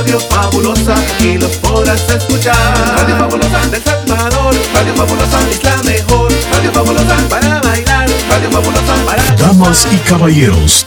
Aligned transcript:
Radio 0.00 0.18
Fabulosa 0.18 0.94
y 1.20 1.36
los 1.36 1.50
podrás 1.58 2.08
escuchar. 2.08 2.56
Radio 2.96 3.18
Fabulosa 3.18 3.66
del 3.70 3.82
Salvador, 3.82 4.54
Radio 4.72 4.94
Fabulosa 4.94 5.50
es 5.50 5.62
la 5.62 5.76
mejor. 5.82 6.32
Radio 6.52 6.72
Fabulosa 6.72 7.16
para 7.28 7.60
bailar, 7.60 8.08
Radio 8.30 8.50
Fabulosa 8.50 8.94
para 9.04 9.22
Damas 9.36 9.86
y 9.92 9.96
caballeros, 9.98 10.86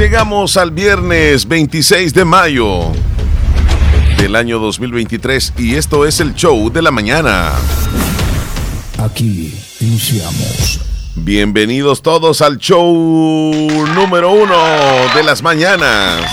Llegamos 0.00 0.56
al 0.56 0.70
viernes 0.70 1.46
26 1.46 2.14
de 2.14 2.24
mayo 2.24 2.90
del 4.16 4.34
año 4.34 4.58
2023 4.58 5.52
y 5.58 5.74
esto 5.74 6.06
es 6.06 6.20
el 6.20 6.34
show 6.34 6.72
de 6.72 6.80
la 6.80 6.90
mañana. 6.90 7.52
Aquí 8.96 9.54
iniciamos. 9.78 10.80
Bienvenidos 11.16 12.00
todos 12.00 12.40
al 12.40 12.56
show 12.56 12.94
número 13.94 14.32
uno 14.32 14.56
de 15.14 15.22
las 15.22 15.42
mañanas. 15.42 16.24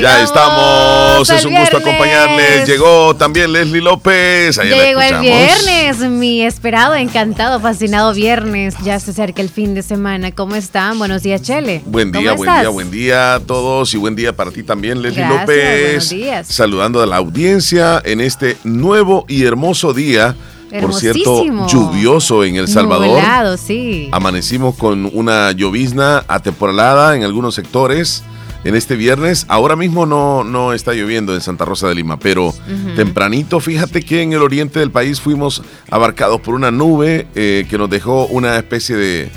Ya 0.00 0.22
estamos, 0.22 1.28
es 1.30 1.44
un 1.44 1.54
gusto 1.54 1.78
acompañarles. 1.78 2.66
Llegó 2.66 3.14
también 3.14 3.52
Leslie 3.52 3.80
López. 3.80 4.56
La 4.56 4.64
Llegó 4.64 5.00
el 5.00 5.20
viernes, 5.20 5.98
mi 5.98 6.42
esperado, 6.42 6.94
encantado, 6.94 7.60
fascinado 7.60 8.14
viernes. 8.14 8.74
Ya 8.82 8.98
se 9.00 9.10
acerca 9.10 9.42
el 9.42 9.48
fin 9.48 9.74
de 9.74 9.82
semana. 9.82 10.32
¿Cómo 10.32 10.54
están? 10.54 10.98
Buenos 10.98 11.22
días, 11.22 11.42
Chele. 11.42 11.82
Buen 11.86 12.10
día, 12.12 12.30
¿Cómo 12.30 12.36
buen 12.38 12.48
estás? 12.48 12.60
día, 12.62 12.68
buen 12.70 12.90
día 12.90 13.34
a 13.34 13.40
todos 13.40 13.92
y 13.94 13.96
buen 13.98 14.16
día 14.16 14.34
para 14.34 14.50
ti 14.50 14.62
también, 14.62 15.02
Leslie 15.02 15.22
Gracias, 15.24 15.40
López. 15.40 15.84
buenos 15.84 16.10
días. 16.10 16.46
Saludando 16.48 17.02
a 17.02 17.06
la 17.06 17.16
audiencia 17.16 18.00
en 18.04 18.20
este 18.20 18.56
nuevo 18.64 19.24
y 19.28 19.44
hermoso 19.44 19.92
día. 19.92 20.34
Por 20.80 20.94
cierto, 20.94 21.44
lluvioso 21.66 22.44
en 22.44 22.56
El 22.56 22.66
Salvador. 22.66 23.08
Nublado, 23.08 23.58
sí. 23.58 24.08
Amanecimos 24.10 24.74
con 24.74 25.10
una 25.12 25.52
llovizna 25.52 26.24
atemporalada 26.28 27.14
en 27.14 27.24
algunos 27.24 27.54
sectores 27.54 28.24
en 28.64 28.74
este 28.74 28.96
viernes. 28.96 29.46
Ahora 29.48 29.76
mismo 29.76 30.06
no, 30.06 30.44
no 30.44 30.72
está 30.72 30.92
lloviendo 30.92 31.34
en 31.34 31.40
Santa 31.40 31.64
Rosa 31.64 31.88
de 31.88 31.94
Lima, 31.94 32.18
pero 32.18 32.54
tempranito, 32.96 33.60
fíjate 33.60 34.02
que 34.02 34.22
en 34.22 34.32
el 34.32 34.42
oriente 34.42 34.80
del 34.80 34.90
país 34.90 35.20
fuimos 35.20 35.62
abarcados 35.90 36.40
por 36.40 36.54
una 36.54 36.70
nube 36.70 37.26
eh, 37.34 37.66
que 37.68 37.78
nos 37.78 37.90
dejó 37.90 38.26
una 38.26 38.56
especie 38.56 38.96
de, 38.96 39.30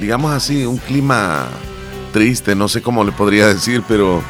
digamos 0.00 0.32
así, 0.32 0.64
un 0.64 0.78
clima 0.78 1.48
triste, 2.12 2.54
no 2.54 2.68
sé 2.68 2.82
cómo 2.82 3.04
le 3.04 3.12
podría 3.12 3.46
decir, 3.54 3.82
pero, 3.88 4.22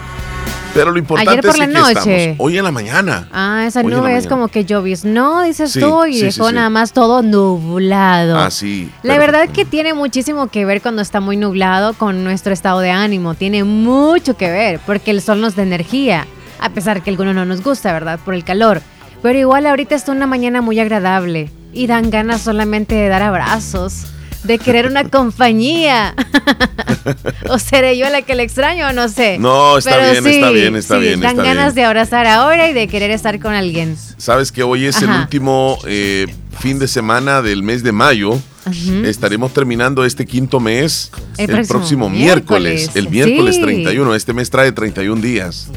pero 0.74 0.90
lo 0.90 0.98
importante 0.98 1.30
Ayer 1.32 1.42
por 1.44 1.50
es 1.54 1.58
la 1.58 1.66
que 1.66 1.72
noche. 1.72 1.90
estamos. 2.30 2.36
Hoy 2.38 2.56
en 2.58 2.64
la 2.64 2.70
mañana. 2.72 3.28
Ah, 3.32 3.64
esa 3.66 3.80
Hoy 3.80 3.88
nube 3.92 4.16
es 4.16 4.26
como 4.26 4.48
que 4.48 4.64
lloviznó, 4.64 5.42
dices 5.42 5.72
Sí, 5.72 5.80
tú, 5.80 6.06
y 6.06 6.14
sí, 6.14 6.22
dejó 6.26 6.48
sí. 6.48 6.54
nada 6.54 6.70
más 6.70 6.92
todo 6.92 7.22
nublado. 7.22 8.38
Así. 8.38 8.90
La 9.02 9.18
verdad 9.18 9.48
que 9.50 9.64
tiene 9.66 9.92
muchísimo 9.92 10.48
que 10.48 10.64
ver 10.64 10.80
cuando 10.80 11.02
está 11.02 11.20
muy 11.20 11.36
nublado 11.36 11.92
con 11.94 12.24
nuestro 12.24 12.52
estado 12.54 12.80
de 12.80 12.90
ánimo. 12.90 13.34
Tiene 13.34 13.64
mucho 13.64 14.36
que 14.36 14.50
ver 14.50 14.80
porque 14.86 15.10
el 15.10 15.20
sol 15.20 15.40
nos 15.42 15.56
da 15.56 15.62
energía, 15.62 16.26
a 16.58 16.70
pesar 16.70 17.02
que 17.02 17.10
algunos 17.10 17.34
no 17.34 17.44
nos 17.44 17.62
gusta, 17.62 17.92
¿verdad? 17.92 18.18
Por 18.24 18.32
el 18.34 18.44
calor. 18.44 18.80
Pero 19.22 19.38
igual 19.38 19.66
ahorita 19.66 19.94
está 19.94 20.10
una 20.12 20.26
mañana 20.26 20.62
muy 20.62 20.80
agradable 20.80 21.50
y 21.74 21.86
dan 21.86 22.10
ganas 22.10 22.40
solamente 22.40 22.94
de 22.94 23.08
dar 23.08 23.22
abrazos, 23.22 24.06
de 24.44 24.58
querer 24.58 24.86
una 24.86 25.08
compañía. 25.08 26.14
o 27.48 27.58
seré 27.58 27.96
yo 27.96 28.08
la 28.08 28.22
que 28.22 28.34
le 28.34 28.42
extraño 28.42 28.88
o 28.88 28.92
no 28.92 29.08
sé. 29.08 29.38
No, 29.38 29.78
está 29.78 29.90
Pero 29.90 30.12
bien, 30.12 30.26
está 30.26 30.50
bien, 30.50 30.76
está 30.76 30.94
sí, 30.96 31.00
bien, 31.00 31.20
Dan 31.20 31.30
está 31.32 31.42
ganas 31.42 31.74
bien. 31.74 31.82
de 31.82 31.84
abrazar 31.84 32.26
ahora 32.26 32.68
y 32.68 32.72
de 32.72 32.88
querer 32.88 33.10
estar 33.10 33.38
con 33.40 33.52
alguien. 33.54 33.96
Sabes 34.16 34.52
que 34.52 34.62
hoy 34.62 34.86
es 34.86 35.00
el 35.02 35.10
último 35.10 35.78
eh, 35.86 36.26
fin 36.60 36.78
de 36.78 36.88
semana 36.88 37.42
del 37.42 37.62
mes 37.62 37.82
de 37.82 37.92
mayo. 37.92 38.38
Estaremos 39.04 39.52
terminando 39.52 40.04
este 40.04 40.24
quinto 40.24 40.60
mes 40.60 41.10
El 41.36 41.50
el, 41.50 41.66
próximo 41.66 42.06
próximo 42.06 42.10
miércoles, 42.10 42.74
miércoles, 42.74 42.90
el 42.96 43.08
miércoles 43.10 43.56
sí. 43.56 43.62
31. 43.62 44.14
Este 44.14 44.32
mes 44.32 44.50
trae 44.50 44.70
31 44.70 45.20
días. 45.20 45.68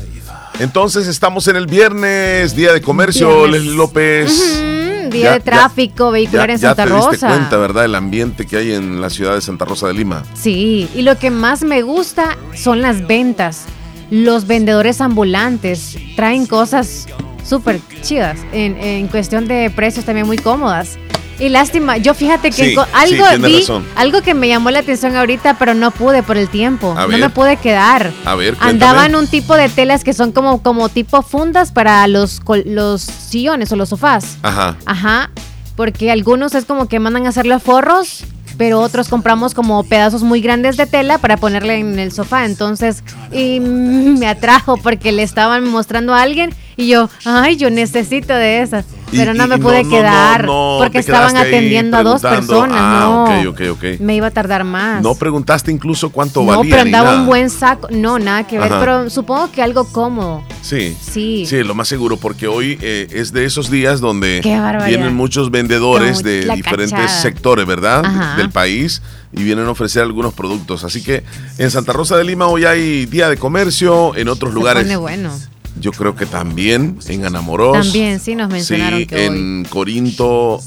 Entonces 0.59 1.07
estamos 1.07 1.47
en 1.47 1.55
el 1.55 1.65
viernes, 1.65 2.55
día 2.55 2.73
de 2.73 2.81
comercio. 2.81 3.47
Leslie 3.47 3.75
López. 3.75 4.63
Día 5.09 5.23
Ya- 5.25 5.33
de 5.33 5.39
tráfico 5.39 6.11
vehicular 6.11 6.47
Ya, 6.49 6.53
en 6.55 6.59
ya 6.59 6.67
Santa 6.69 6.83
te 6.83 6.89
Rosa. 6.89 7.11
diste 7.11 7.27
cuenta, 7.27 7.57
¿verdad? 7.57 7.85
El 7.85 7.95
ambiente 7.95 8.45
que 8.45 8.57
hay 8.57 8.73
en 8.73 9.01
la 9.01 9.09
ciudad 9.09 9.35
de 9.35 9.41
Santa 9.41 9.65
Rosa 9.65 9.87
de 9.87 9.93
Lima. 9.93 10.23
Sí, 10.33 10.89
y 10.95 11.01
lo 11.01 11.17
que 11.17 11.31
más 11.31 11.63
me 11.63 11.81
gusta 11.81 12.37
son 12.53 12.81
las 12.81 13.05
ventas. 13.07 13.65
Los 14.11 14.45
vendedores 14.47 15.01
ambulantes 15.01 15.97
traen 16.15 16.45
cosas 16.45 17.07
súper 17.43 17.79
chidas 18.01 18.39
en, 18.53 18.77
en 18.77 19.07
cuestión 19.07 19.47
de 19.47 19.69
precios 19.69 20.05
también 20.05 20.27
muy 20.27 20.37
cómodas. 20.37 20.97
Y 21.39 21.49
lástima, 21.49 21.97
yo 21.97 22.13
fíjate 22.13 22.49
que 22.49 22.69
Sí, 22.69 22.75
co- 22.75 22.85
sí, 22.85 22.89
algo 22.93 23.47
vi, 23.47 23.59
razón. 23.59 23.85
algo 23.95 24.21
que 24.21 24.33
me 24.33 24.47
llamó 24.47 24.71
la 24.71 24.79
atención 24.79 25.15
ahorita, 25.17 25.57
pero 25.59 25.73
no 25.73 25.91
pude 25.91 26.23
por 26.23 26.37
el 26.37 26.47
tiempo. 26.47 26.93
A 26.97 27.01
no 27.01 27.07
ver. 27.09 27.19
me 27.19 27.29
pude 27.29 27.57
quedar. 27.57 28.11
A 28.23 28.35
ver, 28.35 28.55
cuéntame. 28.55 28.71
Andaban 28.71 29.15
un 29.15 29.27
tipo 29.27 29.55
de 29.55 29.67
telas 29.67 30.03
que 30.05 30.13
son 30.13 30.31
como, 30.31 30.61
como 30.63 30.87
tipo 30.89 31.21
fundas 31.23 31.71
para 31.73 32.07
los, 32.07 32.41
los 32.65 33.01
sillones 33.01 33.71
o 33.71 33.75
los 33.75 33.89
sofás. 33.89 34.37
Ajá. 34.43 34.77
Ajá, 34.85 35.29
porque 35.75 36.09
algunos 36.09 36.55
es 36.55 36.63
como 36.63 36.87
que 36.87 36.99
mandan 36.99 37.25
a 37.25 37.29
hacerle 37.29 37.59
forros, 37.59 38.23
pero 38.57 38.79
otros 38.79 39.09
compramos 39.09 39.53
como 39.53 39.83
pedazos 39.83 40.23
muy 40.23 40.39
grandes 40.39 40.77
de 40.77 40.85
tela 40.85 41.17
para 41.17 41.35
ponerle 41.35 41.79
en 41.79 41.99
el 41.99 42.13
sofá. 42.13 42.45
Entonces, 42.45 43.03
y 43.33 43.59
me 43.59 44.27
atrajo 44.27 44.77
porque 44.77 45.11
le 45.11 45.23
estaban 45.23 45.67
mostrando 45.69 46.13
a 46.13 46.21
alguien 46.21 46.53
y 46.77 46.87
yo, 46.87 47.09
ay, 47.25 47.55
yo 47.57 47.69
necesito 47.69 48.33
de 48.33 48.61
esas. 48.61 48.85
Y- 49.11 49.17
Pero 49.17 49.33
no 49.35 49.47
me 49.47 49.55
y 49.57 49.59
pude 49.59 49.83
no, 49.83 49.89
no, 49.89 49.95
quedar 49.95 50.45
no, 50.45 50.75
porque 50.79 50.97
estaban 50.97 51.37
atendiendo 51.37 51.95
a 51.95 52.03
dos 52.03 52.21
personas. 52.21 52.77
Ah, 52.81 52.99
no, 53.01 53.23
ok, 53.23 53.47
ok, 53.49 53.61
ok. 53.71 53.99
me 53.99 54.15
iba 54.15 54.27
a 54.27 54.31
tardar 54.31 54.63
más. 54.63 55.01
No 55.03 55.13
preguntaste 55.15 55.71
incluso 55.71 56.09
cuánto 56.11 56.41
No, 56.41 56.47
valía. 56.57 56.71
pero 56.75 56.83
ni 56.85 56.93
andaba 56.93 57.15
un 57.15 57.27
buen 57.27 57.49
saco. 57.51 57.87
No, 57.91 58.17
nada 58.19 58.45
que 58.47 58.57
ver, 58.57 58.71
Ajá. 58.73 58.79
pero 58.79 59.09
supongo 59.11 59.51
que 59.51 59.61
algo 59.61 59.85
cómodo. 59.85 60.43
Sí. 60.63 60.97
Sí. 60.99 61.45
Sí, 61.45 61.63
lo 61.63 61.75
más 61.75 61.87
seguro, 61.87 62.17
porque 62.17 62.47
hoy 62.47 62.77
eh, 62.81 63.07
es 63.11 63.31
de 63.31 63.45
esos 63.45 63.69
días 63.69 64.01
donde 64.01 64.41
vienen 64.87 65.13
muchos 65.15 65.51
vendedores 65.51 66.17
No, 66.23 66.29
de 66.29 66.49
diferentes 66.55 66.91
cachada. 66.99 67.21
sectores, 67.21 67.65
¿verdad? 67.67 68.03
Ajá. 68.03 68.37
Del 68.37 68.49
país 68.49 69.01
y 69.31 69.43
vienen 69.43 69.67
a 69.67 69.69
ofrecer 69.69 70.01
algunos 70.01 70.33
productos. 70.33 70.83
Así 70.83 71.03
que 71.03 71.23
en 71.59 71.69
Santa 71.71 71.93
Rosa 71.93 72.17
de 72.17 72.23
Lima 72.23 72.47
hoy 72.47 72.65
hay 72.65 73.05
día 73.05 73.29
de 73.29 73.37
comercio, 73.37 74.15
en 74.15 74.27
otros 74.29 74.49
Se 74.51 74.55
lugares 74.55 74.83
pone 74.83 74.97
bueno. 74.97 75.31
Yo 75.79 75.91
creo 75.91 76.15
que 76.15 76.25
también, 76.25 76.97
en 77.07 77.25
Anamoros. 77.25 77.73
También, 77.73 78.19
sí, 78.19 78.35
nos 78.35 78.49
mencionaron 78.49 78.99
Sí, 78.99 79.05
que 79.07 79.15
hoy. 79.15 79.21
en 79.25 79.65
Corinto, 79.69 80.59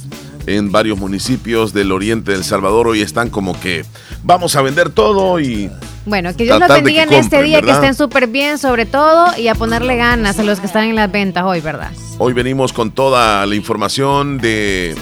en 0.46 0.72
varios 0.72 0.98
municipios 0.98 1.72
del 1.72 1.92
oriente 1.92 2.32
del 2.32 2.44
Salvador 2.44 2.88
hoy 2.88 3.02
están 3.02 3.28
como 3.30 3.58
que 3.60 3.84
vamos 4.22 4.56
a 4.56 4.62
vender 4.62 4.88
todo 4.90 5.38
y 5.40 5.70
Bueno, 6.06 6.34
que 6.34 6.44
Dios 6.44 6.58
los 6.58 6.68
bendiga 6.68 7.02
en 7.02 7.12
este 7.12 7.42
día, 7.42 7.60
que 7.60 7.70
estén 7.70 7.94
súper 7.94 8.26
bien 8.28 8.58
sobre 8.58 8.86
todo 8.86 9.26
y 9.38 9.48
a 9.48 9.54
ponerle 9.54 9.96
ganas 9.96 10.38
a 10.38 10.42
los 10.42 10.58
que 10.60 10.66
están 10.66 10.84
en 10.84 10.96
las 10.96 11.10
ventas 11.12 11.44
hoy, 11.44 11.60
¿verdad? 11.60 11.90
Hoy 12.18 12.32
venimos 12.32 12.72
con 12.72 12.90
toda 12.90 13.44
la 13.46 13.54
información 13.54 14.38
de 14.38 14.94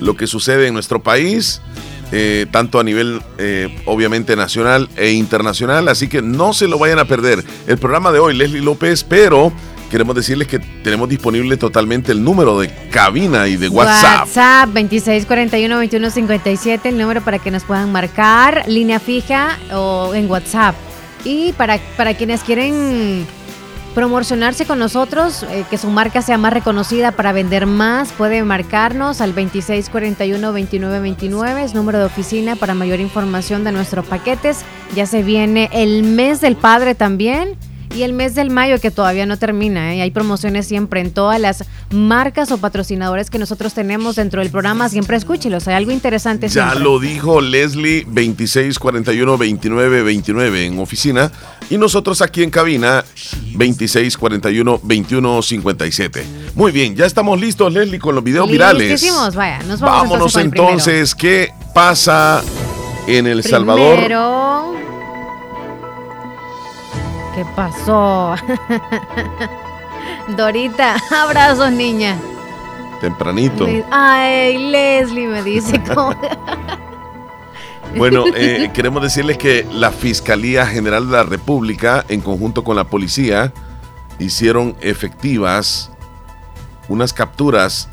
lo 0.00 0.16
que 0.16 0.26
sucede 0.26 0.66
en 0.68 0.74
nuestro 0.74 1.02
país, 1.02 1.60
eh, 2.12 2.46
tanto 2.50 2.80
a 2.80 2.84
nivel 2.84 3.22
eh, 3.38 3.74
obviamente 3.86 4.36
nacional 4.36 4.88
e 4.96 5.12
internacional, 5.12 5.88
así 5.88 6.08
que 6.08 6.22
no 6.22 6.52
se 6.52 6.68
lo 6.68 6.78
vayan 6.78 6.98
a 6.98 7.04
perder. 7.04 7.44
El 7.66 7.78
programa 7.78 8.12
de 8.12 8.18
hoy, 8.18 8.36
Leslie 8.36 8.62
López, 8.62 9.04
pero 9.04 9.52
queremos 9.90 10.14
decirles 10.14 10.48
que 10.48 10.58
tenemos 10.58 11.08
disponible 11.08 11.56
totalmente 11.56 12.12
el 12.12 12.22
número 12.22 12.58
de 12.58 12.68
cabina 12.90 13.48
y 13.48 13.56
de 13.56 13.68
WhatsApp. 13.68 14.26
WhatsApp 14.26 14.68
2641-2157, 14.70 16.80
el 16.84 16.98
número 16.98 17.22
para 17.22 17.38
que 17.38 17.50
nos 17.50 17.64
puedan 17.64 17.90
marcar, 17.92 18.64
línea 18.66 19.00
fija 19.00 19.58
o 19.72 20.14
en 20.14 20.30
WhatsApp. 20.30 20.74
Y 21.24 21.52
para, 21.52 21.78
para 21.96 22.14
quienes 22.14 22.42
quieren 22.42 23.26
promocionarse 23.94 24.66
con 24.66 24.78
nosotros, 24.78 25.42
eh, 25.44 25.64
que 25.68 25.78
su 25.78 25.90
marca 25.90 26.22
sea 26.22 26.38
más 26.38 26.52
reconocida 26.52 27.10
para 27.12 27.32
vender 27.32 27.66
más, 27.66 28.12
puede 28.12 28.44
marcarnos 28.44 29.20
al 29.20 29.34
2641-2929, 29.34 31.64
es 31.64 31.74
número 31.74 31.98
de 31.98 32.04
oficina 32.04 32.56
para 32.56 32.74
mayor 32.74 33.00
información 33.00 33.64
de 33.64 33.72
nuestros 33.72 34.06
paquetes. 34.06 34.60
Ya 34.94 35.06
se 35.06 35.22
viene 35.22 35.70
el 35.72 36.02
mes 36.02 36.40
del 36.40 36.56
padre 36.56 36.94
también. 36.94 37.56
Y 37.94 38.04
el 38.04 38.12
mes 38.12 38.36
del 38.36 38.50
mayo 38.50 38.80
que 38.80 38.92
todavía 38.92 39.26
no 39.26 39.36
termina, 39.36 39.94
¿eh? 39.94 40.02
hay 40.02 40.12
promociones 40.12 40.66
siempre 40.66 41.00
en 41.00 41.10
todas 41.10 41.40
las 41.40 41.64
marcas 41.90 42.52
o 42.52 42.58
patrocinadores 42.58 43.30
que 43.30 43.38
nosotros 43.38 43.74
tenemos 43.74 44.14
dentro 44.14 44.40
del 44.40 44.50
programa. 44.50 44.88
Siempre 44.88 45.16
escúchelos, 45.16 45.66
hay 45.66 45.74
algo 45.74 45.90
interesante. 45.90 46.48
Ya 46.48 46.74
lo 46.76 47.00
dijo 47.00 47.40
Leslie 47.40 48.04
2641 48.04 49.32
2929 49.32 50.66
en 50.66 50.78
oficina 50.78 51.32
y 51.68 51.78
nosotros 51.78 52.22
aquí 52.22 52.44
en 52.44 52.50
cabina 52.50 53.04
2641 53.54 54.80
2157. 54.82 56.24
Muy 56.54 56.70
bien, 56.70 56.94
ya 56.94 57.06
estamos 57.06 57.40
listos 57.40 57.72
Leslie 57.72 57.98
con 57.98 58.14
los 58.14 58.22
videos 58.22 58.48
virales. 58.48 59.02
Vaya, 59.34 59.58
nos 59.64 59.80
vamos 59.80 60.10
Vámonos 60.10 60.36
entonces, 60.36 61.14
¿qué 61.14 61.52
pasa 61.74 62.40
en 63.08 63.26
El 63.26 63.42
Salvador? 63.42 64.99
¿Qué 67.34 67.44
pasó? 67.56 68.34
Dorita, 70.36 70.96
abrazos, 71.10 71.70
niña. 71.72 72.16
Tempranito. 73.00 73.66
Ay, 73.90 74.58
Leslie 74.70 75.26
me 75.26 75.42
dice 75.42 75.80
Bueno, 77.96 78.24
eh, 78.34 78.70
queremos 78.74 79.02
decirles 79.02 79.38
que 79.38 79.66
la 79.72 79.90
Fiscalía 79.90 80.66
General 80.66 81.06
de 81.06 81.12
la 81.12 81.22
República, 81.24 82.04
en 82.08 82.20
conjunto 82.20 82.62
con 82.62 82.76
la 82.76 82.84
policía, 82.84 83.52
hicieron 84.18 84.76
efectivas 84.80 85.90
unas 86.88 87.12
capturas. 87.12 87.88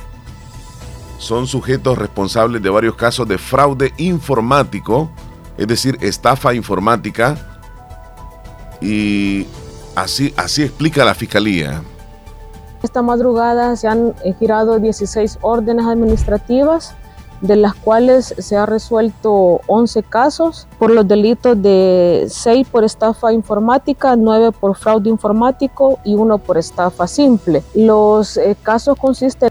Son 1.17 1.47
sujetos 1.47 1.97
responsables 1.97 2.61
de 2.61 2.69
varios 2.69 2.95
casos 2.95 3.27
de 3.27 3.37
fraude 3.37 3.93
informático, 3.97 5.09
es 5.57 5.67
decir, 5.67 5.97
estafa 6.01 6.53
informática, 6.53 7.56
y 8.81 9.45
así, 9.95 10.33
así 10.37 10.63
explica 10.63 11.03
la 11.05 11.13
Fiscalía. 11.13 11.81
Esta 12.83 13.01
madrugada 13.01 13.75
se 13.75 13.87
han 13.87 14.13
girado 14.39 14.79
16 14.79 15.39
órdenes 15.41 15.85
administrativas, 15.85 16.95
de 17.41 17.55
las 17.55 17.75
cuales 17.75 18.33
se 18.37 18.55
ha 18.55 18.65
resuelto 18.65 19.61
11 19.67 20.03
casos 20.03 20.67
por 20.79 20.91
los 20.91 21.07
delitos 21.07 21.61
de 21.61 22.25
6 22.27 22.67
por 22.69 22.83
estafa 22.83 23.31
informática, 23.31 24.15
9 24.15 24.51
por 24.59 24.75
fraude 24.75 25.09
informático 25.09 25.99
y 26.03 26.15
1 26.15 26.37
por 26.39 26.57
estafa 26.57 27.07
simple. 27.07 27.63
Los 27.75 28.37
eh, 28.37 28.55
casos 28.61 28.97
consisten 28.97 29.49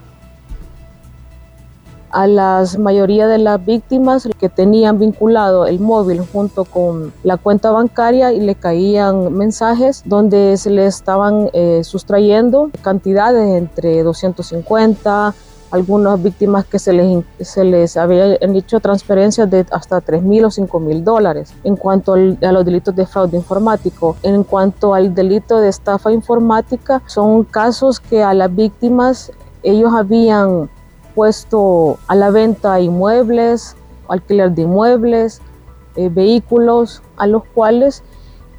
a 2.17 2.25
la 2.25 2.63
mayoría 2.79 3.27
de 3.27 3.37
las 3.37 3.63
víctimas 3.63 4.27
que 4.39 4.49
tenían 4.49 4.97
vinculado 4.97 5.67
el 5.67 5.79
móvil 5.79 6.21
junto 6.21 6.65
con 6.65 7.13
la 7.21 7.37
cuenta 7.37 7.69
bancaria 7.69 8.33
y 8.33 8.39
le 8.39 8.55
caían 8.55 9.31
mensajes 9.33 10.01
donde 10.03 10.57
se 10.57 10.71
le 10.71 10.87
estaban 10.87 11.51
eh, 11.53 11.83
sustrayendo 11.83 12.71
cantidades 12.81 13.55
entre 13.55 14.01
250 14.01 15.35
algunas 15.69 16.23
víctimas 16.23 16.65
que 16.65 16.79
se 16.79 16.91
les, 16.91 17.23
se 17.39 17.63
les 17.63 17.95
habían 17.97 18.55
hecho 18.55 18.79
transferencias 18.79 19.47
de 19.51 19.67
hasta 19.69 20.01
3 20.01 20.23
mil 20.23 20.45
o 20.45 20.49
5 20.49 20.79
mil 20.79 21.03
dólares. 21.03 21.53
En 21.63 21.75
cuanto 21.75 22.13
a 22.13 22.17
los 22.17 22.65
delitos 22.65 22.95
de 22.95 23.05
fraude 23.05 23.37
informático, 23.37 24.15
en 24.23 24.43
cuanto 24.43 24.95
al 24.95 25.13
delito 25.13 25.59
de 25.59 25.69
estafa 25.69 26.11
informática, 26.11 27.03
son 27.05 27.43
casos 27.43 27.99
que 27.99 28.23
a 28.23 28.33
las 28.33 28.55
víctimas 28.55 29.31
ellos 29.61 29.91
habían 29.93 30.69
puesto 31.17 31.97
a 32.05 32.13
la 32.13 32.29
venta 32.29 32.79
inmuebles, 32.79 33.75
alquiler 34.07 34.51
de 34.51 34.61
inmuebles, 34.61 35.41
eh, 35.95 36.09
vehículos, 36.09 37.01
a 37.17 37.25
los 37.25 37.43
cuales 37.55 38.03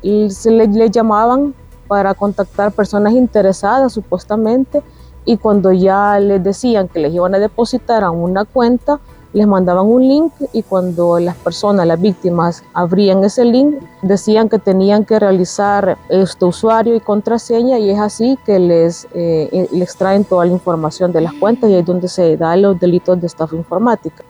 se 0.02 0.50
les 0.50 0.68
le 0.70 0.90
llamaban 0.90 1.54
para 1.86 2.14
contactar 2.14 2.72
personas 2.72 3.12
interesadas 3.12 3.92
supuestamente 3.92 4.82
y 5.24 5.36
cuando 5.36 5.70
ya 5.70 6.18
les 6.18 6.42
decían 6.42 6.88
que 6.88 6.98
les 6.98 7.14
iban 7.14 7.32
a 7.36 7.38
depositar 7.38 8.02
a 8.02 8.10
una 8.10 8.44
cuenta, 8.44 8.98
les 9.32 9.46
mandaban 9.46 9.86
un 9.86 10.06
link 10.06 10.32
y 10.52 10.62
cuando 10.62 11.18
las 11.18 11.36
personas, 11.36 11.86
las 11.86 12.00
víctimas, 12.00 12.64
abrían 12.72 13.22
ese 13.24 13.44
link, 13.44 13.76
decían 14.02 14.48
que 14.48 14.58
tenían 14.58 15.04
que 15.04 15.18
realizar 15.18 15.98
este 16.08 16.44
usuario 16.44 16.94
y 16.94 17.00
contraseña 17.00 17.78
y 17.78 17.90
es 17.90 17.98
así 17.98 18.38
que 18.46 18.58
les, 18.58 19.06
eh, 19.14 19.68
les 19.72 19.96
traen 19.96 20.24
toda 20.24 20.46
la 20.46 20.52
información 20.52 21.12
de 21.12 21.20
las 21.20 21.34
cuentas 21.34 21.70
y 21.70 21.74
ahí 21.74 21.80
es 21.80 21.86
donde 21.86 22.08
se 22.08 22.36
dan 22.36 22.62
los 22.62 22.80
delitos 22.80 23.20
de 23.20 23.26
estafa 23.26 23.54
informática. 23.56 24.24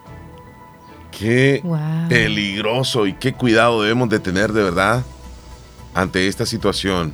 Qué 1.11 1.63
peligroso 2.09 3.07
y 3.07 3.15
qué 3.15 3.33
cuidado 3.33 3.83
debemos 3.83 4.09
de 4.09 4.21
tener 4.21 4.53
de 4.53 4.63
verdad 4.63 5.03
ante 5.95 6.29
esta 6.29 6.47
situación. 6.47 7.13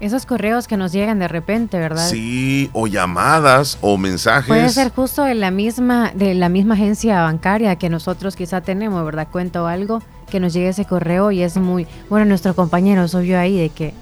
Esos 0.00 0.26
correos 0.26 0.68
que 0.68 0.76
nos 0.76 0.92
llegan 0.92 1.18
de 1.18 1.28
repente, 1.28 1.78
¿verdad? 1.78 2.08
Sí, 2.08 2.70
o 2.72 2.86
llamadas 2.86 3.78
o 3.80 3.96
mensajes. 3.96 4.48
Puede 4.48 4.68
ser 4.68 4.92
justo 4.92 5.22
de 5.22 5.34
la 5.34 5.50
misma, 5.50 6.12
de 6.14 6.34
la 6.34 6.48
misma 6.48 6.74
agencia 6.74 7.22
bancaria 7.22 7.76
que 7.76 7.88
nosotros 7.88 8.36
quizá 8.36 8.60
tenemos, 8.60 9.04
¿verdad? 9.04 9.28
Cuento 9.30 9.64
o 9.64 9.66
algo, 9.66 10.02
que 10.30 10.40
nos 10.40 10.52
llegue 10.52 10.68
ese 10.68 10.84
correo 10.84 11.30
y 11.30 11.42
es 11.42 11.56
muy... 11.56 11.86
Bueno, 12.10 12.26
nuestro 12.26 12.54
compañero 12.54 13.08
subió 13.08 13.38
ahí 13.38 13.58
de 13.58 13.70
que 13.70 13.94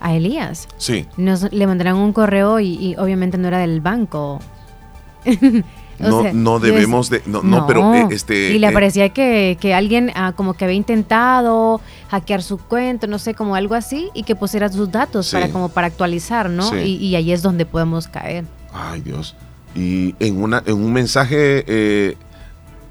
a 0.00 0.14
Elías. 0.14 0.68
Sí. 0.78 1.06
Nos 1.16 1.52
le 1.52 1.66
mandarán 1.66 1.96
un 1.96 2.12
correo 2.12 2.60
y, 2.60 2.74
y 2.74 2.96
obviamente 2.96 3.38
no 3.38 3.48
era 3.48 3.58
del 3.58 3.80
banco. 3.80 4.40
no, 5.98 6.32
no 6.32 6.58
debemos 6.58 7.10
de, 7.10 7.22
no, 7.26 7.42
no, 7.42 7.66
pero 7.66 7.94
eh, 7.94 8.06
este... 8.10 8.52
Y 8.52 8.58
le 8.58 8.68
eh, 8.68 8.72
parecía 8.72 9.08
que, 9.10 9.56
que 9.60 9.74
alguien 9.74 10.10
ah, 10.14 10.32
como 10.36 10.54
que 10.54 10.64
había 10.64 10.76
intentado 10.76 11.80
hackear 12.10 12.42
su 12.42 12.58
cuenta, 12.58 13.06
no 13.06 13.18
sé, 13.18 13.34
como 13.34 13.54
algo 13.54 13.74
así, 13.74 14.10
y 14.14 14.22
que 14.22 14.36
pusiera 14.36 14.70
sus 14.70 14.90
datos 14.90 15.30
para 15.30 15.48
como 15.50 15.68
para 15.68 15.86
actualizar, 15.86 16.50
¿no? 16.50 16.76
Y, 16.76 17.14
ahí 17.16 17.32
es 17.32 17.42
donde 17.42 17.66
podemos 17.66 18.08
caer. 18.08 18.44
Ay, 18.72 19.00
Dios. 19.00 19.34
Y 19.74 20.14
en, 20.20 20.42
una, 20.42 20.62
en 20.66 20.74
un 20.74 20.92
mensaje 20.92 21.64
eh, 21.66 22.16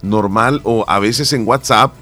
normal 0.02 0.62
o 0.64 0.86
a 0.88 1.00
veces 1.00 1.32
en 1.34 1.48
WhatsApp, 1.48 1.94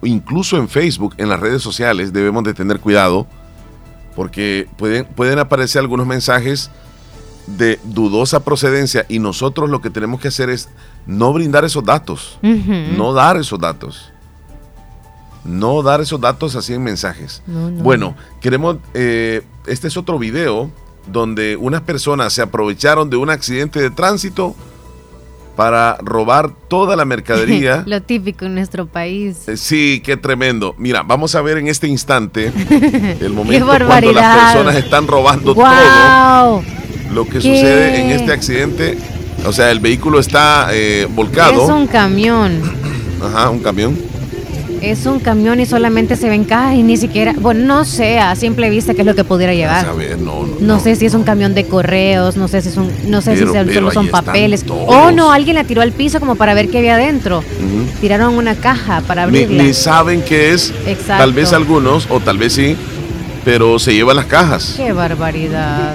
o 0.00 0.06
incluso 0.06 0.56
en 0.56 0.68
Facebook, 0.68 1.14
en 1.18 1.28
las 1.28 1.40
redes 1.40 1.62
sociales, 1.62 2.12
debemos 2.12 2.44
de 2.44 2.54
tener 2.54 2.80
cuidado, 2.80 3.26
porque 4.16 4.68
pueden, 4.76 5.04
pueden 5.06 5.38
aparecer 5.38 5.80
algunos 5.80 6.06
mensajes 6.06 6.70
de 7.46 7.78
dudosa 7.84 8.44
procedencia 8.44 9.04
y 9.08 9.18
nosotros 9.18 9.68
lo 9.68 9.80
que 9.80 9.90
tenemos 9.90 10.20
que 10.20 10.28
hacer 10.28 10.50
es 10.50 10.68
no 11.06 11.32
brindar 11.32 11.64
esos 11.64 11.84
datos, 11.84 12.38
no 12.42 13.12
dar 13.12 13.36
esos 13.36 13.58
datos. 13.58 14.08
No 15.44 15.82
dar 15.82 16.00
esos 16.00 16.20
datos 16.20 16.54
así 16.54 16.72
en 16.72 16.84
mensajes. 16.84 17.42
Bueno, 17.46 18.14
queremos, 18.40 18.76
eh, 18.94 19.42
este 19.66 19.88
es 19.88 19.96
otro 19.96 20.16
video 20.16 20.70
donde 21.10 21.56
unas 21.56 21.80
personas 21.80 22.32
se 22.32 22.42
aprovecharon 22.42 23.10
de 23.10 23.16
un 23.16 23.28
accidente 23.28 23.80
de 23.80 23.90
tránsito 23.90 24.54
para 25.56 25.98
robar 26.00 26.50
toda 26.68 26.96
la 26.96 27.04
mercadería. 27.04 27.82
Lo 27.86 28.00
típico 28.02 28.44
en 28.44 28.54
nuestro 28.54 28.86
país. 28.86 29.48
Eh, 29.48 29.56
sí, 29.56 30.00
qué 30.04 30.16
tremendo. 30.16 30.74
Mira, 30.78 31.02
vamos 31.02 31.34
a 31.34 31.42
ver 31.42 31.58
en 31.58 31.68
este 31.68 31.88
instante 31.88 32.52
el 33.20 33.32
momento 33.32 33.66
cuando 33.66 34.12
las 34.12 34.44
personas 34.44 34.76
están 34.76 35.06
robando 35.06 35.54
todo 35.54 36.62
lo 37.12 37.26
que 37.26 37.40
sucede 37.40 38.00
en 38.00 38.10
este 38.10 38.32
accidente. 38.32 38.98
O 39.46 39.52
sea, 39.52 39.70
el 39.70 39.80
vehículo 39.80 40.20
está 40.20 40.68
eh, 40.72 41.06
volcado. 41.10 41.64
Es 41.64 41.70
un 41.70 41.86
camión. 41.86 42.60
Ajá, 43.22 43.50
un 43.50 43.60
camión. 43.60 43.96
Es 44.80 45.06
un 45.06 45.20
camión 45.20 45.60
y 45.60 45.66
solamente 45.66 46.16
se 46.16 46.28
ven 46.28 46.42
cajas 46.42 46.74
y 46.74 46.82
ni 46.82 46.96
siquiera, 46.96 47.34
bueno, 47.38 47.64
no 47.64 47.84
sé, 47.84 48.18
a 48.18 48.34
simple 48.34 48.68
vista 48.68 48.94
qué 48.94 49.02
es 49.02 49.06
lo 49.06 49.14
que 49.14 49.22
pudiera 49.22 49.54
llevar. 49.54 49.86
no, 50.18 50.44
no, 50.58 50.80
sé 50.80 50.96
si 50.96 51.06
es 51.06 51.14
un 51.14 51.22
camión 51.22 51.54
de 51.54 51.66
correos, 51.66 52.36
no 52.36 52.48
sé 52.48 52.62
si 52.62 52.70
son, 52.72 52.90
no 53.06 53.20
sé 53.20 53.36
si 53.36 53.44
solo 53.46 53.92
son 53.92 54.08
papeles. 54.08 54.64
O 54.68 55.12
no, 55.12 55.30
alguien 55.30 55.54
la 55.54 55.62
tiró 55.62 55.82
al 55.82 55.92
piso 55.92 56.18
como 56.18 56.34
para 56.34 56.52
ver 56.54 56.68
qué 56.68 56.78
había 56.78 56.96
adentro. 56.96 57.44
Tiraron 58.00 58.34
una 58.34 58.56
caja 58.56 59.02
para 59.02 59.22
abrirla. 59.22 59.62
Ni, 59.62 59.72
saben 59.72 60.20
qué 60.20 60.52
es. 60.52 60.70
Exacto. 60.84 61.22
Tal 61.22 61.32
vez 61.32 61.52
algunos, 61.52 62.08
o 62.10 62.18
tal 62.18 62.38
vez 62.38 62.52
sí, 62.52 62.76
pero 63.44 63.78
se 63.78 63.94
llevan 63.94 64.16
las 64.16 64.26
cajas. 64.26 64.74
Qué 64.76 64.92
barbaridad. 64.92 65.94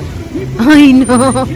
Ay, 0.60 0.94
no. 0.94 1.48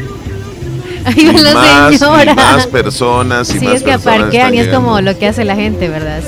Ahí 1.05 1.25
va 1.25 1.33
la 1.33 1.53
más, 1.53 1.97
señora. 1.97 2.31
Y 2.31 2.35
más 2.35 2.67
personas 2.67 3.49
y 3.49 3.59
sí, 3.59 3.67
es 3.67 3.83
que 3.83 3.93
aparquean 3.93 4.53
y 4.53 4.59
es 4.59 4.67
como 4.67 5.01
lo 5.01 5.17
que 5.17 5.27
hace 5.27 5.45
la 5.45 5.55
gente, 5.55 5.89
¿verdad? 5.89 6.21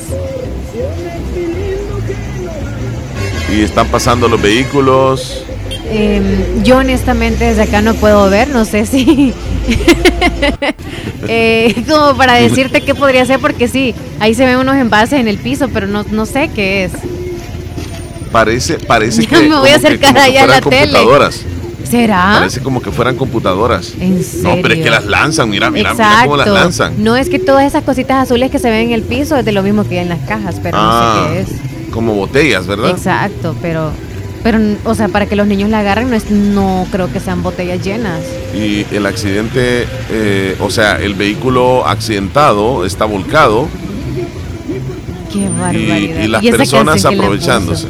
Y 3.52 3.62
están 3.62 3.88
pasando 3.88 4.28
los 4.28 4.42
vehículos. 4.42 5.46
Em, 5.86 6.64
yo 6.64 6.78
honestamente 6.78 7.46
desde 7.46 7.64
acá 7.64 7.82
no 7.82 7.94
puedo 7.94 8.30
ver, 8.30 8.48
no 8.50 8.66
sé 8.66 8.86
si... 8.86 9.34
eh, 11.28 11.76
como 11.88 12.18
para 12.18 12.34
decirte 12.34 12.82
qué 12.82 12.96
podría 12.96 13.26
ser, 13.26 13.40
porque 13.40 13.68
sí, 13.68 13.94
ahí 14.20 14.34
se 14.34 14.46
ven 14.46 14.58
unos 14.58 14.76
envases 14.76 15.20
en 15.20 15.28
el 15.28 15.38
piso, 15.38 15.70
pero 15.70 15.86
no, 15.86 16.04
no 16.10 16.26
sé 16.26 16.50
qué 16.56 16.86
es. 16.86 16.94
Parece, 18.32 18.80
parece 18.80 19.28
que... 19.28 19.48
me 19.48 19.56
voy 19.56 19.70
a 19.70 19.76
acercar 19.76 20.18
allá 20.18 20.46
a 20.46 20.48
la 20.48 20.62
tele. 20.62 20.98
¿Será? 21.84 22.36
Parece 22.40 22.62
como 22.62 22.82
que 22.82 22.92
fueran 22.92 23.16
computadoras. 23.16 23.94
¿En 24.00 24.24
serio? 24.24 24.56
No, 24.56 24.62
pero 24.62 24.74
es 24.74 24.82
que 24.82 24.90
las 24.90 25.06
lanzan, 25.06 25.50
mira, 25.50 25.70
mira, 25.70 25.94
mira 25.94 26.22
cómo 26.24 26.38
las 26.38 26.48
lanzan. 26.48 27.04
No 27.04 27.16
es 27.16 27.30
que 27.30 27.40
todas 27.40 27.66
esas 27.66 27.84
cositas 27.84 28.24
azules 28.24 28.52
que 28.52 28.60
se 28.60 28.70
ven 28.70 28.88
en 28.88 28.92
el 28.94 29.04
piso 29.04 29.38
es 29.38 29.46
de 29.46 29.52
lo 29.52 29.64
mismo 29.64 29.88
que 29.88 30.00
en 30.00 30.10
las 30.10 30.20
cajas, 30.28 30.60
pero 30.62 30.78
no 30.78 30.92
sé 30.92 30.98
ah. 31.00 31.28
qué 31.32 31.40
es. 31.42 31.48
como 31.92 32.14
botellas, 32.16 32.68
¿verdad? 32.68 32.90
Exacto, 32.90 33.56
pero, 33.62 33.92
pero, 34.44 34.60
o 34.86 34.96
sea, 34.96 35.08
para 35.10 35.26
que 35.26 35.36
los 35.36 35.48
niños 35.48 35.70
la 35.70 35.80
agarren 35.80 36.10
no, 36.10 36.16
es, 36.16 36.30
no 36.32 36.88
creo 36.92 37.12
que 37.12 37.20
sean 37.20 37.44
botellas 37.44 37.84
llenas. 37.84 38.22
Y 38.56 38.86
el 38.92 39.06
accidente, 39.06 39.88
eh, 40.10 40.56
o 40.60 40.70
sea, 40.70 40.98
el 40.98 41.16
vehículo 41.16 41.86
accidentado 41.86 42.86
está 42.86 43.06
volcado. 43.06 43.68
Qué 45.32 45.50
barbaridad. 45.50 46.24
Y, 46.24 46.28
las 46.28 46.44
personas 46.44 47.04
aprovechándose. 47.06 47.88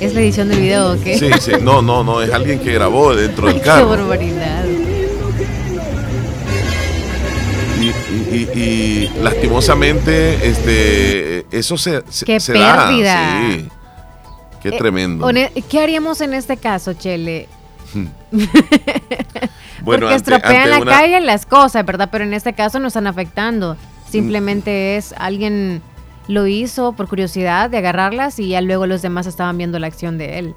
¿Es 0.00 0.14
la 0.14 0.20
edición 0.20 0.48
del 0.48 0.60
video 0.60 0.92
o 0.92 1.00
qué? 1.00 1.18
Sí, 1.18 1.30
sí, 1.40 1.52
no, 1.62 1.80
no, 1.80 2.04
no, 2.04 2.20
es 2.20 2.32
alguien 2.32 2.58
que 2.58 2.72
grabó 2.72 3.14
dentro 3.14 3.48
del 3.48 3.60
carro. 3.62 3.88
Qué 3.88 3.96
barbaridad. 3.96 4.64
Y, 8.32 9.08
lastimosamente, 9.22 10.48
este, 10.48 11.46
eso 11.50 11.78
se, 11.78 12.02
Qué 12.24 12.38
pérdida. 12.40 13.40
Sí. 13.48 13.68
Qué 14.62 14.68
eh, 14.70 14.78
tremendo. 14.78 15.28
¿Qué 15.68 15.80
haríamos 15.80 16.20
en 16.20 16.34
este 16.34 16.56
caso, 16.56 16.92
Chele? 16.94 17.48
bueno, 19.82 20.06
Porque 20.06 20.14
estropean 20.14 20.70
la 20.70 20.84
calle 20.84 21.20
las 21.20 21.46
cosas, 21.46 21.84
¿verdad? 21.86 22.08
Pero 22.10 22.24
en 22.24 22.34
este 22.34 22.52
caso 22.52 22.78
no 22.80 22.88
están 22.88 23.06
afectando. 23.06 23.76
Simplemente 24.10 24.96
es 24.96 25.14
alguien 25.16 25.82
lo 26.28 26.46
hizo 26.46 26.92
por 26.92 27.08
curiosidad 27.08 27.70
de 27.70 27.78
agarrarlas 27.78 28.38
y 28.38 28.48
ya 28.48 28.60
luego 28.60 28.86
los 28.86 29.02
demás 29.02 29.26
estaban 29.26 29.56
viendo 29.58 29.78
la 29.78 29.86
acción 29.86 30.18
de 30.18 30.38
él. 30.38 30.54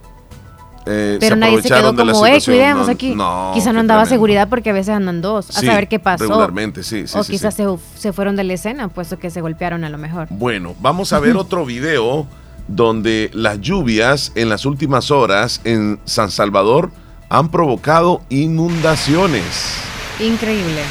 Eh, 0.85 1.17
pero 1.19 1.35
nadie 1.35 1.61
se 1.61 1.69
quedó 1.69 1.95
como, 1.95 2.25
eh, 2.25 2.39
cuidemos 2.43 2.89
aquí. 2.89 3.15
Quizá 3.53 3.73
no 3.73 3.79
andaba 3.79 4.05
seguridad 4.05 4.49
porque 4.49 4.71
a 4.71 4.73
veces 4.73 4.95
andan 4.95 5.21
dos, 5.21 5.49
a 5.49 5.61
saber 5.61 5.87
qué 5.87 5.99
pasó. 5.99 6.23
Regularmente, 6.23 6.83
sí. 6.83 7.05
o 7.13 7.23
quizás 7.23 7.53
se, 7.53 7.65
se, 7.95 8.11
fueron 8.13 8.35
de 8.35 8.43
la 8.43 8.53
escena, 8.53 8.87
puesto 8.87 9.19
que 9.19 9.29
se 9.29 9.41
golpearon 9.41 9.83
a 9.83 9.89
lo 9.89 9.97
mejor. 9.97 10.27
Bueno, 10.31 10.75
vamos 10.79 11.13
a 11.13 11.19
ver 11.19 11.37
otro 11.37 11.65
video 11.65 12.25
donde 12.67 13.29
las 13.33 13.59
lluvias 13.61 14.31
en 14.35 14.49
las 14.49 14.65
últimas 14.65 15.11
horas 15.11 15.61
en 15.63 15.99
San 16.05 16.31
Salvador 16.31 16.91
han 17.29 17.49
provocado 17.49 18.21
inundaciones. 18.29 19.75
Increíble. 20.19 20.81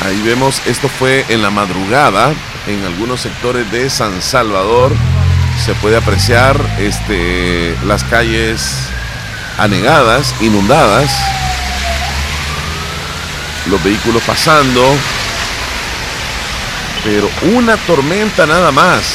Ahí 0.00 0.20
vemos, 0.24 0.66
esto 0.66 0.88
fue 0.88 1.24
en 1.28 1.42
la 1.42 1.50
madrugada 1.50 2.32
en 2.68 2.84
algunos 2.84 3.20
sectores 3.20 3.70
de 3.72 3.88
San 3.90 4.20
Salvador. 4.22 4.92
Se 5.64 5.74
puede 5.74 5.96
apreciar 5.96 6.60
este, 6.78 7.76
las 7.84 8.04
calles 8.04 8.88
anegadas, 9.58 10.34
inundadas, 10.40 11.10
los 13.66 13.82
vehículos 13.82 14.22
pasando, 14.22 14.84
pero 17.02 17.28
una 17.54 17.76
tormenta 17.76 18.46
nada 18.46 18.70
más. 18.70 19.14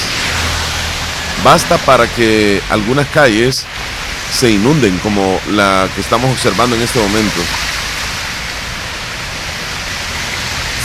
Basta 1.44 1.78
para 1.80 2.08
que 2.08 2.62
algunas 2.70 3.08
calles 3.08 3.66
se 4.32 4.50
inunden 4.50 4.98
como 5.00 5.40
la 5.52 5.88
que 5.94 6.02
estamos 6.02 6.32
observando 6.32 6.76
en 6.76 6.82
este 6.82 7.00
momento. 7.00 7.42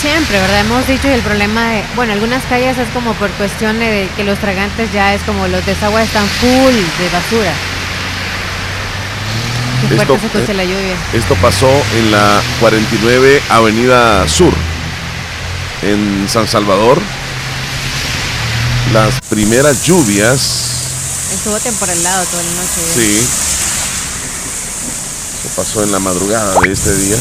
Siempre, 0.01 0.39
¿verdad? 0.39 0.61
Hemos 0.61 0.87
dicho 0.87 1.09
y 1.09 1.13
el 1.13 1.23
problema 1.23 1.71
de, 1.71 1.85
bueno, 1.97 2.13
algunas 2.13 2.45
calles 2.45 2.79
es 2.79 2.89
como 2.91 3.15
por 3.15 3.31
cuestión 3.33 3.81
de 3.81 4.09
que 4.17 4.23
los 4.23 4.39
tragantes 4.39 4.93
ya 4.93 5.13
es 5.13 5.23
como 5.23 5.49
los 5.49 5.67
desagües 5.67 6.07
están 6.07 6.25
full 6.25 6.73
de 6.73 7.09
basura. 7.13 7.53
Qué 9.89 9.97
esto, 9.97 10.47
se 10.47 10.55
la 10.55 10.65
lluvia. 10.65 10.95
Esto 11.13 11.35
pasó 11.37 11.69
en 11.97 12.13
la 12.13 12.41
49 12.61 13.43
Avenida 13.49 14.29
Sur, 14.29 14.55
en 15.83 16.29
San 16.29 16.47
Salvador. 16.47 17.01
Las 18.93 19.21
primeras 19.29 19.83
lluvias. 19.83 21.31
Estuvo 21.33 21.59
temporalado 21.59 22.25
toda 22.27 22.43
la 22.45 22.51
noche. 22.51 22.81
Sí. 22.95 23.27
Eso 25.41 25.49
pasó 25.57 25.83
en 25.83 25.91
la 25.91 25.99
madrugada 25.99 26.61
de 26.61 26.73
este 26.73 26.95
día. 26.95 27.17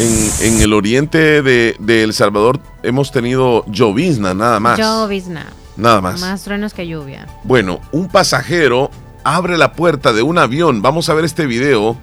En, 0.00 0.60
el 0.60 0.72
oriente 0.74 1.42
de, 1.42 1.76
El 1.88 2.14
Salvador 2.14 2.60
hemos 2.84 3.10
tenido 3.10 3.64
llovizna, 3.66 4.32
nada 4.32 4.60
más. 4.60 4.78
Llovizna. 4.78 5.46
Nada 5.76 6.00
más. 6.00 6.20
Más 6.20 6.44
truenos 6.44 6.72
que 6.72 6.86
lluvia. 6.86 7.26
Bueno, 7.42 7.80
un 7.90 8.08
pasajero 8.08 8.90
abre 9.24 9.58
la 9.58 9.72
puerta 9.72 10.12
de 10.12 10.22
un 10.22 10.38
avión. 10.38 10.82
Vamos 10.82 11.08
a 11.08 11.14
ver 11.14 11.24
este 11.24 11.46
video. 11.46 11.96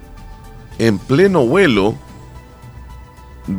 En 0.78 0.98
pleno 0.98 1.46
vuelo. 1.46 1.94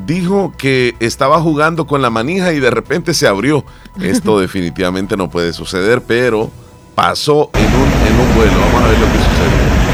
Dijo 0.05 0.53
que 0.55 0.95
estaba 0.99 1.39
jugando 1.39 1.87
con 1.87 2.03
la 2.03 2.11
manija 2.11 2.53
y 2.53 2.59
de 2.59 2.69
repente 2.69 3.15
se 3.15 3.27
abrió. 3.27 3.65
Esto 3.99 4.39
definitivamente 4.39 5.17
no 5.17 5.31
puede 5.31 5.51
suceder, 5.53 6.03
pero 6.03 6.51
pasó 6.93 7.49
en 7.53 7.65
un, 7.65 7.89
en 8.07 8.19
un 8.19 8.35
vuelo. 8.35 8.59
Vamos 8.59 8.83
a 8.83 8.87
ver 8.87 8.99
lo 8.99 9.05
que 9.07 9.17
sucede. 9.17 9.86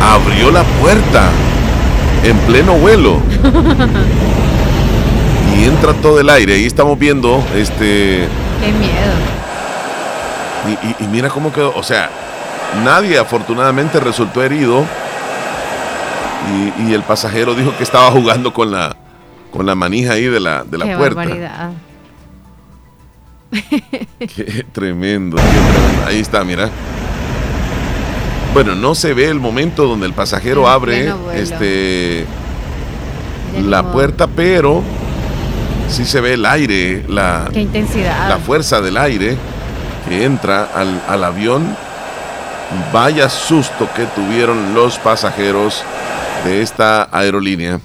Abrió 0.00 0.50
la 0.50 0.64
puerta 0.80 1.30
en 2.24 2.36
pleno 2.38 2.74
vuelo. 2.74 3.20
y 5.56 5.64
entra 5.64 5.94
todo 5.94 6.20
el 6.20 6.30
aire. 6.30 6.54
Ahí 6.54 6.66
estamos 6.66 6.98
viendo 6.98 7.42
este. 7.54 8.28
Qué 8.60 8.72
miedo. 8.72 9.12
Y, 11.00 11.04
mira 11.04 11.28
cómo 11.28 11.52
quedó. 11.52 11.72
O 11.76 11.82
sea, 11.82 12.10
nadie 12.84 13.18
afortunadamente 13.18 14.00
resultó 14.00 14.42
herido. 14.42 14.84
Y, 16.78 16.92
el 16.92 17.02
pasajero 17.02 17.54
dijo 17.54 17.76
que 17.76 17.82
estaba 17.82 18.10
jugando 18.10 18.52
con 18.52 18.70
la, 18.70 18.96
con 19.52 19.66
la 19.66 19.74
manija 19.74 20.12
ahí 20.12 20.26
de 20.26 20.40
la, 20.40 20.64
de 20.64 20.78
la 20.78 20.86
qué 20.86 20.96
puerta. 20.96 21.16
Barbaridad. 21.16 21.70
Qué 24.18 24.66
tremendo, 24.72 25.36
qué 25.36 25.42
tremendo. 25.42 26.06
Ahí 26.06 26.20
está, 26.20 26.44
mira. 26.44 26.68
Bueno, 28.56 28.74
no 28.74 28.94
se 28.94 29.12
ve 29.12 29.28
el 29.28 29.38
momento 29.38 29.86
donde 29.86 30.06
el 30.06 30.14
pasajero 30.14 30.66
abre 30.66 31.12
este 31.34 32.24
la 33.62 33.92
puerta, 33.92 34.28
pero 34.28 34.82
sí 35.90 36.06
se 36.06 36.22
ve 36.22 36.32
el 36.32 36.46
aire, 36.46 37.04
la, 37.06 37.50
intensidad. 37.52 38.30
la 38.30 38.38
fuerza 38.38 38.80
del 38.80 38.96
aire 38.96 39.36
que 40.08 40.24
entra 40.24 40.70
al, 40.74 41.02
al 41.06 41.24
avión. 41.24 41.76
Vaya 42.94 43.28
susto 43.28 43.90
que 43.94 44.06
tuvieron 44.06 44.72
los 44.72 44.98
pasajeros 45.00 45.84
de 46.46 46.62
esta 46.62 47.10
aerolínea. 47.12 47.78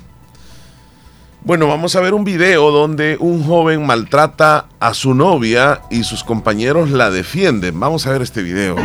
Bueno, 1.43 1.67
vamos 1.67 1.95
a 1.95 2.01
ver 2.01 2.13
un 2.13 2.23
video 2.23 2.69
donde 2.69 3.17
un 3.19 3.43
joven 3.43 3.83
maltrata 3.83 4.67
a 4.79 4.93
su 4.93 5.15
novia 5.15 5.81
y 5.89 6.03
sus 6.03 6.23
compañeros 6.23 6.91
la 6.91 7.09
defienden. 7.09 7.79
Vamos 7.79 8.05
a 8.05 8.11
ver 8.11 8.21
este 8.21 8.43
video. 8.43 8.75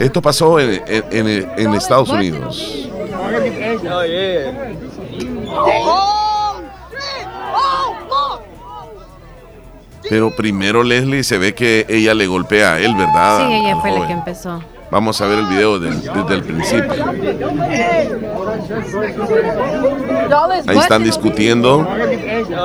Esto 0.00 0.20
pasó 0.20 0.60
en, 0.60 1.74
Estados 1.74 2.10
Unidos. 2.10 2.90
Pero 10.10 10.36
primero 10.36 10.82
Leslie 10.82 11.24
se 11.24 11.38
ve 11.38 11.54
que 11.54 11.86
ella 11.88 12.12
le 12.12 12.26
golpea 12.26 12.74
a 12.74 12.80
él, 12.80 12.94
¿verdad? 12.94 13.46
Sí, 13.46 13.54
ella 13.54 13.76
fue 13.76 13.98
la 13.98 14.06
que 14.06 14.12
empezó. 14.12 14.62
Vamos 14.90 15.20
a 15.20 15.26
ver 15.26 15.38
el 15.38 15.46
video 15.46 15.78
desde 15.78 16.34
el 16.34 16.42
principio. 16.42 16.92
Ahí 20.66 20.78
están 20.78 21.04
discutiendo. 21.04 21.86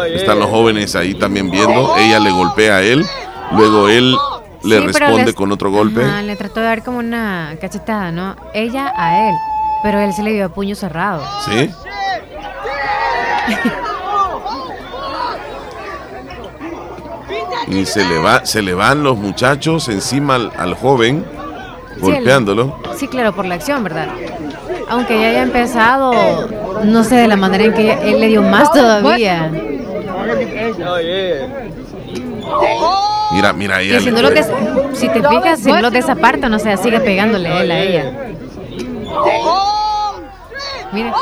Están 0.07 0.39
los 0.39 0.49
jóvenes 0.49 0.95
ahí 0.95 1.13
también 1.15 1.51
viendo. 1.51 1.95
Ella 1.97 2.19
le 2.19 2.31
golpea 2.31 2.77
a 2.77 2.81
él. 2.81 3.05
Luego 3.51 3.89
él 3.89 4.15
le 4.63 4.79
responde 4.79 5.33
con 5.33 5.51
otro 5.51 5.71
golpe. 5.71 6.03
le 6.23 6.35
trató 6.35 6.59
de 6.59 6.65
dar 6.65 6.83
como 6.83 6.99
una 6.99 7.55
cachetada, 7.61 8.11
¿no? 8.11 8.35
Ella 8.53 8.91
a 8.95 9.29
él, 9.29 9.35
pero 9.83 9.99
él 9.99 10.13
se 10.13 10.23
le 10.23 10.33
dio 10.33 10.45
a 10.45 10.49
puño 10.49 10.75
cerrado. 10.75 11.23
¿Sí? 11.45 11.69
y 17.67 17.85
se 17.85 18.03
le 18.05 18.17
va, 18.17 18.45
se 18.45 18.61
le 18.61 18.73
van 18.73 19.03
los 19.03 19.17
muchachos 19.17 19.89
encima 19.89 20.35
al, 20.35 20.75
joven, 20.75 21.25
golpeándolo. 21.99 22.79
Sí, 22.97 23.07
claro, 23.07 23.33
por 23.33 23.45
la 23.45 23.55
acción, 23.55 23.83
¿verdad? 23.83 24.07
Aunque 24.87 25.19
ya 25.19 25.29
haya 25.29 25.43
empezado, 25.43 26.47
no 26.83 27.03
sé, 27.03 27.15
de 27.15 27.27
la 27.27 27.35
manera 27.35 27.65
en 27.65 27.73
que 27.73 27.91
él 27.91 28.19
le 28.19 28.27
dio 28.27 28.41
más 28.41 28.71
todavía. 28.71 29.51
Mira, 33.31 33.53
mira, 33.53 33.81
ella. 33.81 33.99
Si, 33.99 34.05
si, 34.93 35.09
te 35.09 35.27
fijas, 35.27 35.59
si 35.59 35.71
no 35.71 35.81
lo 35.81 35.91
desaparta, 35.91 36.47
no 36.49 36.59
sé, 36.59 36.77
sigue 36.77 36.99
pegándole 36.99 37.61
él 37.61 37.71
a 37.71 37.79
ella. 37.79 38.11
Mira. 40.91 41.13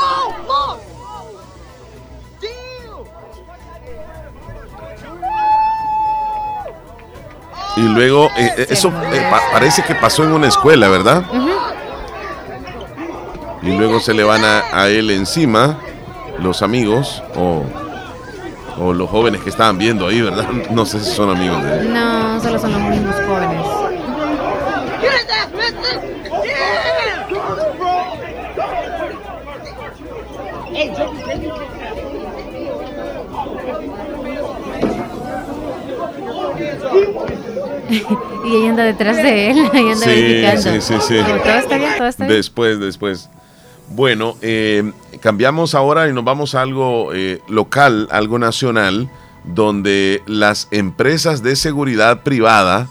Y 7.76 7.82
luego, 7.82 8.30
eh, 8.36 8.52
eh, 8.56 8.66
eso 8.70 8.92
eh, 9.12 9.30
parece 9.52 9.82
que 9.82 9.94
pasó 9.94 10.24
en 10.24 10.32
una 10.32 10.48
escuela, 10.48 10.88
¿verdad? 10.88 11.24
y 13.62 13.72
luego 13.72 13.98
se 13.98 14.12
le 14.12 14.22
van 14.24 14.42
a, 14.44 14.88
él 14.88 15.10
encima 15.10 15.78
los 16.38 16.60
amigos 16.60 17.22
o, 17.34 17.64
o, 18.78 18.92
los 18.92 19.08
jóvenes 19.08 19.40
que 19.40 19.48
estaban 19.48 19.78
viendo 19.78 20.06
ahí, 20.06 20.20
¿verdad? 20.20 20.46
No 20.70 20.84
sé 20.84 21.00
si 21.00 21.10
son 21.10 21.34
amigos 21.34 21.62
de 21.64 21.80
él. 21.80 21.92
No, 21.92 22.40
solo 22.40 22.58
son 22.58 22.72
los 22.72 22.82
mismos 22.82 23.14
jóvenes. 23.26 23.84
y 38.44 38.56
ella 38.56 38.70
anda 38.70 38.84
detrás 38.84 39.16
de 39.16 39.50
él, 39.50 39.58
ella 39.72 39.92
anda 39.92 40.56
sí, 40.56 40.62
Sí, 40.62 40.80
sí, 40.80 40.94
sí. 41.00 41.16
Todo 41.42 41.54
está 41.54 41.78
bien, 41.78 41.90
todo 41.96 42.08
está 42.08 42.24
bien. 42.26 42.36
Después, 42.36 42.80
después. 42.80 43.30
Bueno, 43.90 44.36
eh, 44.40 44.92
cambiamos 45.20 45.74
ahora 45.74 46.08
y 46.08 46.12
nos 46.12 46.24
vamos 46.24 46.54
a 46.54 46.62
algo 46.62 47.12
eh, 47.12 47.40
local, 47.48 48.08
algo 48.10 48.38
nacional, 48.38 49.10
donde 49.44 50.22
las 50.26 50.68
empresas 50.70 51.42
de 51.42 51.54
seguridad 51.54 52.22
privada 52.22 52.88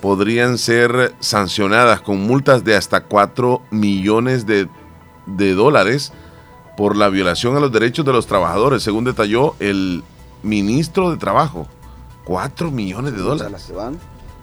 podrían 0.00 0.58
ser 0.58 1.14
sancionadas 1.20 2.00
con 2.00 2.20
multas 2.20 2.64
de 2.64 2.76
hasta 2.76 3.04
4 3.04 3.62
millones 3.70 4.46
de, 4.46 4.68
de 5.26 5.54
dólares 5.54 6.12
por 6.76 6.96
la 6.96 7.08
violación 7.08 7.56
a 7.56 7.60
los 7.60 7.72
derechos 7.72 8.04
de 8.04 8.12
los 8.12 8.26
trabajadores, 8.26 8.82
según 8.82 9.04
detalló 9.04 9.54
el 9.60 10.02
ministro 10.42 11.10
de 11.10 11.16
Trabajo. 11.16 11.68
4 12.24 12.70
millones 12.70 13.12
de 13.12 13.20
dólares. 13.20 13.52
Las 13.52 13.64
que 13.64 13.72
van, 13.72 13.98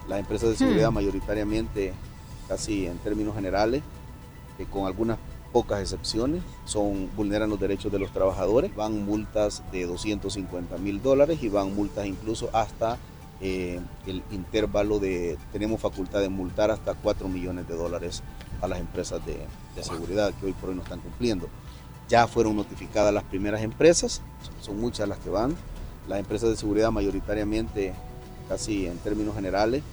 las 0.09 0.19
empresas 0.19 0.49
de 0.49 0.55
seguridad 0.57 0.91
hmm. 0.91 0.95
mayoritariamente, 0.95 1.93
casi 2.47 2.87
en 2.87 2.97
términos 2.97 3.35
generales, 3.35 3.83
que 4.57 4.65
con 4.65 4.87
algunas 4.87 5.19
pocas 5.53 5.81
excepciones, 5.81 6.41
son, 6.65 7.09
vulneran 7.15 7.49
los 7.49 7.59
derechos 7.59 7.91
de 7.91 7.99
los 7.99 8.11
trabajadores, 8.11 8.75
van 8.75 9.05
multas 9.05 9.63
de 9.71 9.85
250 9.85 10.77
mil 10.79 11.01
dólares 11.01 11.41
y 11.41 11.49
van 11.49 11.75
multas 11.75 12.05
incluso 12.05 12.49
hasta 12.53 12.97
eh, 13.39 13.79
el 14.05 14.21
intervalo 14.31 14.99
de, 14.99 15.37
tenemos 15.53 15.79
facultad 15.79 16.19
de 16.19 16.29
multar 16.29 16.71
hasta 16.71 16.93
4 16.93 17.29
millones 17.29 17.67
de 17.67 17.75
dólares 17.75 18.21
a 18.61 18.67
las 18.67 18.79
empresas 18.79 19.25
de, 19.25 19.37
de 19.75 19.83
seguridad 19.83 20.33
que 20.39 20.47
hoy 20.47 20.53
por 20.53 20.69
hoy 20.69 20.75
no 20.75 20.81
están 20.81 20.99
cumpliendo. 20.99 21.47
Ya 22.09 22.27
fueron 22.27 22.55
notificadas 22.55 23.13
las 23.13 23.23
primeras 23.23 23.61
empresas, 23.61 24.21
son 24.59 24.79
muchas 24.79 25.07
las 25.07 25.19
que 25.19 25.29
van, 25.29 25.55
las 26.07 26.19
empresas 26.19 26.49
de 26.49 26.55
seguridad 26.57 26.91
mayoritariamente, 26.91 27.93
casi 28.47 28.87
en 28.87 28.97
términos 28.97 29.35
generales, 29.35 29.83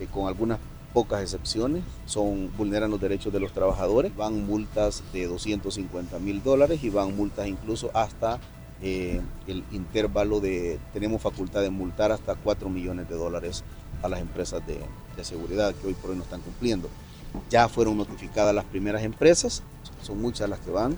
que 0.00 0.06
con 0.06 0.26
algunas 0.26 0.58
pocas 0.94 1.22
excepciones, 1.22 1.84
son, 2.06 2.50
vulneran 2.56 2.90
los 2.90 3.00
derechos 3.00 3.32
de 3.32 3.38
los 3.38 3.52
trabajadores, 3.52 4.16
van 4.16 4.46
multas 4.46 5.04
de 5.12 5.26
250 5.26 6.18
mil 6.18 6.42
dólares 6.42 6.82
y 6.82 6.88
van 6.88 7.14
multas 7.14 7.46
incluso 7.46 7.90
hasta 7.92 8.40
eh, 8.82 9.20
el 9.46 9.62
intervalo 9.72 10.40
de, 10.40 10.80
tenemos 10.94 11.20
facultad 11.20 11.60
de 11.60 11.68
multar 11.68 12.12
hasta 12.12 12.34
4 12.34 12.70
millones 12.70 13.10
de 13.10 13.14
dólares 13.14 13.62
a 14.02 14.08
las 14.08 14.20
empresas 14.20 14.66
de, 14.66 14.80
de 15.16 15.24
seguridad 15.24 15.74
que 15.74 15.86
hoy 15.86 15.94
por 15.94 16.10
hoy 16.10 16.16
no 16.16 16.22
están 16.22 16.40
cumpliendo. 16.40 16.88
Ya 17.50 17.68
fueron 17.68 17.98
notificadas 17.98 18.54
las 18.54 18.64
primeras 18.64 19.02
empresas, 19.02 19.62
son 20.02 20.20
muchas 20.20 20.48
las 20.48 20.60
que 20.60 20.70
van. 20.70 20.96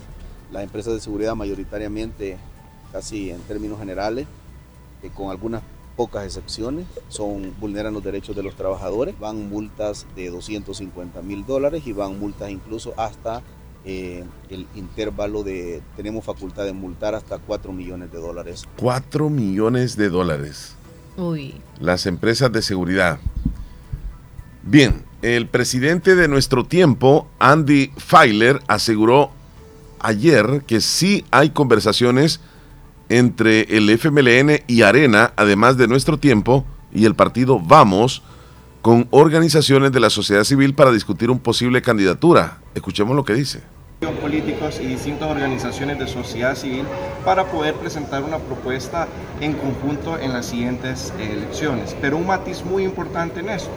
Las 0.49 0.63
empresas 0.63 0.93
de 0.93 1.01
seguridad 1.01 1.35
mayoritariamente, 1.35 2.37
casi 2.91 3.31
en 3.31 3.41
términos 3.41 3.79
generales, 3.79 4.27
que 5.01 5.09
con 5.09 5.29
algunas 5.29 5.61
pocas 5.95 6.25
excepciones, 6.25 6.87
son, 7.09 7.53
vulneran 7.59 7.93
los 7.93 8.03
derechos 8.03 8.35
de 8.35 8.43
los 8.43 8.55
trabajadores, 8.55 9.17
van 9.19 9.49
multas 9.49 10.05
de 10.15 10.29
250 10.29 11.21
mil 11.21 11.45
dólares 11.45 11.83
y 11.85 11.93
van 11.93 12.19
multas 12.19 12.49
incluso 12.49 12.93
hasta 12.97 13.41
eh, 13.85 14.23
el 14.49 14.65
intervalo 14.75 15.43
de, 15.43 15.81
tenemos 15.95 16.23
facultad 16.23 16.63
de 16.63 16.73
multar 16.73 17.15
hasta 17.15 17.37
4 17.37 17.73
millones 17.73 18.11
de 18.11 18.19
dólares. 18.19 18.63
4 18.77 19.29
millones 19.29 19.97
de 19.97 20.09
dólares. 20.09 20.75
Uy. 21.17 21.55
Las 21.79 22.05
empresas 22.05 22.51
de 22.51 22.61
seguridad. 22.61 23.19
Bien, 24.63 25.03
el 25.21 25.47
presidente 25.47 26.15
de 26.15 26.27
nuestro 26.27 26.65
tiempo, 26.65 27.27
Andy 27.39 27.91
Feiler, 27.97 28.61
aseguró 28.67 29.31
ayer 29.99 30.63
que 30.65 30.81
sí 30.81 31.25
hay 31.31 31.49
conversaciones 31.49 32.39
entre 33.17 33.61
el 33.77 33.89
FMLN 33.89 34.63
y 34.67 34.81
Arena, 34.81 35.33
además 35.35 35.77
de 35.77 35.87
nuestro 35.87 36.17
tiempo 36.17 36.65
y 36.91 37.05
el 37.05 37.15
partido 37.15 37.59
Vamos, 37.59 38.23
con 38.81 39.07
organizaciones 39.11 39.91
de 39.91 39.99
la 39.99 40.09
sociedad 40.09 40.43
civil 40.43 40.73
para 40.73 40.91
discutir 40.91 41.29
un 41.29 41.39
posible 41.39 41.81
candidatura. 41.81 42.57
Escuchemos 42.73 43.15
lo 43.15 43.23
que 43.23 43.33
dice 43.33 43.61
políticos 44.11 44.79
y 44.81 44.87
distintas 44.87 45.29
organizaciones 45.29 45.97
de 45.97 46.07
sociedad 46.07 46.55
civil 46.55 46.85
para 47.23 47.45
poder 47.45 47.75
presentar 47.75 48.23
una 48.23 48.37
propuesta 48.37 49.07
en 49.39 49.53
conjunto 49.53 50.19
en 50.19 50.33
las 50.33 50.47
siguientes 50.47 51.13
elecciones. 51.19 51.95
Pero 52.01 52.17
un 52.17 52.27
matiz 52.27 52.63
muy 52.65 52.83
importante 52.83 53.39
en 53.39 53.49
eso 53.49 53.69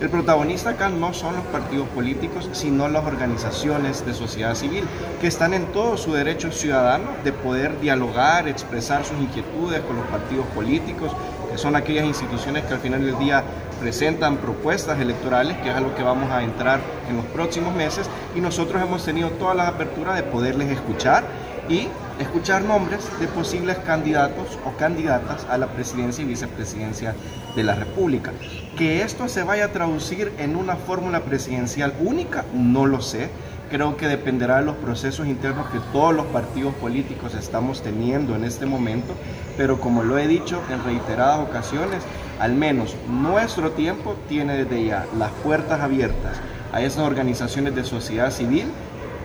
el 0.00 0.08
protagonista 0.08 0.70
acá 0.70 0.88
no 0.88 1.12
son 1.12 1.36
los 1.36 1.44
partidos 1.46 1.86
políticos, 1.88 2.48
sino 2.52 2.88
las 2.88 3.04
organizaciones 3.04 4.06
de 4.06 4.14
sociedad 4.14 4.54
civil, 4.54 4.84
que 5.20 5.26
están 5.26 5.52
en 5.52 5.66
todo 5.66 5.98
su 5.98 6.14
derecho 6.14 6.50
ciudadano 6.52 7.10
de 7.22 7.32
poder 7.32 7.78
dialogar, 7.80 8.48
expresar 8.48 9.04
sus 9.04 9.18
inquietudes 9.18 9.80
con 9.82 9.96
los 9.96 10.06
partidos 10.06 10.46
políticos, 10.54 11.12
que 11.52 11.58
son 11.58 11.76
aquellas 11.76 12.06
instituciones 12.06 12.64
que 12.64 12.74
al 12.74 12.80
final 12.80 13.04
del 13.04 13.18
día 13.18 13.44
presentan 13.78 14.38
propuestas 14.38 14.98
electorales, 15.00 15.58
que 15.58 15.68
es 15.68 15.74
a 15.74 15.80
lo 15.80 15.94
que 15.94 16.02
vamos 16.02 16.30
a 16.30 16.42
entrar 16.42 16.80
en 17.08 17.16
los 17.16 17.26
próximos 17.26 17.74
meses, 17.74 18.08
y 18.34 18.40
nosotros 18.40 18.82
hemos 18.82 19.04
tenido 19.04 19.30
todas 19.30 19.56
las 19.56 19.68
aperturas 19.68 20.16
de 20.16 20.22
poderles 20.22 20.70
escuchar 20.70 21.24
y 21.68 21.88
escuchar 22.20 22.62
nombres 22.62 23.08
de 23.18 23.26
posibles 23.26 23.78
candidatos 23.78 24.58
o 24.66 24.76
candidatas 24.76 25.46
a 25.48 25.56
la 25.56 25.68
presidencia 25.68 26.22
y 26.22 26.28
vicepresidencia 26.28 27.14
de 27.56 27.62
la 27.64 27.74
República. 27.74 28.32
Que 28.76 29.02
esto 29.02 29.28
se 29.28 29.42
vaya 29.42 29.66
a 29.66 29.72
traducir 29.72 30.32
en 30.38 30.54
una 30.54 30.76
fórmula 30.76 31.20
presidencial 31.20 31.94
única, 32.00 32.44
no 32.52 32.86
lo 32.86 33.00
sé. 33.00 33.30
Creo 33.70 33.96
que 33.96 34.08
dependerá 34.08 34.56
de 34.58 34.66
los 34.66 34.76
procesos 34.76 35.28
internos 35.28 35.70
que 35.70 35.78
todos 35.92 36.14
los 36.14 36.26
partidos 36.26 36.74
políticos 36.74 37.34
estamos 37.34 37.82
teniendo 37.82 38.34
en 38.34 38.44
este 38.44 38.66
momento, 38.66 39.14
pero 39.56 39.80
como 39.80 40.02
lo 40.02 40.18
he 40.18 40.26
dicho 40.26 40.60
en 40.70 40.84
reiteradas 40.84 41.38
ocasiones, 41.38 42.02
al 42.40 42.54
menos 42.54 42.96
nuestro 43.08 43.70
tiempo 43.70 44.16
tiene 44.28 44.64
desde 44.64 44.84
ya 44.84 45.06
las 45.18 45.30
puertas 45.44 45.80
abiertas 45.80 46.36
a 46.72 46.82
esas 46.82 47.00
organizaciones 47.00 47.74
de 47.74 47.84
sociedad 47.84 48.30
civil 48.30 48.66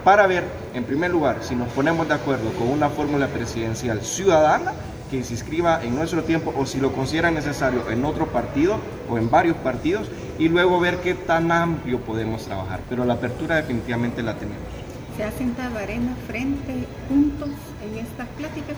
para 0.05 0.27
ver, 0.27 0.43
en 0.75 0.83
primer 0.83 1.09
lugar, 1.09 1.39
si 1.41 1.55
nos 1.55 1.67
ponemos 1.69 2.07
de 2.07 2.13
acuerdo 2.13 2.51
con 2.51 2.69
una 2.69 2.89
fórmula 2.89 3.27
presidencial 3.27 4.01
ciudadana 4.01 4.73
que 5.09 5.23
se 5.23 5.33
inscriba 5.33 5.83
en 5.83 5.95
nuestro 5.95 6.23
tiempo 6.23 6.53
o 6.55 6.67
si 6.67 6.79
lo 6.79 6.93
consideran 6.93 7.33
necesario 7.33 7.89
en 7.89 8.05
otro 8.05 8.27
partido 8.27 8.77
o 9.09 9.17
en 9.17 9.31
varios 9.31 9.57
partidos 9.57 10.07
y 10.37 10.47
luego 10.47 10.79
ver 10.79 10.97
qué 10.97 11.15
tan 11.15 11.51
amplio 11.51 12.01
podemos 12.01 12.45
trabajar. 12.45 12.81
Pero 12.87 13.03
la 13.03 13.15
apertura 13.15 13.55
definitivamente 13.55 14.21
la 14.21 14.35
tenemos. 14.35 14.61
¿Se 15.17 15.23
ha 15.23 15.31
sentado 15.31 15.79
arena 15.79 16.15
frente, 16.27 16.85
juntos 17.09 17.49
en 17.81 17.97
estas 17.97 18.27
pláticas? 18.37 18.75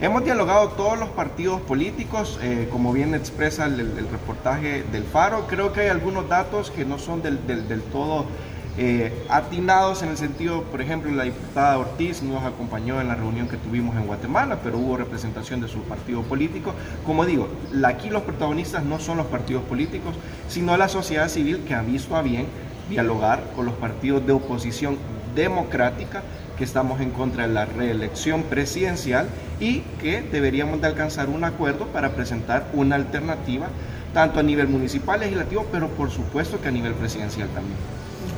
Hemos 0.00 0.24
dialogado 0.24 0.68
todos 0.70 0.98
los 0.98 1.10
partidos 1.10 1.60
políticos, 1.60 2.38
eh, 2.42 2.68
como 2.72 2.94
bien 2.94 3.14
expresa 3.14 3.66
el, 3.66 4.08
reportaje 4.10 4.82
del 4.84 5.04
Faro. 5.04 5.46
Creo 5.46 5.74
que 5.74 5.82
hay 5.82 5.88
algunos 5.88 6.26
datos 6.26 6.70
que 6.70 6.86
no 6.86 6.98
son 6.98 7.20
del, 7.20 7.46
del 7.46 7.82
todo 7.82 8.26
eh, 8.76 9.24
atinados 9.28 10.02
en 10.02 10.08
el 10.08 10.16
sentido, 10.16 10.62
por 10.64 10.80
ejemplo, 10.80 11.10
la 11.12 11.22
diputada 11.22 11.78
Ortiz 11.78 12.22
nos 12.22 12.42
acompañó 12.42 13.00
en 13.00 13.06
la 13.06 13.14
reunión 13.14 13.48
que 13.48 13.56
tuvimos 13.56 13.96
en 13.96 14.06
Guatemala, 14.06 14.58
pero 14.64 14.78
hubo 14.78 14.96
representación 14.96 15.60
de 15.60 15.68
su 15.68 15.82
partido 15.82 16.22
político. 16.22 16.74
Como 17.06 17.24
digo, 17.24 17.48
aquí 17.84 18.10
los 18.10 18.22
protagonistas 18.22 18.82
no 18.84 18.98
son 18.98 19.18
los 19.18 19.26
partidos 19.26 19.62
políticos, 19.64 20.14
sino 20.48 20.76
la 20.76 20.88
sociedad 20.88 21.28
civil 21.28 21.62
que 21.66 21.74
ha 21.74 21.82
visto 21.82 22.16
a 22.16 22.22
bien 22.22 22.46
dialogar 22.90 23.44
con 23.54 23.64
los 23.66 23.74
partidos 23.74 24.26
de 24.26 24.32
oposición 24.32 24.98
democrática 25.36 26.22
que 26.58 26.64
estamos 26.64 27.00
en 27.00 27.10
contra 27.10 27.46
de 27.46 27.52
la 27.52 27.64
reelección 27.66 28.42
presidencial 28.44 29.28
y 29.60 29.80
que 30.00 30.20
deberíamos 30.22 30.80
de 30.80 30.88
alcanzar 30.88 31.28
un 31.28 31.44
acuerdo 31.44 31.86
para 31.86 32.10
presentar 32.10 32.68
una 32.72 32.96
alternativa 32.96 33.68
tanto 34.12 34.38
a 34.38 34.42
nivel 34.42 34.68
municipal, 34.68 35.20
legislativo, 35.20 35.66
pero 35.72 35.88
por 35.88 36.10
supuesto 36.10 36.60
que 36.60 36.68
a 36.68 36.72
nivel 36.72 36.94
presidencial 36.94 37.48
también. 37.48 37.76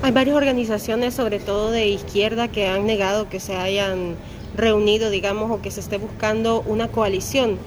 Hay 0.03 0.13
varias 0.13 0.37
organizaciones, 0.37 1.15
sobre 1.15 1.39
todo 1.39 1.71
de 1.71 1.89
izquierda, 1.89 2.49
que 2.49 2.69
han 2.69 2.87
negado 2.87 3.29
que 3.29 3.41
se 3.41 3.57
hayan 3.57 4.15
reunido, 4.57 5.11
digamos, 5.11 5.51
o 5.51 5.61
que 5.61 5.71
se 5.71 5.81
esté 5.81 5.99
buscando 5.99 6.63
una 6.63 6.89
coalición. 6.89 7.59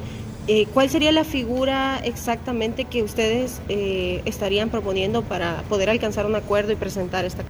Eh, 0.47 0.67
¿Cuál 0.73 0.89
sería 0.89 1.11
la 1.11 1.23
figura 1.23 1.99
exactamente 2.03 2.85
que 2.85 3.03
ustedes 3.03 3.61
eh, 3.69 4.21
estarían 4.25 4.69
proponiendo 4.69 5.21
para 5.21 5.63
poder 5.69 5.89
alcanzar 5.89 6.25
un 6.25 6.35
acuerdo 6.35 6.71
y 6.71 6.75
presentar 6.75 7.25
esta? 7.25 7.43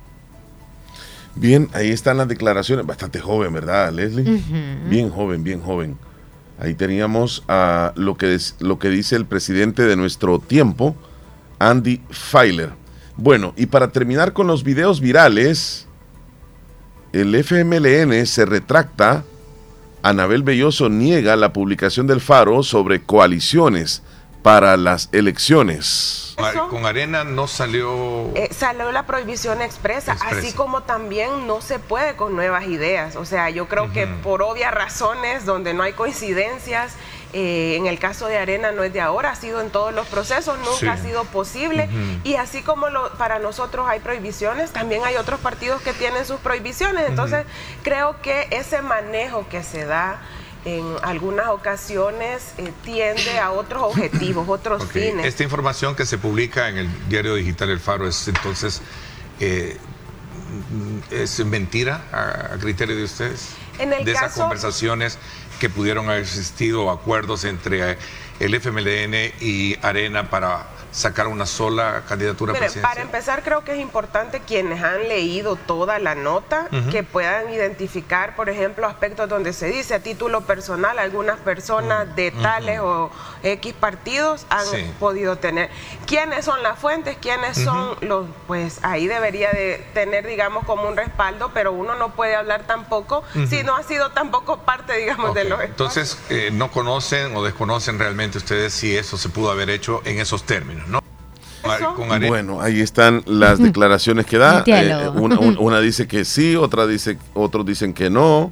Bien, 1.36 1.70
ahí 1.74 1.92
están 1.92 2.18
las 2.18 2.28
declaraciones, 2.28 2.86
bastante 2.86 3.20
joven, 3.20 3.54
¿verdad, 3.54 3.94
Leslie? 3.94 4.42
Bien 4.90 5.10
joven, 5.10 5.44
bien 5.44 5.62
joven. 5.62 5.98
Ahí 6.60 6.74
teníamos 6.74 7.44
a 7.48 7.94
lo 7.96 8.18
que, 8.18 8.38
lo 8.60 8.80
que 8.80 8.90
dice 8.90 9.16
el 9.16 9.26
presidente 9.26 9.84
de 9.84 9.96
nuestro 9.96 10.40
tiempo, 10.40 10.96
Andy 11.60 12.02
Feiler. 12.10 12.72
Bueno, 13.22 13.54
y 13.58 13.66
para 13.66 13.90
terminar 13.90 14.32
con 14.32 14.48
los 14.48 14.64
videos 14.64 15.02
virales, 15.02 15.88
el 17.12 17.36
FMLN 17.36 18.26
se 18.26 18.46
retracta. 18.46 19.26
Anabel 20.02 20.42
Belloso 20.42 20.88
niega 20.88 21.36
la 21.36 21.52
publicación 21.52 22.08
del 22.08 22.22
Faro 22.22 22.64
sobre 22.64 23.02
coaliciones 23.02 24.04
para 24.42 24.78
las 24.78 25.10
elecciones. 25.12 26.36
Con 26.70 26.86
Arena 26.86 27.26
no 27.26 27.48
salió... 27.48 28.32
Eh, 28.36 28.50
salió 28.52 28.92
la 28.92 29.06
prohibición 29.06 29.62
expresa, 29.62 30.18
así 30.22 30.54
como 30.54 30.84
también 30.84 31.48
no 31.48 31.60
se 31.62 31.80
puede 31.80 32.16
con 32.16 32.36
nuevas 32.36 32.66
ideas. 32.68 33.18
O 33.18 33.26
sea, 33.26 33.50
yo 33.50 33.68
creo 33.68 33.92
que 33.92 34.08
por 34.08 34.42
obvias 34.42 34.74
razones, 34.74 35.46
donde 35.46 35.74
no 35.74 35.84
hay 35.84 35.94
coincidencias, 35.94 36.94
eh, 37.34 37.76
en 37.78 37.86
el 37.86 38.00
caso 38.00 38.28
de 38.28 38.38
Arena 38.38 38.72
no 38.72 38.84
es 38.84 38.94
de 38.94 39.02
ahora, 39.02 39.32
ha 39.32 39.36
sido 39.36 39.62
en 39.62 39.70
todos 39.70 39.94
los 39.94 40.08
procesos, 40.08 40.58
nunca 40.60 40.94
ha 40.94 40.98
sido 40.98 41.26
posible. 41.26 41.90
Y 42.24 42.36
así 42.36 42.62
como 42.62 42.88
para 43.18 43.40
nosotros 43.40 43.86
hay 43.90 44.00
prohibiciones, 44.00 44.72
también 44.72 45.04
hay 45.04 45.16
otros 45.18 45.40
partidos 45.42 45.82
que 45.82 45.94
tienen 45.94 46.26
sus 46.26 46.40
prohibiciones. 46.40 47.08
Entonces, 47.10 47.46
creo 47.84 48.22
que 48.22 48.48
ese 48.52 48.82
manejo 48.82 49.48
que 49.50 49.62
se 49.62 49.86
da 49.86 50.22
en 50.66 50.86
algunas 51.04 51.48
ocasiones 51.48 52.54
eh, 52.58 52.72
tiende 52.84 53.40
a 53.40 53.52
otros 53.52 53.84
objetivos, 53.84 54.48
otros 54.50 54.86
fines. 54.92 55.26
Esta 55.26 55.44
información 55.44 55.96
que 55.96 56.06
se 56.06 56.18
publica 56.18 56.70
en 56.70 56.78
el 56.78 57.10
diario 57.10 57.36
digital 57.36 57.70
El 57.70 57.80
Faro 57.80 58.08
es 58.08 58.28
entonces 58.28 58.82
eh, 59.40 59.78
es 61.12 61.46
mentira 61.46 62.02
a, 62.12 62.58
criterio 62.58 62.96
de 62.96 63.04
ustedes. 63.04 63.50
En 63.78 63.94
el 63.94 64.04
de 64.04 64.12
esas 64.12 64.34
conversaciones 64.34 65.18
que 65.60 65.70
pudieron 65.70 66.10
haber 66.10 66.22
existido 66.22 66.90
acuerdos 66.90 67.46
entre 67.46 67.98
el 68.40 68.56
FMLN 68.56 69.34
y 69.42 69.78
Arena 69.82 70.30
para 70.30 70.68
sacar 70.92 71.28
una 71.28 71.46
sola 71.46 72.04
candidatura 72.08 72.54
presidencial? 72.54 72.84
Para 72.84 73.02
empezar, 73.02 73.44
creo 73.44 73.64
que 73.64 73.74
es 73.74 73.80
importante 73.80 74.42
quienes 74.42 74.84
han 74.84 75.08
leído 75.08 75.56
toda 75.56 76.00
la 76.00 76.16
nota 76.16 76.68
que 76.92 77.04
puedan 77.04 77.52
identificar, 77.52 78.36
por 78.36 78.50
ejemplo, 78.50 78.88
aspectos 78.88 79.30
donde 79.30 79.54
se 79.54 79.68
dice 79.68 79.96
a 79.96 80.00
título 80.00 80.42
personal 80.42 81.00
algunas 81.00 81.40
personas 81.40 82.16
de 82.16 82.32
tales 82.32 82.80
o 82.80 83.12
X 83.44 83.74
partidos 83.74 84.46
han 84.50 84.66
podido 85.00 85.38
tener. 85.38 85.70
¿Quiénes 86.06 86.46
son 86.46 86.62
las 86.64 86.80
fuentes? 86.80 87.18
¿Quiénes 87.22 87.58
son 87.58 87.96
los? 88.02 88.28
Pues 88.48 88.80
ahí 88.84 89.08
debería 89.08 89.52
de 89.52 89.86
tener, 89.94 90.26
digamos, 90.28 90.66
como 90.66 90.88
un 90.88 90.98
respaldo, 90.98 91.52
pero 91.54 91.72
uno 91.72 91.96
no 91.96 92.10
puede 92.16 92.36
hablar 92.36 92.64
tampoco 92.66 93.24
si 93.50 93.64
no 93.64 93.76
ha 93.76 93.84
sido 93.84 94.12
tampoco 94.12 94.60
parte, 94.60 94.94
digamos, 94.98 95.34
de 95.34 95.46
los. 95.46 95.62
Entonces, 95.62 96.18
eh, 96.30 96.50
no 96.52 96.72
conocen 96.72 97.36
o 97.36 97.44
desconocen 97.44 98.00
realmente 98.00 98.38
ustedes 98.38 98.74
si 98.74 98.98
eso 98.98 99.18
se 99.18 99.30
pudo 99.30 99.52
haber 99.52 99.70
hecho 99.70 100.02
en 100.06 100.20
esos 100.20 100.44
términos. 100.44 100.88
Bueno, 102.28 102.62
ahí 102.62 102.80
están 102.82 103.24
las 103.26 103.60
declaraciones 103.60 104.26
que 104.26 104.38
da. 104.38 104.64
Eh, 104.66 105.10
una, 105.60 105.80
dice 105.80 106.08
que 106.08 106.26
sí, 106.26 106.56
otra 106.56 106.88
dice, 106.88 107.18
otros 107.34 107.66
dicen 107.66 107.94
que 107.94 108.10
no. 108.10 108.52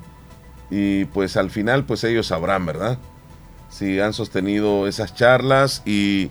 Y 0.69 1.05
pues 1.05 1.37
al 1.37 1.49
final, 1.49 1.85
pues 1.85 2.03
ellos 2.03 2.27
sabrán, 2.27 2.65
¿verdad? 2.65 2.97
Si 3.69 3.99
han 3.99 4.13
sostenido 4.13 4.87
esas 4.87 5.15
charlas 5.15 5.81
y, 5.85 6.29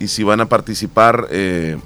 si 0.00 0.22
van 0.22 0.40
a 0.40 0.46
participar 0.46 1.28
eh, 1.30 1.78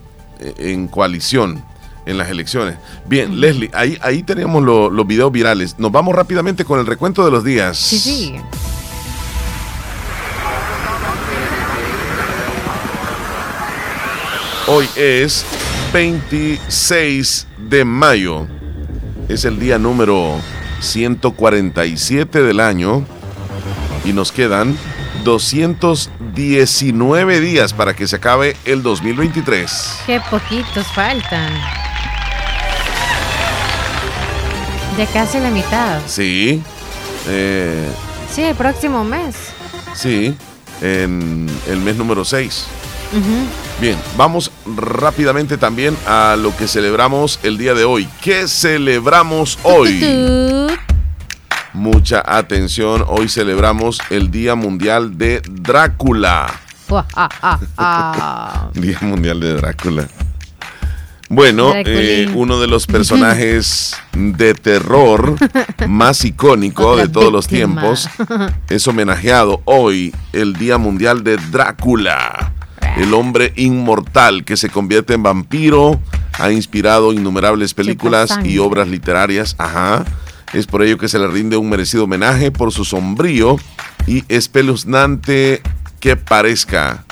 en 0.59 0.89
coalición 0.89 1.63
en 2.07 2.19
las 2.19 2.31
elecciones. 2.31 2.77
Bien, 3.07 3.41
Leslie, 3.41 3.71
ahí, 3.75 3.99
ahí 4.01 4.23
tenemos 4.23 4.63
los 4.63 5.07
videos 5.07 5.33
virales. 5.33 5.79
Nos 5.79 5.93
vamos 5.93 6.15
rápidamente 6.15 6.65
con 6.65 6.79
el 6.79 6.87
recuento 6.87 7.25
de 7.25 7.31
los 7.31 7.45
días. 7.45 7.77
Sí, 7.77 7.99
sí. 7.99 8.35
Hoy 14.69 14.89
es 14.97 15.47
26 15.93 17.47
de 17.69 17.85
mayo. 17.85 18.49
Es 19.29 19.45
el 19.45 19.61
día 19.61 19.79
número 19.79 20.41
147 20.81 22.43
del 22.43 22.59
año. 22.59 23.07
Y 24.05 24.13
nos 24.13 24.33
quedan 24.33 24.77
219 25.23 27.41
días 27.41 27.73
para 27.75 27.95
que 27.95 28.09
se 28.09 28.17
acabe 28.17 28.57
el 28.65 28.83
2023. 28.83 30.01
Qué 30.05 30.21
poquitos 30.29 30.89
faltan. 30.89 31.53
Ya 34.99 35.07
casi 35.13 35.39
la 35.39 35.51
mitad. 35.51 36.01
Sí. 36.09 36.61
Eh, 37.29 37.89
sí, 38.33 38.43
el 38.43 38.57
próximo 38.57 39.05
mes. 39.05 39.37
Sí, 39.95 40.37
en 40.81 41.49
el 41.69 41.79
mes 41.79 41.95
número 41.95 42.25
6. 42.25 42.67
Bien, 43.81 43.97
vamos 44.17 44.51
rápidamente 44.77 45.59
también 45.59 45.97
a 46.07 46.37
lo 46.39 46.57
que 46.57 46.67
celebramos 46.67 47.39
el 47.43 47.59
día 47.59 47.75
de 47.75 47.85
hoy. 47.85 48.09
¿Qué 48.21 48.49
celebramos 48.49 49.59
hoy? 49.63 50.03
Mucha 51.73 52.23
atención, 52.27 53.05
hoy 53.07 53.29
celebramos 53.29 53.99
el 54.11 54.31
Día 54.31 54.55
Mundial 54.55 55.19
de 55.19 55.43
Drácula. 55.51 56.53
Día 58.75 58.99
Mundial 59.03 59.41
de 59.41 59.55
Drácula. 59.55 60.09
Bueno, 61.29 61.73
eh, 61.75 62.31
uno 62.35 62.61
de 62.61 62.69
los 62.69 62.87
personajes 62.87 63.97
de 64.13 64.55
terror 64.55 65.35
más 65.89 66.25
icónico 66.25 66.97
de 66.97 67.09
todos 67.09 67.33
los 67.33 67.49
tiempos 67.49 68.09
es 68.69 68.87
homenajeado 68.87 69.61
hoy, 69.65 70.15
el 70.33 70.55
Día 70.55 70.79
Mundial 70.79 71.25
de 71.25 71.37
Drácula 71.37 72.53
el 72.97 73.15
hombre 73.15 73.53
inmortal 73.57 74.45
que 74.45 74.57
se 74.57 74.69
convierte 74.69 75.15
en 75.15 75.23
vampiro, 75.23 76.01
ha 76.39 76.51
inspirado 76.51 77.13
innumerables 77.13 77.75
películas 77.75 78.39
y 78.45 78.59
obras 78.59 78.89
literarias. 78.89 79.55
Ajá. 79.59 80.05
Es 80.53 80.67
por 80.67 80.83
ello 80.83 80.97
que 80.97 81.09
se 81.09 81.19
le 81.19 81.27
rinde 81.27 81.57
un 81.57 81.69
merecido 81.69 82.05
homenaje 82.05 82.51
por 82.51 82.73
su 82.73 82.85
sombrío 82.85 83.57
y 84.07 84.25
espeluznante 84.29 85.61
que 86.01 86.17
parezca. 86.17 87.05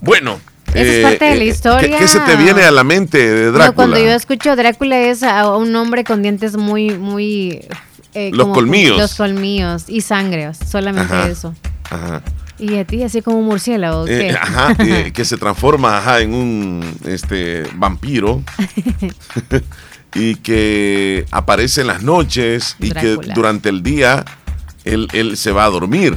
Bueno, 0.00 0.40
esa 0.74 0.80
es 0.80 1.02
parte 1.02 1.24
de 1.24 1.36
la 1.36 1.44
eh, 1.44 1.46
historia. 1.46 1.98
¿qué, 1.98 2.08
se 2.08 2.20
te 2.20 2.36
viene 2.36 2.62
a 2.62 2.70
la 2.70 2.84
mente 2.84 3.18
de 3.18 3.50
Drácula? 3.50 3.72
cuando 3.72 3.98
yo 3.98 4.12
escucho 4.12 4.56
Drácula 4.56 4.98
es 5.00 5.22
a 5.22 5.56
un 5.56 5.74
hombre 5.76 6.04
con 6.04 6.22
dientes 6.22 6.56
muy, 6.56 6.90
muy... 6.90 7.66
Eh, 8.14 8.30
los 8.32 8.48
colmillos. 8.48 8.98
Los 8.98 9.14
colmillos 9.14 9.84
y 9.88 10.00
sangre, 10.00 10.52
solamente 10.54 11.30
eso. 11.30 11.54
Ajá. 11.90 12.22
Y 12.60 12.76
a 12.76 12.84
ti, 12.84 13.02
así 13.02 13.22
como 13.22 13.38
un 13.38 13.46
murciélago. 13.46 14.06
Eh, 14.06 14.30
ajá, 14.30 14.74
que 15.14 15.24
se 15.24 15.36
transforma 15.36 16.02
en 16.20 16.34
un 16.34 16.98
este, 17.04 17.64
vampiro. 17.74 18.42
y 20.14 20.36
que 20.36 21.26
aparece 21.30 21.82
en 21.82 21.86
las 21.86 22.02
noches 22.02 22.76
y 22.78 22.90
que 22.90 23.16
durante 23.34 23.68
el 23.68 23.82
día 23.82 24.24
él, 24.84 25.36
se 25.36 25.52
va 25.52 25.64
a 25.64 25.70
dormir 25.70 26.16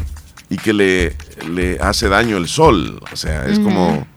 y 0.50 0.58
que 0.58 0.74
le, 0.74 1.16
le 1.50 1.80
hace 1.80 2.10
daño 2.10 2.38
el 2.38 2.48
sol. 2.48 3.00
O 3.12 3.16
sea, 3.16 3.46
es 3.46 3.60
como, 3.60 4.08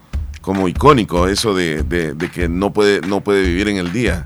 como 0.41 0.69
icónico 0.69 1.29
eso 1.29 1.55
de, 1.55 1.83
de, 1.83 2.31
que 2.31 2.49
no 2.49 2.73
puede, 2.73 3.01
no 3.03 3.21
puede 3.23 3.43
vivir 3.43 3.69
en 3.69 3.77
el 3.77 3.93
día. 3.93 4.25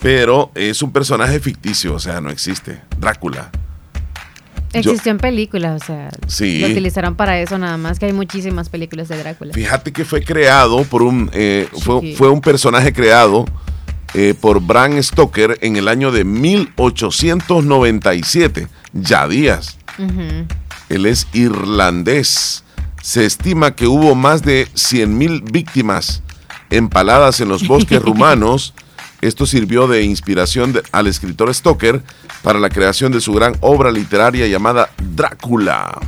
Pero 0.00 0.52
es 0.54 0.82
un 0.82 0.92
personaje 0.92 1.40
ficticio, 1.40 1.94
o 1.94 1.98
sea, 1.98 2.20
no 2.20 2.30
existe. 2.30 2.80
Drácula. 2.98 3.50
Existió 4.72 5.12
en 5.12 5.18
películas, 5.18 5.82
o 5.82 5.86
sea, 5.86 6.10
lo 6.10 6.66
utilizaron 6.66 7.14
para 7.14 7.38
eso 7.40 7.58
nada 7.58 7.76
más, 7.76 7.98
que 7.98 8.06
hay 8.06 8.12
muchísimas 8.12 8.68
películas 8.68 9.08
de 9.08 9.18
Drácula. 9.18 9.52
Fíjate 9.54 9.92
que 9.92 10.04
fue 10.04 10.22
creado 10.22 10.84
por 10.84 11.02
un, 11.02 11.28
eh, 11.32 11.68
fue, 11.80 12.30
un 12.30 12.40
personaje 12.40 12.92
creado 12.92 13.44
eh, 14.14 14.34
por 14.38 14.60
Bram 14.60 15.02
Stoker 15.02 15.58
en 15.62 15.76
el 15.76 15.88
año 15.88 16.12
de 16.12 16.24
1897, 16.24 18.68
ya 18.92 19.26
días. 19.26 19.78
Él 20.88 21.06
es 21.06 21.26
irlandés. 21.32 22.62
Se 23.02 23.24
estima 23.24 23.74
que 23.74 23.86
hubo 23.86 24.14
más 24.14 24.42
de 24.42 24.68
100.000 24.74 25.50
víctimas 25.50 26.22
empaladas 26.70 27.40
en 27.40 27.48
los 27.48 27.66
bosques 27.66 28.00
rumanos 28.08 28.74
esto 29.20 29.46
sirvió 29.46 29.88
de 29.88 30.02
inspiración 30.02 30.80
al 30.92 31.06
escritor 31.08 31.52
Stoker 31.52 32.02
para 32.42 32.60
la 32.60 32.68
creación 32.68 33.10
de 33.12 33.20
su 33.20 33.32
gran 33.32 33.54
obra 33.60 33.90
literaria 33.90 34.46
llamada 34.46 34.90
Drácula. 35.14 35.98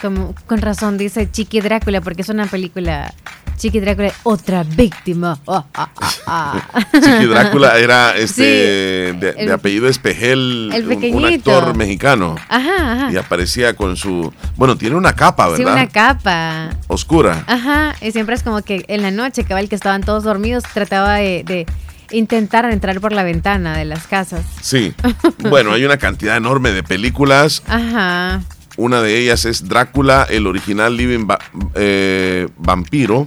con 0.00 0.60
razón 0.60 0.96
dice 0.96 1.28
Chiqui 1.30 1.60
Drácula, 1.60 2.00
porque 2.00 2.22
es 2.22 2.28
una 2.28 2.46
película. 2.46 3.12
Chiqui 3.56 3.80
Drácula, 3.80 4.12
otra 4.22 4.62
víctima. 4.62 5.38
Ah, 5.46 5.66
ah, 5.74 6.62
ah, 6.72 6.86
Chiqui 6.92 7.26
Drácula 7.26 7.76
era 7.76 8.16
este 8.16 9.12
de, 9.14 9.52
apellido 9.52 9.88
Espejel, 9.88 10.70
un, 11.12 11.24
actor 11.24 11.76
mexicano. 11.76 12.36
Ajá, 12.48 12.92
ajá. 12.92 13.12
Y 13.12 13.16
aparecía 13.16 13.74
con 13.74 13.96
su. 13.96 14.32
Bueno, 14.56 14.76
tiene 14.76 14.94
una 14.94 15.14
capa, 15.14 15.48
¿verdad? 15.48 15.56
Sí, 15.56 15.72
una 15.72 15.88
capa. 15.88 16.70
Oscura. 16.86 17.42
Ajá. 17.48 17.96
Y 18.00 18.12
siempre 18.12 18.36
es 18.36 18.44
como 18.44 18.62
que 18.62 18.84
en 18.86 19.02
la 19.02 19.10
noche, 19.10 19.42
cabal, 19.42 19.68
que 19.68 19.74
estaban 19.74 20.02
todos 20.02 20.22
dormidos, 20.22 20.62
trataba 20.72 21.14
de 21.16 21.66
intentar 22.10 22.70
entrar 22.70 23.00
por 23.00 23.12
la 23.12 23.22
ventana 23.22 23.76
de 23.76 23.84
las 23.84 24.06
casas. 24.06 24.44
Sí. 24.60 24.94
Bueno, 25.50 25.72
hay 25.72 25.84
una 25.84 25.96
cantidad 25.96 26.36
enorme 26.36 26.70
de 26.70 26.82
películas. 26.82 27.62
Ajá. 27.66 28.42
Una 28.76 29.02
de 29.02 29.18
ellas 29.18 29.44
es 29.44 29.68
Drácula, 29.68 30.26
el 30.28 30.46
original 30.46 30.96
Living 30.96 31.26
eh, 31.74 32.48
Vampiro. 32.56 33.24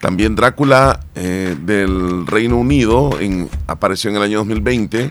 También 0.00 0.34
Drácula 0.36 1.00
eh, 1.14 1.56
del 1.60 2.26
Reino 2.26 2.56
Unido 2.56 3.18
en, 3.20 3.48
apareció 3.66 4.10
en 4.10 4.16
el 4.16 4.22
año 4.22 4.38
2020. 4.38 5.10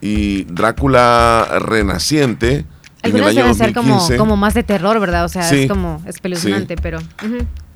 y 0.00 0.44
Drácula 0.44 1.58
Renaciente. 1.60 2.64
Algunas 3.02 3.34
deben 3.34 3.54
ser 3.54 3.72
como, 3.72 4.06
como, 4.18 4.36
más 4.36 4.54
de 4.54 4.62
terror, 4.62 4.98
¿verdad? 5.00 5.24
O 5.24 5.28
sea, 5.28 5.48
es 5.50 5.68
como 5.68 6.02
espeluznante, 6.06 6.76
pero. 6.76 6.98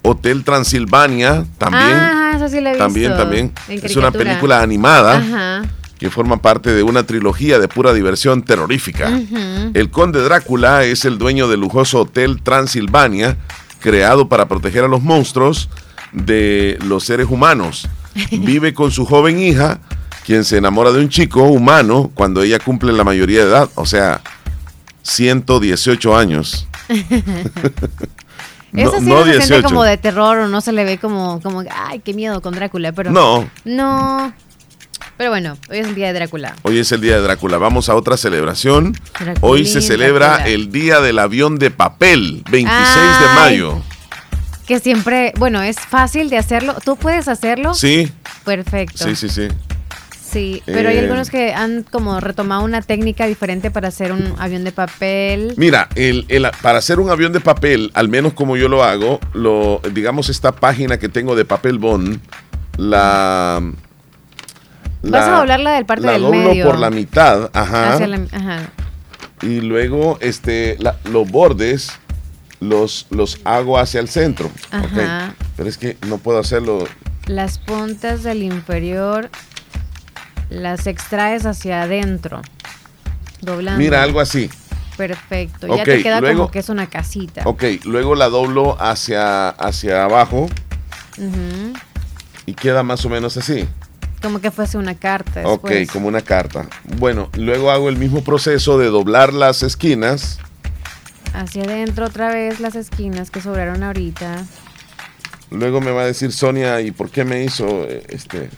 Hotel 0.03 0.45
Transilvania, 0.45 1.45
también. 1.59 1.93
Ah, 1.93 2.33
eso 2.37 2.49
sí 2.49 2.61
la 2.61 2.71
he 2.71 2.73
visto. 2.73 2.85
También, 2.85 3.17
también. 3.17 3.53
Es 3.69 3.97
una 3.97 4.11
película 4.11 4.63
animada. 4.63 5.63
que 5.99 6.09
forma 6.09 6.39
parte 6.39 6.73
de 6.73 6.83
una 6.83 7.03
trilogía 7.03 7.59
de 7.59 7.69
pura 7.69 7.93
diversión 7.93 8.43
terrorífica. 8.43 9.11
El 9.75 9.91
conde 9.91 10.23
Drácula 10.23 10.85
es 10.85 11.05
el 11.05 11.19
dueño 11.19 11.47
del 11.47 11.61
lujoso 11.61 12.01
Hotel 12.01 12.43
Transilvania, 12.43 13.37
creado 13.81 14.27
para 14.27 14.49
proteger 14.49 14.85
a 14.85 14.89
los 14.89 15.03
monstruos 15.03 15.69
de 16.13 16.79
los 16.87 17.05
seres 17.05 17.27
humanos. 17.29 17.87
Vive 18.31 18.73
con 18.73 18.91
su 18.91 19.05
joven 19.05 19.39
hija, 19.39 19.81
quien 20.25 20.45
se 20.45 20.57
enamora 20.57 20.91
de 20.91 21.01
un 21.01 21.11
chico 21.11 21.43
humano 21.43 22.11
cuando 22.15 22.43
ella 22.43 22.59
cumple 22.59 22.93
la 22.93 23.05
mayoría 23.05 23.45
de 23.45 23.51
edad, 23.51 23.71
o 23.75 23.85
sea, 23.85 24.23
118 25.03 26.17
años. 26.17 26.67
Eso 28.75 29.01
sí 29.01 29.07
no, 29.07 29.25
se 29.25 29.43
siente 29.43 29.63
como 29.63 29.83
de 29.83 29.97
terror 29.97 30.39
o 30.39 30.49
no 30.49 30.61
se 30.61 30.73
le 30.73 30.85
ve 30.85 30.99
como, 30.99 31.41
como, 31.43 31.65
ay, 31.71 32.01
qué 32.01 32.15
miedo 32.15 32.41
con 32.41 32.55
Drácula, 32.55 32.93
pero... 32.93 33.11
No. 33.11 33.49
No. 33.65 34.33
Pero 35.17 35.31
bueno, 35.31 35.59
hoy 35.69 35.79
es 35.79 35.87
el 35.87 35.95
día 35.95 36.07
de 36.09 36.13
Drácula. 36.15 36.57
Hoy 36.63 36.79
es 36.79 36.93
el 36.93 37.01
día 37.01 37.17
de 37.17 37.23
Drácula. 37.23 37.59
Vamos 37.59 37.89
a 37.89 37.95
otra 37.95 38.17
celebración. 38.17 38.97
hoy 39.43 39.67
se 39.67 39.83
celebra 39.83 40.47
el 40.47 40.73
Día 40.73 41.01
del 41.01 41.19
Avión 41.19 41.59
de 41.59 41.71
Papel, 41.71 42.43
26 42.51 43.21
de 43.21 43.27
mayo. 43.35 43.83
Que 44.67 44.79
siempre, 44.79 45.33
bueno, 45.37 45.61
es 45.63 45.79
fácil 45.79 46.31
de 46.31 46.39
hacerlo. 46.39 46.77
¿Tú 46.85 46.97
puedes 46.97 47.29
hacerlo? 47.29 47.75
Sí. 47.75 48.11
Perfecto. 48.45 49.05
Sí, 49.05 49.17
sí, 49.17 49.29
sí. 49.29 49.49
Sí, 50.31 50.63
pero 50.65 50.89
hay 50.89 50.97
eh, 50.97 51.01
algunos 51.01 51.29
que 51.29 51.53
han 51.53 51.83
como 51.83 52.21
retomado 52.21 52.63
una 52.63 52.83
técnica 52.83 53.27
diferente 53.27 53.71
para 53.71 53.89
hacer 53.89 54.13
un 54.13 54.35
avión 54.39 54.63
de 54.63 54.71
papel. 54.71 55.55
Mira, 55.57 55.89
el, 55.97 56.27
para 56.63 56.79
hacer 56.79 57.01
un 57.01 57.11
avión 57.11 57.33
de 57.33 57.41
papel, 57.41 57.91
al 57.95 58.09
menos 58.09 58.33
como 58.35 58.57
yo 58.57 58.69
lo 58.69 58.85
hago, 58.85 59.19
lo, 59.33 59.81
digamos 59.93 60.29
esta 60.29 60.53
página 60.53 60.99
que 60.99 61.09
tengo 61.09 61.35
de 61.35 61.45
papel 61.45 61.79
bond, 61.79 62.21
la... 62.77 63.61
Vas 65.03 65.29
a 65.29 65.39
doblarla 65.39 65.73
del 65.73 65.87
parte 65.87 66.07
la 66.07 66.13
del 66.13 66.23
doblo 66.23 66.49
medio. 66.51 66.67
por 66.67 66.79
la 66.79 66.91
mitad, 66.91 67.51
ajá. 67.55 67.97
ajá. 67.97 68.71
Y 69.43 69.63
luego 69.63 70.19
este, 70.21 70.77
los 71.11 71.31
bordes 71.31 71.91
los, 72.61 73.07
los 73.11 73.41
hago 73.45 73.79
hacia 73.79 74.01
el 74.01 74.09
centro. 74.09 74.51
Ajá. 74.71 75.35
Pero 75.57 75.69
es 75.69 75.79
que 75.79 75.97
no 76.07 76.19
puedo 76.19 76.39
hacerlo. 76.39 76.87
Las 77.27 77.59
puntas 77.59 78.23
del 78.23 78.43
inferior 78.43 79.31
las 80.51 80.87
extraes 80.87 81.47
hacia 81.47 81.83
adentro, 81.83 82.43
doblando. 83.41 83.79
Mira, 83.79 84.03
algo 84.03 84.21
así. 84.21 84.51
Perfecto, 84.97 85.75
ya 85.75 85.85
te 85.85 86.03
queda 86.03 86.21
como 86.21 86.51
que 86.51 86.59
es 86.59 86.69
una 86.69 86.87
casita. 86.89 87.43
Ok, 87.47 87.65
luego 87.85 88.15
la 88.15 88.29
doblo 88.29 88.77
hacia, 88.79 89.49
hacia 89.49 90.05
abajo 90.05 90.51
y 92.45 92.53
queda 92.53 92.83
más 92.83 93.05
o 93.07 93.09
menos 93.09 93.37
así. 93.39 93.67
Como 94.21 94.43
que 94.43 94.51
fuese 94.51 94.77
una 94.77 94.95
carta. 94.95 95.41
Ok, 95.47 95.71
como 95.91 96.09
una 96.09 96.21
carta. 96.21 96.67
Bueno, 96.99 97.31
luego 97.35 97.71
hago 97.71 97.89
el 97.89 97.97
mismo 97.97 98.23
proceso 98.23 98.77
de 98.77 98.89
doblar 98.89 99.33
las 99.33 99.63
esquinas. 99.63 100.39
Hacia 101.33 101.63
adentro 101.63 102.05
otra 102.05 102.31
vez 102.31 102.61
las 102.61 102.75
esquinas 102.75 103.31
que 103.31 103.41
sobraron 103.41 103.83
ahorita. 103.83 104.45
Luego 105.51 105.81
me 105.81 105.93
va 105.93 106.03
a 106.03 106.07
decir 106.07 106.33
Sonia, 106.33 106.81
¿y 106.83 106.91
por 106.91 107.11
qué 107.11 107.25
me 107.25 107.43
hizo 107.43 107.87
este? 107.87 108.51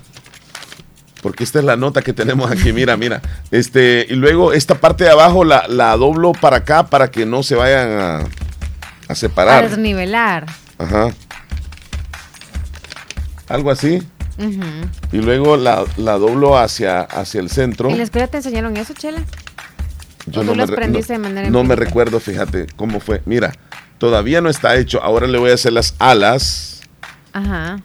Porque 1.23 1.45
esta 1.45 1.61
es 1.61 1.65
la 1.65 1.77
nota 1.77 2.03
que 2.03 2.13
tenemos 2.13 2.51
aquí, 2.51 2.73
mira, 2.73 2.97
mira. 2.97 3.23
Este, 3.51 4.07
y 4.11 4.15
luego 4.15 4.53
esta 4.53 4.75
parte 4.75 5.05
de 5.05 5.11
abajo 5.11 5.45
la, 5.45 5.97
doblo 5.97 6.33
para 6.33 6.59
acá 6.59 6.87
para 6.87 7.11
que 7.11 7.25
no 7.25 7.43
se 7.43 7.55
vayan 7.55 8.29
a, 9.09 9.15
separar. 9.15 9.65
A 9.65 9.69
desnivelar. 9.69 10.47
Ajá. 10.79 11.15
Algo 13.49 13.71
así. 13.71 14.03
Y 15.13 15.19
luego 15.19 15.57
la, 15.57 15.85
doblo 15.97 16.59
hacia, 16.59 17.03
hacia 17.03 17.41
el 17.41 17.51
centro. 17.51 17.89
¿En 17.89 17.99
la 17.99 18.05
escuela 18.05 18.27
te 18.27 18.39
enseñaron 18.39 18.77
eso, 18.77 18.93
Chela? 18.95 19.23
Yo 20.27 20.43
no, 20.43 20.55
me, 20.55 20.67
de 20.67 21.19
manera 21.19 21.51
no 21.51 21.65
me 21.65 21.75
recuerdo, 21.75 22.21
fíjate 22.21 22.67
cómo 22.77 23.01
fue. 23.01 23.23
Mira, 23.27 23.53
todavía 23.99 24.41
no 24.41 24.49
está 24.49 24.77
hecho. 24.77 25.03
Ahora 25.03 25.27
le 25.27 25.39
voy 25.39 25.51
a 25.51 25.55
hacer 25.55 25.73
las 25.73 25.95
alas. 25.99 26.81
Ajá. 27.33 27.79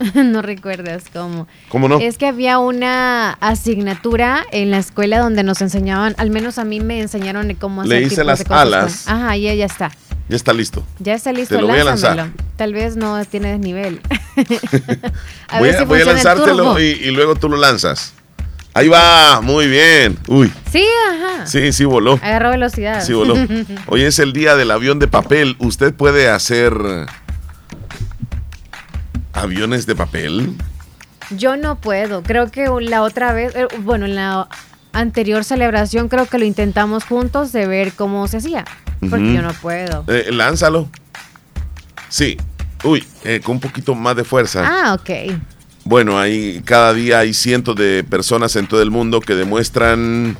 no 0.14 0.42
recuerdas 0.42 1.04
cómo. 1.12 1.46
¿Cómo 1.68 1.88
no? 1.88 1.98
Es 1.98 2.16
que 2.16 2.26
había 2.26 2.58
una 2.58 3.32
asignatura 3.32 4.44
en 4.50 4.70
la 4.70 4.78
escuela 4.78 5.18
donde 5.18 5.42
nos 5.42 5.60
enseñaban, 5.60 6.14
al 6.18 6.30
menos 6.30 6.58
a 6.58 6.64
mí 6.64 6.80
me 6.80 7.00
enseñaron 7.00 7.54
cómo 7.54 7.82
hacer. 7.82 8.00
Le 8.00 8.06
hice 8.06 8.24
las 8.24 8.48
alas. 8.50 9.06
Ajá, 9.06 9.36
ya, 9.36 9.54
ya 9.54 9.66
está. 9.66 9.90
Ya 10.28 10.36
está 10.36 10.52
listo. 10.52 10.84
Ya 11.00 11.14
está 11.14 11.32
listo. 11.32 11.56
Te 11.56 11.60
lo 11.60 11.68
voy 11.68 11.78
a 11.78 11.84
lanzar. 11.84 12.30
Tal 12.56 12.72
vez 12.72 12.96
no 12.96 13.22
tiene 13.24 13.52
desnivel. 13.52 14.00
a 15.48 15.58
voy, 15.58 15.70
a, 15.70 15.84
voy 15.84 16.00
a 16.00 16.04
lanzártelo 16.04 16.78
y, 16.80 16.84
y, 16.84 17.10
luego 17.10 17.34
tú 17.34 17.48
lo 17.48 17.56
lanzas. 17.56 18.14
Ahí 18.72 18.86
va, 18.86 19.40
muy 19.40 19.66
bien. 19.66 20.16
Uy. 20.28 20.52
Sí, 20.70 20.86
ajá. 21.12 21.46
Sí, 21.46 21.72
sí 21.72 21.84
voló. 21.84 22.20
Agarró 22.22 22.50
velocidad. 22.50 23.04
Sí 23.04 23.12
voló. 23.12 23.34
Hoy 23.88 24.02
es 24.02 24.20
el 24.20 24.32
día 24.32 24.54
del 24.54 24.70
avión 24.70 25.00
de 25.00 25.08
papel. 25.08 25.56
Usted 25.58 25.92
puede 25.92 26.28
hacer 26.28 26.72
aviones 29.32 29.86
de 29.86 29.94
papel? 29.94 30.56
Yo 31.30 31.56
no 31.56 31.76
puedo. 31.76 32.22
Creo 32.22 32.50
que 32.50 32.68
la 32.80 33.02
otra 33.02 33.32
vez, 33.32 33.54
eh, 33.54 33.68
bueno, 33.80 34.06
en 34.06 34.16
la 34.16 34.48
anterior 34.92 35.44
celebración 35.44 36.08
creo 36.08 36.26
que 36.26 36.38
lo 36.38 36.44
intentamos 36.44 37.04
juntos 37.04 37.52
de 37.52 37.66
ver 37.66 37.92
cómo 37.92 38.26
se 38.28 38.38
hacía. 38.38 38.64
Porque 39.08 39.32
yo 39.32 39.40
no 39.40 39.52
puedo. 39.54 40.04
Eh, 40.08 40.28
lánzalo. 40.30 40.88
Sí. 42.08 42.36
Uy, 42.84 43.06
eh, 43.24 43.40
con 43.42 43.56
un 43.56 43.60
poquito 43.60 43.94
más 43.94 44.16
de 44.16 44.24
fuerza. 44.24 44.62
Ah, 44.66 44.94
ok. 44.94 45.34
Bueno, 45.84 46.18
hay, 46.18 46.60
cada 46.64 46.92
día 46.92 47.20
hay 47.20 47.32
cientos 47.32 47.76
de 47.76 48.04
personas 48.04 48.56
en 48.56 48.66
todo 48.66 48.82
el 48.82 48.90
mundo 48.90 49.20
que 49.20 49.34
demuestran 49.34 50.36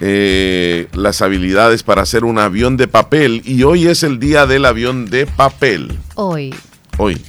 las 0.00 1.22
habilidades 1.22 1.84
para 1.84 2.02
hacer 2.02 2.24
un 2.24 2.38
avión 2.38 2.76
de 2.76 2.88
papel 2.88 3.40
y 3.44 3.62
hoy 3.62 3.86
es 3.86 4.02
el 4.02 4.18
día 4.18 4.46
del 4.46 4.64
avión 4.64 5.06
de 5.06 5.26
papel. 5.26 5.96
Hoy. 6.16 6.52
Hoy. 6.98 7.20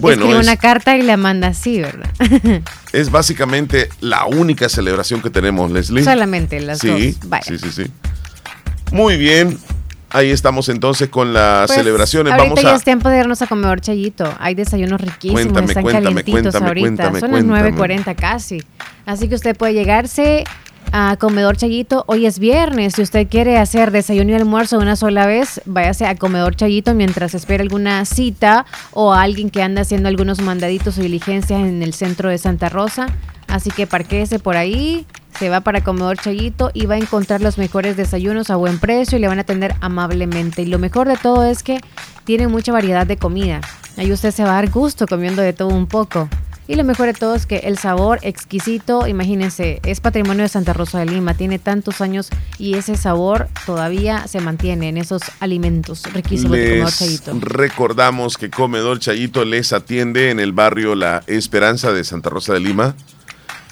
Bueno, 0.00 0.22
Escribe 0.22 0.40
una 0.40 0.56
carta 0.56 0.96
y 0.96 1.02
la 1.02 1.16
manda 1.16 1.48
así, 1.48 1.80
¿verdad? 1.80 2.10
es 2.92 3.10
básicamente 3.10 3.88
la 4.00 4.24
única 4.26 4.68
celebración 4.68 5.22
que 5.22 5.30
tenemos, 5.30 5.70
Leslie. 5.70 6.02
Solamente 6.02 6.60
las 6.60 6.80
dos. 6.80 6.98
Sí, 6.98 7.18
sí, 7.58 7.70
sí. 7.70 7.84
Muy 8.92 9.16
bien. 9.16 9.58
Ahí 10.12 10.30
estamos 10.30 10.68
entonces 10.68 11.08
con 11.08 11.32
las 11.32 11.68
pues, 11.68 11.78
celebraciones. 11.78 12.32
Ahorita 12.32 12.48
Vamos 12.48 12.62
ya 12.64 12.74
es 12.74 12.82
tiempo 12.82 13.08
de 13.08 13.20
irnos 13.20 13.42
a 13.42 13.46
comedor 13.46 13.80
Chayito. 13.80 14.34
Hay 14.40 14.56
desayunos 14.56 15.00
riquísimos, 15.00 15.42
cuéntame, 15.42 15.66
están 15.68 15.82
cuéntame, 15.84 16.24
calientitos 16.24 16.54
ahorita. 16.56 17.20
Son 17.20 17.30
las 17.30 17.44
9.40 17.44 18.16
casi. 18.16 18.60
Así 19.06 19.28
que 19.28 19.36
usted 19.36 19.56
puede 19.56 19.74
llegarse 19.74 20.44
a 20.92 21.16
Comedor 21.18 21.56
Chayito. 21.56 22.04
Hoy 22.06 22.26
es 22.26 22.38
viernes. 22.38 22.94
Si 22.94 23.02
usted 23.02 23.28
quiere 23.28 23.58
hacer 23.58 23.90
desayuno 23.90 24.30
y 24.30 24.34
almuerzo 24.34 24.78
una 24.78 24.96
sola 24.96 25.26
vez, 25.26 25.60
váyase 25.64 26.06
a 26.06 26.14
Comedor 26.16 26.56
Chayito 26.56 26.94
mientras 26.94 27.34
espera 27.34 27.62
alguna 27.62 28.04
cita 28.04 28.66
o 28.92 29.12
alguien 29.12 29.50
que 29.50 29.62
anda 29.62 29.82
haciendo 29.82 30.08
algunos 30.08 30.40
mandaditos 30.40 30.98
o 30.98 31.02
diligencias 31.02 31.60
en 31.60 31.82
el 31.82 31.94
centro 31.94 32.28
de 32.28 32.38
Santa 32.38 32.68
Rosa. 32.68 33.06
Así 33.48 33.70
que 33.70 33.86
parquéese 33.86 34.38
por 34.38 34.56
ahí, 34.56 35.06
se 35.38 35.48
va 35.48 35.60
para 35.60 35.82
Comedor 35.82 36.18
Chayito 36.18 36.70
y 36.74 36.86
va 36.86 36.94
a 36.94 36.98
encontrar 36.98 37.40
los 37.40 37.58
mejores 37.58 37.96
desayunos 37.96 38.50
a 38.50 38.56
buen 38.56 38.78
precio 38.78 39.18
y 39.18 39.20
le 39.20 39.28
van 39.28 39.38
a 39.38 39.42
atender 39.42 39.74
amablemente. 39.80 40.62
Y 40.62 40.66
lo 40.66 40.78
mejor 40.78 41.08
de 41.08 41.16
todo 41.16 41.44
es 41.44 41.62
que 41.62 41.80
tiene 42.24 42.48
mucha 42.48 42.72
variedad 42.72 43.06
de 43.06 43.16
comida. 43.16 43.60
Ahí 43.96 44.12
usted 44.12 44.30
se 44.30 44.44
va 44.44 44.50
a 44.50 44.54
dar 44.54 44.70
gusto 44.70 45.06
comiendo 45.06 45.42
de 45.42 45.52
todo 45.52 45.68
un 45.68 45.86
poco. 45.86 46.28
Y 46.70 46.76
lo 46.76 46.84
mejor 46.84 47.06
de 47.06 47.14
todo 47.14 47.34
es 47.34 47.46
que 47.46 47.56
el 47.64 47.78
sabor 47.78 48.20
exquisito, 48.22 49.08
imagínense, 49.08 49.80
es 49.84 49.98
patrimonio 49.98 50.44
de 50.44 50.48
Santa 50.48 50.72
Rosa 50.72 51.00
de 51.00 51.06
Lima, 51.06 51.34
tiene 51.34 51.58
tantos 51.58 52.00
años 52.00 52.30
y 52.58 52.74
ese 52.74 52.96
sabor 52.96 53.48
todavía 53.66 54.28
se 54.28 54.40
mantiene 54.40 54.88
en 54.88 54.96
esos 54.96 55.22
alimentos 55.40 56.04
riquísimos 56.14 56.56
de 56.56 56.68
Comedor 56.68 56.92
Chayito. 56.92 57.32
Recordamos 57.40 58.38
que 58.38 58.50
Comedor 58.50 59.00
Chayito 59.00 59.44
les 59.44 59.72
atiende 59.72 60.30
en 60.30 60.38
el 60.38 60.52
barrio 60.52 60.94
La 60.94 61.24
Esperanza 61.26 61.90
de 61.90 62.04
Santa 62.04 62.30
Rosa 62.30 62.52
de 62.52 62.60
Lima, 62.60 62.94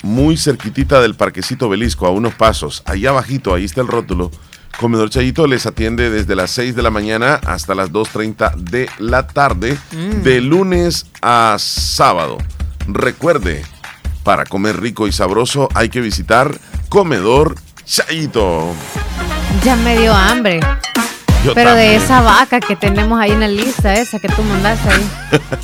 muy 0.03 0.37
cerquitita 0.37 1.01
del 1.01 1.15
Parquecito 1.15 1.69
Belisco, 1.69 2.05
a 2.05 2.11
unos 2.11 2.35
pasos, 2.35 2.83
allá 2.85 3.11
abajito, 3.11 3.55
ahí 3.55 3.65
está 3.65 3.81
el 3.81 3.87
rótulo. 3.87 4.33
Comedor 4.81 5.09
Chayito 5.09 5.47
les 5.47 5.67
atiende 5.67 6.11
desde 6.11 6.35
las 6.35 6.51
6 6.51 6.75
de 6.75 6.83
la 6.83 6.91
mañana 6.91 7.35
hasta 7.47 7.77
las 7.77 7.93
2.30 7.93 8.57
de 8.57 8.89
la 8.99 9.29
tarde, 9.29 9.79
mm. 9.93 10.23
de 10.25 10.41
lunes 10.41 11.07
a 11.23 11.55
sábado. 11.61 12.39
Recuerde, 12.91 13.63
para 14.23 14.47
comer 14.47 14.81
rico 14.81 15.07
y 15.07 15.13
sabroso 15.13 15.69
hay 15.75 15.91
que 15.91 16.01
visitar 16.01 16.59
Comedor 16.89 17.55
Chaito. 17.85 18.73
Ya 19.63 19.77
me 19.77 19.99
dio 19.99 20.15
hambre. 20.15 20.61
Pero 21.55 21.75
de 21.75 21.97
esa 21.97 22.21
vaca 22.21 22.61
que 22.61 22.77
tenemos 22.77 23.21
ahí 23.21 23.31
en 23.31 23.41
la 23.41 23.49
lista, 23.49 23.95
esa 23.95 24.19
que 24.19 24.29
tú 24.29 24.43
mandaste 24.43 24.89
ahí. 24.89 25.09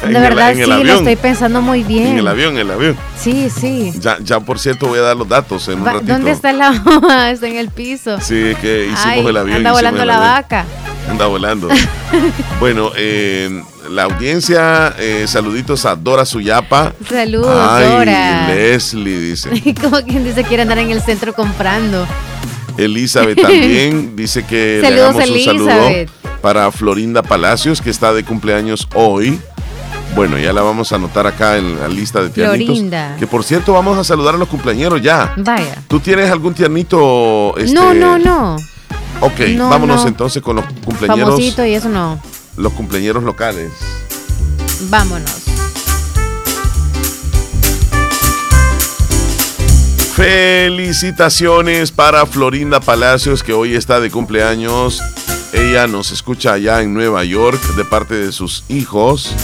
De 0.13 0.21
verdad, 0.21 0.55
sí, 0.55 0.65
lo 0.65 0.95
estoy 0.95 1.17
pensando 1.17 1.61
muy 1.63 1.83
bien. 1.83 2.09
En 2.09 2.19
el 2.19 2.29
avión, 2.29 2.55
en 2.55 2.61
el 2.61 2.71
avión. 2.71 2.97
Sí, 3.19 3.51
sí. 3.51 3.93
Ya, 3.99 4.19
ya 4.21 4.41
por 4.41 4.59
cierto, 4.59 4.87
voy 4.87 4.99
a 4.99 5.03
dar 5.03 5.17
los 5.17 5.29
datos 5.29 5.67
en 5.69 5.81
un 5.81 5.87
ratito. 5.87 6.13
¿Dónde 6.13 6.31
está 6.31 6.53
la 6.53 6.71
hoja? 6.71 7.31
Está 7.35 7.49
en 7.49 7.57
el 7.57 7.71
piso. 7.71 8.21
Sí, 8.21 8.49
es 8.49 8.59
que 8.59 8.87
hicimos 8.87 9.31
el 9.31 9.37
avión. 9.37 9.57
Anda 9.59 9.73
volando 9.73 10.05
la 10.05 10.19
vaca. 10.19 10.65
Anda 11.09 11.27
volando. 11.27 11.69
bueno, 12.61 12.91
eh, 12.97 13.63
la 13.91 14.05
audiencia, 14.05 14.95
eh, 14.99 15.27
saluditos 15.27 15.85
a 15.87 15.97
Dora 15.97 16.25
Suyapa. 16.25 16.93
Saludos, 17.09 17.69
Ay, 17.71 17.87
Dora. 17.87 18.49
Leslie 18.49 19.19
dice. 19.19 19.51
Como 19.81 20.01
quien 20.03 20.25
dice 20.25 20.45
quiere 20.45 20.63
andar 20.63 20.79
en 20.79 20.91
el 20.91 21.03
centro 21.03 21.33
comprando. 21.35 22.07
Elizabeth 22.77 23.41
también 23.41 24.17
dice 24.17 24.45
que 24.45 24.81
le 24.83 24.97
damos 24.97 25.29
un 25.29 25.41
saludo 25.41 25.71
para 26.41 26.71
Florinda 26.71 27.23
Palacios, 27.23 27.81
que 27.81 27.91
está 27.91 28.13
de 28.13 28.25
cumpleaños 28.25 28.89
hoy. 28.95 29.41
Bueno, 30.15 30.39
ya 30.39 30.53
la 30.53 30.63
vamos 30.63 30.93
a 30.93 30.97
anotar 30.97 31.27
acá 31.27 31.57
en 31.57 31.81
la 31.81 31.89
lista 31.89 32.23
de 32.23 32.31
tiernitos. 32.31 32.67
Florinda. 32.67 33.17
Que 33.19 33.27
por 33.27 33.43
cierto, 33.43 33.73
vamos 33.73 33.99
a 33.99 34.05
saludar 34.05 34.35
a 34.35 34.39
los 34.39 34.49
cumpleaños 34.49 35.03
ya. 35.03 35.35
Vaya. 35.37 35.83
¿Tú 35.89 35.99
tienes 36.01 36.31
algún 36.31 36.55
tiernito? 36.55 37.57
Este... 37.57 37.75
No, 37.75 37.95
no, 37.95 38.19
no. 38.19 38.57
Ok, 39.21 39.41
vámonos 39.59 40.05
entonces 40.07 40.43
con 40.43 40.57
los 40.57 40.65
cumpleaños. 40.85 41.31
Famosito 41.31 41.65
y 41.65 41.75
eso 41.75 41.89
no. 41.89 42.21
Los 42.57 42.73
cumpleaños 42.75 43.23
locales. 43.23 43.73
Vámonos. 44.91 45.54
Felicitaciones 50.15 51.91
para 51.91 52.25
Florinda 52.25 52.79
Palacios 52.79 53.43
que 53.43 53.53
hoy 53.53 53.75
está 53.75 53.99
de 53.99 54.13
cumpleaños. 54.13 55.03
Ella 55.53 55.89
nos 55.89 56.13
escucha 56.13 56.53
allá 56.53 56.83
en 56.83 56.95
Nueva 56.95 57.25
York 57.25 57.61
de 57.75 57.85
parte 57.85 58.15
de 58.15 58.31
sus 58.31 58.63
hijos. 58.69 59.35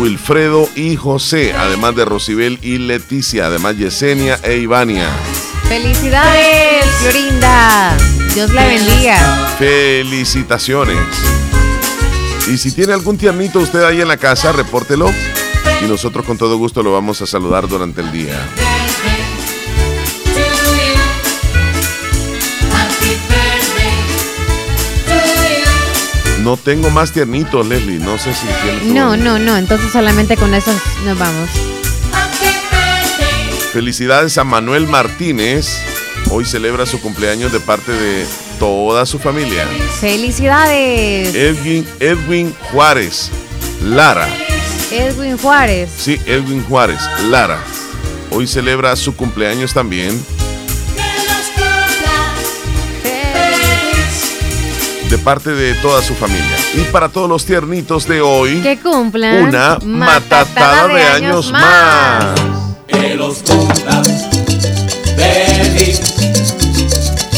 Wilfredo 0.00 0.68
y 0.74 0.96
José, 0.96 1.52
además 1.52 1.94
de 1.94 2.04
Rosibel 2.04 2.58
y 2.60 2.78
Leticia, 2.78 3.46
además 3.46 3.76
Yesenia 3.76 4.40
e 4.42 4.56
Ivania. 4.56 5.08
Felicidades, 5.68 6.84
Florinda. 7.00 7.96
Dios 8.34 8.52
la 8.52 8.66
bendiga. 8.66 9.48
Felicitaciones. 9.58 10.98
Y 12.48 12.58
si 12.58 12.72
tiene 12.72 12.94
algún 12.94 13.16
tiernito 13.16 13.60
usted 13.60 13.84
ahí 13.84 14.00
en 14.00 14.08
la 14.08 14.16
casa, 14.16 14.50
repórtelo. 14.50 15.08
Y 15.80 15.84
nosotros 15.84 16.26
con 16.26 16.36
todo 16.36 16.56
gusto 16.58 16.82
lo 16.82 16.92
vamos 16.92 17.22
a 17.22 17.26
saludar 17.26 17.68
durante 17.68 18.00
el 18.00 18.10
día. 18.10 18.40
No 26.42 26.56
tengo 26.56 26.90
más 26.90 27.12
tiernitos, 27.12 27.66
Leslie. 27.66 27.98
No 27.98 28.18
sé 28.18 28.34
si 28.34 28.46
tienes. 28.64 28.84
No, 28.84 29.16
no, 29.16 29.38
no. 29.38 29.56
Entonces 29.56 29.92
solamente 29.92 30.36
con 30.36 30.54
esos 30.54 30.74
nos 31.04 31.16
vamos. 31.16 31.48
Felicidades 33.72 34.36
a 34.38 34.44
Manuel 34.44 34.88
Martínez. 34.88 35.78
Hoy 36.30 36.44
celebra 36.44 36.84
su 36.84 37.00
cumpleaños 37.00 37.52
de 37.52 37.60
parte 37.60 37.92
de 37.92 38.26
toda 38.58 39.06
su 39.06 39.20
familia. 39.20 39.66
Felicidades. 40.00 41.32
Edwin, 41.34 41.86
Edwin 42.00 42.54
Juárez. 42.72 43.30
Lara. 43.84 44.28
Edwin 44.90 45.38
Juárez. 45.38 45.90
Sí, 45.96 46.20
Edwin 46.26 46.64
Juárez. 46.64 47.00
Lara. 47.28 47.62
Hoy 48.32 48.48
celebra 48.48 48.96
su 48.96 49.14
cumpleaños 49.14 49.72
también. 49.72 50.20
De 55.12 55.18
parte 55.18 55.50
de 55.50 55.74
toda 55.74 56.00
su 56.00 56.14
familia. 56.14 56.56
Y 56.72 56.84
para 56.90 57.10
todos 57.10 57.28
los 57.28 57.44
tiernitos 57.44 58.08
de 58.08 58.22
hoy, 58.22 58.62
que 58.62 58.78
cumplan 58.78 59.44
una 59.44 59.78
matatada, 59.82 60.88
de, 60.88 61.02
años, 61.02 61.52
más. 61.52 62.40
Que 62.88 63.14
los 63.14 63.42
cumplan 63.42 64.04
feliz, 65.14 66.00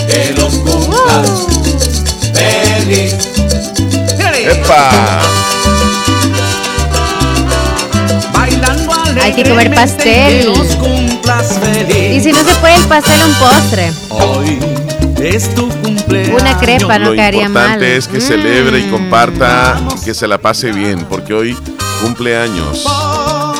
que 0.06 0.34
los 0.38 0.54
cumplan 0.54 1.24
uh. 1.24 2.32
feliz. 2.32 3.14
¡Epa! 4.46 5.20
Hay 9.20 9.32
que 9.32 9.42
comer 9.48 9.74
pastel. 9.74 10.52
Y 12.12 12.20
si 12.20 12.30
no 12.30 12.44
se 12.44 12.54
puede 12.60 12.76
el 12.76 12.84
pastel, 12.84 13.20
un 13.26 13.34
postre. 13.34 13.92
Hoy 14.10 14.83
es 15.24 15.54
tu 15.54 15.68
cumpleaños. 15.68 16.40
Una 16.40 16.58
crepa 16.58 16.98
no 16.98 17.14
caería 17.14 17.48
mal. 17.48 17.54
Lo 17.54 17.60
importante 17.60 17.96
es 17.96 18.08
que 18.08 18.20
celebre 18.20 18.80
y 18.80 18.84
mm. 18.84 18.90
comparta, 18.90 19.80
que 20.04 20.14
se 20.14 20.28
la 20.28 20.38
pase 20.38 20.72
bien, 20.72 21.06
porque 21.08 21.32
hoy 21.32 21.56
cumpleaños. 22.02 22.84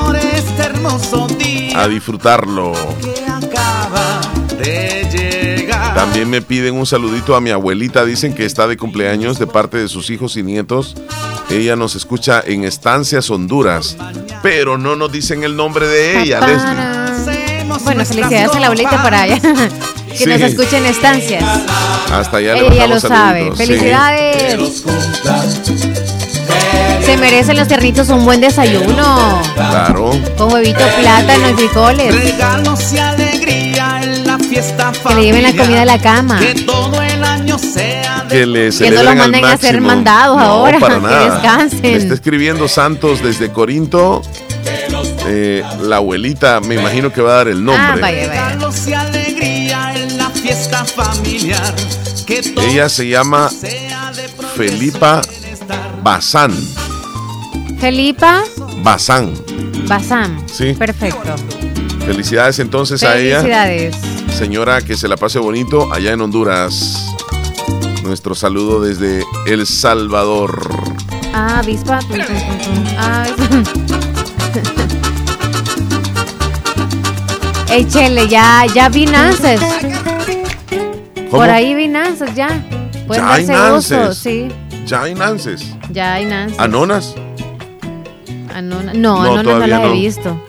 Por 0.00 0.16
este 0.16 0.62
hermoso 0.62 1.27
día. 1.38 1.81
A 1.81 1.88
disfrutarlo. 1.88 2.72
Que 3.00 3.24
acaba 3.27 4.20
de 4.59 5.09
llegar. 5.11 5.94
También 5.94 6.29
me 6.29 6.42
piden 6.42 6.74
un 6.74 6.87
saludito 6.87 7.35
a 7.35 7.40
mi 7.40 7.50
abuelita. 7.50 8.05
Dicen 8.05 8.35
que 8.35 8.44
está 8.44 8.66
de 8.66 8.77
cumpleaños 8.77 9.38
de 9.38 9.46
parte 9.46 9.79
de 9.79 9.88
sus 9.88 10.11
hijos 10.11 10.37
y 10.37 10.42
nietos. 10.42 10.94
Ella 11.50 11.77
nos 11.77 11.94
escucha 11.94 12.42
en 12.44 12.64
Estancias 12.64 13.31
Honduras, 13.31 13.96
pero 14.42 14.79
no 14.79 14.96
nos 14.96 15.12
dicen 15.12 15.44
el 15.44 15.57
nombre 15.57 15.87
de 15.87 16.22
ella, 16.22 16.40
Leslie. 16.40 17.85
Bueno, 17.85 18.05
felicidades 18.05 18.50
a 18.55 18.61
la 18.61 18.66
abuelita 18.66 19.03
para 19.03 19.22
allá. 19.22 19.40
que 20.16 20.27
nos 20.27 20.40
escuchen 20.40 20.87
estancias. 20.87 21.44
Hasta 22.12 22.37
allá 22.38 22.55
Ella 22.57 22.87
lo 22.87 23.00
sabe. 23.00 23.53
Felicidades. 23.57 24.85
Se 27.05 27.16
merecen 27.18 27.57
los 27.57 27.68
territos 27.68 28.09
un 28.09 28.24
buen 28.24 28.40
desayuno. 28.40 29.42
Claro. 29.55 30.11
Con 30.38 30.53
huevito, 30.53 30.81
plátano 31.00 31.50
y 31.50 31.55
frijoles. 31.55 32.14
Regalos 32.14 32.92
y 32.92 32.98
alegría 32.98 34.00
en 34.03 34.27
la 34.27 34.38
fiesta 34.38 34.92
Que 35.07 35.14
le 35.14 35.22
lleven 35.24 35.42
la 35.42 35.53
comida 35.53 35.83
a 35.83 35.85
la 35.85 35.98
cama. 35.98 36.38
Que 36.38 36.55
todo 36.62 37.03
el 37.03 37.22
año 37.22 37.59
sea 37.59 38.27
que, 38.29 38.46
no 38.46 39.03
los 39.03 39.16
manden 39.16 39.44
a 39.44 39.57
ser 39.57 39.81
mandados 39.81 40.40
ahora. 40.40 40.79
Para 40.79 40.98
nada. 41.00 41.18
Que 41.18 41.31
descansen. 41.31 41.83
Me 41.83 41.96
está 41.96 42.14
escribiendo 42.14 42.68
Santos 42.68 43.22
desde 43.22 43.50
Corinto. 43.50 44.22
Eh, 45.27 45.62
la 45.83 45.96
abuelita, 45.96 46.61
me 46.61 46.74
imagino 46.74 47.12
que 47.12 47.22
va 47.22 47.33
a 47.33 47.37
dar 47.37 47.48
el 47.48 47.64
nombre. 47.64 47.83
Ah, 47.83 47.96
vaya, 48.00 48.29
vaya 48.29 48.59
fiesta 50.44 50.85
familiar. 50.85 51.74
Que 52.26 52.42
Ella 52.68 52.90
se 52.90 53.09
llama 53.09 53.50
Felipa 54.54 55.22
Bazán. 56.02 56.52
Felipa 57.80 58.44
Bazán. 58.83 59.33
Bazán. 59.88 60.44
Sí. 60.46 60.74
Perfecto. 60.74 61.35
Felicidades 62.04 62.59
entonces 62.59 63.02
a 63.04 63.16
ella. 63.16 63.40
Felicidades. 63.40 63.96
Señora, 64.37 64.83
que 64.83 64.98
se 64.98 65.09
la 65.09 65.16
pase 65.16 65.38
bonito 65.38 65.90
allá 65.90 66.12
en 66.12 66.20
Honduras. 66.20 67.07
Nuestro 68.02 68.35
saludo 68.35 68.83
desde 68.83 69.24
El 69.46 69.66
Salvador. 69.66 70.68
Ah, 71.33 71.61
avispa. 71.61 72.00
Ah, 72.98 73.26
ya, 78.28 78.66
ya 78.74 78.88
vi 78.90 79.07
naces. 79.07 79.61
Por 81.35 81.51
ahí 81.51 81.75
vi 81.75 81.88
nances 81.88 82.35
ya. 82.35 82.49
Pueden 83.07 83.47
ya 83.47 83.59
darse 83.59 84.01
uso, 84.01 84.14
sí. 84.14 84.49
Ya 84.87 85.03
hay 85.03 85.14
nances. 85.14 85.75
Ya 85.90 86.14
hay 86.14 86.27
nances. 86.27 86.59
¿Anonas? 86.59 87.14
No, 88.62 88.83
no, 88.83 89.23
anonas 89.23 89.44
no 89.44 89.66
las 89.66 89.81
he 89.81 89.92
visto. 89.92 90.40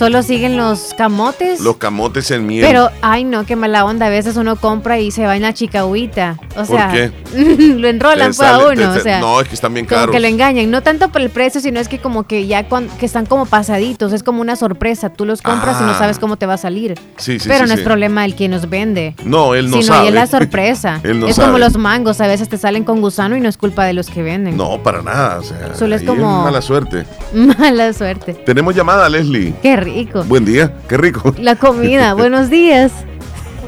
Solo 0.00 0.22
siguen 0.22 0.56
los 0.56 0.94
camotes. 0.96 1.60
Los 1.60 1.76
camotes 1.76 2.30
en 2.30 2.46
miel. 2.46 2.64
Pero, 2.66 2.88
ay 3.02 3.22
no, 3.22 3.44
qué 3.44 3.54
mala 3.54 3.84
onda. 3.84 4.06
A 4.06 4.08
veces 4.08 4.38
uno 4.38 4.56
compra 4.56 4.98
y 4.98 5.10
se 5.10 5.26
va 5.26 5.36
en 5.36 5.42
la 5.42 5.52
chicahuita. 5.52 6.38
O 6.56 6.64
sea, 6.64 6.88
¿Por 6.88 6.96
qué? 6.96 7.74
lo 7.76 7.86
enrolan 7.86 8.32
pues, 8.34 8.48
a 8.48 8.66
uno. 8.66 8.92
o 8.92 9.00
sea, 9.00 9.20
no, 9.20 9.38
es 9.42 9.48
que 9.48 9.54
están 9.54 9.74
bien 9.74 9.84
caros. 9.84 10.06
Como 10.06 10.14
que 10.14 10.20
lo 10.20 10.26
engañan. 10.26 10.70
No 10.70 10.82
tanto 10.82 11.10
por 11.10 11.20
el 11.20 11.28
precio, 11.28 11.60
sino 11.60 11.80
es 11.80 11.86
que 11.86 11.98
como 11.98 12.22
que 12.22 12.46
ya 12.46 12.62
que 12.62 13.04
están 13.04 13.26
como 13.26 13.44
pasaditos. 13.44 14.14
Es 14.14 14.22
como 14.22 14.40
una 14.40 14.56
sorpresa. 14.56 15.10
Tú 15.10 15.26
los 15.26 15.42
compras 15.42 15.76
y 15.82 15.84
no 15.84 15.92
sabes 15.98 16.16
ah. 16.16 16.20
cómo 16.20 16.38
te 16.38 16.46
va 16.46 16.54
a 16.54 16.56
salir. 16.56 16.98
Sí, 17.18 17.38
sí, 17.38 17.46
Pero 17.46 17.66
no 17.66 17.74
es 17.74 17.80
problema 17.80 18.24
el 18.24 18.34
quien 18.34 18.52
nos 18.52 18.70
vende. 18.70 19.14
No, 19.22 19.54
él 19.54 19.68
no 19.68 19.82
sino 19.82 19.94
sabe. 19.96 20.08
es 20.08 20.14
la 20.14 20.26
sorpresa. 20.38 21.00
él 21.02 21.20
no 21.20 21.26
es 21.26 21.36
sabe. 21.36 21.48
como 21.48 21.58
los 21.58 21.76
mangos. 21.76 22.22
A 22.22 22.26
veces 22.26 22.48
te 22.48 22.56
salen 22.56 22.84
con 22.84 23.02
gusano 23.02 23.36
y 23.36 23.40
no 23.42 23.50
es 23.50 23.58
culpa 23.58 23.84
de 23.84 23.92
los 23.92 24.08
que 24.08 24.22
venden. 24.22 24.56
No, 24.56 24.82
para 24.82 25.02
nada. 25.02 25.40
O 25.40 25.42
sea, 25.42 25.74
Solo 25.74 25.94
es 25.94 26.04
como. 26.04 26.44
mala 26.44 26.62
suerte. 26.62 27.04
Mala 27.58 27.92
suerte. 27.92 28.32
Tenemos 28.32 28.74
llamada, 28.74 29.06
Leslie. 29.10 29.52
Qué 29.60 29.76
rico. 29.76 29.89
Buen 30.28 30.44
día 30.44 30.72
qué 30.88 30.96
rico. 30.96 31.34
La 31.38 31.56
comida, 31.56 32.14
buenos 32.14 32.50
días. 32.50 32.92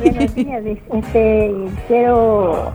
Buenos 0.02 0.34
días, 0.34 0.62
este, 0.64 1.54
quiero 1.86 2.72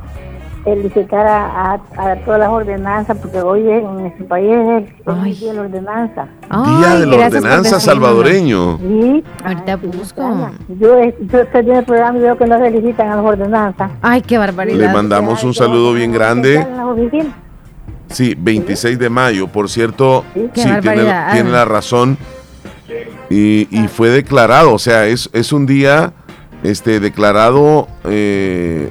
felicitar 0.64 1.26
a, 1.28 1.80
todas 2.26 2.40
las 2.40 2.50
ordenanzas, 2.50 3.18
porque 3.18 3.40
hoy 3.40 3.70
en 3.70 3.84
nuestro 3.84 4.26
país 4.28 4.52
es 4.52 4.90
el 5.08 5.34
día 5.34 5.50
de 5.50 5.54
la 5.54 5.62
ordenanza. 5.62 6.28
día 6.52 6.96
de 7.00 7.06
la 7.06 7.26
ordenanza 7.28 7.80
salvadoreño. 7.80 8.78
Sí. 8.78 9.24
Ahorita 9.44 9.76
busco. 9.78 10.52
Yo, 10.80 10.98
yo 11.20 11.40
estoy 11.40 11.70
en 11.70 11.76
el 11.78 11.86
programa 11.86 12.18
y 12.18 12.22
veo 12.22 12.38
que 12.38 12.46
no 12.46 12.60
felicitan 12.60 13.10
a 13.10 13.16
las 13.16 13.26
ordenanzas. 13.26 13.92
Ay, 14.02 14.22
qué 14.22 14.38
barbaridad. 14.38 14.78
Le 14.78 14.90
mandamos 14.90 15.44
un 15.44 15.54
saludo 15.54 15.94
bien 15.94 16.12
grande. 16.12 16.66
Sí, 18.10 18.36
26 18.38 19.00
de 19.00 19.10
mayo, 19.10 19.48
por 19.48 19.70
cierto, 19.70 20.24
sí, 20.34 20.50
tiene, 20.54 20.82
tiene, 20.82 21.50
la 21.52 21.66
razón. 21.66 22.18
Y, 23.30 23.68
y, 23.72 23.88
fue 23.88 24.10
declarado, 24.10 24.74
o 24.74 24.80
sea, 24.80 25.06
es, 25.06 25.30
es 25.34 25.52
un 25.52 25.66
día 25.66 26.14
este, 26.64 27.00
declarado 27.00 27.88
eh, 28.06 28.90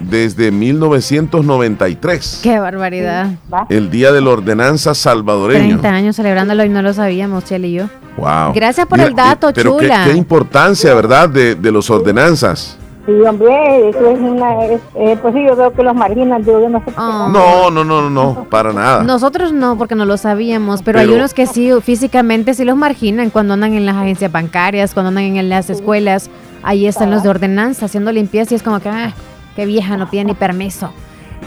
desde 0.00 0.50
1993. 0.50 2.40
Qué 2.42 2.58
barbaridad. 2.58 3.30
El 3.68 3.90
Día 3.90 4.12
de 4.12 4.20
la 4.20 4.30
Ordenanza 4.30 4.94
Salvadoreño. 4.94 5.78
30 5.80 5.88
años 5.88 6.16
celebrándolo 6.16 6.64
y 6.64 6.68
no 6.68 6.82
lo 6.82 6.92
sabíamos, 6.92 7.44
Chele 7.44 7.68
y 7.68 7.74
yo. 7.74 7.84
Wow. 8.16 8.52
Gracias 8.54 8.86
por 8.86 8.98
el 9.00 9.14
dato, 9.14 9.52
pero 9.54 9.78
chula. 9.78 10.04
Qué, 10.04 10.12
qué 10.12 10.16
importancia, 10.16 10.94
¿verdad? 10.94 11.28
De, 11.28 11.54
de 11.54 11.72
los 11.72 11.90
ordenanzas. 11.90 12.78
Sí, 13.06 13.12
hombre, 13.12 13.88
eso 13.88 14.10
es 14.10 14.18
una. 14.18 14.64
Eh, 14.64 15.16
pues 15.22 15.32
sí, 15.32 15.44
yo 15.46 15.54
veo 15.54 15.72
que 15.72 15.82
los 15.84 15.94
marginan, 15.94 16.44
yo 16.44 16.68
no 16.68 16.82
sé. 16.84 16.92
Oh. 16.98 17.28
No, 17.28 17.70
no, 17.70 17.84
no, 17.84 18.10
no, 18.10 18.46
para 18.50 18.72
nada. 18.72 19.04
Nosotros 19.04 19.52
no, 19.52 19.78
porque 19.78 19.94
no 19.94 20.04
lo 20.04 20.16
sabíamos, 20.16 20.82
pero, 20.82 20.98
hay 20.98 21.08
unos 21.08 21.32
que 21.32 21.46
sí, 21.46 21.70
físicamente 21.82 22.52
sí 22.54 22.64
los 22.64 22.76
marginan 22.76 23.30
cuando 23.30 23.54
andan 23.54 23.74
en 23.74 23.86
las 23.86 23.94
agencias 23.94 24.32
bancarias, 24.32 24.92
cuando 24.92 25.08
andan 25.08 25.36
en 25.36 25.48
las 25.48 25.70
escuelas. 25.70 26.30
Ahí 26.64 26.86
están 26.88 27.12
los 27.12 27.22
de 27.22 27.28
ordenanza 27.28 27.86
haciendo 27.86 28.10
limpieza 28.10 28.54
y 28.54 28.56
es 28.56 28.62
como 28.64 28.80
que, 28.80 28.88
ah, 28.88 29.12
qué 29.54 29.66
vieja, 29.66 29.96
no 29.96 30.10
pide 30.10 30.24
ni 30.24 30.34
permiso. 30.34 30.90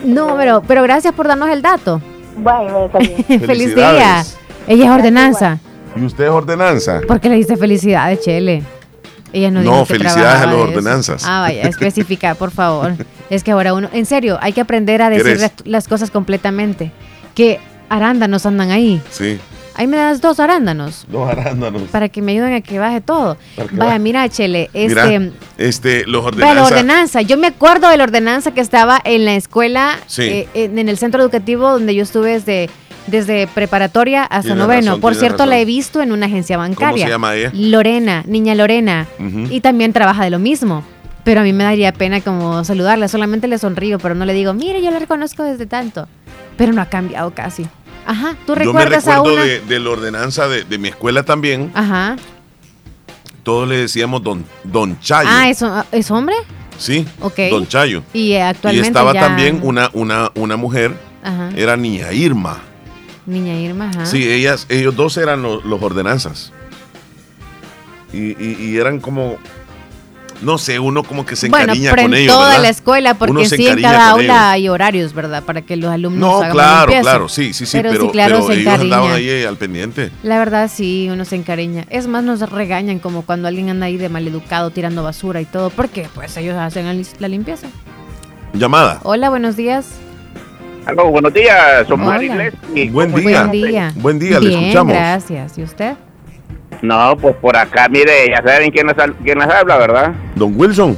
No, 0.06 0.38
pero, 0.38 0.62
pero 0.66 0.82
gracias 0.84 1.14
por 1.14 1.28
darnos 1.28 1.50
el 1.50 1.62
dato. 1.62 2.02
Bueno, 2.38 2.90
Feliz 3.28 3.76
día. 3.76 4.24
Ella 4.66 4.86
es 4.86 4.92
ordenanza. 4.92 5.58
¿Y 5.96 6.06
usted 6.06 6.26
es 6.26 6.30
ordenanza? 6.30 7.02
¿Por 7.06 7.20
qué 7.20 7.28
le 7.28 7.36
dice 7.36 7.58
felicidades, 7.58 8.22
Chele? 8.22 8.64
Ella 9.34 9.52
no, 9.52 9.62
no 9.62 9.86
felicidades 9.86 10.42
a 10.42 10.46
las 10.46 10.56
ordenanzas. 10.56 11.24
Ah, 11.26 11.42
vaya, 11.42 11.64
especifica, 11.64 12.36
por 12.36 12.52
favor. 12.52 12.94
Es 13.30 13.44
que 13.44 13.52
ahora 13.52 13.76
uno, 13.76 13.90
en 13.94 14.08
serio, 14.08 14.40
hay 14.42 14.54
que 14.54 14.62
aprender 14.62 15.04
a 15.04 15.10
decir 15.12 15.40
las, 15.66 15.88
cosas 15.88 16.10
completamente. 16.10 16.92
Que 17.36 17.60
arándanos 17.88 18.44
andan 18.48 18.72
ahí. 18.72 19.00
Sí. 19.12 19.40
Ahí 19.76 19.86
me 19.86 19.98
das 19.98 20.20
dos 20.20 20.40
arándanos. 20.40 21.06
Dos 21.10 21.30
arándanos. 21.30 21.84
Para 21.84 22.10
que 22.10 22.24
me 22.24 22.32
ayuden 22.32 22.54
a 22.54 22.62
que 22.62 22.80
baje 22.80 23.02
todo. 23.02 23.38
Vaya, 23.74 24.00
mira, 24.00 24.28
Chele, 24.30 24.72
este. 24.74 25.32
este, 25.60 26.06
los 26.08 26.26
ordenanzas. 26.26 26.56
la 26.56 26.64
ordenanza. 26.64 27.22
Yo 27.22 27.38
me 27.38 27.48
acuerdo 27.48 27.88
de 27.88 27.98
la 27.98 28.04
ordenanza 28.04 28.52
que 28.52 28.62
estaba 28.62 29.00
en 29.04 29.26
la 29.26 29.36
escuela, 29.36 30.00
eh, 30.18 30.50
en 30.56 30.90
el 30.90 30.98
centro 30.98 31.22
educativo 31.22 31.70
donde 31.70 31.94
yo 31.94 32.02
estuve 32.02 32.32
desde 32.32 32.70
desde 33.10 33.48
preparatoria 33.48 34.24
hasta 34.24 34.56
noveno. 34.56 35.00
Por 35.00 35.16
cierto, 35.16 35.46
la 35.46 35.60
he 35.60 35.66
visto 35.66 36.02
en 36.02 36.12
una 36.12 36.26
agencia 36.28 36.58
bancaria. 36.58 36.90
¿Cómo 36.92 36.98
se 36.98 37.10
llama 37.10 37.36
ella? 37.36 37.52
Lorena, 37.54 38.24
niña 38.26 38.56
Lorena. 38.56 39.08
Y 39.50 39.62
también 39.62 39.94
trabaja 39.94 40.24
de 40.24 40.30
lo 40.30 40.40
mismo. 40.40 40.84
Pero 41.24 41.42
a 41.42 41.44
mí 41.44 41.54
me 41.54 41.64
daría 41.64 41.92
pena 41.94 42.22
como 42.22 42.64
saludarla. 42.64 43.08
Solamente 43.08 43.48
le 43.48 43.58
sonrío, 43.58 44.00
pero 44.00 44.16
no 44.16 44.26
le 44.26 44.34
digo, 44.34 44.54
mire, 44.54 44.82
yo 44.82 44.90
la 44.90 45.00
reconozco 45.00 45.44
desde 45.44 45.66
tanto. 45.66 46.08
Pero 46.58 46.74
no 46.74 46.82
ha 46.82 46.86
cambiado 46.86 47.32
casi. 47.32 47.68
Ajá, 48.06 48.36
¿tú 48.46 48.56
recuerdas 48.56 49.06
yo 49.06 49.12
me 49.12 49.16
recuerdo 49.18 49.46
de, 49.46 49.60
de, 49.60 49.80
la 49.80 49.90
ordenanza 49.92 50.48
de, 50.48 50.78
mi 50.78 50.88
escuela 50.88 51.24
también. 51.24 51.72
Ajá. 51.76 52.16
Todos 53.44 53.68
le 53.68 53.78
decíamos 53.78 54.24
don, 54.24 54.44
don 54.64 55.00
Chayo. 55.00 55.30
Ah, 55.32 55.50
¿es, 55.50 55.64
¿es 55.92 56.10
hombre? 56.10 56.36
Sí, 56.78 57.06
Ok. 57.22 57.38
don 57.52 57.68
Chayo. 57.68 58.04
Y 58.14 58.34
actualmente 58.36 58.88
Y 58.88 58.90
estaba 58.90 59.14
también 59.14 59.60
una, 59.62 59.90
una, 59.94 60.32
una 60.36 60.56
mujer, 60.58 60.94
Ajá. 61.24 61.50
era 61.56 61.78
niña 61.78 62.12
Irma. 62.12 62.60
Niña 63.30 63.56
Irma, 63.56 63.90
ajá. 63.90 64.06
Sí, 64.06 64.30
ellas, 64.30 64.66
ellos 64.70 64.96
dos 64.96 65.18
eran 65.18 65.42
los, 65.42 65.64
ordenanzas. 65.82 66.52
Y, 68.12 68.42
y, 68.44 68.78
eran 68.78 69.00
como, 69.00 69.38
no 70.42 70.58
sé, 70.58 70.80
uno 70.80 71.04
como 71.04 71.28
que 71.28 71.36
se 71.36 71.46
encariña 71.46 71.92
bueno, 71.92 72.04
con 72.04 72.14
en 72.14 72.22
ellos. 72.22 72.36
toda 72.36 72.58
la 72.58 72.70
escuela, 72.70 73.14
porque 73.14 73.48
sí, 73.48 73.68
en 73.68 73.82
cada 73.82 74.10
aula 74.10 74.52
hay 74.52 74.68
horarios, 74.68 75.14
¿verdad? 75.14 75.44
Para 75.44 75.62
que 75.62 75.78
los 75.78 75.92
alumnos. 75.92 76.20
No, 76.20 76.38
hagan 76.40 76.52
claro, 76.52 76.92
claro, 77.02 77.30
sí, 77.30 77.54
sí, 77.54 77.68
sí, 77.68 77.78
pero, 77.78 77.92
sí, 77.92 78.10
claro, 78.10 78.48
se 78.48 78.54
ellos 78.54 78.74
andaban 78.74 79.12
ahí 79.12 79.30
eh, 79.30 79.46
al 79.46 79.58
pendiente. 79.58 80.12
La 80.24 80.40
verdad, 80.40 80.72
sí, 80.74 81.08
uno 81.12 81.24
se 81.24 81.36
encariña. 81.36 81.86
Es 81.92 82.08
más, 82.08 82.24
nos 82.24 82.40
regañan 82.50 82.98
como 82.98 83.22
cuando 83.22 83.48
alguien 83.48 83.70
anda 83.70 83.86
ahí 83.86 83.98
de 83.98 84.10
maleducado 84.10 84.72
tirando 84.72 85.04
basura 85.04 85.40
y 85.40 85.46
todo, 85.46 85.70
porque 85.70 86.08
pues 86.16 86.36
ellos 86.38 86.56
hacen 86.56 87.06
la 87.20 87.28
limpieza. 87.28 87.68
Llamada. 88.54 89.02
Hola, 89.04 89.30
buenos 89.30 89.56
días 89.56 89.86
buenos 90.96 91.34
días, 91.34 91.88
somos 91.88 92.08
Buen 92.08 92.20
día. 92.22 92.92
Buen 92.92 93.52
día. 93.52 93.94
Buen 93.96 94.20
día, 94.20 94.40
le 94.40 94.50
escuchamos. 94.52 94.94
Gracias. 94.94 95.58
¿Y 95.58 95.64
usted? 95.64 95.96
No, 96.82 97.18
pues 97.18 97.36
por 97.36 97.58
acá, 97.58 97.88
mire, 97.90 98.30
ya 98.30 98.42
saben 98.42 98.72
quién 98.72 98.88
nos, 98.88 98.96
quién 99.24 99.38
nos 99.38 99.48
habla, 99.48 99.78
¿verdad? 99.78 100.14
Don 100.36 100.54
Wilson. 100.56 100.98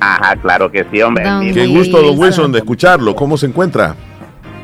Ajá, 0.00 0.36
claro 0.36 0.70
que 0.70 0.86
sí, 0.90 1.02
hombre. 1.02 1.24
Qué 1.52 1.66
gusto, 1.66 2.00
don 2.00 2.18
Wilson, 2.18 2.52
de 2.52 2.58
escucharlo. 2.58 3.14
¿Cómo 3.16 3.36
se 3.36 3.46
encuentra? 3.46 3.96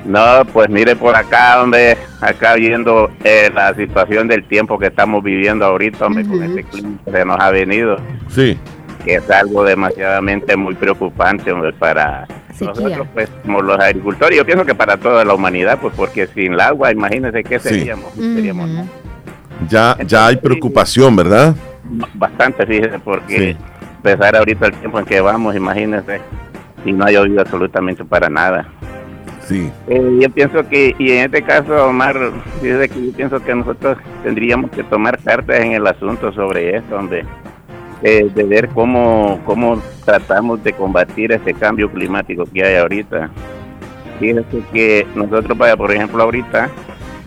No, 0.05 0.45
pues 0.53 0.69
mire 0.69 0.95
por 0.97 1.17
acá, 1.17 1.57
donde 1.57 1.97
acá 2.21 2.55
viendo 2.55 3.11
eh, 3.25 3.51
la 3.53 3.75
situación 3.75 4.29
del 4.29 4.45
tiempo 4.45 4.79
que 4.79 4.89
estamos 4.89 5.25
viviendo 5.25 5.65
ahorita, 5.65 6.07
hombre, 6.07 6.27
con 6.27 6.43
este 6.43 6.63
clima 6.63 6.99
que 7.05 7.11
se 7.11 7.25
nos 7.25 7.41
ha 7.41 7.51
venido. 7.51 7.97
Sí. 8.29 8.59
Que 9.05 9.17
es 9.17 9.31
algo 9.31 9.65
demasiadamente 9.65 10.57
muy 10.57 10.75
preocupante, 10.75 11.51
hombre, 11.51 11.73
para 11.73 12.27
nosotros, 12.61 13.07
pues, 13.13 13.29
como 13.43 13.63
los 13.63 13.79
agricultores, 13.79 14.37
yo 14.37 14.45
pienso 14.45 14.65
que 14.65 14.75
para 14.75 14.97
toda 14.97 15.25
la 15.25 15.35
humanidad, 15.35 15.79
pues, 15.81 15.95
porque 15.97 16.27
sin 16.29 16.55
el 16.55 16.61
agua, 16.61 16.93
imagínense 16.93 17.43
qué 17.43 17.59
seríamos. 17.59 18.13
Ya, 19.69 19.97
ya 20.07 20.27
hay 20.27 20.37
preocupación, 20.37 21.17
¿verdad? 21.17 21.55
Bastante, 22.15 22.67
fíjese, 22.67 22.99
porque 22.99 23.57
empezar 23.97 24.37
ahorita 24.37 24.67
el 24.67 24.75
tiempo 24.75 24.99
en 24.99 25.05
que 25.05 25.21
vamos, 25.21 25.55
imagínense, 25.57 26.21
y 26.85 26.93
no 26.93 27.05
ha 27.05 27.11
llovido 27.11 27.41
absolutamente 27.41 28.05
para 28.05 28.29
nada. 28.29 28.67
Sí. 29.47 29.71
Eh, 29.89 30.19
yo 30.21 30.31
pienso 30.31 30.67
que, 30.69 30.95
y 30.99 31.13
en 31.13 31.25
este 31.25 31.43
caso, 31.43 31.89
Omar, 31.89 32.17
fíjese 32.61 32.89
que 32.89 33.07
yo 33.07 33.13
pienso 33.13 33.45
que 33.45 33.55
nosotros 33.55 33.99
tendríamos 34.23 34.71
que 34.71 34.83
tomar 34.85 35.19
cartas 35.19 35.61
en 35.61 35.73
el 35.73 35.87
asunto 35.87 36.33
sobre 36.33 36.77
esto, 36.77 36.95
donde 36.95 37.25
eh, 38.05 38.31
de 38.35 38.45
ver 38.45 38.69
cómo, 38.69 39.41
cómo 39.47 39.83
tratamos 40.05 40.63
de 40.63 40.75
combatir 40.75 41.33
ese 41.33 41.55
cambio 41.55 41.91
climático 41.91 42.45
que 42.45 42.63
hay 42.63 42.77
ahorita. 42.77 43.31
Fíjense 44.21 44.63
que 44.75 45.07
nosotros, 45.15 45.57
vaya, 45.57 45.75
por 45.75 45.91
ejemplo, 45.91 46.23
ahorita 46.23 46.71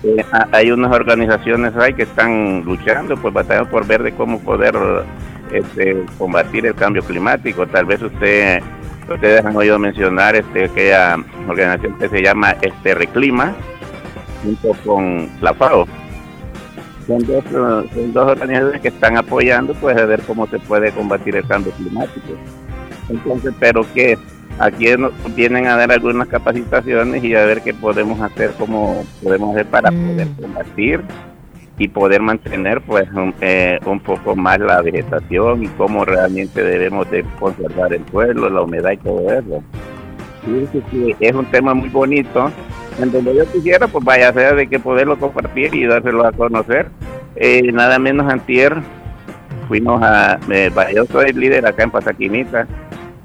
eh, 0.04 0.24
hay 0.52 0.70
unas 0.70 0.92
organizaciones 0.92 1.76
ahí 1.76 1.96
que 1.96 2.04
están 2.04 2.64
luchando, 2.64 3.18
pues 3.18 3.34
batallando 3.34 3.72
por 3.72 3.88
ver 3.88 4.04
de 4.04 4.12
cómo 4.14 4.40
poder 4.40 4.76
este, 5.52 6.06
combatir 6.20 6.68
el 6.68 6.76
cambio 6.76 7.02
climático. 7.02 7.66
Tal 7.66 7.86
vez 7.86 8.00
usted 8.04 8.62
ustedes 9.12 9.44
han 9.44 9.56
oído 9.56 9.80
mencionar 9.80 10.36
este 10.36 10.66
aquella 10.66 11.18
organización 11.48 11.98
que 11.98 12.10
se 12.10 12.22
llama 12.22 12.56
este 12.62 12.94
Reclima 12.94 13.56
junto 14.44 14.74
con 14.86 15.30
la 15.42 15.54
FAO 15.54 15.88
son 17.08 17.20
dos, 17.26 17.44
son 17.52 18.14
dos 18.14 18.32
organizaciones 18.32 18.82
que 18.82 18.90
están 18.90 19.18
apoyando 19.18 19.74
pues 19.76 19.98
a 19.98 20.06
ver 20.06 20.22
cómo 20.22 20.46
se 20.48 20.60
puede 20.60 20.92
combatir 20.92 21.36
el 21.38 21.48
cambio 21.48 21.72
climático. 21.72 22.34
Entonces, 23.10 23.54
pero 23.60 23.82
que 23.94 24.18
aquí 24.60 24.88
vienen 25.36 25.68
a 25.68 25.78
dar 25.78 25.92
algunas 25.92 26.28
capacitaciones 26.28 27.24
y 27.24 27.34
a 27.36 27.46
ver 27.46 27.62
qué 27.62 27.74
podemos 27.74 28.20
hacer, 28.22 28.52
cómo 28.58 29.06
podemos 29.24 29.56
hacer 29.56 29.66
para 29.68 29.90
mm. 29.90 30.08
poder 30.08 30.28
combatir 30.40 31.02
y 31.80 31.88
poder 31.88 32.22
mantener 32.22 32.82
pues 32.82 33.08
un, 33.12 33.34
eh, 33.40 33.80
un, 33.86 34.00
poco 34.00 34.36
más 34.36 34.60
la 34.60 34.82
vegetación 34.82 35.64
y 35.64 35.68
cómo 35.68 36.04
realmente 36.06 36.64
debemos 36.64 37.10
de 37.12 37.24
conservar 37.40 37.94
el 37.94 38.04
suelo, 38.10 38.50
la 38.50 38.62
humedad 38.64 38.92
y 38.92 38.98
todo 38.98 39.32
eso. 39.32 39.64
es 41.20 41.36
un 41.36 41.46
tema 41.46 41.74
muy 41.74 41.90
bonito 41.90 42.52
en 43.00 43.12
donde 43.12 43.36
yo 43.36 43.52
quisiera, 43.52 43.88
pues 43.88 44.04
vaya 44.04 44.30
a 44.30 44.34
ser 44.34 44.56
de 44.56 44.68
que 44.68 44.80
poderlo 44.80 45.18
compartir 45.20 45.74
y 45.74 45.86
dárselo 45.86 46.26
a 46.26 46.32
conocer. 46.32 46.88
Eh, 47.36 47.72
nada 47.72 48.00
menos 48.00 48.32
antier 48.32 48.78
fuimos 49.68 50.02
a, 50.02 50.40
eh, 50.50 50.72
yo 50.96 51.06
soy 51.06 51.34
líder 51.34 51.66
acá 51.66 51.84
en 51.84 51.92
Pasaquinita 51.92 52.68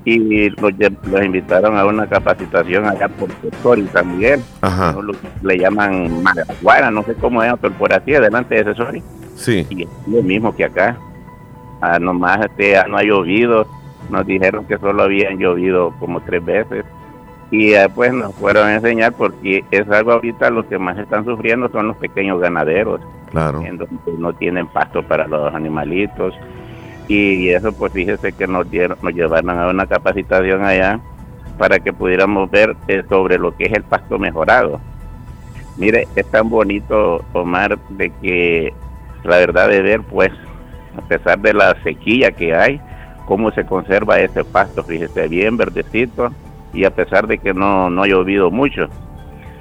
y 0.04 0.50
los, 0.50 0.72
invitaron 1.24 1.78
a 1.78 1.86
una 1.86 2.06
capacitación 2.08 2.86
allá 2.86 3.08
por 3.08 3.78
y 3.78 3.86
San 3.88 4.16
Miguel. 4.16 4.40
le 5.42 5.58
llaman 5.58 6.22
Maraguara, 6.22 6.90
no 6.90 7.04
sé 7.04 7.14
cómo 7.14 7.42
es, 7.42 7.52
pero 7.60 7.72
por 7.74 7.92
así, 7.92 8.14
adelante 8.14 8.56
de 8.56 8.64
Sesori. 8.64 9.02
Sí. 9.36 9.66
Y 9.70 9.82
es 9.84 9.88
lo 10.08 10.22
mismo 10.22 10.54
que 10.54 10.64
acá. 10.64 10.98
Ah, 11.80 11.98
nomás 11.98 12.44
este, 12.44 12.76
no 12.88 12.96
ha 12.96 13.02
llovido. 13.02 13.66
Nos 14.10 14.26
dijeron 14.26 14.66
que 14.66 14.76
solo 14.78 15.04
habían 15.04 15.38
llovido 15.38 15.94
como 16.00 16.20
tres 16.20 16.44
veces 16.44 16.84
y 17.52 17.68
después 17.68 18.14
nos 18.14 18.34
fueron 18.34 18.66
a 18.66 18.74
enseñar 18.76 19.12
porque 19.12 19.62
es 19.70 19.88
algo 19.90 20.12
ahorita 20.12 20.48
los 20.48 20.64
que 20.64 20.78
más 20.78 20.96
están 20.96 21.26
sufriendo 21.26 21.68
son 21.68 21.88
los 21.88 21.98
pequeños 21.98 22.40
ganaderos. 22.40 23.02
Claro. 23.30 23.60
En 23.60 23.76
donde 23.76 24.12
no 24.18 24.32
tienen 24.32 24.66
pasto 24.66 25.02
para 25.02 25.26
los 25.28 25.54
animalitos. 25.54 26.34
Y 27.08 27.50
eso 27.50 27.70
pues 27.74 27.92
fíjese 27.92 28.32
que 28.32 28.46
nos 28.46 28.70
dieron 28.70 28.96
nos 29.02 29.12
llevaron 29.12 29.50
a 29.50 29.68
una 29.68 29.86
capacitación 29.86 30.64
allá 30.64 30.98
para 31.58 31.78
que 31.78 31.92
pudiéramos 31.92 32.50
ver 32.50 32.74
eh, 32.88 33.02
sobre 33.10 33.36
lo 33.36 33.54
que 33.54 33.66
es 33.66 33.72
el 33.74 33.82
pasto 33.82 34.18
mejorado. 34.18 34.80
Mire, 35.76 36.08
es 36.16 36.26
tan 36.30 36.48
bonito, 36.48 37.22
Omar, 37.34 37.78
de 37.90 38.10
que 38.22 38.72
la 39.24 39.36
verdad 39.36 39.68
de 39.68 39.82
ver, 39.82 40.00
pues, 40.00 40.30
a 40.96 41.02
pesar 41.02 41.38
de 41.40 41.52
la 41.52 41.76
sequía 41.82 42.32
que 42.32 42.54
hay, 42.54 42.80
cómo 43.26 43.50
se 43.52 43.64
conserva 43.66 44.20
ese 44.20 44.42
pasto, 44.42 44.82
fíjese, 44.82 45.28
bien 45.28 45.58
verdecito, 45.58 46.32
y 46.72 46.84
a 46.84 46.90
pesar 46.90 47.26
de 47.26 47.38
que 47.38 47.54
no, 47.54 47.90
no 47.90 48.02
ha 48.02 48.06
llovido 48.06 48.50
mucho. 48.50 48.88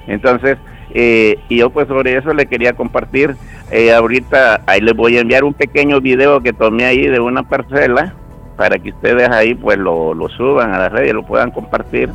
Entonces, 0.06 0.58
eh, 0.94 1.38
y 1.48 1.58
yo 1.58 1.70
pues 1.70 1.88
sobre 1.88 2.16
eso 2.16 2.34
le 2.34 2.46
quería 2.46 2.74
compartir, 2.74 3.36
eh, 3.70 3.92
ahorita 3.92 4.62
ahí 4.66 4.80
les 4.80 4.94
voy 4.94 5.16
a 5.16 5.20
enviar 5.20 5.44
un 5.44 5.54
pequeño 5.54 6.00
video 6.00 6.42
que 6.42 6.52
tomé 6.52 6.84
ahí 6.84 7.06
de 7.06 7.20
una 7.20 7.42
parcela, 7.42 8.14
para 8.56 8.78
que 8.78 8.90
ustedes 8.90 9.28
ahí 9.30 9.54
pues 9.54 9.78
lo, 9.78 10.14
lo 10.14 10.28
suban 10.28 10.74
a 10.74 10.78
las 10.78 10.92
redes 10.92 11.10
y 11.10 11.14
lo 11.14 11.24
puedan 11.24 11.50
compartir, 11.50 12.10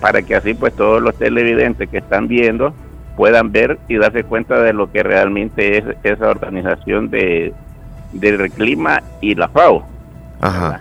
para 0.00 0.22
que 0.22 0.36
así 0.36 0.54
pues 0.54 0.74
todos 0.74 1.02
los 1.02 1.16
televidentes 1.16 1.88
que 1.88 1.98
están 1.98 2.28
viendo 2.28 2.72
puedan 3.16 3.52
ver 3.52 3.78
y 3.88 3.96
darse 3.96 4.24
cuenta 4.24 4.60
de 4.60 4.72
lo 4.72 4.90
que 4.90 5.02
realmente 5.02 5.78
es 5.78 5.84
esa 6.04 6.30
organización 6.30 7.10
de, 7.10 7.52
del 8.12 8.50
clima 8.52 9.02
y 9.20 9.34
la 9.34 9.48
FAO. 9.48 9.84
Ajá. 10.40 10.80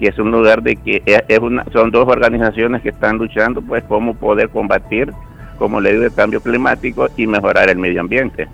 Y 0.00 0.08
es 0.08 0.18
un 0.18 0.30
lugar 0.30 0.62
de 0.62 0.76
que 0.76 1.02
es 1.06 1.38
una, 1.38 1.64
son 1.72 1.90
dos 1.90 2.08
organizaciones 2.08 2.80
que 2.82 2.88
están 2.88 3.18
luchando, 3.18 3.60
pues, 3.60 3.84
cómo 3.84 4.14
poder 4.14 4.48
combatir, 4.48 5.12
como 5.58 5.78
le 5.80 5.92
digo, 5.92 6.04
el 6.04 6.14
cambio 6.14 6.40
climático 6.40 7.08
y 7.16 7.26
mejorar 7.26 7.68
el 7.68 7.78
medio 7.78 8.00
ambiente. 8.00 8.48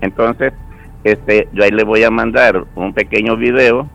Entonces, 0.00 0.52
este, 1.04 1.48
yo 1.52 1.62
ahí 1.62 1.70
le 1.70 1.84
voy 1.84 2.02
a 2.02 2.10
mandar 2.10 2.64
un 2.74 2.92
pequeño 2.92 3.36
video 3.36 3.88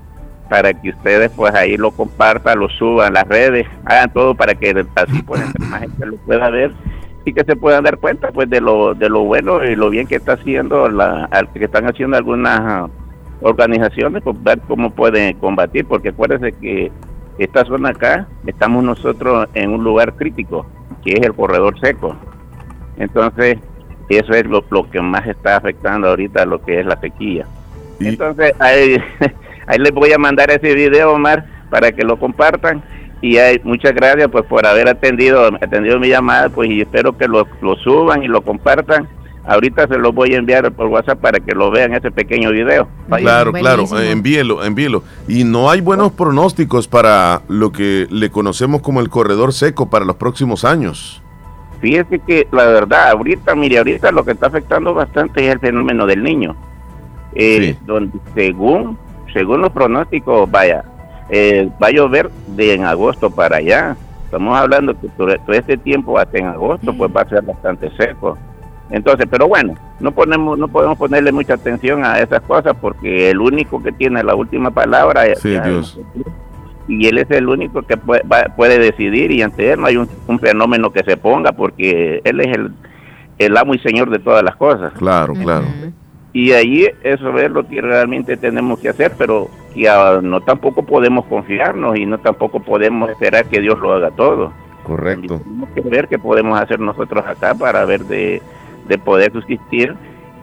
para 0.50 0.74
que 0.74 0.92
ustedes, 0.92 1.30
pues, 1.36 1.54
ahí 1.54 1.76
lo 1.76 1.92
compartan, 1.92 2.60
lo 2.60 2.70
suban 2.70 3.14
las 3.14 3.28
redes, 3.28 3.68
hagan 3.84 4.12
todo 4.14 4.34
para 4.34 4.56
que 4.56 4.86
así, 4.96 5.22
pues, 5.24 5.42
más 5.60 5.82
gente 5.82 6.06
lo 6.06 6.16
pueda 6.18 6.50
ver 6.50 6.72
y 7.26 7.34
que 7.34 7.44
se 7.44 7.58
puedan 7.58 7.84
dar 7.84 7.98
cuenta, 7.98 8.30
pues, 8.32 8.50
de 8.50 8.62
lo, 8.62 8.94
de 8.94 9.10
lo 9.10 9.26
bueno 9.26 9.62
y 9.66 9.76
lo 9.76 9.90
bien 9.90 10.08
que 10.08 10.16
está 10.16 10.34
haciendo 10.34 10.88
la, 10.88 11.28
que 11.54 11.66
están 11.66 11.86
haciendo 11.86 12.16
algunas 12.16 12.90
organizaciones 13.42 14.24
pues, 14.24 14.42
ver 14.44 14.60
cómo 14.68 14.92
pueden 14.92 15.38
combatir, 15.38 15.86
porque 15.86 16.10
acuérdense 16.10 16.54
que 16.54 16.92
esta 17.38 17.66
zona 17.66 17.90
acá 17.90 18.28
estamos 18.46 18.84
nosotros 18.84 19.48
en 19.54 19.72
un 19.72 19.84
lugar 19.84 20.14
crítico, 20.14 20.66
que 21.04 21.14
es 21.14 21.22
el 21.22 21.34
corredor 21.34 21.80
seco. 21.80 22.16
Entonces, 22.98 23.58
eso 24.10 24.34
es 24.34 24.46
lo, 24.46 24.64
que 24.90 25.02
más 25.02 25.28
está 25.28 25.58
afectando 25.58 26.08
ahorita 26.08 26.46
lo 26.46 26.62
que 26.64 26.80
es 26.80 26.86
la 26.86 27.00
sequía. 27.00 27.46
Entonces, 28.00 28.54
ahí, 28.60 28.98
ahí 29.68 29.78
les 29.78 29.92
voy 29.92 30.12
a 30.14 30.18
mandar 30.18 30.50
ese 30.50 30.74
video, 30.74 31.14
Omar, 31.14 31.46
para 31.70 31.92
que 31.92 32.04
lo 32.04 32.18
compartan. 32.18 32.82
Y 33.20 33.38
hay, 33.38 33.60
muchas 33.64 33.96
gracias 33.96 34.28
pues 34.32 34.46
por 34.46 34.66
haber 34.66 34.88
atendido 34.88 35.48
atendido 35.60 36.00
mi 36.00 36.10
llamada, 36.10 36.50
pues 36.50 36.70
y 36.70 36.82
espero 36.82 37.18
que 37.18 37.28
lo, 37.28 37.48
lo 37.62 37.76
suban 37.78 38.24
y 38.24 38.28
lo 38.28 38.42
compartan 38.42 39.08
Ahorita 39.48 39.88
se 39.88 39.98
lo 39.98 40.12
voy 40.12 40.34
a 40.34 40.38
enviar 40.38 40.70
por 40.74 40.88
WhatsApp 40.88 41.20
para 41.20 41.40
que 41.40 41.56
lo 41.56 41.72
vean 41.72 41.94
ese 41.94 42.12
pequeño 42.12 42.52
video. 42.52 42.90
Claro, 43.08 43.54
claro, 43.54 43.86
envíelo, 43.98 44.64
envíelo. 44.64 45.04
Y 45.28 45.46
no 45.46 45.70
hay 45.70 45.80
buenos 45.80 46.12
pronósticos 46.12 46.90
para 46.90 47.42
lo 47.48 47.72
que 47.72 48.08
le 48.10 48.30
conocemos 48.30 48.82
como 48.82 49.00
el 49.00 49.10
corredor 49.10 49.54
seco 49.54 49.90
para 49.90 50.04
los 50.04 50.18
próximos 50.18 50.66
años. 50.66 51.22
Fíjese 51.80 52.20
que 52.20 52.46
la 52.52 52.66
verdad, 52.66 53.12
ahorita, 53.12 53.56
mire, 53.56 53.78
ahorita 53.78 54.12
lo 54.12 54.26
que 54.26 54.32
está 54.32 54.48
afectando 54.48 54.94
bastante 54.94 55.46
es 55.46 55.54
el 55.54 55.60
fenómeno 55.60 56.06
del 56.06 56.24
niño. 56.24 56.54
Eh, 57.34 57.78
donde 57.86 58.20
según, 58.36 58.98
según 59.32 59.62
los 59.62 59.72
pronósticos, 59.72 60.50
vaya, 60.52 60.84
eh, 61.30 61.70
va 61.82 61.88
a 61.88 61.92
llover 61.92 62.30
de 62.48 62.74
en 62.74 62.84
agosto 62.84 63.30
para 63.30 63.58
allá. 63.58 63.96
Estamos 64.26 64.58
hablando 64.58 65.00
que 65.00 65.08
todo 65.08 65.54
este 65.54 65.78
tiempo 65.78 66.20
hasta 66.20 66.38
en 66.38 66.48
agosto, 66.48 66.94
pues 66.94 67.10
va 67.16 67.22
a 67.22 67.30
ser 67.30 67.44
bastante 67.44 67.90
seco. 67.96 68.38
Entonces, 68.90 69.28
pero 69.30 69.48
bueno, 69.48 69.76
no 70.00 70.12
ponemos, 70.12 70.58
no 70.58 70.68
podemos 70.68 70.98
ponerle 70.98 71.32
mucha 71.32 71.56
atención 71.56 72.06
a 72.06 72.20
esas 72.20 72.42
cosas 72.42 72.76
porque 72.80 73.30
el 73.32 73.40
único 73.40 73.82
que 73.84 73.92
tiene 73.92 74.24
la 74.24 74.36
última 74.36 74.72
palabra 74.72 75.26
es 75.26 75.44
Dios. 75.44 76.00
Y 76.88 77.08
él 77.08 77.18
es 77.18 77.30
el 77.32 77.50
único 77.50 77.82
que 77.82 77.98
puede, 77.98 78.24
puede, 78.56 78.80
decidir 78.80 79.32
y 79.32 79.42
ante 79.42 79.74
él 79.74 79.82
no 79.82 79.88
hay 79.88 79.98
un, 79.98 80.40
fenómeno 80.40 80.92
que 80.92 81.04
se 81.04 81.18
ponga 81.18 81.52
porque 81.52 82.22
él 82.24 82.40
es 82.40 82.48
el, 82.48 82.72
el 83.40 83.58
amo 83.58 83.74
y 83.74 83.80
señor 83.80 84.10
de 84.10 84.20
todas 84.20 84.42
las 84.42 84.56
cosas. 84.56 84.94
Claro, 84.94 85.34
claro. 85.34 85.66
Y 86.32 86.52
ahí 86.52 86.88
eso 87.04 87.38
es 87.38 87.52
lo 87.52 87.68
que 87.68 87.82
realmente 87.82 88.38
tenemos 88.38 88.80
que 88.80 88.90
hacer, 88.90 89.12
pero 89.18 89.50
que 89.74 89.90
no 90.22 90.40
tampoco 90.42 90.84
podemos 90.84 91.26
confiarnos 91.26 91.98
y 91.98 92.06
no 92.06 92.20
tampoco 92.20 92.62
podemos 92.62 93.10
esperar 93.10 93.46
que 93.46 93.60
Dios 93.60 93.80
lo 93.80 93.94
haga 93.94 94.12
todo. 94.12 94.54
Correcto. 94.84 95.40
Tenemos 95.40 95.70
que 95.72 95.82
ver 95.82 96.08
qué 96.08 96.18
podemos 96.18 96.60
hacer 96.60 96.80
nosotros 96.80 97.26
acá 97.26 97.54
para 97.56 97.84
ver 97.84 98.06
de 98.06 98.42
de 98.88 98.98
poder 98.98 99.32
subsistir 99.32 99.96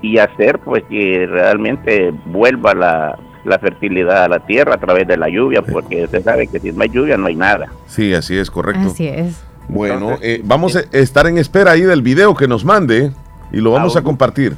y 0.03 0.19
hacer 0.19 0.59
pues 0.59 0.85
que 0.89 1.27
realmente 1.29 2.13
vuelva 2.27 2.75
la, 2.75 3.59
fertilidad 3.59 4.25
a 4.25 4.29
la 4.29 4.41
tierra 4.41 4.75
a 4.75 4.79
través 4.79 5.07
de 5.07 5.17
la 5.17 5.29
lluvia, 5.29 5.63
porque 5.63 6.05
usted 6.05 6.23
sabe 6.23 6.47
que 6.47 6.61
si 6.61 6.73
no 6.73 6.83
hay 6.83 6.91
lluvia 6.91 7.17
no 7.17 7.27
hay 7.27 7.37
nada. 7.37 7.69
Sí, 7.87 8.13
así 8.15 8.37
es, 8.37 8.51
correcto. 8.51 8.89
Así 8.89 9.07
es. 9.07 9.43
Bueno, 9.69 10.19
eh, 10.21 10.41
vamos 10.45 10.77
a 10.77 10.81
estar 10.93 11.27
en 11.27 11.39
espera 11.39 11.73
ahí 11.73 11.83
del 11.83 12.03
video 12.03 12.35
que 12.35 12.47
nos 12.47 12.65
mande 12.65 13.13
y 13.53 13.59
lo 13.59 13.73
vamos 13.73 13.97
a 13.97 14.03
compartir. 14.03 14.55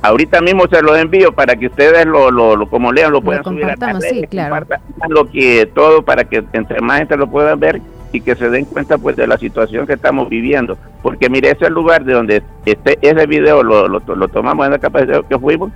Ahorita 0.00 0.40
mismo 0.40 0.68
se 0.68 0.80
lo 0.80 0.94
envío 0.94 1.32
para 1.32 1.56
que 1.56 1.66
ustedes 1.66 2.06
lo, 2.06 2.30
lo, 2.30 2.70
como 2.70 2.92
lean 2.92 3.10
lo 3.10 3.20
puedan 3.20 3.42
subir 3.42 3.64
a 3.64 4.00
sí, 4.00 4.24
claro. 4.30 4.64
lo 5.08 5.28
que 5.28 5.66
todo 5.74 6.02
para 6.02 6.22
que 6.22 6.44
entre 6.52 6.80
más 6.80 6.98
gente 6.98 7.16
lo 7.16 7.28
puedan 7.28 7.58
ver 7.58 7.80
y 8.12 8.20
que 8.20 8.34
se 8.34 8.48
den 8.48 8.64
cuenta 8.64 8.98
pues 8.98 9.16
de 9.16 9.26
la 9.26 9.38
situación 9.38 9.86
que 9.86 9.94
estamos 9.94 10.28
viviendo. 10.28 10.78
Porque 11.02 11.28
mire, 11.28 11.50
ese 11.50 11.70
lugar 11.70 12.04
de 12.04 12.12
donde 12.14 12.42
este, 12.64 12.98
ese 13.02 13.26
video 13.26 13.62
lo, 13.62 13.88
lo, 13.88 14.28
tomamos 14.28 14.66
en 14.66 14.72
la 14.72 14.78
capacidad 14.78 15.24
que 15.24 15.38
fuimos, 15.38 15.70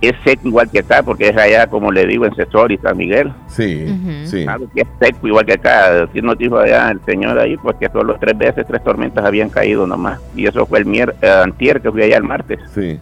es 0.00 0.14
seco 0.22 0.48
igual 0.48 0.68
que 0.70 0.80
acá, 0.80 1.02
porque 1.02 1.28
es 1.28 1.36
allá, 1.36 1.66
como 1.66 1.90
le 1.90 2.06
digo, 2.06 2.26
en 2.26 2.34
Cesor 2.34 2.72
y 2.72 2.78
San 2.78 2.96
Miguel. 2.96 3.32
Sí, 3.48 3.86
sí. 4.24 4.46
es 4.74 4.86
seco 5.00 5.26
igual 5.26 5.46
que 5.46 5.54
acá. 5.54 6.06
Si 6.12 6.20
nos 6.20 6.36
dijo 6.36 6.58
allá 6.58 6.90
el 6.90 7.00
señor 7.06 7.38
ahí, 7.38 7.56
pues 7.56 7.76
que 7.76 7.88
solo 7.88 8.16
tres 8.20 8.36
veces, 8.36 8.66
tres 8.66 8.82
tormentas 8.84 9.24
habían 9.24 9.48
caído 9.48 9.86
nomás. 9.86 10.20
Y 10.36 10.46
eso 10.46 10.66
fue 10.66 10.80
el 10.80 10.86
mier 10.86 11.14
eh, 11.22 11.28
antier 11.28 11.80
que 11.80 11.90
fui 11.90 12.02
allá 12.02 12.18
el 12.18 12.24
martes. 12.24 12.60
Sí. 12.74 12.98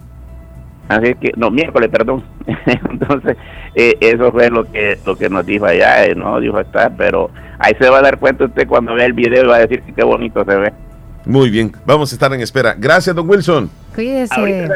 Así 0.89 1.15
que, 1.15 1.33
no, 1.37 1.51
miércoles, 1.51 1.89
perdón. 1.91 2.25
Entonces, 2.91 3.37
eh, 3.75 3.97
eso 4.01 4.31
fue 4.33 4.51
lo 4.51 4.71
que 4.71 4.99
lo 5.07 5.17
que 5.17 5.31
nos 5.31 5.47
dijo 5.47 5.67
allá, 5.67 6.05
eh, 6.05 6.15
no 6.15 6.39
dijo 6.41 6.61
estar, 6.61 6.93
pero 6.97 7.31
ahí 7.59 7.75
se 7.79 7.89
va 7.89 7.99
a 7.99 8.03
dar 8.03 8.19
cuenta 8.19 8.45
usted 8.45 8.67
cuando 8.67 8.95
vea 8.95 9.07
el 9.07 9.13
video 9.13 9.45
y 9.45 9.47
va 9.47 9.57
a 9.57 9.61
decir 9.61 9.83
que 9.83 9.93
qué 9.93 10.05
bonito 10.05 10.45
se 10.45 10.57
ve. 10.57 10.73
Muy 11.25 11.51
bien, 11.51 11.73
vamos 11.87 12.13
a 12.13 12.17
estar 12.17 12.33
en 12.33 12.41
espera. 12.41 12.75
Gracias, 12.77 13.15
don 13.15 13.29
Wilson. 13.29 13.71
Cuídese. 13.95 14.69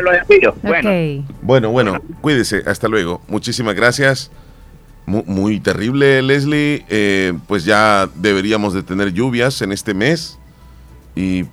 Bueno. 0.62 1.24
bueno, 1.42 1.70
bueno, 1.70 2.00
cuídese. 2.20 2.62
Hasta 2.66 2.86
luego. 2.86 3.20
Muchísimas 3.28 3.74
gracias. 3.74 4.30
Muy, 5.06 5.60
terrible, 5.60 6.20
Leslie. 6.22 6.84
Eh, 6.88 7.32
pues 7.46 7.64
ya 7.64 8.08
deberíamos 8.16 8.74
de 8.74 8.82
tener 8.82 9.12
lluvias 9.12 9.62
en 9.62 9.72
este 9.72 9.94
mes. 9.94 10.38
Y 11.14 11.44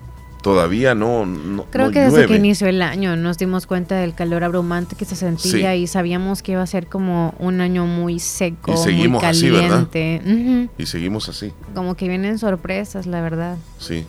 todavía 0.43 0.93
no, 0.93 1.25
Creo 1.71 1.89
que 1.89 2.01
desde 2.01 2.27
que 2.27 2.35
inició 2.35 2.67
el 2.67 2.83
año 2.83 3.15
nos 3.15 3.39
dimos 3.39 3.65
cuenta 3.65 3.95
del 3.95 4.13
calor 4.13 4.43
abrumante 4.43 4.95
que 4.95 5.05
se 5.05 5.15
sentía 5.15 5.75
y 5.75 5.87
sabíamos 5.87 6.43
que 6.43 6.51
iba 6.51 6.61
a 6.61 6.67
ser 6.67 6.87
como 6.87 7.33
un 7.39 7.61
año 7.61 7.87
muy 7.87 8.19
seco, 8.19 8.71
muy 8.73 9.19
caliente. 9.19 10.69
Y 10.77 10.85
seguimos 10.85 11.29
así. 11.29 11.51
Como 11.73 11.95
que 11.95 12.07
vienen 12.07 12.37
sorpresas, 12.37 13.07
la 13.07 13.21
verdad. 13.21 13.57
Sí. 13.79 14.05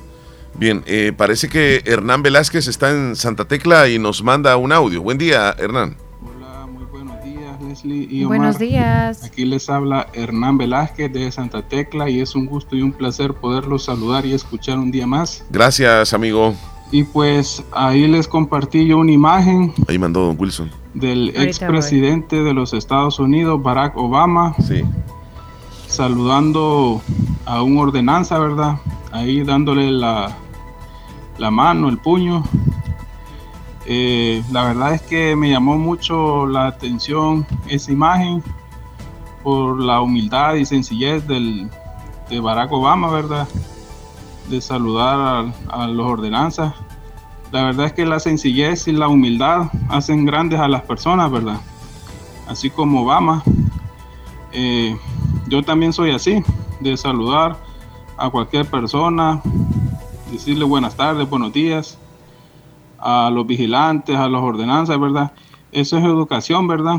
Bien, 0.56 0.84
eh, 0.86 1.12
parece 1.16 1.48
que 1.48 1.82
Hernán 1.84 2.22
Velázquez 2.22 2.68
está 2.68 2.90
en 2.90 3.16
Santa 3.16 3.46
Tecla 3.46 3.88
y 3.88 3.98
nos 3.98 4.22
manda 4.22 4.56
un 4.56 4.72
audio. 4.72 5.02
Buen 5.02 5.18
día, 5.18 5.54
Hernán. 5.58 5.96
Buenos 8.26 8.58
días. 8.58 9.24
Aquí 9.24 9.44
les 9.44 9.68
habla 9.68 10.06
Hernán 10.12 10.58
Velázquez 10.58 11.12
de 11.12 11.30
Santa 11.32 11.62
Tecla 11.62 12.08
y 12.08 12.20
es 12.20 12.34
un 12.34 12.46
gusto 12.46 12.76
y 12.76 12.82
un 12.82 12.92
placer 12.92 13.34
poderlos 13.34 13.84
saludar 13.84 14.24
y 14.26 14.32
escuchar 14.32 14.78
un 14.78 14.90
día 14.90 15.06
más. 15.06 15.44
Gracias, 15.50 16.14
amigo. 16.14 16.54
Y 16.92 17.02
pues 17.02 17.64
ahí 17.72 18.06
les 18.06 18.28
compartí 18.28 18.86
yo 18.86 18.98
una 18.98 19.10
imagen. 19.10 19.72
Ahí 19.88 19.98
mandó 19.98 20.26
Don 20.26 20.36
Wilson. 20.38 20.70
Del 20.94 21.30
expresidente 21.34 22.42
de 22.42 22.54
los 22.54 22.72
Estados 22.72 23.18
Unidos, 23.18 23.60
Barack 23.60 23.96
Obama. 23.96 24.54
Sí. 24.64 24.82
Saludando 25.88 27.02
a 27.44 27.62
un 27.62 27.78
ordenanza, 27.78 28.38
¿verdad? 28.38 28.76
Ahí 29.10 29.42
dándole 29.42 29.90
la, 29.90 30.36
la 31.38 31.50
mano, 31.50 31.88
el 31.88 31.98
puño 31.98 32.44
eh, 33.86 34.42
la 34.50 34.64
verdad 34.64 34.94
es 34.94 35.02
que 35.02 35.36
me 35.36 35.50
llamó 35.50 35.76
mucho 35.76 36.46
la 36.46 36.66
atención 36.66 37.46
esa 37.68 37.92
imagen 37.92 38.42
por 39.42 39.78
la 39.80 40.00
humildad 40.00 40.54
y 40.54 40.64
sencillez 40.64 41.26
del, 41.26 41.68
de 42.30 42.40
Barack 42.40 42.72
Obama, 42.72 43.10
¿verdad? 43.10 43.46
De 44.48 44.60
saludar 44.60 45.52
a, 45.68 45.86
los 45.86 46.06
ordenanzas. 46.06 46.74
La 47.52 47.64
verdad 47.64 47.86
es 47.86 47.92
que 47.92 48.06
la 48.06 48.18
sencillez 48.20 48.88
y 48.88 48.92
la 48.92 49.08
humildad 49.08 49.70
hacen 49.90 50.24
grandes 50.24 50.60
a 50.60 50.68
las 50.68 50.82
personas, 50.82 51.30
¿verdad? 51.30 51.60
Así 52.48 52.70
como 52.70 53.02
Obama. 53.02 53.42
Eh, 54.52 54.96
yo 55.46 55.62
también 55.62 55.92
soy 55.92 56.12
así, 56.12 56.42
de 56.80 56.96
saludar 56.96 57.58
a 58.16 58.30
cualquier 58.30 58.66
persona, 58.66 59.42
decirle 60.30 60.64
buenas 60.64 60.96
tardes, 60.96 61.28
buenos 61.28 61.52
días, 61.52 61.98
a 63.04 63.30
los 63.30 63.46
vigilantes, 63.46 64.16
a 64.16 64.28
los 64.28 64.42
ordenanzas, 64.42 64.98
¿verdad? 64.98 65.30
Eso 65.70 65.98
es 65.98 66.04
educación, 66.04 66.66
¿verdad? 66.66 66.96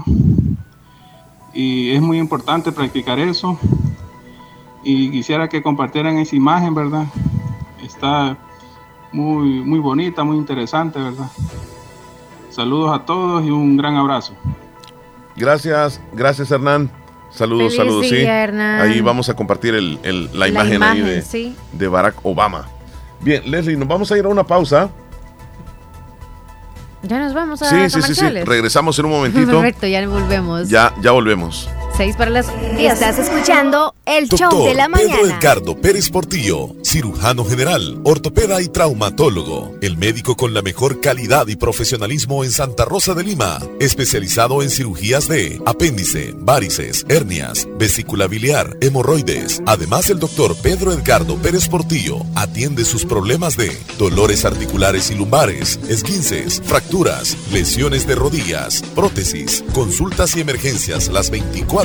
Y 1.51 1.89
es 1.91 2.01
muy 2.01 2.19
importante 2.19 2.71
practicar 2.71 3.17
eso. 3.17 3.57
Y 4.83 5.09
quisiera 5.09 5.49
que 5.49 5.63
compartieran 5.63 6.19
esa 6.19 6.35
imagen, 6.35 6.75
¿verdad? 6.75 7.05
Está 7.83 8.37
muy, 9.11 9.63
muy 9.63 9.79
bonita, 9.79 10.23
muy 10.23 10.37
interesante, 10.37 10.99
¿verdad? 10.99 11.27
Saludos 12.51 12.95
a 12.95 13.03
todos 13.03 13.43
y 13.43 13.49
un 13.49 13.75
gran 13.75 13.95
abrazo. 13.95 14.33
Gracias, 15.35 15.99
gracias 16.13 16.51
Hernán. 16.51 16.91
Saludos, 17.31 17.75
saludos, 17.75 18.07
sí. 18.07 18.23
Ahí 18.25 19.01
vamos 19.01 19.27
a 19.27 19.35
compartir 19.35 19.73
la, 19.73 20.47
imagen, 20.47 20.83
ahí 20.83 21.01
de, 21.01 21.53
de 21.73 21.87
Barack 21.87 22.23
Obama. 22.23 22.67
Bien, 23.21 23.41
Leslie, 23.49 23.75
nos 23.75 23.87
vamos 23.87 24.11
a 24.11 24.17
ir 24.17 24.25
a 24.25 24.29
una 24.29 24.43
pausa. 24.43 24.91
Ya 27.07 27.19
nos 27.19 27.33
vamos 27.33 27.61
a 27.61 27.69
Sí, 27.69 27.89
sí, 27.89 28.01
sí, 28.01 28.15
sí. 28.15 28.29
Regresamos 28.43 28.97
en 28.99 29.05
un 29.05 29.11
momentito. 29.11 29.51
Perfecto, 29.61 29.87
ya 29.87 30.07
volvemos. 30.07 30.69
Ya, 30.69 30.93
ya 31.01 31.11
volvemos. 31.11 31.69
Seis 31.97 32.17
para 32.17 32.29
las 32.29 32.47
Estás 32.77 33.17
escuchando 33.19 33.95
el 34.05 34.27
show 34.27 34.65
de 34.65 34.73
la 34.73 34.89
mañana. 34.89 35.15
Pedro 35.15 35.27
Edgardo 35.27 35.81
Pérez 35.81 36.09
Portillo, 36.09 36.75
cirujano 36.83 37.45
general, 37.45 38.01
ortopeda 38.03 38.61
y 38.61 38.67
traumatólogo. 38.67 39.75
El 39.81 39.97
médico 39.97 40.35
con 40.35 40.53
la 40.53 40.61
mejor 40.61 40.99
calidad 40.99 41.47
y 41.47 41.55
profesionalismo 41.55 42.43
en 42.43 42.51
Santa 42.51 42.83
Rosa 42.83 43.13
de 43.13 43.23
Lima. 43.23 43.59
Especializado 43.79 44.61
en 44.61 44.69
cirugías 44.69 45.29
de 45.29 45.61
apéndice, 45.65 46.33
varices, 46.37 47.05
hernias, 47.07 47.67
vesícula 47.79 48.27
biliar, 48.27 48.75
hemorroides. 48.81 49.63
Además, 49.65 50.09
el 50.09 50.19
doctor 50.19 50.55
Pedro 50.61 50.91
Edgardo 50.91 51.37
Pérez 51.37 51.69
Portillo 51.69 52.17
atiende 52.35 52.83
sus 52.83 53.05
problemas 53.05 53.55
de 53.55 53.75
dolores 53.97 54.43
articulares 54.43 55.11
y 55.11 55.15
lumbares, 55.15 55.79
esguinces, 55.87 56.61
fracturas, 56.65 57.37
lesiones 57.51 58.05
de 58.05 58.15
rodillas, 58.15 58.83
prótesis, 58.93 59.63
consultas 59.73 60.35
y 60.35 60.41
emergencias 60.41 61.07
las 61.07 61.29
24 61.29 61.84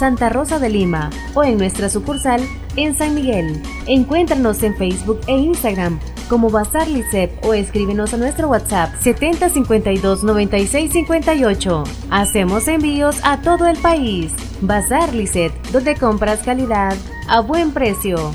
Santa 0.00 0.30
Rosa 0.30 0.58
de 0.58 0.70
Lima 0.70 1.10
o 1.34 1.44
en 1.44 1.58
nuestra 1.58 1.90
sucursal 1.90 2.40
en 2.76 2.94
San 2.94 3.14
Miguel. 3.14 3.62
Encuéntranos 3.86 4.62
en 4.62 4.74
Facebook 4.74 5.20
e 5.26 5.36
Instagram 5.36 6.00
como 6.26 6.48
Bazar 6.48 6.88
Licep 6.88 7.44
o 7.44 7.52
escríbenos 7.52 8.14
a 8.14 8.16
nuestro 8.16 8.48
WhatsApp 8.48 8.94
7052 9.02 10.24
9658. 10.24 11.84
Hacemos 12.10 12.66
envíos 12.66 13.20
a 13.24 13.42
todo 13.42 13.66
el 13.66 13.76
país. 13.76 14.32
Bazar 14.62 15.14
Licet, 15.14 15.52
donde 15.70 15.94
compras 15.96 16.40
calidad 16.42 16.96
a 17.28 17.40
buen 17.40 17.72
precio. 17.72 18.32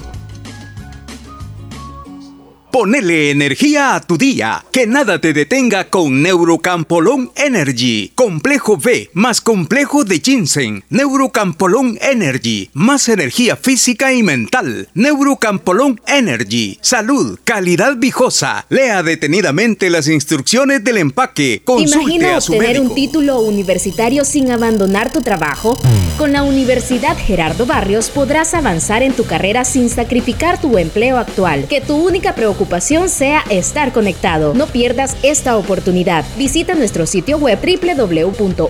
Ponele 2.76 3.32
energía 3.32 3.96
a 3.96 4.02
tu 4.02 4.18
día, 4.18 4.66
que 4.74 4.86
nada 4.86 5.22
te 5.22 5.32
detenga 5.32 5.90
con 5.90 6.22
Neurocampolón 6.22 7.32
Energy. 7.38 8.12
Complejo 8.16 8.76
B 8.76 9.12
más 9.14 9.40
complejo 9.40 10.04
de 10.04 10.20
ginseng. 10.20 10.84
Neurocampolón 10.90 11.98
Energy, 12.02 12.70
más 12.74 13.08
energía 13.08 13.56
física 13.56 14.12
y 14.12 14.24
mental. 14.24 14.90
Neurocampolón 14.94 16.02
Energy, 16.06 16.78
salud, 16.82 17.40
calidad 17.46 17.96
viejosa. 17.96 18.66
Lea 18.68 19.04
detenidamente 19.04 19.90
las 19.90 20.10
instrucciones 20.10 20.84
del 20.84 20.98
empaque. 20.98 21.62
Consulte 21.64 21.98
Imagina 21.98 22.36
a 22.36 22.42
su 22.42 22.52
obtener 22.52 22.76
médico. 22.76 22.90
un 22.90 22.96
título 22.96 23.40
universitario 23.40 24.26
sin 24.26 24.52
abandonar 24.52 25.14
tu 25.14 25.22
trabajo. 25.22 25.78
Con 26.18 26.34
la 26.34 26.44
Universidad 26.44 27.16
Gerardo 27.18 27.66
Barrios 27.66 28.10
podrás 28.10 28.54
avanzar 28.54 29.02
en 29.02 29.14
tu 29.14 29.26
carrera 29.26 29.64
sin 29.64 29.90
sacrificar 29.90 30.60
tu 30.60 30.78
empleo 30.78 31.18
actual. 31.18 31.68
Que 31.70 31.80
tu 31.80 31.96
única 31.96 32.36
preocupación 32.36 32.65
sea 33.08 33.44
estar 33.50 33.92
conectado. 33.92 34.54
No 34.54 34.68
pierdas 34.68 35.16
esta 35.24 35.58
oportunidad. 35.58 36.26
Visita 36.38 36.76
nuestro 36.76 37.06
sitio 37.06 37.38
web 37.38 37.60
www.ugb.edu.sv 37.60 38.66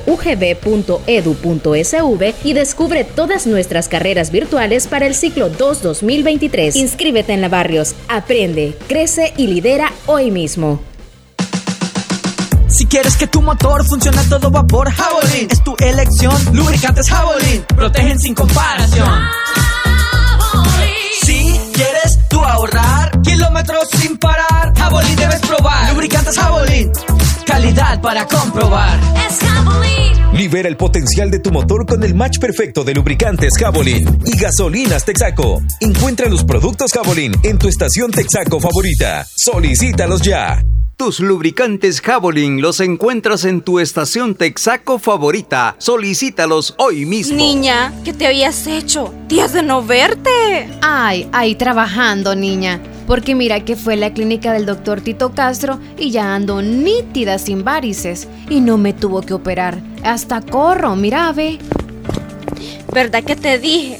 y 2.43 2.53
descubre 2.53 3.03
todas 3.03 3.47
nuestras 3.47 3.89
carreras 3.89 4.31
virtuales 4.31 4.87
para 4.87 5.07
el 5.07 5.15
ciclo 5.15 5.51
2-2023. 5.51 6.75
Inscríbete 6.75 7.33
en 7.33 7.41
la 7.41 7.49
Barrios, 7.49 7.95
aprende, 8.07 8.77
crece 8.87 9.33
y 9.37 9.47
lidera 9.47 9.91
hoy 10.05 10.31
mismo. 10.31 10.79
Si 12.67 12.85
quieres 12.87 13.15
que 13.15 13.27
tu 13.27 13.41
motor 13.41 13.85
funcione 13.85 14.19
a 14.19 14.23
todo 14.27 14.51
vapor, 14.51 14.91
Javelin 14.91 15.47
es 15.49 15.63
tu 15.63 15.75
elección. 15.79 16.35
Lubricantes 16.53 17.09
Javelin 17.09 17.63
protegen 17.75 18.19
sin 18.19 18.35
comparación. 18.35 19.21
Quieres 21.75 22.19
tú 22.29 22.39
ahorrar 22.39 23.21
kilómetros 23.21 23.89
sin 23.99 24.17
parar, 24.17 24.73
Javelin 24.77 25.15
debes 25.17 25.41
probar. 25.41 25.91
Lubricantes 25.91 26.37
Javelin, 26.37 26.89
calidad 27.45 28.01
para 28.01 28.25
comprobar. 28.25 28.97
Es 29.27 29.39
Javelin. 29.39 30.37
Libera 30.37 30.69
el 30.69 30.77
potencial 30.77 31.29
de 31.31 31.39
tu 31.39 31.51
motor 31.51 31.85
con 31.85 32.01
el 32.05 32.15
match 32.15 32.39
perfecto 32.39 32.85
de 32.85 32.93
lubricantes 32.93 33.57
Javelin 33.57 34.21
y 34.25 34.37
gasolinas 34.37 35.03
Texaco. 35.03 35.61
Encuentra 35.81 36.29
los 36.29 36.45
productos 36.45 36.93
Javelin 36.93 37.33
en 37.43 37.57
tu 37.57 37.67
estación 37.67 38.09
Texaco 38.11 38.61
favorita. 38.61 39.27
Solicítalos 39.35 40.21
ya. 40.21 40.61
Tus 40.97 41.19
lubricantes 41.19 41.99
Javelin 41.99 42.61
los 42.61 42.79
encuentras 42.79 43.43
en 43.43 43.59
tu 43.59 43.79
estación 43.79 44.33
Texaco 44.33 44.97
favorita. 44.97 45.75
Solicítalos 45.77 46.73
hoy 46.77 47.05
mismo. 47.05 47.35
Niña, 47.35 47.93
¿qué 48.05 48.13
te 48.13 48.25
habías 48.25 48.65
hecho? 48.65 49.13
Días 49.27 49.51
de 49.51 49.61
no 49.61 49.83
verte. 49.83 50.69
Ay, 50.81 51.27
ahí 51.33 51.55
trabajando, 51.55 52.33
niña. 52.33 52.81
Porque 53.07 53.35
mira 53.35 53.65
que 53.65 53.75
fue 53.75 53.97
la 53.97 54.13
clínica 54.13 54.53
del 54.53 54.65
doctor 54.65 55.01
Tito 55.01 55.33
Castro 55.33 55.81
y 55.97 56.11
ya 56.11 56.33
ando 56.33 56.61
nítida 56.61 57.39
sin 57.39 57.65
varices. 57.65 58.29
Y 58.49 58.61
no 58.61 58.77
me 58.77 58.93
tuvo 58.93 59.21
que 59.21 59.33
operar. 59.33 59.81
Hasta 60.01 60.39
corro, 60.39 60.95
mira, 60.95 61.33
ve. 61.33 61.59
¿Verdad 62.93 63.21
que 63.25 63.35
te 63.35 63.59
dije? 63.59 63.99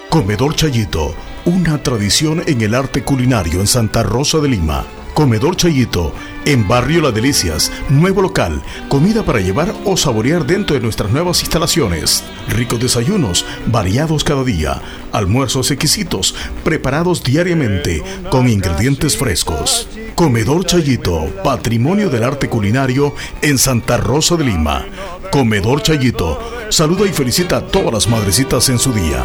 Comedor 0.08 0.56
Chayito, 0.56 1.14
una 1.44 1.82
tradición 1.82 2.42
en 2.46 2.62
el 2.62 2.74
arte 2.74 3.04
culinario 3.04 3.60
en 3.60 3.66
Santa 3.66 4.02
Rosa 4.02 4.38
de 4.38 4.48
Lima 4.48 4.86
Comedor 5.14 5.54
Chayito, 5.54 6.12
en 6.44 6.66
Barrio 6.66 7.00
La 7.00 7.12
Delicias, 7.12 7.70
nuevo 7.88 8.20
local, 8.20 8.60
comida 8.88 9.22
para 9.22 9.38
llevar 9.38 9.72
o 9.84 9.96
saborear 9.96 10.44
dentro 10.44 10.74
de 10.74 10.82
nuestras 10.82 11.12
nuevas 11.12 11.40
instalaciones. 11.40 12.24
Ricos 12.48 12.80
desayunos, 12.80 13.46
variados 13.66 14.24
cada 14.24 14.42
día, 14.42 14.82
almuerzos 15.12 15.70
exquisitos, 15.70 16.34
preparados 16.64 17.22
diariamente, 17.22 18.02
con 18.28 18.48
ingredientes 18.48 19.16
frescos. 19.16 19.88
Comedor 20.16 20.66
Chayito, 20.66 21.32
patrimonio 21.44 22.10
del 22.10 22.24
arte 22.24 22.48
culinario 22.48 23.14
en 23.40 23.56
Santa 23.56 23.96
Rosa 23.96 24.34
de 24.34 24.44
Lima. 24.44 24.84
Comedor 25.30 25.80
Chayito, 25.82 26.40
saluda 26.70 27.06
y 27.06 27.12
felicita 27.12 27.58
a 27.58 27.66
todas 27.66 27.92
las 27.92 28.08
madrecitas 28.08 28.68
en 28.68 28.80
su 28.80 28.92
día. 28.92 29.24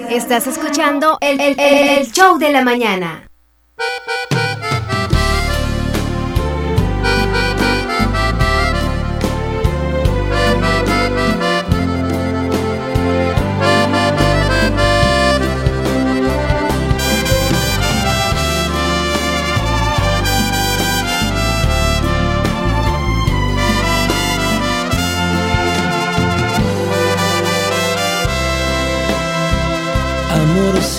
Estás 0.10 0.48
escuchando 0.48 1.18
el, 1.20 1.42
el 1.60 2.10
show 2.10 2.38
de 2.38 2.50
la 2.54 2.64
mañana. 2.64 3.29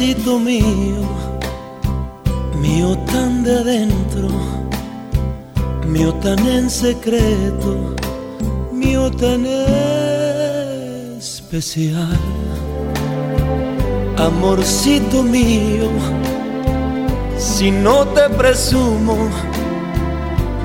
Amorcito 0.00 0.38
mío, 0.38 1.04
mío 2.56 2.96
tan 3.12 3.44
de 3.44 3.58
adentro, 3.58 4.28
mío 5.86 6.14
tan 6.22 6.38
en 6.46 6.70
secreto, 6.70 7.94
mío 8.72 9.10
tan 9.10 9.44
especial. 11.18 12.18
Amorcito 14.16 15.22
mío, 15.22 15.90
si 17.36 17.70
no 17.70 18.06
te 18.06 18.30
presumo, 18.30 19.28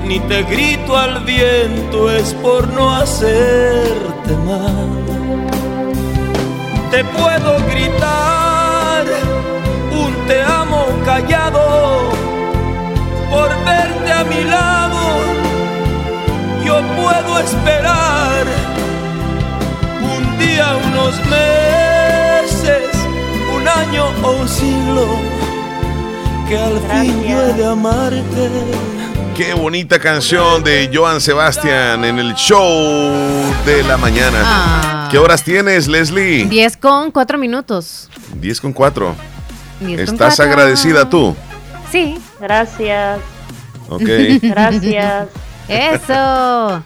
ni 0.08 0.18
te 0.20 0.44
grito 0.44 0.96
al 0.96 1.22
viento, 1.26 2.10
es 2.10 2.32
por 2.42 2.68
no 2.68 2.90
hacerte 2.90 4.34
mal. 4.46 4.88
Te 6.90 7.04
puedo 7.04 7.58
gritar 7.66 8.35
un 9.96 10.26
te 10.26 10.42
amo 10.42 10.86
callado 11.04 12.10
por 13.30 13.48
verte 13.64 14.12
a 14.12 14.24
mi 14.24 14.44
lado. 14.44 15.00
Yo 16.64 16.82
puedo 17.00 17.38
esperar 17.38 18.44
un 20.02 20.38
día, 20.38 20.76
unos 20.88 21.14
meses, 21.26 22.90
un 23.56 23.68
año 23.68 24.04
o 24.22 24.30
un 24.32 24.48
siglo 24.48 25.06
que 26.48 26.58
al 26.58 26.78
fin 26.90 27.22
yo 27.24 27.42
he 27.42 27.52
de 27.54 27.66
amarte. 27.66 28.50
Qué 29.36 29.52
bonita 29.52 29.98
canción 29.98 30.64
de 30.64 30.90
Joan 30.92 31.20
Sebastián 31.20 32.04
en 32.04 32.18
el 32.18 32.34
show 32.34 33.12
de 33.66 33.82
la 33.82 33.96
mañana. 33.98 34.38
Ah. 34.42 35.08
¿Qué 35.10 35.18
horas 35.18 35.42
tienes, 35.42 35.88
Leslie? 35.88 36.46
10 36.46 36.76
con 36.78 37.10
4 37.10 37.36
minutos. 37.36 38.08
10 38.40 38.60
con 38.60 38.72
4. 38.72 39.35
¿Estás 39.80 40.40
agradecida 40.40 41.08
tú? 41.08 41.36
Sí. 41.90 42.18
Gracias. 42.40 43.20
Ok. 43.88 44.02
Gracias. 44.42 45.28
Eso. 45.68 46.84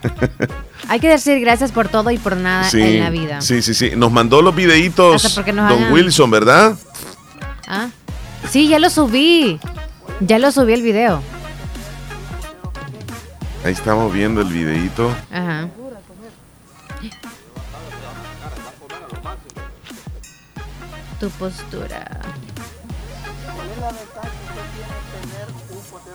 Hay 0.89 1.01
que 1.01 1.09
decir 1.09 1.39
gracias 1.41 1.71
por 1.71 1.89
todo 1.89 2.11
y 2.11 2.19
por 2.19 2.37
nada 2.37 2.69
en 2.73 3.01
la 3.01 3.11
vida. 3.11 3.41
Sí, 3.41 3.63
sí, 3.63 3.75
sí. 3.75 3.93
Nos 3.95 4.11
mandó 4.11 4.43
los 4.43 4.55
videitos 4.55 5.41
Don 5.45 5.93
Wilson, 5.93 6.31
¿verdad? 6.31 6.77
Ah. 7.69 7.89
Sí, 8.49 8.69
ya 8.69 8.79
lo 8.79 8.91
subí. 8.91 9.61
Ya 10.21 10.39
lo 10.39 10.51
subí 10.51 10.73
el 10.73 10.83
video. 10.83 11.23
Ahí 13.65 13.73
estamos 13.73 14.13
viendo 14.13 14.41
el 14.41 14.49
videito. 14.49 15.15
Ajá. 15.31 15.69
Tu 21.21 21.29
postura. 21.31 22.21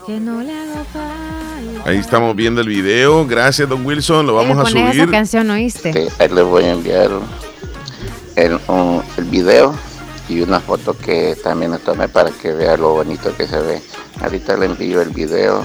Que 0.06 0.20
no 0.20 0.42
le 0.42 0.54
hago 0.54 0.86
falta. 0.94 1.90
Ahí 1.90 1.98
estamos 1.98 2.36
viendo 2.36 2.62
el 2.62 2.68
video. 2.68 3.26
Gracias, 3.26 3.68
don 3.68 3.84
Wilson. 3.86 4.28
Lo 4.28 4.36
vamos 4.36 4.58
a 4.60 4.64
Pones 4.64 4.90
subir. 4.90 5.02
esa 5.02 5.12
canción, 5.12 5.50
¿oíste? 5.50 5.94
Sí, 5.94 6.08
ahí 6.20 6.30
les 6.30 6.44
voy 6.46 6.64
a 6.66 6.72
enviar 6.74 7.10
el, 8.36 8.60
un- 8.68 9.02
el 9.18 9.24
video 9.26 9.74
y 10.30 10.42
una 10.42 10.60
foto 10.60 10.96
que 10.98 11.36
también 11.44 11.76
tomé 11.84 12.08
para 12.08 12.30
que 12.30 12.52
vea 12.54 12.78
lo 12.78 12.92
bonito 12.94 13.36
que 13.36 13.48
se 13.48 13.60
ve. 13.60 13.82
Ahorita 14.22 14.56
le 14.58 14.68
envío 14.68 15.02
el 15.02 15.10
video, 15.10 15.64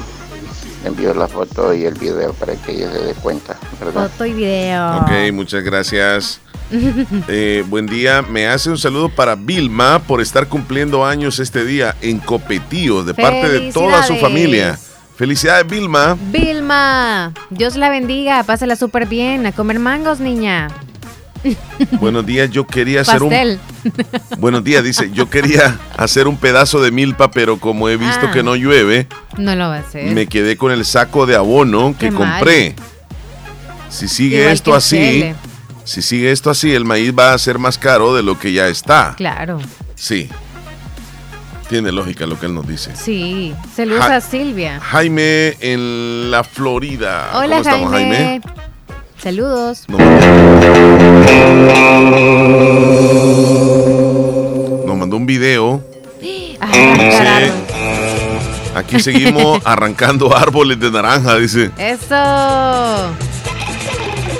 le 0.82 0.88
envío 0.88 1.12
la 1.14 1.28
foto 1.28 1.74
y 1.74 1.84
el 1.84 1.94
video 1.94 2.32
para 2.32 2.54
que 2.54 2.72
ella 2.72 2.90
se 2.92 2.98
dé 2.98 3.14
cuenta, 3.14 3.56
¿verdad? 3.78 4.10
Foto 4.10 4.24
y 4.24 4.32
video. 4.32 4.96
Ok, 5.00 5.32
muchas 5.34 5.62
gracias. 5.62 6.40
Eh, 7.28 7.64
buen 7.68 7.86
día. 7.86 8.22
Me 8.22 8.46
hace 8.46 8.70
un 8.70 8.78
saludo 8.78 9.08
para 9.08 9.34
Vilma 9.34 9.98
por 10.00 10.20
estar 10.20 10.46
cumpliendo 10.48 11.04
años 11.04 11.38
este 11.38 11.64
día 11.64 11.96
en 12.00 12.18
Copetío 12.18 13.02
de 13.04 13.14
parte 13.14 13.48
de 13.48 13.72
toda 13.72 14.02
su 14.04 14.16
familia. 14.16 14.78
Felicidades, 15.16 15.66
Vilma. 15.66 16.16
Vilma, 16.32 17.32
Dios 17.50 17.76
la 17.76 17.90
bendiga, 17.90 18.42
pásala 18.44 18.74
súper 18.76 19.06
bien, 19.06 19.44
a 19.46 19.52
comer 19.52 19.78
mangos, 19.78 20.18
niña. 20.20 20.68
Buenos 21.92 22.24
días. 22.24 22.50
Yo 22.50 22.66
quería 22.66 23.00
hacer 23.02 23.22
un. 23.22 23.32
Buenos 24.38 24.62
días, 24.64 24.82
dice. 24.84 25.10
Yo 25.12 25.28
quería 25.28 25.78
hacer 25.96 26.26
un 26.28 26.36
pedazo 26.36 26.80
de 26.82 26.90
milpa, 26.90 27.30
pero 27.30 27.58
como 27.58 27.88
he 27.88 27.96
visto 27.96 28.26
Ah. 28.28 28.30
que 28.30 28.42
no 28.42 28.56
llueve, 28.56 29.06
No 29.36 29.54
lo 29.56 29.68
va 29.68 29.76
a 29.76 29.80
hacer. 29.80 30.10
me 30.14 30.26
quedé 30.26 30.56
con 30.56 30.70
el 30.72 30.84
saco 30.84 31.26
de 31.26 31.36
abono 31.36 31.94
que 31.98 32.10
mal. 32.10 32.38
compré. 32.38 32.74
Si 33.90 34.06
sigue 34.08 34.38
Igual 34.38 34.52
esto 34.54 34.70
que 34.72 34.76
así. 34.76 35.24
Si 35.90 36.02
sigue 36.02 36.30
esto 36.30 36.50
así, 36.50 36.72
el 36.72 36.84
maíz 36.84 37.12
va 37.18 37.32
a 37.34 37.38
ser 37.38 37.58
más 37.58 37.76
caro 37.78 38.14
de 38.14 38.22
lo 38.22 38.38
que 38.38 38.52
ya 38.52 38.68
está. 38.68 39.14
Claro, 39.16 39.58
Sí. 39.96 40.28
Tiene 41.68 41.92
lógica 41.92 42.26
lo 42.26 42.38
que 42.38 42.46
él 42.46 42.54
nos 42.54 42.66
dice. 42.66 42.94
sí. 42.96 43.54
Saludos 43.76 44.04
Ja- 44.04 44.16
a 44.16 44.20
Silvia. 44.20 44.80
Jaime 44.80 45.56
en 45.60 46.30
la 46.30 46.42
Florida. 46.44 47.30
Hola, 47.34 47.58
¿Cómo 47.58 47.60
estamos, 47.60 47.90
Jaime. 47.92 48.16
Jaime? 48.16 48.40
Saludos. 49.22 49.84
Nos 54.86 54.96
mandó 54.96 55.16
un 55.16 55.26
video. 55.26 55.82
Dice, 56.20 56.58
carajo. 56.60 57.54
aquí 58.74 59.00
seguimos 59.00 59.60
arrancando 59.64 60.36
árboles 60.36 60.78
de 60.80 60.90
naranja, 60.90 61.36
dice. 61.36 61.70
Eso. 61.78 63.14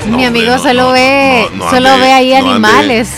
Mi 0.08 0.24
amigo 0.24 0.58
solo 0.58 0.92
ve, 0.92 1.46
solo 1.70 1.88
ande- 1.90 2.00
ve 2.00 2.12
ahí 2.12 2.30
no 2.30 2.36
ande- 2.38 2.50
animales 2.50 3.10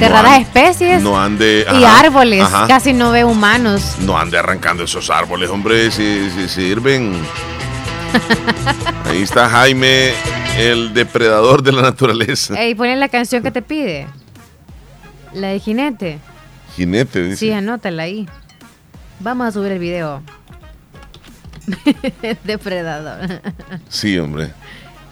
de 0.00 0.08
no 0.08 0.14
raras 0.14 0.40
especies 0.40 1.02
No 1.02 1.20
ande. 1.20 1.64
y 1.70 1.84
ajá, 1.84 2.00
árboles. 2.00 2.42
ajá. 2.42 2.66
Casi 2.66 2.92
no 2.92 3.12
ve 3.12 3.24
humanos. 3.24 3.96
No 4.00 4.18
ande 4.18 4.38
arrancando 4.38 4.84
esos 4.84 5.10
árboles, 5.10 5.50
hombre, 5.50 5.90
si, 5.90 6.30
si 6.30 6.48
sirven. 6.48 7.14
Ahí 9.06 9.22
está 9.22 9.48
Jaime, 9.48 10.12
el 10.58 10.92
depredador 10.94 11.62
de 11.62 11.72
la 11.72 11.82
naturaleza. 11.82 12.54
Ey, 12.60 12.74
ponle 12.74 12.96
la 12.96 13.08
canción 13.08 13.42
que 13.42 13.50
te 13.50 13.62
pide. 13.62 14.06
La 15.34 15.48
de 15.48 15.60
jinete. 15.60 16.18
Jinete, 16.76 17.22
dice. 17.22 17.36
Sí, 17.36 17.52
anótala 17.52 18.04
ahí. 18.04 18.28
Vamos 19.20 19.46
a 19.48 19.52
subir 19.52 19.72
el 19.72 19.78
video. 19.78 20.22
Depredador. 22.44 23.40
Sí, 23.88 24.18
hombre. 24.18 24.52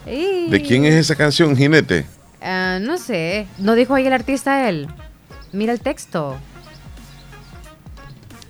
Y- 0.06 0.48
¿De 0.50 0.62
quién 0.62 0.84
es 0.84 0.94
esa 0.94 1.14
canción, 1.16 1.56
Jinete? 1.56 2.06
Ah, 2.42 2.78
no 2.80 2.96
sé. 2.98 3.46
¿No 3.58 3.74
dijo 3.74 3.94
ahí 3.94 4.06
el 4.06 4.12
artista 4.12 4.68
él? 4.68 4.88
Mira 5.52 5.72
el 5.72 5.80
texto. 5.80 6.38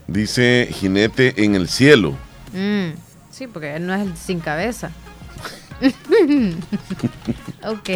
Dice 0.07 0.69
Jinete 0.73 1.45
en 1.45 1.55
el 1.55 1.69
cielo. 1.69 2.17
Mm, 2.53 2.91
sí, 3.31 3.47
porque 3.47 3.77
él 3.77 3.87
no 3.87 3.95
es 3.95 4.03
el 4.03 4.17
sin 4.17 4.41
cabeza. 4.41 4.91
ok. 7.65 7.89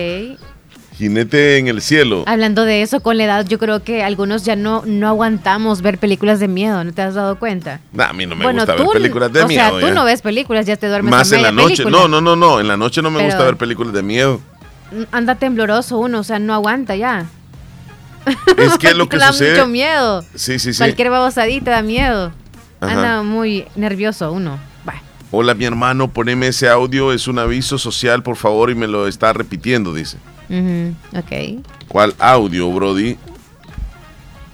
Jinete 0.96 1.58
en 1.58 1.68
el 1.68 1.80
cielo. 1.82 2.22
Hablando 2.26 2.64
de 2.64 2.82
eso, 2.82 3.00
con 3.00 3.16
la 3.16 3.24
edad, 3.24 3.46
yo 3.46 3.58
creo 3.58 3.82
que 3.82 4.02
algunos 4.04 4.44
ya 4.44 4.54
no, 4.56 4.82
no 4.86 5.08
aguantamos 5.08 5.82
ver 5.82 5.98
películas 5.98 6.38
de 6.40 6.46
miedo, 6.48 6.82
¿no 6.84 6.92
te 6.92 7.02
has 7.02 7.14
dado 7.14 7.38
cuenta? 7.38 7.80
Nah, 7.92 8.10
a 8.10 8.12
mí 8.12 8.26
no 8.26 8.36
me 8.36 8.44
bueno, 8.44 8.60
gusta 8.60 8.76
tú, 8.76 8.84
ver 8.84 8.92
películas 9.02 9.32
de 9.32 9.42
o 9.42 9.48
miedo. 9.48 9.60
sea, 9.70 9.80
tú 9.80 9.86
ya. 9.88 9.94
no 9.94 10.04
ves 10.04 10.22
películas, 10.22 10.66
ya 10.66 10.76
te 10.76 10.86
duermes 10.88 11.10
Más 11.10 11.32
a 11.32 11.36
en 11.36 11.42
la 11.42 11.52
noche. 11.52 11.82
película. 11.84 11.98
No, 11.98 12.08
no, 12.08 12.20
no, 12.20 12.36
no. 12.36 12.60
En 12.60 12.68
la 12.68 12.76
noche 12.76 13.02
no 13.02 13.10
me 13.10 13.18
Pero- 13.18 13.30
gusta 13.30 13.44
ver 13.44 13.56
películas 13.56 13.92
de 13.92 14.02
miedo. 14.02 14.40
Anda 15.10 15.34
tembloroso 15.34 15.98
uno, 15.98 16.20
o 16.20 16.24
sea, 16.24 16.38
no 16.38 16.54
aguanta 16.54 16.94
ya. 16.94 17.26
Es 18.56 18.78
que 18.78 18.94
lo 18.94 19.08
que 19.08 19.18
da 19.18 19.32
sucede. 19.32 19.52
mucho 19.52 19.66
miedo. 19.66 20.22
Sí, 20.34 20.58
sí, 20.58 20.72
sí. 20.72 20.78
Cualquier 20.78 21.10
babosadita 21.10 21.70
da 21.72 21.82
miedo. 21.82 22.32
Ajá. 22.80 22.92
Anda 22.92 23.22
muy 23.22 23.66
nervioso 23.76 24.30
uno. 24.32 24.58
Hola, 25.36 25.54
mi 25.54 25.64
hermano, 25.64 26.12
poneme 26.12 26.46
ese 26.46 26.68
audio. 26.68 27.12
Es 27.12 27.26
un 27.26 27.40
aviso 27.40 27.76
social, 27.76 28.22
por 28.22 28.36
favor, 28.36 28.70
y 28.70 28.76
me 28.76 28.86
lo 28.86 29.08
está 29.08 29.32
repitiendo, 29.32 29.92
dice. 29.92 30.16
Ujú, 30.48 30.94
Ok. 31.18 31.64
¿Cuál 31.88 32.14
audio, 32.18 32.70
Brody? 32.72 33.16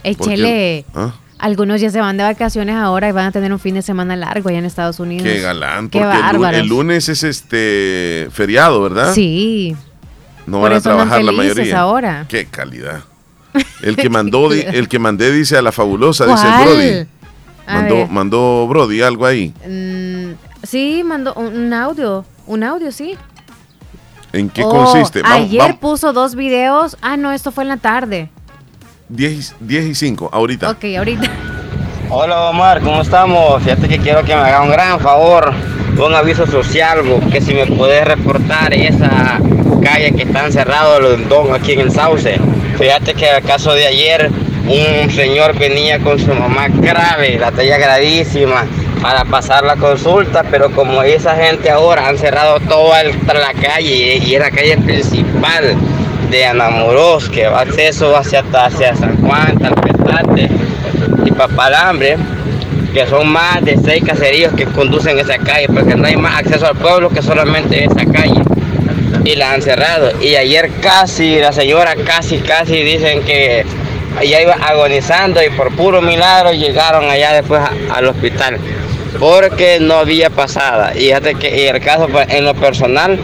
Échele. 0.03 0.85
¿Ah? 0.95 1.13
Algunos 1.39 1.81
ya 1.81 1.91
se 1.91 2.01
van 2.01 2.17
de 2.19 2.23
vacaciones 2.23 2.75
ahora 2.77 3.09
y 3.09 3.13
van 3.13 3.27
a 3.27 3.33
tener 3.33 3.51
un 3.53 3.59
fin 3.59 3.75
de 3.75 3.83
semana 3.83 4.15
largo 4.15 4.49
allá 4.51 4.59
en 4.59 4.67
Estados 4.67 5.01
Unidos. 5.01 5.25
Qué 5.25 5.41
galán. 5.41 5.89
Qué 5.89 5.99
Porque 5.99 6.19
el 6.31 6.37
lu- 6.37 6.47
el, 6.47 6.67
lunes 6.69 7.09
es 7.09 7.23
este 7.23 8.29
feriado, 8.31 8.83
¿verdad? 8.83 9.15
Sí. 9.15 9.75
No 10.47 10.59
por 10.61 10.69
van 10.71 10.79
a 10.79 10.81
trabajar 10.83 11.23
la 11.23 11.33
mayoría. 11.33 11.79
ahora. 11.81 12.27
Qué 12.29 12.47
calidad. 12.47 13.01
El 13.83 13.97
que 13.97 14.09
mandó, 14.09 14.53
el 14.53 14.89
que 14.89 14.99
mandé 15.01 15.33
dice 15.33 15.57
a 15.57 15.63
la 15.63 15.73
fabulosa, 15.73 16.25
dice. 16.27 16.47
Brody. 16.47 17.07
Mandó, 17.67 18.07
mandó 18.07 18.69
Brody 18.69 19.03
algo 19.03 19.27
ahí. 19.27 19.53
Mm, 19.69 20.35
sí, 20.65 21.03
mandó 21.05 21.35
un 21.35 21.73
audio. 21.73 22.25
Un 22.47 22.63
audio, 22.63 22.93
sí. 22.93 23.17
¿En 24.33 24.49
qué 24.49 24.63
Oh, 24.65 24.69
consiste? 24.71 25.23
Vamos, 25.23 25.39
ayer 25.39 25.61
vamos. 25.61 25.77
puso 25.79 26.13
dos 26.13 26.35
videos. 26.35 26.97
Ah, 27.03 27.17
no, 27.17 27.33
esto 27.33 27.51
fue 27.53 27.65
en 27.65 27.69
la 27.69 27.77
tarde. 27.77 28.29
10, 29.09 29.55
y- 29.61 29.65
10 29.65 29.87
y 29.87 29.95
5, 29.95 30.31
ahorita. 30.33 30.71
Ok, 30.71 30.85
ahorita. 30.97 31.29
Hola 32.11 32.51
Omar, 32.51 32.81
¿cómo 32.81 33.03
estamos? 33.03 33.63
Fíjate 33.63 33.89
que 33.89 33.99
quiero 33.99 34.23
que 34.25 34.35
me 34.35 34.41
haga 34.41 34.63
un 34.63 34.71
gran 34.71 34.99
favor, 35.01 35.53
un 35.97 36.15
aviso 36.15 36.45
social, 36.47 37.03
bo, 37.03 37.21
que 37.31 37.41
si 37.41 37.55
me 37.55 37.67
puedes 37.67 38.05
reportar 38.05 38.73
esa 38.75 39.39
calle 39.83 40.13
que 40.15 40.23
están 40.25 40.53
cerrados 40.53 41.01
los 41.01 41.29
don 41.29 41.55
aquí 41.55 41.73
en 41.73 41.81
el 41.81 41.93
Sauce. 41.93 42.37
Fíjate 42.79 43.15
que 43.15 43.29
el 43.31 43.43
caso 43.45 43.73
de 43.75 43.87
ayer, 43.87 44.29
un 44.67 45.11
señor 45.11 45.57
venía 45.59 45.99
con 46.01 46.19
su 46.19 46.33
mamá 46.35 46.67
grave, 46.69 47.39
la 47.39 47.53
talla 47.53 47.79
gravísima, 47.79 48.65
para 49.03 49.25
pasar 49.25 49.65
la 49.65 49.77
consulta, 49.77 50.45
pero 50.51 50.71
como 50.71 51.03
esa 51.03 51.35
gente 51.35 51.71
ahora 51.71 52.09
han 52.09 52.19
cerrado 52.19 52.61
toda 52.61 53.03
la 53.05 53.53
calle 53.61 54.19
y 54.19 54.35
es 54.35 54.41
la 54.41 54.51
calle 54.51 54.77
principal 54.79 55.77
de 56.31 56.47
Anamoros, 56.47 57.29
que 57.29 57.47
va 57.47 57.61
acceso 57.61 58.17
hacia, 58.17 58.45
hacia 58.53 58.95
San 58.95 59.21
Juan, 59.21 59.59
Talpetate 59.59 60.49
y 61.25 61.31
Papalambre, 61.33 62.17
que 62.93 63.07
son 63.07 63.29
más 63.29 63.65
de 63.65 63.77
seis 63.79 64.05
caseríos 64.05 64.53
que 64.55 64.65
conducen 64.67 65.19
esa 65.19 65.39
calle, 65.39 65.67
porque 65.69 65.95
no 65.95 66.07
hay 66.07 66.17
más 66.17 66.39
acceso 66.39 66.67
al 66.67 66.77
pueblo 66.77 67.09
que 67.11 67.23
solamente 67.23 67.85
esa 67.85 68.05
calle. 68.13 68.43
Y 69.25 69.37
la 69.37 69.53
han 69.53 69.61
cerrado. 69.61 70.13
Y 70.23 70.35
ayer 70.37 70.71
casi, 70.81 71.39
la 71.39 71.53
señora 71.53 71.95
casi, 72.07 72.39
casi 72.39 72.83
dicen 72.83 73.23
que 73.23 73.67
ella 74.21 74.41
iba 74.41 74.55
agonizando 74.55 75.43
y 75.43 75.51
por 75.51 75.75
puro 75.77 76.01
milagro 76.01 76.53
llegaron 76.53 77.09
allá 77.09 77.35
después 77.35 77.61
al 77.93 78.07
hospital. 78.07 78.59
Porque 79.19 79.79
no 79.81 79.95
había 79.95 80.31
pasada. 80.31 80.93
Y 80.95 81.13
que 81.35 81.69
el 81.69 81.81
caso, 81.81 82.09
pues, 82.09 82.29
en 82.31 82.45
lo 82.45 82.55
personal, 82.55 83.19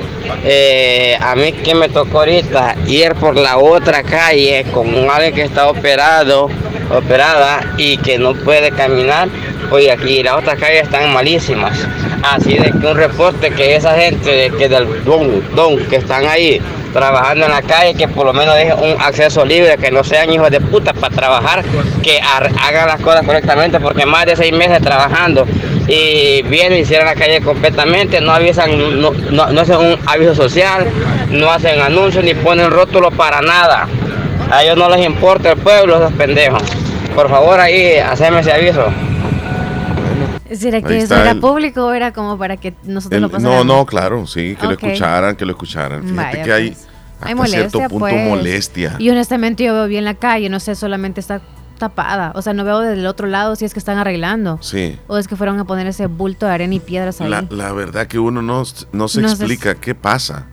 eh, 0.44 1.16
a 1.20 1.34
mí 1.34 1.52
que 1.52 1.74
me 1.74 1.88
tocó 1.88 2.20
ahorita 2.20 2.76
ir 2.86 3.14
por 3.14 3.36
la 3.36 3.58
otra 3.58 4.02
calle 4.02 4.64
con 4.72 4.88
alguien 5.10 5.34
que 5.34 5.42
está 5.42 5.68
operado, 5.68 6.50
operada 6.90 7.74
y 7.76 7.96
que 7.98 8.18
no 8.18 8.34
puede 8.34 8.70
caminar, 8.70 9.28
pues 9.70 9.88
aquí 9.90 10.22
las 10.22 10.34
otras 10.34 10.58
calles 10.58 10.82
están 10.82 11.12
malísimas. 11.12 11.78
Así 12.22 12.54
de 12.54 12.72
que 12.72 12.86
un 12.86 12.96
reporte 12.96 13.50
que 13.50 13.76
esa 13.76 13.94
gente 13.94 14.50
que 14.58 14.68
del 14.68 15.04
don, 15.04 15.42
don 15.54 15.78
que 15.86 15.96
están 15.96 16.26
ahí 16.26 16.60
trabajando 16.92 17.46
en 17.46 17.52
la 17.52 17.62
calle, 17.62 17.94
que 17.94 18.08
por 18.08 18.26
lo 18.26 18.32
menos 18.32 18.54
dejen 18.54 18.78
un 18.78 19.00
acceso 19.00 19.44
libre, 19.44 19.76
que 19.76 19.90
no 19.90 20.02
sean 20.02 20.32
hijos 20.32 20.50
de 20.50 20.60
puta 20.60 20.92
para 20.94 21.14
trabajar, 21.14 21.64
que 22.02 22.20
hagan 22.20 22.88
las 22.88 23.00
cosas 23.00 23.24
correctamente, 23.24 23.78
porque 23.80 24.06
más 24.06 24.24
de 24.26 24.34
seis 24.34 24.52
meses 24.52 24.80
trabajando 24.80 25.46
y 25.88 26.42
vienen 26.42 26.80
y 26.80 26.84
cierran 26.84 27.06
la 27.06 27.14
calle 27.14 27.40
completamente, 27.40 28.20
no 28.20 28.32
avisan, 28.32 29.00
no, 29.00 29.12
no, 29.12 29.46
no 29.52 29.60
hacen 29.60 29.76
un 29.76 29.96
aviso 30.06 30.34
social, 30.34 30.86
no 31.30 31.50
hacen 31.50 31.80
anuncios 31.80 32.24
ni 32.24 32.34
ponen 32.34 32.70
rótulos 32.70 33.14
para 33.14 33.40
nada. 33.42 33.86
A 34.50 34.62
ellos 34.64 34.76
no 34.76 34.88
les 34.90 35.04
importa 35.06 35.52
el 35.52 35.58
pueblo, 35.58 35.96
esos 35.96 36.12
pendejos. 36.12 36.62
Por 37.14 37.28
favor, 37.30 37.58
ahí, 37.60 37.96
haceme 37.96 38.40
ese 38.40 38.52
aviso. 38.52 38.84
¿Será 40.52 40.80
que 40.80 40.98
eso 40.98 41.14
era 41.16 41.32
el- 41.32 41.40
público 41.40 41.86
o 41.86 41.92
era 41.92 42.12
como 42.12 42.38
para 42.38 42.56
que 42.56 42.72
nosotros 42.84 43.16
El- 43.16 43.22
lo 43.22 43.28
no, 43.28 43.32
pasáramos? 43.32 43.66
no, 43.66 43.86
claro, 43.86 44.26
sí, 44.26 44.56
que 44.60 44.66
lo 44.66 44.72
escucharan, 44.72 45.34
que 45.36 45.44
lo 45.44 45.52
escucharan. 45.52 46.02
Fíjate 46.02 46.14
Vaya, 46.38 46.42
que 46.42 46.52
hay 46.52 46.68
pues. 46.70 46.86
Hay 47.20 47.32
hasta 47.32 47.46
cierto 47.46 47.78
molestia, 47.78 47.88
punto 47.88 47.98
pues. 48.06 48.28
molestia. 48.28 48.94
Y 48.98 49.10
honestamente 49.10 49.64
yo 49.64 49.72
veo 49.74 49.86
bien 49.86 50.04
la 50.04 50.14
calle, 50.14 50.48
no 50.50 50.60
sé, 50.60 50.74
solamente 50.74 51.18
está 51.20 51.40
tapada. 51.76 52.32
O 52.34 52.42
sea, 52.42 52.52
no 52.52 52.64
veo 52.64 52.80
del 52.80 53.06
otro 53.06 53.26
lado 53.26 53.54
si 53.56 53.64
es 53.64 53.72
que 53.72 53.78
están 53.78 53.98
arreglando. 53.98 54.58
Sí. 54.62 54.98
O 55.06 55.16
es 55.18 55.28
que 55.28 55.36
fueron 55.36 55.58
a 55.60 55.64
poner 55.64 55.86
ese 55.86 56.06
bulto 56.06 56.46
de 56.46 56.52
arena 56.52 56.74
y 56.74 56.80
piedras 56.80 57.20
ahí. 57.20 57.28
La, 57.30 57.46
la 57.50 57.72
verdad 57.72 58.06
que 58.06 58.18
uno 58.18 58.42
no, 58.42 58.62
no 58.92 59.08
se 59.08 59.20
No 59.20 59.28
se- 59.28 59.34
explica 59.34 59.74
qué 59.76 59.94
pasa. 59.94 60.46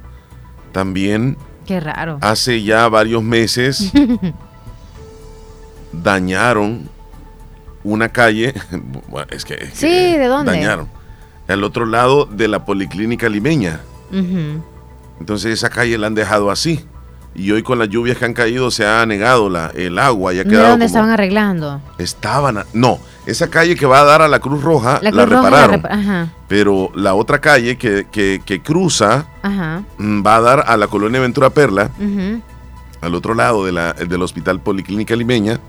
También 0.72 1.38
Qué 1.66 1.80
raro. 1.80 2.18
hace 2.22 2.62
ya 2.64 2.88
varios 2.90 3.24
meses 3.24 3.92
dañaron 5.92 6.90
una 7.84 8.10
calle. 8.10 8.54
Bueno, 9.08 9.28
es 9.32 9.46
que, 9.46 9.54
es 9.56 9.70
que 9.72 9.76
Sí, 9.76 10.18
¿de 10.18 10.26
dónde? 10.28 10.52
Dañaron. 10.54 10.88
Al 11.48 11.64
otro 11.64 11.86
lado 11.86 12.26
de 12.26 12.48
la 12.48 12.66
policlínica 12.66 13.30
limeña. 13.30 13.82
Entonces 15.20 15.54
esa 15.54 15.70
calle 15.70 15.98
la 15.98 16.08
han 16.08 16.16
dejado 16.16 16.50
así. 16.52 16.86
Y 17.36 17.52
hoy 17.52 17.64
con 17.64 17.80
las 17.80 17.90
lluvias 17.90 18.18
que 18.18 18.26
han 18.26 18.34
caído 18.34 18.70
se 18.70 18.86
ha 18.86 19.02
anegado 19.02 19.50
la, 19.50 19.72
el 19.74 19.98
agua 19.98 20.34
y 20.34 20.40
ha 20.40 20.44
¿De 20.44 20.50
quedado 20.52 20.70
dónde 20.70 20.86
como- 20.86 20.88
estaban 20.88 21.10
arreglando? 21.10 21.82
Estaban... 21.98 22.60
a- 22.60 22.66
no, 22.74 23.00
esa 23.26 23.50
calle 23.50 23.76
que 23.76 23.88
va 23.88 24.02
a 24.02 24.04
dar 24.04 24.22
a 24.22 24.28
la 24.28 24.40
Cruz 24.40 24.62
Roja 24.62 25.00
la, 25.02 25.10
Cruz 25.12 25.30
Roja 25.30 25.44
repararon. 25.50 25.82
repa- 25.82 25.90
Ajá, 25.92 26.28
pero 26.48 26.92
la 26.94 27.16
otra 27.16 27.42
calle 27.42 27.76
que, 27.78 28.06
que- 28.12 28.42
que 28.46 28.62
cruza 28.62 29.26
ajá. 29.42 29.82
mm, 29.98 30.24
va 30.26 30.36
a 30.36 30.42
dar 30.42 30.64
a 30.68 30.78
la 30.78 30.88
colonia 30.88 31.20
Ventura 31.22 31.50
Perla, 31.50 31.90
al 33.02 33.16
otro 33.16 33.34
lado 33.34 33.66
de 33.66 33.72
la- 33.72 33.94
del 33.94 34.22
Hospital 34.22 34.60
Policlínica 34.60 35.16
Limeña. 35.16 35.60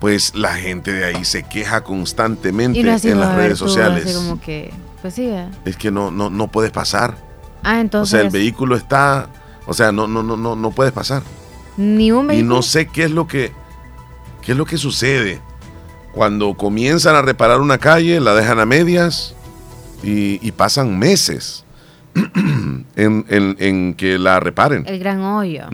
Pues 0.00 0.34
la 0.34 0.54
gente 0.54 0.92
de 0.94 1.04
ahí 1.04 1.24
se 1.26 1.42
queja 1.42 1.82
constantemente 1.84 2.82
no 2.82 2.96
en 2.96 3.20
las 3.20 3.34
redes 3.34 3.58
tú, 3.58 3.68
sociales. 3.68 4.06
así 4.06 4.14
como 4.14 4.40
que, 4.40 4.72
pues 5.02 5.12
sí. 5.14 5.26
¿eh? 5.26 5.46
Es 5.66 5.76
que 5.76 5.90
no, 5.90 6.10
no, 6.10 6.30
no 6.30 6.48
puedes 6.48 6.70
pasar. 6.70 7.18
Ah, 7.62 7.76
O 7.76 7.80
entonces. 7.80 8.10
sea, 8.12 8.20
el 8.22 8.30
vehículo 8.30 8.76
está. 8.76 9.28
O 9.70 9.74
sea, 9.74 9.92
no, 9.92 10.08
no, 10.08 10.24
no, 10.24 10.36
no, 10.36 10.56
no 10.56 10.70
puedes 10.72 10.92
pasar. 10.92 11.22
Ni 11.76 12.10
un 12.10 12.24
Y 12.24 12.28
vehículo. 12.28 12.56
no 12.56 12.62
sé 12.62 12.88
qué 12.88 13.04
es 13.04 13.12
lo 13.12 13.28
que 13.28 13.52
qué 14.42 14.52
es 14.52 14.58
lo 14.58 14.64
que 14.66 14.76
sucede 14.78 15.40
cuando 16.12 16.54
comienzan 16.54 17.14
a 17.14 17.22
reparar 17.22 17.60
una 17.60 17.78
calle, 17.78 18.18
la 18.18 18.34
dejan 18.34 18.58
a 18.58 18.66
medias 18.66 19.36
y, 20.02 20.44
y 20.46 20.50
pasan 20.50 20.98
meses 20.98 21.64
en, 22.96 23.24
en- 23.28 23.56
en 23.58 23.94
que 23.94 24.18
la 24.18 24.40
reparen. 24.40 24.84
El 24.86 24.98
gran 24.98 25.20
hoyo. 25.22 25.64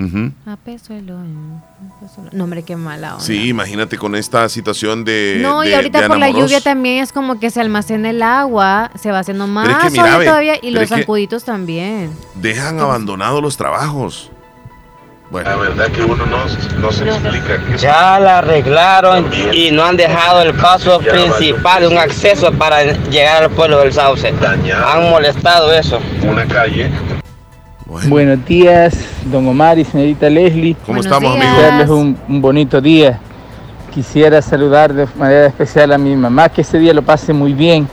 A 0.47 0.57
peso 0.57 0.95
el 0.95 1.11
hoyo. 1.11 1.17
a 1.17 2.01
peso 2.01 2.23
el- 2.31 2.37
No, 2.37 2.45
hombre, 2.45 2.63
qué 2.63 2.77
mala 2.77 3.15
onda. 3.15 3.25
Sí, 3.25 3.49
imagínate 3.49 3.97
con 3.99 4.15
esta 4.15 4.49
situación 4.49 5.05
de. 5.05 5.39
No, 5.43 5.65
y 5.65 5.73
ahorita 5.73 6.07
por 6.09 6.19
la 6.19 6.31
lluvia 6.31 6.61
también 6.61 7.03
es 7.03 7.13
como 7.13 7.41
que 7.41 7.51
se 7.51 7.61
almacena 7.61 8.11
el 8.11 8.23
agua, 8.23 8.91
se 9.01 9.11
va 9.11 9.21
haciendo 9.21 9.47
más 9.47 9.69
es 9.69 9.77
que 9.85 9.91
mira, 9.91 10.05
hoyo 10.05 10.19
ve, 10.19 10.25
todavía 10.27 10.55
y 10.63 10.71
los 10.71 10.89
zancuditos 10.89 11.45
también. 11.45 12.11
Dejan 12.35 12.81
abandonados 12.81 13.43
los 13.43 13.57
trabajos. 13.57 14.31
Bueno, 15.29 15.51
la 15.51 15.57
verdad 15.57 15.87
que 15.89 16.05
uno 16.05 16.25
no, 16.25 16.37
no 16.81 16.93
se 16.93 17.05
explica. 17.05 17.59
Ya 17.79 18.21
la 18.21 18.39
arreglaron 18.39 19.27
y 19.53 19.73
no 19.73 19.85
han 19.85 19.97
dejado 19.97 20.43
el 20.43 20.55
paso 20.55 21.01
principal, 21.01 21.85
un 21.87 21.99
acceso 21.99 22.53
para 22.53 22.85
llegar 22.85 23.43
al 23.43 23.51
pueblo 23.51 23.81
del 23.81 23.93
Sauce. 23.93 24.33
Han 24.87 25.11
molestado 25.11 25.73
eso. 25.73 25.99
Una 26.23 26.47
calle. 26.47 26.91
Buenos 28.07 28.45
días, 28.47 28.95
don 29.25 29.49
Omar 29.49 29.79
y 29.79 29.85
señorita 29.85 30.31
Leslie. 30.31 30.75
¿Cómo 30.87 30.99
Buenos 30.99 31.07
estamos, 31.07 31.35
días. 31.35 31.57
Desearles 31.57 31.89
un, 31.89 32.19
un 32.29 32.41
bonito 32.41 32.81
día. 32.81 33.19
Quisiera 33.93 34.41
saludar 34.43 34.93
de 34.93 35.09
manera 35.17 35.47
especial 35.47 35.93
a 35.93 35.99
mi 35.99 36.15
mamá, 36.15 36.49
que 36.51 36.61
este 36.61 36.79
día 36.79 36.93
lo 36.95 37.03
pase 37.03 37.33
muy 37.33 37.53
bien. 37.53 37.89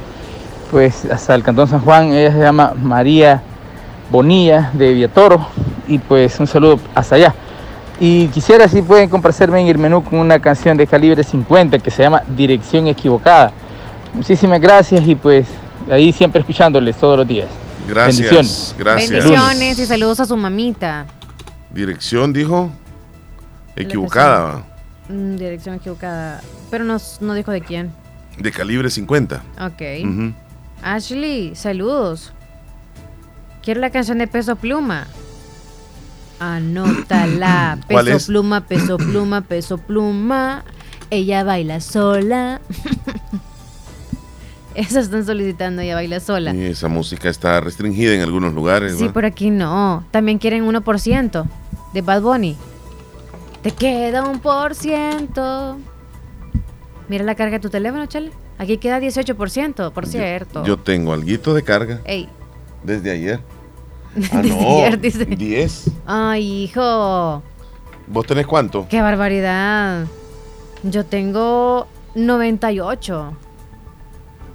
Pues 0.70 1.06
hasta 1.06 1.34
el 1.34 1.44
Cantón 1.44 1.68
San 1.68 1.80
Juan, 1.82 2.14
ella 2.14 2.32
se 2.32 2.40
llama 2.40 2.74
María 2.80 3.42
Bonilla 4.12 4.70
de 4.74 4.94
Viatoro. 4.94 5.48
Y 5.88 5.98
pues 6.00 6.40
un 6.40 6.48
saludo 6.48 6.80
hasta 6.96 7.16
allá. 7.16 7.34
Y 8.00 8.28
quisiera 8.28 8.68
si 8.68 8.82
pueden 8.82 9.10
complacerme 9.10 9.62
en 9.62 9.68
el 9.68 9.78
menú 9.78 10.04
con 10.04 10.20
una 10.20 10.40
canción 10.40 10.76
de 10.78 10.88
calibre 10.88 11.24
50 11.24 11.80
que 11.80 11.92
se 11.92 12.04
llama 12.04 12.24
Dirección 12.28 12.88
Equivocada. 12.88 13.52
Muchísimas 14.14 14.60
gracias 14.60 15.08
y 15.08 15.16
pues 15.16 15.48
ahí 15.90 16.12
siempre 16.12 16.42
escuchándoles 16.42 16.96
todos 16.98 17.18
los 17.18 17.28
días. 17.28 17.48
Gracias, 17.88 18.18
Bendiciones. 18.18 18.76
gracias. 18.78 19.10
Bendiciones 19.12 19.80
y 19.80 19.86
saludos 19.86 20.20
a 20.20 20.26
su 20.26 20.36
mamita. 20.38 21.06
Dirección, 21.72 22.32
dijo. 22.34 22.70
Equivocada. 23.76 24.64
Mm, 25.10 25.36
dirección 25.36 25.76
equivocada. 25.76 26.42
Pero 26.72 26.84
no, 26.86 26.98
no 27.22 27.34
dijo 27.34 27.52
de 27.52 27.62
quién. 27.62 27.92
de 28.38 28.52
calibre 28.52 28.90
50. 28.90 29.42
Ok. 29.62 29.82
Ashley, 30.82 31.56
saludos. 31.56 32.34
Quiero 33.62 33.80
la 33.82 33.90
canción 33.90 34.18
de 34.18 34.28
Peso 34.28 34.56
Pluma. 34.56 35.08
Anótala. 36.44 37.80
¿Cuál 37.90 38.06
Peso 38.06 38.18
es? 38.18 38.26
Pluma, 38.28 38.62
Peso 38.62 38.98
Pluma, 38.98 39.42
Peso 39.42 39.78
Pluma. 39.78 40.64
Ella 41.10 41.44
baila 41.44 41.80
sola. 41.80 42.62
Esa 44.76 45.02
están 45.02 45.26
solicitando, 45.26 45.82
ella 45.84 45.96
baila 45.96 46.20
sola. 46.20 46.54
Y 46.54 46.64
esa 46.66 46.88
música 46.88 47.30
está 47.30 47.60
restringida 47.62 48.16
en 48.16 48.22
algunos 48.22 48.54
lugares. 48.54 48.98
Sí, 48.98 49.06
¿va? 49.06 49.14
por 49.14 49.26
aquí 49.26 49.52
no. 49.52 50.04
También 50.10 50.40
quieren 50.40 50.66
1% 50.66 51.46
de 51.94 52.02
Bad 52.02 52.22
Bunny. 52.24 52.58
Te 53.62 53.72
queda 53.72 54.28
un 54.28 54.40
por 54.40 54.74
ciento. 54.74 55.78
Mira 57.08 57.24
la 57.24 57.36
carga 57.36 57.58
de 57.58 57.62
tu 57.62 57.70
teléfono, 57.70 58.06
chale. 58.08 58.32
Aquí 58.58 58.78
queda 58.78 59.00
18%, 59.00 59.92
por 59.92 60.08
cierto. 60.08 60.66
Yo 60.66 60.78
tengo 60.78 61.14
alguito 61.14 61.54
de 61.54 61.64
carga 61.64 62.02
Ey. 62.06 62.28
desde 62.84 63.12
ayer. 63.12 63.40
Ah, 64.32 64.42
no. 64.44 64.86
ayer, 64.86 65.00
dice. 65.00 65.26
10. 65.26 65.92
Ay, 66.06 66.64
hijo. 66.64 67.42
¿Vos 68.08 68.26
tenés 68.26 68.46
cuánto? 68.46 68.88
Qué 68.90 69.02
barbaridad. 69.02 70.06
Yo 70.84 71.06
tengo 71.06 71.88
98 72.16 73.38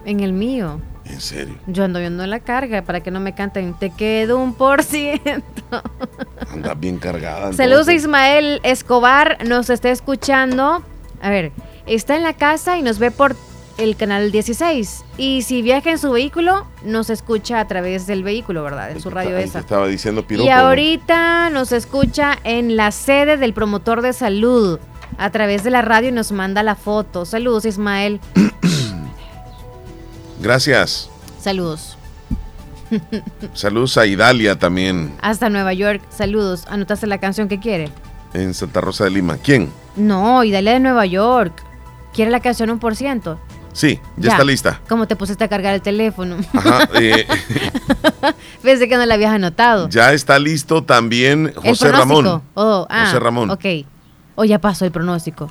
en 0.04 0.20
el 0.20 0.32
mío. 0.32 0.80
En 1.04 1.20
serio. 1.20 1.54
Yo 1.66 1.84
ando 1.84 2.00
viendo 2.00 2.26
la 2.26 2.40
carga 2.40 2.82
para 2.82 3.00
que 3.00 3.11
no 3.11 3.18
me 3.18 3.34
canten. 3.34 3.72
Te 3.74 3.90
quedo 3.90 4.38
un 4.38 4.52
por 4.54 4.82
ciento. 4.84 5.62
Andas 6.52 6.78
bien 6.78 6.98
cargada. 6.98 7.52
Saludos 7.54 7.88
a. 7.88 7.94
Ismael 7.94 8.61
Escobar, 8.62 9.38
nos 9.46 9.70
está 9.70 9.90
escuchando. 9.90 10.82
A 11.22 11.30
ver, 11.30 11.52
está 11.86 12.14
en 12.16 12.22
la 12.22 12.34
casa 12.34 12.78
y 12.78 12.82
nos 12.82 12.98
ve 12.98 13.11
por 13.11 13.34
el 13.79 13.97
canal 13.97 14.31
16. 14.31 15.05
Y 15.16 15.43
si 15.43 15.62
viaja 15.62 15.91
en 15.91 15.99
su 15.99 16.11
vehículo, 16.11 16.66
nos 16.85 17.11
escucha 17.11 17.61
a 17.61 17.66
través 17.66 18.07
del 18.07 18.22
vehículo, 18.22 18.62
¿verdad? 18.62 18.91
En 18.91 19.01
su 19.01 19.09
radio 19.09 19.37
esa. 19.39 19.61
estaba 19.61 19.87
diciendo 19.87 20.26
piropo. 20.26 20.47
Y 20.47 20.51
ahorita 20.51 21.49
nos 21.51 21.72
escucha 21.72 22.39
en 22.45 22.76
la 22.76 22.91
sede 22.91 23.37
del 23.37 23.55
promotor 23.55 24.03
de 24.03 24.12
salud 24.12 24.79
a 25.16 25.31
través 25.31 25.64
de 25.64 25.70
la 25.70 25.83
radio 25.83 26.11
y 26.11 26.12
nos 26.12 26.33
manda 26.33 26.62
la 26.62 26.74
foto. 26.74 27.24
Saludos, 27.24 27.64
Ismael. 27.64 28.20
Gracias. 30.41 31.11
Saludos. 31.41 31.97
Saludos 33.53 33.99
a 33.99 34.07
Idalia 34.07 34.59
también 34.59 35.12
Hasta 35.20 35.51
Nueva 35.51 35.74
York. 35.74 36.03
Saludos. 36.11 36.64
¿Anotaste 36.68 37.07
la 37.07 37.18
canción 37.18 37.49
que 37.49 37.61
quiere? 37.61 37.91
en 38.35 38.53
Santa 38.53 38.81
Rosa 38.81 39.05
de 39.05 39.11
Lima. 39.11 39.39
¿Quién? 39.39 39.70
No, 39.97 40.45
Idalia 40.45 40.74
de 40.74 40.81
Nueva 40.81 41.07
York. 41.07 41.62
¿Quiere 42.12 42.31
la 42.31 42.41
canción 42.41 42.70
un 42.70 42.79
por 42.79 42.95
ciento? 42.95 43.39
Sí, 43.72 44.00
ya, 44.16 44.32
está 44.32 44.44
lista. 44.44 44.80
¿Cómo 44.88 45.06
te 45.06 45.14
pusiste 45.16 45.44
a 45.44 45.48
cargar 45.48 45.74
el 45.74 45.82
teléfono? 45.82 46.36
Ajá, 46.52 46.88
eh, 47.00 47.26
Pensé 48.62 48.88
que 48.88 48.96
no 48.96 49.06
la 49.06 49.14
habías 49.14 49.32
anotado. 49.32 49.88
ya 49.88 50.12
está 50.12 50.38
listo 50.38 50.82
también 50.82 51.48
¿El 51.48 51.70
José 51.70 51.88
pronóstico? 51.90 52.22
Ramón. 52.22 52.42
Oh, 52.54 52.86
ah, 52.90 53.06
José 53.06 53.20
Ramón. 53.20 53.50
Ok. 53.50 53.64
O 54.34 54.44
ya 54.44 54.58
pasó 54.60 54.84
el 54.84 54.92
pronóstico. 54.92 55.50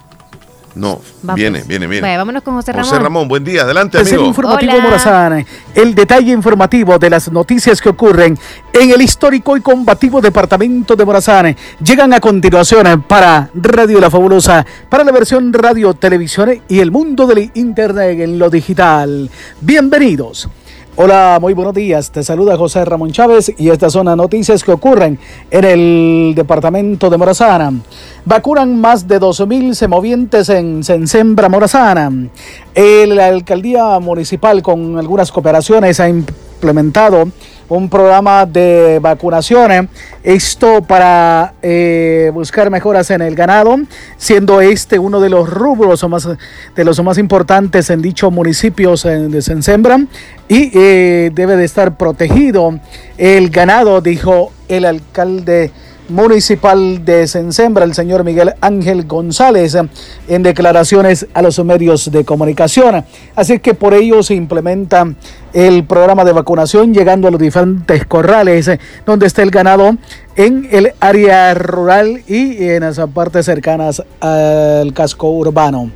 No, 0.77 1.01
viene, 1.35 1.63
viene, 1.65 1.87
viene. 1.87 2.07
Vaya, 2.07 2.17
vámonos 2.17 2.43
con 2.43 2.55
José 2.55 2.71
Ramón. 2.71 2.89
José 2.89 3.01
Ramón, 3.01 3.27
buen 3.27 3.43
día. 3.43 3.63
Adelante, 3.63 3.99
Es 3.99 4.07
el 4.09 4.15
amigo. 4.15 4.29
informativo 4.29 4.73
Hola. 4.73 4.83
Morazán, 4.83 5.45
el 5.73 5.95
detalle 5.95 6.31
informativo 6.31 6.97
de 6.99 7.09
las 7.09 7.31
noticias 7.31 7.81
que 7.81 7.89
ocurren 7.89 8.37
en 8.73 8.91
el 8.91 9.01
histórico 9.01 9.57
y 9.57 9.61
combativo 9.61 10.21
departamento 10.21 10.95
de 10.95 11.05
Morazán. 11.05 11.55
Llegan 11.83 12.13
a 12.13 12.19
continuación 12.19 13.03
para 13.03 13.49
Radio 13.53 13.99
La 13.99 14.09
Fabulosa, 14.09 14.65
para 14.89 15.03
la 15.03 15.11
versión 15.11 15.51
radio, 15.51 15.93
televisión 15.93 16.61
y 16.67 16.79
el 16.79 16.91
mundo 16.91 17.25
del 17.25 17.51
internet 17.55 18.19
en 18.19 18.37
lo 18.37 18.49
digital. 18.49 19.29
Bienvenidos. 19.61 20.47
Hola, 20.99 21.37
muy 21.39 21.53
buenos 21.53 21.75
días. 21.75 22.09
Te 22.09 22.23
saluda 22.23 22.57
José 22.57 22.83
Ramón 22.83 23.11
Chávez 23.11 23.53
y 23.55 23.69
estas 23.69 23.93
son 23.93 24.07
las 24.07 24.17
noticias 24.17 24.63
que 24.63 24.71
ocurren 24.71 25.19
en 25.51 25.63
el 25.63 26.33
departamento 26.35 27.11
de 27.11 27.17
Morazana. 27.17 27.71
Vacunan 28.25 28.81
más 28.81 29.07
de 29.07 29.19
12.000 29.19 29.73
semovientes 29.75 30.49
en 30.49 30.83
Sensembra 30.83 31.49
Morazana. 31.49 32.11
El- 32.73 33.15
La 33.15 33.27
alcaldía 33.27 33.99
municipal 33.99 34.63
con 34.63 34.97
algunas 34.97 35.31
cooperaciones 35.31 35.99
ha 35.99 36.09
implementado 36.09 37.25
un 37.69 37.89
programa 37.89 38.45
de 38.45 38.99
vacunaciones. 39.01 39.87
Esto 40.23 40.81
para 40.81 41.53
eh, 41.61 42.31
buscar 42.33 42.69
mejoras 42.69 43.09
en 43.11 43.21
el 43.21 43.35
ganado, 43.35 43.77
siendo 44.17 44.61
este 44.61 44.99
uno 44.99 45.19
de 45.19 45.29
los 45.29 45.49
rubros 45.49 46.07
más, 46.09 46.27
de 46.75 46.83
los 46.85 47.01
más 47.03 47.17
importantes 47.17 47.89
en 47.89 48.01
dicho 48.01 48.31
municipio 48.31 48.93
en- 49.05 49.31
de 49.31 49.41
Sensembra 49.41 49.99
y 50.47 50.71
eh, 50.77 51.31
debe 51.33 51.55
de 51.57 51.65
estar 51.65 51.97
protegido 51.97 52.79
el 53.17 53.49
ganado, 53.49 54.01
dijo 54.01 54.51
el 54.69 54.85
alcalde 54.85 55.71
municipal 56.09 57.03
de 57.03 57.27
Sensembra, 57.27 57.83
el 57.83 57.93
señor 57.93 58.23
Miguel 58.23 58.53
Ángel 58.61 59.05
González, 59.05 59.77
en 60.27 60.43
declaraciones 60.43 61.27
a 61.33 61.41
los 61.41 61.63
medios 61.63 62.11
de 62.11 62.23
comunicación. 62.25 63.03
Así 63.35 63.59
que 63.59 63.73
por 63.73 63.93
ello 63.93 64.23
se 64.23 64.35
implementa 64.35 65.07
el 65.53 65.83
programa 65.85 66.23
de 66.25 66.33
vacunación 66.33 66.93
llegando 66.93 67.27
a 67.27 67.31
los 67.31 67.39
diferentes 67.39 68.05
corrales 68.05 68.69
donde 69.05 69.27
está 69.27 69.43
el 69.43 69.51
ganado 69.51 69.97
en 70.35 70.67
el 70.71 70.93
área 70.99 71.53
rural 71.53 72.21
y 72.27 72.63
en 72.63 72.81
las 72.81 72.99
partes 73.13 73.45
cercanas 73.45 74.03
al 74.19 74.93
casco 74.93 75.31
urbano. 75.31 75.91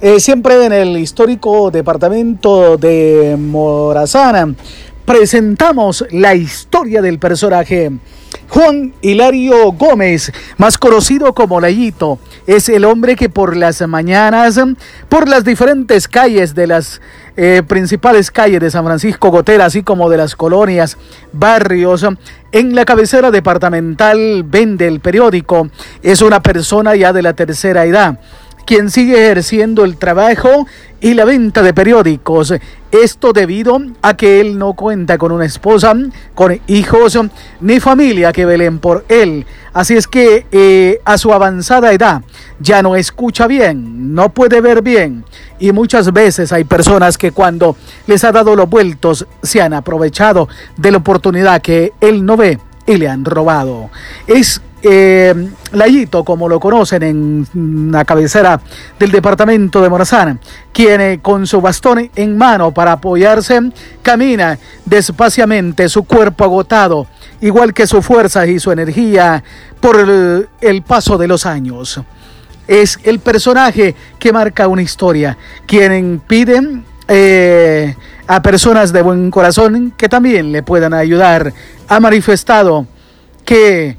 Eh, 0.00 0.20
siempre 0.20 0.66
en 0.66 0.72
el 0.72 0.96
histórico 0.98 1.70
departamento 1.70 2.76
de 2.76 3.36
Morazana 3.38 4.54
presentamos 5.06 6.04
la 6.10 6.34
historia 6.34 7.00
del 7.00 7.18
personaje. 7.18 7.90
Juan 8.48 8.94
Hilario 9.02 9.72
Gómez, 9.72 10.32
más 10.56 10.78
conocido 10.78 11.34
como 11.34 11.60
Layito, 11.60 12.18
es 12.46 12.68
el 12.68 12.84
hombre 12.84 13.16
que 13.16 13.28
por 13.28 13.56
las 13.56 13.86
mañanas, 13.86 14.60
por 15.08 15.28
las 15.28 15.44
diferentes 15.44 16.08
calles 16.08 16.54
de 16.54 16.66
las 16.66 17.00
eh, 17.36 17.62
principales 17.66 18.30
calles 18.30 18.60
de 18.60 18.70
San 18.70 18.84
Francisco 18.84 19.30
Gotera, 19.30 19.66
así 19.66 19.82
como 19.82 20.08
de 20.08 20.16
las 20.16 20.36
colonias, 20.36 20.96
barrios, 21.32 22.06
en 22.52 22.74
la 22.74 22.84
cabecera 22.84 23.30
departamental 23.30 24.42
vende 24.44 24.86
el 24.86 25.00
periódico. 25.00 25.68
Es 26.02 26.22
una 26.22 26.40
persona 26.40 26.94
ya 26.96 27.12
de 27.12 27.22
la 27.22 27.34
tercera 27.34 27.84
edad 27.84 28.18
quien 28.66 28.90
sigue 28.90 29.14
ejerciendo 29.14 29.84
el 29.84 29.96
trabajo 29.96 30.66
y 31.00 31.14
la 31.14 31.24
venta 31.24 31.62
de 31.62 31.72
periódicos. 31.72 32.52
Esto 32.90 33.32
debido 33.32 33.78
a 34.02 34.16
que 34.16 34.40
él 34.40 34.58
no 34.58 34.74
cuenta 34.74 35.18
con 35.18 35.32
una 35.32 35.44
esposa, 35.44 35.94
con 36.34 36.60
hijos 36.66 37.18
ni 37.60 37.80
familia 37.80 38.32
que 38.32 38.44
velen 38.44 38.78
por 38.78 39.04
él. 39.08 39.46
Así 39.72 39.94
es 39.94 40.06
que 40.08 40.46
eh, 40.50 41.00
a 41.04 41.16
su 41.16 41.32
avanzada 41.32 41.92
edad 41.92 42.22
ya 42.58 42.82
no 42.82 42.96
escucha 42.96 43.46
bien, 43.46 44.14
no 44.14 44.30
puede 44.30 44.60
ver 44.60 44.82
bien. 44.82 45.24
Y 45.58 45.72
muchas 45.72 46.12
veces 46.12 46.52
hay 46.52 46.64
personas 46.64 47.16
que 47.16 47.32
cuando 47.32 47.76
les 48.06 48.24
ha 48.24 48.32
dado 48.32 48.56
los 48.56 48.68
vueltos 48.68 49.26
se 49.42 49.62
han 49.62 49.74
aprovechado 49.74 50.48
de 50.76 50.90
la 50.90 50.98
oportunidad 50.98 51.62
que 51.62 51.92
él 52.00 52.24
no 52.24 52.36
ve 52.36 52.58
y 52.86 52.96
le 52.96 53.08
han 53.08 53.24
robado. 53.24 53.90
Es 54.26 54.60
eh, 54.82 55.34
Layito, 55.72 56.22
como 56.22 56.48
lo 56.48 56.60
conocen 56.60 57.02
en 57.02 57.90
la 57.90 58.04
cabecera 58.04 58.60
del 58.98 59.10
departamento 59.10 59.80
de 59.80 59.88
Morazán, 59.88 60.38
quien 60.72 61.00
eh, 61.00 61.18
con 61.22 61.46
su 61.46 61.60
bastón 61.60 62.10
en 62.14 62.36
mano 62.36 62.72
para 62.72 62.92
apoyarse 62.92 63.60
camina 64.02 64.58
despaciamente, 64.84 65.88
su 65.88 66.04
cuerpo 66.04 66.44
agotado, 66.44 67.06
igual 67.40 67.72
que 67.72 67.86
su 67.86 68.02
fuerza 68.02 68.46
y 68.46 68.58
su 68.58 68.70
energía 68.70 69.42
por 69.80 69.96
el, 69.98 70.82
paso 70.82 71.16
de 71.16 71.28
los 71.28 71.46
años. 71.46 72.00
Es 72.68 72.98
el 73.04 73.20
personaje 73.20 73.94
que 74.18 74.32
marca 74.32 74.68
una 74.68 74.82
historia, 74.82 75.38
quien 75.66 76.20
pide 76.26 76.82
eh, 77.08 77.94
a 78.26 78.42
personas 78.42 78.92
de 78.92 79.02
buen 79.02 79.30
corazón 79.30 79.94
que 79.96 80.08
también 80.08 80.52
le 80.52 80.62
puedan 80.62 80.92
ayudar. 80.92 81.52
Ha 81.88 82.00
manifestado 82.00 82.86
que 83.44 83.96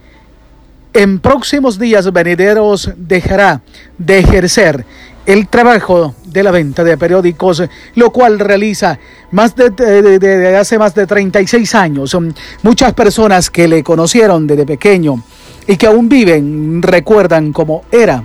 en 0.98 1.20
próximos 1.20 1.78
días 1.78 2.12
venideros 2.12 2.90
dejará 2.98 3.62
de 4.00 4.18
ejercer 4.18 4.84
el 5.28 5.48
trabajo 5.48 6.16
de 6.26 6.42
la 6.42 6.50
venta 6.50 6.84
de 6.84 6.98
periódicos, 6.98 7.62
lo 7.94 8.10
cual 8.12 8.40
realiza 8.40 8.98
más 9.30 9.56
de, 9.56 10.58
hace 10.60 10.80
más 10.80 10.96
de 10.96 11.06
36 11.06 11.76
años. 11.76 12.18
Muchas 12.64 12.94
personas 12.94 13.52
que 13.52 13.68
le 13.68 13.84
conocieron 13.84 14.48
desde 14.48 14.66
pequeño 14.66 15.22
y 15.68 15.78
que 15.78 15.86
aún 15.86 16.10
viven 16.10 16.82
recuerdan 16.82 17.54
cómo 17.54 17.84
era 17.92 18.24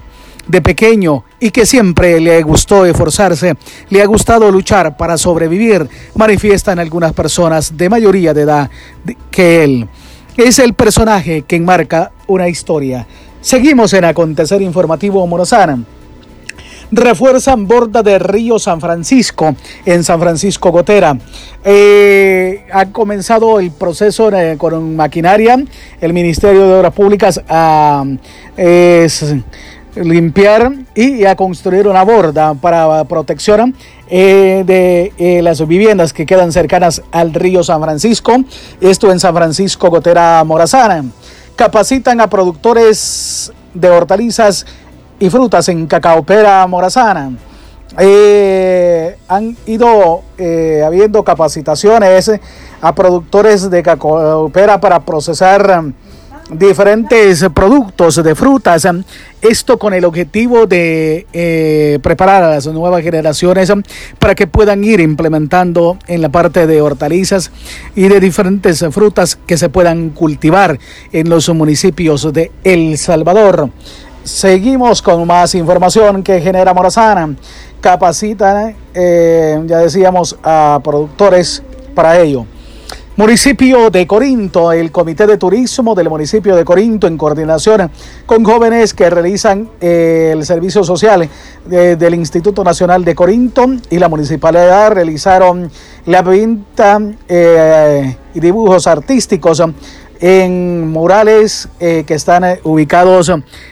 de 0.48 0.62
pequeño 0.62 1.24
y 1.40 1.50
que 1.50 1.66
siempre 1.66 2.20
le 2.20 2.42
gustó 2.42 2.86
esforzarse, 2.86 3.54
le 3.90 4.00
ha 4.00 4.06
gustado 4.06 4.50
luchar 4.50 4.96
para 4.96 5.18
sobrevivir, 5.18 5.86
manifiestan 6.14 6.78
algunas 6.78 7.12
personas 7.12 7.76
de 7.76 7.90
mayoría 7.90 8.32
de 8.32 8.42
edad 8.42 8.70
que 9.30 9.62
él 9.62 9.88
es 10.36 10.58
el 10.58 10.74
personaje 10.74 11.42
que 11.42 11.56
enmarca 11.56 12.12
una 12.32 12.48
historia. 12.48 13.06
Seguimos 13.40 13.92
en 13.92 14.04
Acontecer 14.04 14.62
Informativo 14.62 15.26
Morazán. 15.26 15.84
Refuerzan 16.90 17.66
borda 17.66 18.02
de 18.02 18.18
Río 18.18 18.58
San 18.58 18.80
Francisco 18.80 19.54
en 19.86 20.04
San 20.04 20.20
Francisco 20.20 20.70
Gotera. 20.70 21.16
Eh, 21.64 22.66
ha 22.70 22.86
comenzado 22.86 23.60
el 23.60 23.70
proceso 23.70 24.30
eh, 24.30 24.56
con 24.58 24.94
maquinaria. 24.94 25.62
El 26.00 26.12
Ministerio 26.12 26.66
de 26.66 26.74
Obras 26.74 26.92
Públicas 26.92 27.40
a 27.48 28.04
limpiar 29.94 30.72
y 30.94 31.24
a 31.24 31.36
construir 31.36 31.86
una 31.86 32.02
borda 32.02 32.54
para 32.54 33.04
protección 33.04 33.74
eh, 34.08 34.62
de 34.66 35.42
las 35.42 35.66
viviendas 35.66 36.12
que 36.12 36.24
quedan 36.26 36.52
cercanas 36.52 37.02
al 37.10 37.34
río 37.34 37.62
San 37.62 37.82
Francisco. 37.82 38.36
Esto 38.80 39.10
en 39.10 39.18
San 39.18 39.34
Francisco 39.34 39.90
Gotera 39.90 40.44
Morazana. 40.44 41.04
Capacitan 41.57 42.20
a 42.20 42.28
productores 42.28 43.53
de 43.74 43.90
hortalizas 43.90 44.66
y 45.18 45.30
frutas 45.30 45.68
en 45.68 45.86
Cacaopera 45.86 46.66
Morazana. 46.66 47.30
Eh, 47.98 49.16
han 49.28 49.57
ido 49.66 50.22
habiendo 50.84 51.22
capacitaciones 51.22 52.32
a 52.80 52.94
productores 52.94 53.70
de 53.70 53.82
cacaopera 53.82 54.80
para 54.80 55.00
procesar 55.00 55.92
diferentes 56.55 57.44
productos 57.55 58.22
de 58.22 58.34
frutas. 58.34 58.86
Esto 59.40 59.78
con 59.78 59.94
el 59.94 60.05
objetivo 60.05 60.66
de 60.66 61.26
eh, 61.32 61.98
preparar 62.03 62.44
a 62.44 62.50
las 62.50 62.66
nuevas 62.66 63.03
generaciones 63.03 63.72
para 64.18 64.34
que 64.34 64.46
puedan 64.46 64.84
ir 64.84 65.00
implementando 65.00 65.98
en 66.07 66.22
la 66.22 66.28
parte 66.28 66.66
de 66.66 66.80
hortalizas 66.80 67.50
y 67.96 68.09
de 68.09 68.20
diferentes 68.20 68.84
frutas 68.90 69.36
que 69.46 69.57
se 69.57 69.68
puedan 69.68 70.11
cultivar 70.11 70.78
en 71.12 71.28
los 71.28 71.48
municipios 71.48 72.32
de 72.32 72.53
El 72.64 72.96
Salvador. 72.98 73.70
Seguimos 74.24 75.03
con 75.03 75.26
más 75.26 75.55
información 75.57 76.22
que 76.22 76.40
genera 76.40 76.72
Morazana. 76.72 77.34
Capacitan, 77.80 78.76
eh, 78.94 79.61
ya 79.66 79.78
decíamos, 79.78 80.36
a 80.44 80.80
productores 80.84 81.62
para 81.94 82.20
ello. 82.20 82.46
Municipio 83.14 83.90
de 83.90 84.06
Corinto, 84.06 84.72
el 84.72 84.90
Comité 84.90 85.26
de 85.26 85.36
Turismo 85.36 85.94
del 85.94 86.08
municipio 86.08 86.56
de 86.56 86.64
Corinto, 86.64 87.06
en 87.06 87.18
coordinación 87.18 87.90
con 88.24 88.42
jóvenes 88.42 88.94
que 88.94 89.10
realizan 89.10 89.68
eh, 89.82 90.30
el 90.32 90.46
servicio 90.46 90.82
social 90.82 91.28
del 91.66 92.14
Instituto 92.14 92.64
Nacional 92.64 93.04
de 93.04 93.14
Corinto 93.14 93.66
y 93.90 93.98
la 93.98 94.08
municipalidad, 94.08 94.92
realizaron 94.92 95.70
la 96.06 96.22
venta 96.22 97.02
eh, 97.28 98.16
y 98.32 98.40
dibujos 98.40 98.86
artísticos 98.86 99.62
en 100.22 100.88
murales 100.88 101.68
eh, 101.80 102.04
que 102.06 102.14
están 102.14 102.44
eh, 102.44 102.60
ubicados 102.62 103.30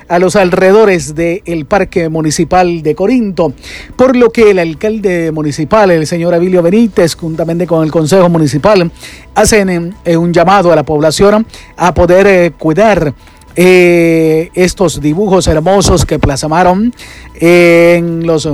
a 0.09 0.19
los 0.19 0.35
alrededores 0.35 1.15
del 1.15 1.65
Parque 1.65 2.09
Municipal 2.09 2.83
de 2.83 2.97
Corinto, 2.97 3.55
por 3.95 4.17
lo 4.17 4.31
que 4.31 4.51
el 4.51 4.59
alcalde 4.59 5.31
municipal, 5.31 5.93
el 5.93 6.09
señor 6.09 6.35
Abilio 6.35 6.61
Benítez, 6.61 7.15
juntamente 7.15 7.69
con 7.69 7.85
el 7.85 7.93
Consejo 7.93 8.29
Municipal, 8.29 8.91
hacen 9.37 9.95
eh, 10.05 10.17
un 10.17 10.33
llamado 10.33 10.73
a 10.73 10.77
la 10.77 10.83
población 10.83 11.47
a 11.77 11.95
poder 11.95 12.53
cuidar 12.55 13.15
estos 13.57 15.01
dibujos 15.03 15.47
hermosos 15.47 16.07
que 16.07 16.19
plasmaron 16.19 16.95
en 17.35 18.27
los 18.27 18.49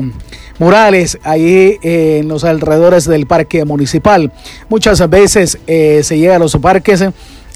murales 0.58 1.18
ahí 1.22 1.78
en 1.82 2.26
los 2.26 2.42
alrededores 2.42 3.04
del 3.04 3.26
parque 3.26 3.64
municipal. 3.64 4.32
Muchas 4.68 5.08
veces 5.08 5.58
se 5.66 6.18
llega 6.18 6.36
a 6.36 6.38
los 6.40 6.56
parques 6.56 7.04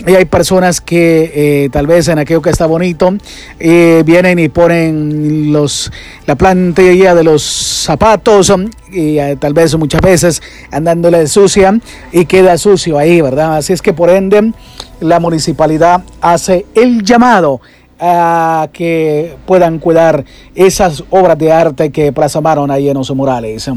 y 0.07 0.15
hay 0.15 0.25
personas 0.25 0.81
que 0.81 1.31
eh, 1.35 1.69
tal 1.71 1.87
vez 1.87 2.09
en 2.09 2.19
aquello 2.19 2.41
que 2.41 2.51
está 2.51 2.67
bonito 2.67 3.13
eh, 3.59 4.03
vienen 4.07 4.39
y 4.39 4.49
ponen 4.49 5.53
los 5.53 5.93
la 6.27 6.37
plantilla 6.37 7.15
de 7.15 7.25
los 7.25 7.43
zapatos 7.43 8.53
y 8.91 9.19
eh, 9.19 9.37
tal 9.39 9.53
vez 9.53 9.77
muchas 9.77 10.01
veces 10.01 10.43
andándole 10.71 11.27
sucia 11.27 11.79
y 12.13 12.25
queda 12.25 12.57
sucio 12.57 12.99
ahí, 12.99 13.21
¿verdad? 13.21 13.57
Así 13.57 13.73
es 13.73 13.83
que 13.83 13.93
por 13.93 14.11
ende 14.11 14.53
la 15.01 15.21
municipalidad 15.21 16.03
hace 16.21 16.67
el 16.75 17.03
llamado 17.03 17.61
a 18.01 18.69
que 18.73 19.37
puedan 19.47 19.79
cuidar 19.79 20.25
esas 20.55 21.05
obras 21.11 21.39
de 21.39 21.53
arte 21.53 21.91
que 21.91 22.13
plasmaron 22.13 22.71
ahí 22.71 22.89
en 22.89 22.97
los 22.97 23.11
murales. 23.15 23.71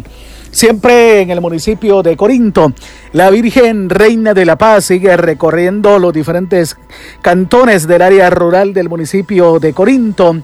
Siempre 0.51 1.21
en 1.21 1.31
el 1.31 1.41
municipio 1.41 2.03
de 2.03 2.15
Corinto, 2.15 2.73
la 3.11 3.31
Virgen 3.31 3.89
Reina 3.89 4.35
de 4.35 4.45
la 4.45 4.55
Paz 4.55 4.85
sigue 4.85 5.17
recorriendo 5.17 5.97
los 5.97 6.13
diferentes 6.13 6.77
cantones 7.23 7.87
del 7.87 8.03
área 8.03 8.29
rural 8.29 8.73
del 8.73 8.87
municipio 8.87 9.59
de 9.59 9.73
Corinto 9.73 10.43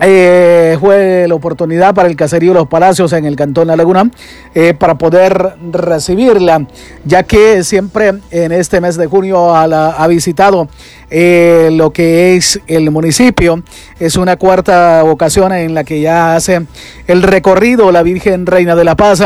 eh, 0.00 0.76
fue 0.80 1.26
la 1.26 1.34
oportunidad 1.34 1.94
para 1.94 2.08
el 2.08 2.16
caserío 2.16 2.54
Los 2.54 2.68
Palacios 2.68 3.12
en 3.12 3.24
el 3.24 3.36
Cantón 3.36 3.66
La 3.66 3.76
Laguna 3.76 4.10
eh, 4.54 4.74
para 4.74 4.96
poder 4.96 5.56
recibirla, 5.72 6.66
ya 7.04 7.22
que 7.24 7.64
siempre 7.64 8.14
en 8.30 8.52
este 8.52 8.80
mes 8.80 8.96
de 8.96 9.06
junio 9.06 9.54
ha 9.54 10.06
visitado 10.06 10.68
eh, 11.10 11.70
lo 11.72 11.90
que 11.90 12.36
es 12.36 12.60
el 12.66 12.90
municipio. 12.90 13.62
Es 13.98 14.16
una 14.16 14.36
cuarta 14.36 15.02
ocasión 15.04 15.52
en 15.52 15.74
la 15.74 15.84
que 15.84 16.00
ya 16.00 16.36
hace 16.36 16.66
el 17.06 17.22
recorrido 17.22 17.90
la 17.90 18.02
Virgen 18.02 18.46
Reina 18.46 18.76
de 18.76 18.84
la 18.84 18.94
Paz. 18.94 19.22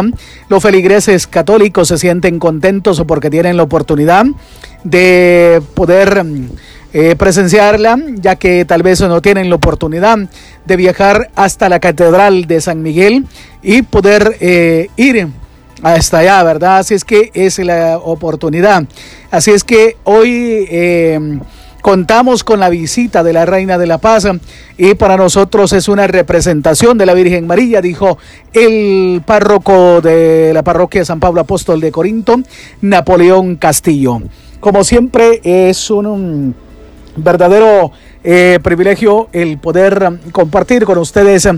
Los 0.48 0.62
feligreses 0.62 1.26
católicos 1.26 1.88
se 1.88 1.98
sienten 1.98 2.38
contentos 2.38 3.02
porque 3.06 3.30
tienen 3.30 3.56
la 3.56 3.64
oportunidad 3.64 4.24
de 4.84 5.62
poder 5.74 6.24
eh, 6.94 7.16
presenciarla, 7.16 7.98
ya 8.16 8.36
que 8.36 8.64
tal 8.64 8.82
vez 8.82 9.01
no 9.01 9.23
tienen 9.23 9.48
la 9.48 9.56
oportunidad 9.56 10.19
de 10.66 10.77
viajar 10.77 11.31
hasta 11.35 11.69
la 11.70 11.81
Catedral 11.81 12.47
de 12.47 12.60
San 12.60 12.82
Miguel 12.82 13.24
y 13.62 13.81
poder 13.81 14.36
eh, 14.40 14.89
ir 14.97 15.28
hasta 15.82 16.19
allá, 16.19 16.43
¿verdad? 16.43 16.78
Así 16.78 16.93
es 16.94 17.05
que 17.05 17.31
es 17.32 17.59
la 17.59 17.98
oportunidad. 17.98 18.85
Así 19.31 19.52
es 19.52 19.64
que 19.64 19.97
hoy 20.05 20.66
eh, 20.70 21.39
contamos 21.81 22.44
con 22.44 22.60
la 22.60 22.69
visita 22.69 23.23
de 23.23 23.32
la 23.32 23.47
Reina 23.47 23.78
de 23.78 23.86
la 23.86 23.98
Paz 23.98 24.27
y 24.77 24.94
para 24.94 25.16
nosotros 25.16 25.73
es 25.73 25.89
una 25.89 26.06
representación 26.06 26.98
de 26.98 27.06
la 27.06 27.14
Virgen 27.14 27.47
María, 27.47 27.81
dijo 27.81 28.19
el 28.52 29.23
párroco 29.24 30.01
de 30.02 30.52
la 30.52 30.62
parroquia 30.62 31.05
San 31.05 31.20
Pablo 31.20 31.40
Apóstol 31.40 31.81
de 31.81 31.90
Corinto, 31.90 32.40
Napoleón 32.82 33.56
Castillo. 33.56 34.20
Como 34.60 34.85
siempre 34.85 35.40
es 35.43 35.90
un 35.90 36.55
verdadero 37.16 37.93
eh, 38.24 38.60
privilegio 38.62 39.28
el 39.32 39.59
poder 39.59 40.20
compartir 40.30 40.84
con 40.84 40.98
ustedes 40.98 41.48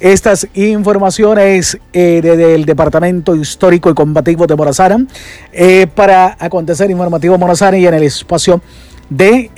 estas 0.00 0.48
informaciones 0.54 1.78
eh, 1.92 2.20
del 2.22 2.64
Departamento 2.64 3.36
Histórico 3.36 3.90
y 3.90 3.94
Combativo 3.94 4.46
de 4.46 4.56
Morazán 4.56 5.06
eh, 5.52 5.86
para 5.94 6.34
acontecer 6.38 6.90
informativo 6.90 7.36
Morazán 7.36 7.74
y 7.74 7.86
en 7.86 7.92
el 7.92 8.04
espacio 8.04 8.62
de 9.10 9.50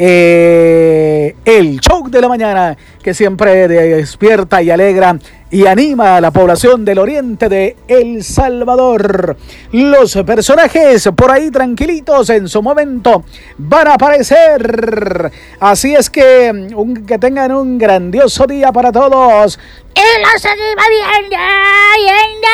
el 1.44 1.80
show 1.80 2.10
de 2.10 2.20
la 2.20 2.28
mañana 2.28 2.76
que 3.00 3.14
siempre 3.14 3.68
despierta 3.68 4.60
y 4.60 4.70
alegra 4.70 5.16
y 5.50 5.66
anima 5.66 6.16
a 6.16 6.20
la 6.20 6.30
población 6.30 6.84
del 6.84 6.98
oriente 6.98 7.48
de 7.48 7.76
El 7.86 8.24
Salvador. 8.24 9.36
Los 9.72 10.14
personajes 10.26 11.08
por 11.14 11.30
ahí 11.30 11.50
tranquilitos 11.50 12.30
en 12.30 12.48
su 12.48 12.62
momento 12.62 13.24
van 13.58 13.88
a 13.88 13.94
aparecer. 13.94 15.30
Así 15.60 15.94
es 15.94 16.10
que 16.10 16.74
que 17.06 17.18
tengan 17.18 17.52
un 17.52 17.78
grandioso 17.78 18.46
día 18.46 18.72
para 18.72 18.90
todos. 18.90 19.58
Y 19.94 20.20
lo 20.20 20.38
seguimos 20.38 20.84
viendo, 21.20 22.48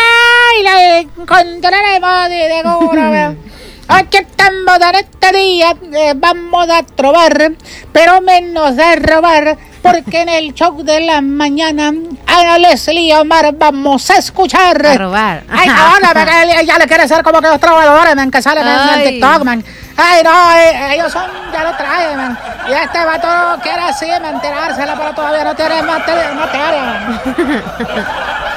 y 0.59 0.63
la 0.63 0.99
encontraremos 1.01 2.29
de 2.29 2.63
seguro. 2.63 3.37
Aquí 3.89 4.17
estamos 4.19 4.79
en 4.81 4.95
este 4.95 5.37
día, 5.37 5.77
eh, 5.93 6.13
vamos 6.17 6.69
a 6.71 6.83
trobar, 6.83 7.53
pero 7.93 8.21
menos 8.21 8.77
de 8.77 8.97
robar 8.97 9.59
porque 9.83 10.23
en 10.23 10.29
el 10.29 10.55
show 10.55 10.83
de 10.83 11.01
la 11.01 11.21
mañana 11.21 11.93
a 12.27 12.59
Leslie 12.59 13.15
Omar 13.15 13.53
vamos 13.55 14.09
a 14.11 14.17
escuchar. 14.17 14.85
A 14.87 14.95
robar. 14.95 15.43
Ay, 15.51 15.69
ahora 15.69 16.63
ya 16.63 16.79
le 16.79 16.87
quiere 16.87 17.09
ser 17.09 17.23
como 17.23 17.41
que 17.41 17.49
los 17.49 17.59
trovadores, 17.59 18.15
man, 18.15 18.31
que 18.31 18.41
salen 18.41 18.67
en 18.67 19.05
TikTok, 19.05 19.45
man. 19.45 19.65
Ay, 19.97 20.23
no, 20.25 20.53
eh, 20.53 20.95
ellos 20.95 21.13
son, 21.13 21.25
ya 21.53 21.65
lo 21.65 21.77
traen, 21.77 22.17
man. 22.17 22.39
Y 22.69 22.73
este 22.73 23.05
vato 23.05 23.61
quiere 23.63 23.81
así, 23.81 24.07
man, 24.23 24.41
tirársela, 24.41 24.97
pero 24.97 25.15
todavía 25.15 25.45
no 25.45 25.55
tiene 25.55 25.83
materia. 25.83 27.21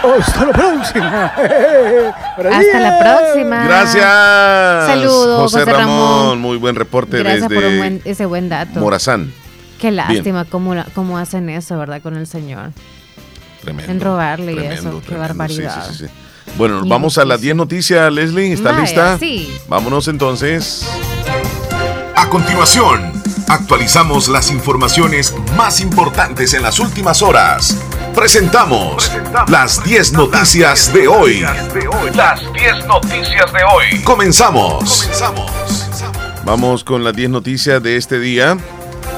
Hasta 0.19 0.45
la 0.45 0.51
próxima. 0.51 1.25
Hasta 2.37 2.79
la 2.79 2.99
próxima. 2.99 3.63
Gracias. 3.65 4.05
Saludos, 4.85 5.51
José, 5.51 5.65
Ramón. 5.65 6.39
Muy 6.39 6.57
buen 6.57 6.75
reporte 6.75 7.17
Gracias 7.17 7.49
desde 7.49 7.55
por 7.55 7.65
un 7.65 7.77
buen, 7.77 8.01
ese 8.05 8.25
buen 8.25 8.49
dato. 8.49 8.79
Morazán. 8.79 9.33
Qué 9.85 9.91
lástima 9.91 10.45
cómo, 10.45 10.73
cómo 10.95 11.19
hacen 11.19 11.47
eso, 11.47 11.77
¿verdad? 11.77 12.01
Con 12.01 12.17
el 12.17 12.25
Señor. 12.25 12.71
Tremendo. 13.61 13.91
En 13.91 14.01
robarle 14.01 14.53
y 14.53 14.55
tremendo, 14.55 14.89
eso. 14.97 15.01
Qué 15.07 15.15
barbaridad. 15.15 15.85
Sí, 15.89 15.91
sí, 15.91 15.97
sí, 15.99 16.05
sí. 16.07 16.51
Bueno, 16.57 16.81
vamos 16.87 17.19
a 17.19 17.25
las 17.25 17.39
10 17.39 17.55
noticias, 17.55 18.11
Leslie. 18.11 18.51
¿Está 18.51 18.79
lista? 18.79 19.19
sí. 19.19 19.55
Vámonos 19.67 20.07
entonces. 20.07 20.89
A 22.15 22.27
continuación, 22.29 23.11
actualizamos 23.47 24.27
las 24.27 24.49
informaciones 24.49 25.35
más 25.55 25.79
importantes 25.81 26.55
en 26.55 26.63
las 26.63 26.79
últimas 26.79 27.21
horas. 27.21 27.77
Presentamos 28.15 29.11
las 29.49 29.83
10 29.83 30.13
noticias 30.13 30.91
de 30.91 31.07
hoy. 31.07 31.45
Las 32.15 32.39
10 32.53 32.87
noticias 32.87 33.53
de 33.53 33.63
hoy. 33.71 34.01
Comenzamos. 34.03 35.07
Vamos 36.43 36.83
con 36.83 37.03
las 37.03 37.15
10 37.15 37.29
noticias 37.29 37.83
de 37.83 37.97
este 37.97 38.19
día. 38.19 38.57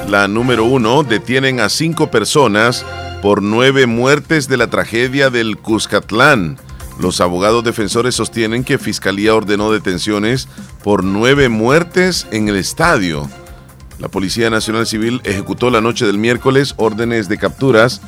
La 0.08 0.26
número 0.26 0.64
uno, 0.64 1.02
detienen 1.02 1.60
a 1.60 1.68
cinco 1.68 2.10
personas 2.10 2.86
por 3.20 3.42
nueve 3.42 3.84
muertes 3.84 4.48
de 4.48 4.56
la 4.56 4.68
tragedia 4.68 5.28
del 5.28 5.58
Cuscatlán. 5.58 6.56
Los 6.98 7.20
abogados 7.20 7.62
defensores 7.62 8.14
sostienen 8.14 8.64
que 8.64 8.78
Fiscalía 8.78 9.34
ordenó 9.34 9.70
detenciones 9.70 10.48
por 10.82 11.04
nueve 11.04 11.50
muertes 11.50 12.26
en 12.30 12.48
el 12.48 12.56
estadio. 12.56 13.28
La 13.98 14.08
Policía 14.08 14.48
Nacional 14.48 14.86
Civil 14.86 15.20
ejecutó 15.24 15.68
la 15.68 15.82
noche 15.82 16.06
del 16.06 16.16
miércoles 16.16 16.72
órdenes 16.78 17.28
de 17.28 17.36
capturas 17.36 18.00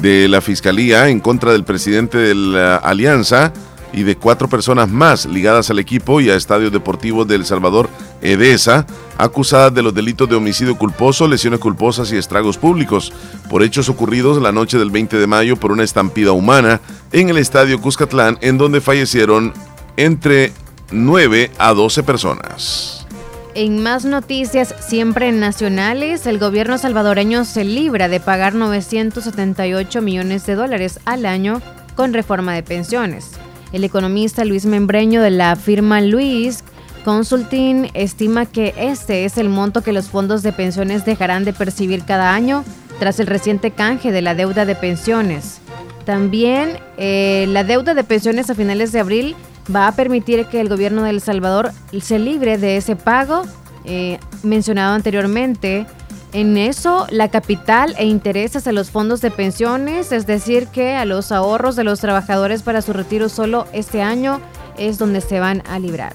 de 0.00 0.28
la 0.28 0.40
Fiscalía 0.40 1.08
en 1.08 1.18
contra 1.18 1.50
del 1.50 1.64
presidente 1.64 2.16
de 2.16 2.36
la 2.36 2.76
Alianza 2.76 3.52
y 3.92 4.04
de 4.04 4.16
cuatro 4.16 4.48
personas 4.48 4.88
más 4.88 5.26
ligadas 5.26 5.68
al 5.70 5.80
equipo 5.80 6.20
y 6.20 6.30
a 6.30 6.36
estadios 6.36 6.70
deportivos 6.70 7.26
de 7.26 7.34
El 7.34 7.44
Salvador, 7.44 7.90
EDESA, 8.22 8.86
acusadas 9.18 9.74
de 9.74 9.82
los 9.82 9.94
delitos 9.94 10.28
de 10.28 10.36
homicidio 10.36 10.76
culposo, 10.76 11.28
lesiones 11.28 11.60
culposas 11.60 12.12
y 12.12 12.16
estragos 12.16 12.58
públicos, 12.58 13.12
por 13.48 13.62
hechos 13.62 13.88
ocurridos 13.88 14.40
la 14.40 14.52
noche 14.52 14.78
del 14.78 14.90
20 14.90 15.16
de 15.18 15.26
mayo 15.26 15.56
por 15.56 15.72
una 15.72 15.84
estampida 15.84 16.32
humana 16.32 16.80
en 17.12 17.28
el 17.28 17.38
estadio 17.38 17.80
Cuscatlán, 17.80 18.38
en 18.40 18.58
donde 18.58 18.80
fallecieron 18.80 19.52
entre 19.96 20.52
9 20.90 21.50
a 21.58 21.72
12 21.72 22.02
personas. 22.02 23.06
En 23.54 23.82
más 23.82 24.04
noticias, 24.04 24.74
siempre 24.78 25.32
nacionales, 25.32 26.26
el 26.26 26.38
gobierno 26.38 26.78
salvadoreño 26.78 27.44
se 27.44 27.64
libra 27.64 28.08
de 28.08 28.20
pagar 28.20 28.54
978 28.54 30.00
millones 30.02 30.46
de 30.46 30.54
dólares 30.54 31.00
al 31.04 31.26
año 31.26 31.60
con 31.96 32.12
reforma 32.12 32.54
de 32.54 32.62
pensiones. 32.62 33.32
El 33.72 33.82
economista 33.82 34.44
Luis 34.44 34.66
Membreño 34.66 35.20
de 35.20 35.30
la 35.30 35.56
firma 35.56 36.00
Luis 36.00 36.62
Consulting 37.04 37.90
estima 37.94 38.46
que 38.46 38.74
este 38.76 39.24
es 39.24 39.38
el 39.38 39.48
monto 39.48 39.82
que 39.82 39.92
los 39.92 40.08
fondos 40.08 40.42
de 40.42 40.52
pensiones 40.52 41.04
dejarán 41.04 41.44
de 41.44 41.52
percibir 41.52 42.04
cada 42.04 42.34
año 42.34 42.64
tras 42.98 43.18
el 43.20 43.26
reciente 43.26 43.70
canje 43.70 44.12
de 44.12 44.22
la 44.22 44.34
deuda 44.34 44.66
de 44.66 44.74
pensiones. 44.74 45.60
También 46.04 46.78
eh, 46.98 47.46
la 47.48 47.64
deuda 47.64 47.94
de 47.94 48.04
pensiones 48.04 48.50
a 48.50 48.54
finales 48.54 48.92
de 48.92 49.00
abril 49.00 49.36
va 49.74 49.88
a 49.88 49.92
permitir 49.92 50.46
que 50.46 50.60
el 50.60 50.68
gobierno 50.68 51.02
de 51.02 51.10
El 51.10 51.20
Salvador 51.20 51.72
se 52.00 52.18
libre 52.18 52.58
de 52.58 52.76
ese 52.76 52.96
pago 52.96 53.44
eh, 53.84 54.18
mencionado 54.42 54.94
anteriormente. 54.94 55.86
En 56.32 56.56
eso, 56.56 57.06
la 57.10 57.28
capital 57.28 57.94
e 57.98 58.04
intereses 58.04 58.66
a 58.66 58.72
los 58.72 58.90
fondos 58.90 59.20
de 59.20 59.30
pensiones, 59.30 60.12
es 60.12 60.26
decir, 60.26 60.68
que 60.68 60.94
a 60.94 61.04
los 61.04 61.32
ahorros 61.32 61.76
de 61.76 61.84
los 61.84 62.00
trabajadores 62.00 62.62
para 62.62 62.82
su 62.82 62.92
retiro 62.92 63.28
solo 63.28 63.66
este 63.72 64.02
año 64.02 64.40
es 64.78 64.98
donde 64.98 65.22
se 65.22 65.40
van 65.40 65.62
a 65.68 65.78
librar. 65.78 66.14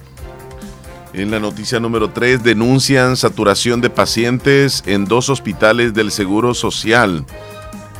En 1.17 1.31
la 1.31 1.39
noticia 1.39 1.79
número 1.79 2.09
3 2.09 2.43
denuncian 2.43 3.15
saturación 3.15 3.79
de 3.79 3.89
pacientes 3.89 4.83
en 4.85 5.05
dos 5.05 5.29
hospitales 5.29 5.93
del 5.93 6.11
Seguro 6.11 6.53
Social. 6.53 7.25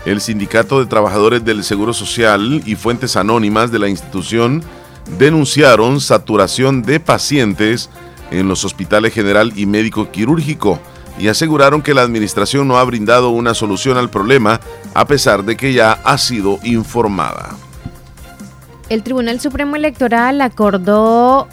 El 0.06 0.20
Sindicato 0.20 0.82
de 0.82 0.86
Trabajadores 0.86 1.46
del 1.46 1.64
Seguro 1.64 1.94
Social 1.94 2.62
y 2.66 2.76
fuentes 2.76 3.16
anónimas 3.16 3.72
de 3.72 3.80
la 3.80 3.88
institución 3.88 4.62
denunciaron 5.18 6.02
saturación 6.02 6.82
de 6.82 7.00
pacientes 7.00 7.90
en 8.32 8.50
los 8.50 8.66
hospitales 8.66 9.14
general 9.14 9.54
y 9.56 9.66
médico 9.66 10.12
quirúrgico 10.12 10.78
y 11.18 11.30
aseguraron 11.30 11.82
que 11.82 11.94
la 11.94 12.02
administración 12.02 12.68
no 12.68 12.78
ha 12.78 12.84
brindado 12.84 13.30
una 13.30 13.54
solución 13.54 13.98
al 13.98 14.10
problema 14.10 14.60
a 14.94 15.08
pesar 15.08 15.46
de 15.46 15.56
que 15.56 15.72
ya 15.72 15.94
ha 16.04 16.18
sido 16.18 16.60
informada. 16.64 17.56
El 18.90 19.04
Tribunal 19.04 19.40
Supremo 19.40 19.78
Electoral 19.78 20.42
acordó 20.42 21.48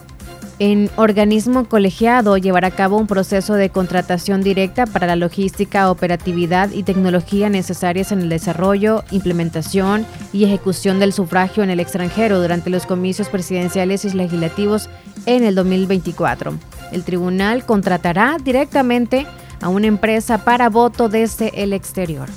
en 0.62 0.90
organismo 0.94 1.64
colegiado 1.64 2.36
llevar 2.36 2.64
a 2.64 2.70
cabo 2.70 2.96
un 2.96 3.08
proceso 3.08 3.54
de 3.54 3.70
contratación 3.70 4.44
directa 4.44 4.86
para 4.86 5.08
la 5.08 5.16
logística, 5.16 5.90
operatividad 5.90 6.70
y 6.70 6.84
tecnología 6.84 7.50
necesarias 7.50 8.12
en 8.12 8.20
el 8.20 8.28
desarrollo, 8.28 9.02
implementación 9.10 10.06
y 10.32 10.44
ejecución 10.44 11.00
del 11.00 11.12
sufragio 11.12 11.64
en 11.64 11.70
el 11.70 11.80
extranjero 11.80 12.40
durante 12.40 12.70
los 12.70 12.86
comicios 12.86 13.28
presidenciales 13.28 14.04
y 14.04 14.10
legislativos 14.10 14.88
en 15.26 15.42
el 15.42 15.56
2024. 15.56 16.56
El 16.92 17.02
tribunal 17.02 17.66
contratará 17.66 18.36
directamente 18.40 19.26
a 19.60 19.68
una 19.68 19.88
empresa 19.88 20.44
para 20.44 20.68
voto 20.68 21.08
desde 21.08 21.60
el 21.60 21.72
exterior. 21.72 22.28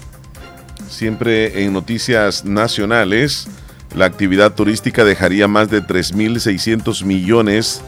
siempre 0.89 1.63
en 1.63 1.73
noticias 1.73 2.43
nacionales, 2.43 3.47
la 3.95 4.05
actividad 4.05 4.55
turística 4.55 5.03
dejaría 5.03 5.47
más 5.47 5.69
de 5.69 5.83
3.600 5.83 7.03
millones 7.05 7.83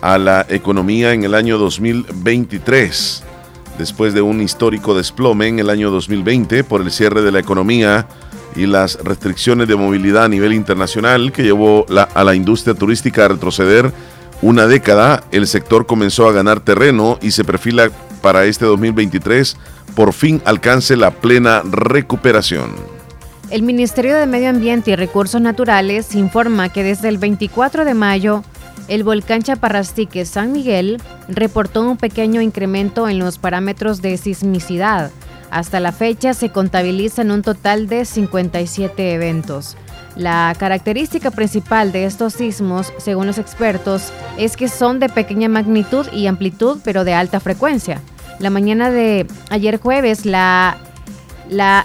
a 0.00 0.18
la 0.18 0.46
economía 0.48 1.12
en 1.12 1.24
el 1.24 1.34
año 1.34 1.58
2023, 1.58 3.22
después 3.78 4.14
de 4.14 4.22
un 4.22 4.40
histórico 4.40 4.94
desplome 4.94 5.48
en 5.48 5.58
el 5.58 5.70
año 5.70 5.90
2020 5.90 6.64
por 6.64 6.82
el 6.82 6.90
cierre 6.90 7.22
de 7.22 7.32
la 7.32 7.38
economía 7.38 8.06
y 8.56 8.66
las 8.66 8.98
restricciones 9.02 9.68
de 9.68 9.76
movilidad 9.76 10.24
a 10.24 10.28
nivel 10.28 10.52
internacional 10.52 11.32
que 11.32 11.42
llevó 11.42 11.86
a 12.14 12.24
la 12.24 12.34
industria 12.34 12.74
turística 12.74 13.24
a 13.24 13.28
retroceder 13.28 13.92
una 14.40 14.66
década, 14.66 15.24
el 15.32 15.46
sector 15.46 15.86
comenzó 15.86 16.28
a 16.28 16.32
ganar 16.32 16.60
terreno 16.60 17.18
y 17.20 17.32
se 17.32 17.44
perfila 17.44 17.90
para 18.22 18.44
este 18.44 18.64
2023 18.66 19.56
por 19.96 20.12
fin 20.12 20.40
alcance 20.44 20.96
la 20.96 21.10
plena 21.10 21.62
recuperación. 21.64 22.70
El 23.50 23.62
Ministerio 23.62 24.14
de 24.14 24.26
Medio 24.26 24.50
Ambiente 24.50 24.90
y 24.90 24.96
Recursos 24.96 25.40
Naturales 25.40 26.14
informa 26.14 26.68
que 26.68 26.84
desde 26.84 27.08
el 27.08 27.18
24 27.18 27.84
de 27.84 27.94
mayo 27.94 28.44
el 28.88 29.04
volcán 29.04 29.42
Chaparrastique 29.42 30.24
San 30.24 30.52
Miguel 30.52 31.00
reportó 31.28 31.82
un 31.82 31.96
pequeño 31.96 32.40
incremento 32.40 33.08
en 33.08 33.18
los 33.18 33.38
parámetros 33.38 34.02
de 34.02 34.16
sismicidad. 34.16 35.10
Hasta 35.50 35.80
la 35.80 35.92
fecha 35.92 36.34
se 36.34 36.50
contabilizan 36.50 37.30
un 37.30 37.42
total 37.42 37.86
de 37.86 38.04
57 38.04 39.14
eventos. 39.14 39.76
La 40.16 40.54
característica 40.58 41.30
principal 41.30 41.92
de 41.92 42.04
estos 42.04 42.34
sismos, 42.34 42.92
según 42.98 43.26
los 43.26 43.38
expertos, 43.38 44.12
es 44.36 44.56
que 44.56 44.68
son 44.68 44.98
de 44.98 45.08
pequeña 45.08 45.48
magnitud 45.48 46.06
y 46.12 46.26
amplitud, 46.26 46.80
pero 46.82 47.04
de 47.04 47.14
alta 47.14 47.38
frecuencia. 47.38 48.02
La 48.40 48.50
mañana 48.50 48.90
de 48.90 49.26
ayer 49.50 49.80
jueves, 49.80 50.26
la, 50.26 50.76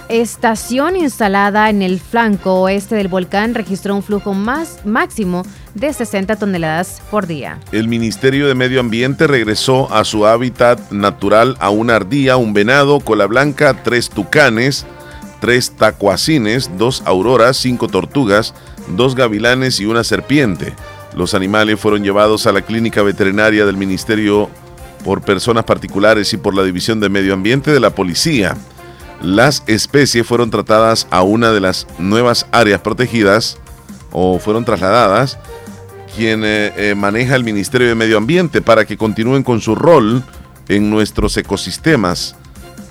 estación 0.10 0.96
instalada 0.96 1.70
en 1.70 1.82
el 1.82 2.00
flanco 2.00 2.62
oeste 2.62 2.96
del 2.96 3.08
volcán 3.08 3.54
registró 3.54 3.96
un 3.96 4.04
flujo 4.04 4.34
más 4.34 4.86
máximo 4.86 5.44
de 5.74 5.92
60 5.92 6.36
toneladas 6.36 7.02
por 7.10 7.28
día. 7.28 7.60
El 7.72 7.88
Ministerio 7.88 8.48
de 8.48 8.56
Medio 8.56 8.80
Ambiente 8.80 9.28
regresó 9.28 9.92
a 9.94 10.04
su 10.04 10.26
hábitat 10.26 10.92
natural 10.92 11.58
a 11.60 11.70
una 11.70 11.96
ardilla, 11.96 12.38
un 12.38 12.54
venado, 12.54 13.00
cola 13.00 13.26
blanca, 13.26 13.84
tres 13.84 14.10
tucanes, 14.10 14.86
tres 15.40 15.72
tacuacines, 15.72 16.72
dos 16.78 17.02
auroras, 17.06 17.58
cinco 17.58 17.88
tortugas, 17.88 18.54
dos 18.90 19.16
gavilanes 19.16 19.80
y 19.80 19.86
una 19.86 20.04
serpiente. 20.04 20.74
Los 21.16 21.34
animales 21.34 21.80
fueron 21.80 22.04
llevados 22.04 22.48
a 22.48 22.52
la 22.52 22.62
clínica 22.62 23.02
veterinaria 23.02 23.66
del 23.66 23.78
Ministerio 23.78 24.50
por 25.04 25.22
personas 25.22 25.66
particulares 25.66 26.34
y 26.34 26.38
por 26.38 26.56
la 26.56 26.64
División 26.64 27.00
de 27.00 27.10
Medio 27.10 27.34
Ambiente 27.34 27.72
de 27.72 27.80
la 27.80 27.90
Policía. 27.90 28.56
Las 29.22 29.64
especies 29.68 30.26
fueron 30.26 30.50
tratadas 30.50 31.08
a 31.10 31.24
una 31.24 31.52
de 31.52 31.60
las 31.60 31.88
nuevas 31.98 32.46
áreas 32.52 32.82
protegidas 32.82 33.58
o 34.12 34.40
fueron 34.40 34.66
trasladadas 34.66 35.38
quien 36.16 36.44
eh, 36.44 36.74
eh, 36.76 36.96
maneja 36.96 37.36
el 37.36 37.44
Ministerio 37.44 37.88
de 37.88 37.96
Medio 37.96 38.18
Ambiente 38.18 38.62
para 38.62 38.86
que 38.86 38.98
continúen 38.98 39.44
con 39.44 39.62
su 39.62 39.76
rol 39.76 40.24
en 40.70 40.90
nuestros 40.90 41.36
ecosistemas 41.38 42.36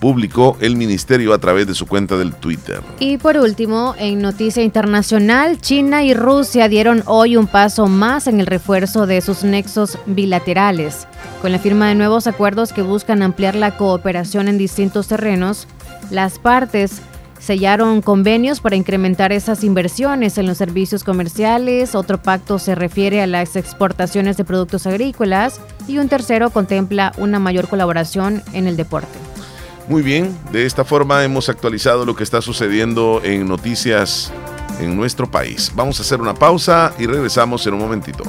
publicó 0.02 0.56
el 0.60 0.74
ministerio 0.74 1.32
a 1.32 1.38
través 1.38 1.68
de 1.68 1.76
su 1.76 1.86
cuenta 1.86 2.16
del 2.16 2.34
Twitter. 2.34 2.80
Y 2.98 3.18
por 3.18 3.36
último, 3.36 3.94
en 4.00 4.20
noticia 4.20 4.60
internacional, 4.64 5.60
China 5.60 6.02
y 6.02 6.12
Rusia 6.12 6.66
dieron 6.66 7.04
hoy 7.06 7.36
un 7.36 7.46
paso 7.46 7.86
más 7.86 8.26
en 8.26 8.40
el 8.40 8.46
refuerzo 8.46 9.06
de 9.06 9.20
sus 9.20 9.44
nexos 9.44 9.96
bilaterales, 10.06 11.06
con 11.40 11.52
la 11.52 11.60
firma 11.60 11.86
de 11.86 11.94
nuevos 11.94 12.26
acuerdos 12.26 12.72
que 12.72 12.82
buscan 12.82 13.22
ampliar 13.22 13.54
la 13.54 13.76
cooperación 13.76 14.48
en 14.48 14.58
distintos 14.58 15.06
terrenos. 15.06 15.68
Las 16.10 16.40
partes 16.40 17.00
sellaron 17.42 18.02
convenios 18.02 18.60
para 18.60 18.76
incrementar 18.76 19.32
esas 19.32 19.64
inversiones 19.64 20.38
en 20.38 20.46
los 20.46 20.58
servicios 20.58 21.02
comerciales, 21.02 21.94
otro 21.94 22.22
pacto 22.22 22.58
se 22.58 22.74
refiere 22.74 23.20
a 23.20 23.26
las 23.26 23.56
exportaciones 23.56 24.36
de 24.36 24.44
productos 24.44 24.86
agrícolas 24.86 25.60
y 25.88 25.98
un 25.98 26.08
tercero 26.08 26.50
contempla 26.50 27.12
una 27.18 27.40
mayor 27.40 27.68
colaboración 27.68 28.42
en 28.52 28.68
el 28.68 28.76
deporte. 28.76 29.18
Muy 29.88 30.02
bien, 30.02 30.38
de 30.52 30.64
esta 30.64 30.84
forma 30.84 31.24
hemos 31.24 31.48
actualizado 31.48 32.06
lo 32.06 32.14
que 32.14 32.22
está 32.22 32.40
sucediendo 32.40 33.20
en 33.24 33.48
noticias 33.48 34.32
en 34.78 34.96
nuestro 34.96 35.28
país. 35.28 35.72
Vamos 35.74 35.98
a 35.98 36.02
hacer 36.02 36.20
una 36.20 36.34
pausa 36.34 36.94
y 36.98 37.06
regresamos 37.06 37.66
en 37.66 37.74
un 37.74 37.80
momentito. 37.80 38.22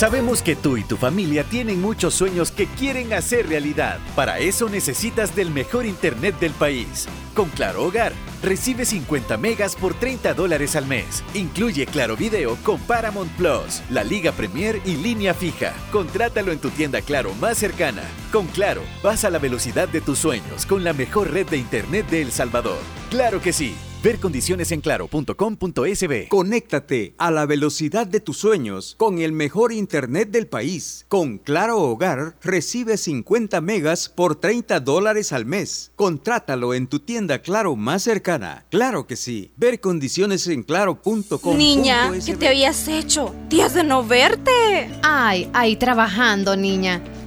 Sabemos 0.00 0.40
que 0.40 0.56
tú 0.56 0.78
y 0.78 0.82
tu 0.82 0.96
familia 0.96 1.44
tienen 1.44 1.78
muchos 1.82 2.14
sueños 2.14 2.50
que 2.50 2.66
quieren 2.66 3.12
hacer 3.12 3.50
realidad. 3.50 3.98
Para 4.16 4.38
eso 4.38 4.70
necesitas 4.70 5.36
del 5.36 5.50
mejor 5.50 5.84
internet 5.84 6.40
del 6.40 6.52
país. 6.52 7.06
Con 7.34 7.50
Claro 7.50 7.84
Hogar, 7.84 8.14
recibe 8.42 8.86
50 8.86 9.36
megas 9.36 9.76
por 9.76 9.92
30 9.92 10.32
dólares 10.32 10.74
al 10.74 10.86
mes. 10.86 11.22
Incluye 11.34 11.84
Claro 11.84 12.16
Video 12.16 12.56
con 12.64 12.80
Paramount 12.80 13.30
Plus, 13.32 13.82
la 13.90 14.02
Liga 14.02 14.32
Premier 14.32 14.80
y 14.86 14.96
línea 14.96 15.34
fija. 15.34 15.74
Contrátalo 15.92 16.50
en 16.50 16.60
tu 16.60 16.70
tienda 16.70 17.02
Claro 17.02 17.34
más 17.34 17.58
cercana. 17.58 18.04
Con 18.32 18.46
Claro, 18.46 18.80
vas 19.02 19.26
a 19.26 19.30
la 19.30 19.38
velocidad 19.38 19.86
de 19.86 20.00
tus 20.00 20.18
sueños 20.18 20.64
con 20.64 20.82
la 20.82 20.94
mejor 20.94 21.30
red 21.30 21.46
de 21.46 21.58
internet 21.58 22.08
de 22.08 22.22
El 22.22 22.32
Salvador. 22.32 22.80
Claro 23.10 23.42
que 23.42 23.52
sí. 23.52 23.76
Ver 24.02 24.18
condiciones 24.18 24.72
en 24.72 24.80
claro.com.sb. 24.80 26.28
Conéctate 26.28 27.14
a 27.18 27.30
la 27.30 27.44
velocidad 27.44 28.06
de 28.06 28.20
tus 28.20 28.38
sueños 28.38 28.94
con 28.96 29.18
el 29.18 29.32
mejor 29.32 29.72
internet 29.72 30.30
del 30.30 30.46
país. 30.46 31.04
Con 31.08 31.36
Claro 31.36 31.78
Hogar 31.78 32.34
recibe 32.42 32.96
50 32.96 33.60
megas 33.60 34.08
por 34.08 34.36
30 34.36 34.80
dólares 34.80 35.34
al 35.34 35.44
mes. 35.44 35.92
Contrátalo 35.96 36.72
en 36.72 36.86
tu 36.86 37.00
tienda 37.00 37.40
Claro 37.40 37.76
más 37.76 38.02
cercana. 38.02 38.64
Claro 38.70 39.06
que 39.06 39.16
sí. 39.16 39.52
Ver 39.58 39.80
condiciones 39.80 40.46
en 40.46 40.62
claro.com. 40.62 41.58
Niña, 41.58 42.10
¿qué 42.24 42.36
te 42.36 42.48
habías 42.48 42.88
hecho? 42.88 43.34
Días 43.50 43.74
de 43.74 43.84
no 43.84 44.02
verte. 44.02 44.90
Ay, 45.02 45.50
ahí 45.52 45.76
trabajando, 45.76 46.56
niña. 46.56 47.02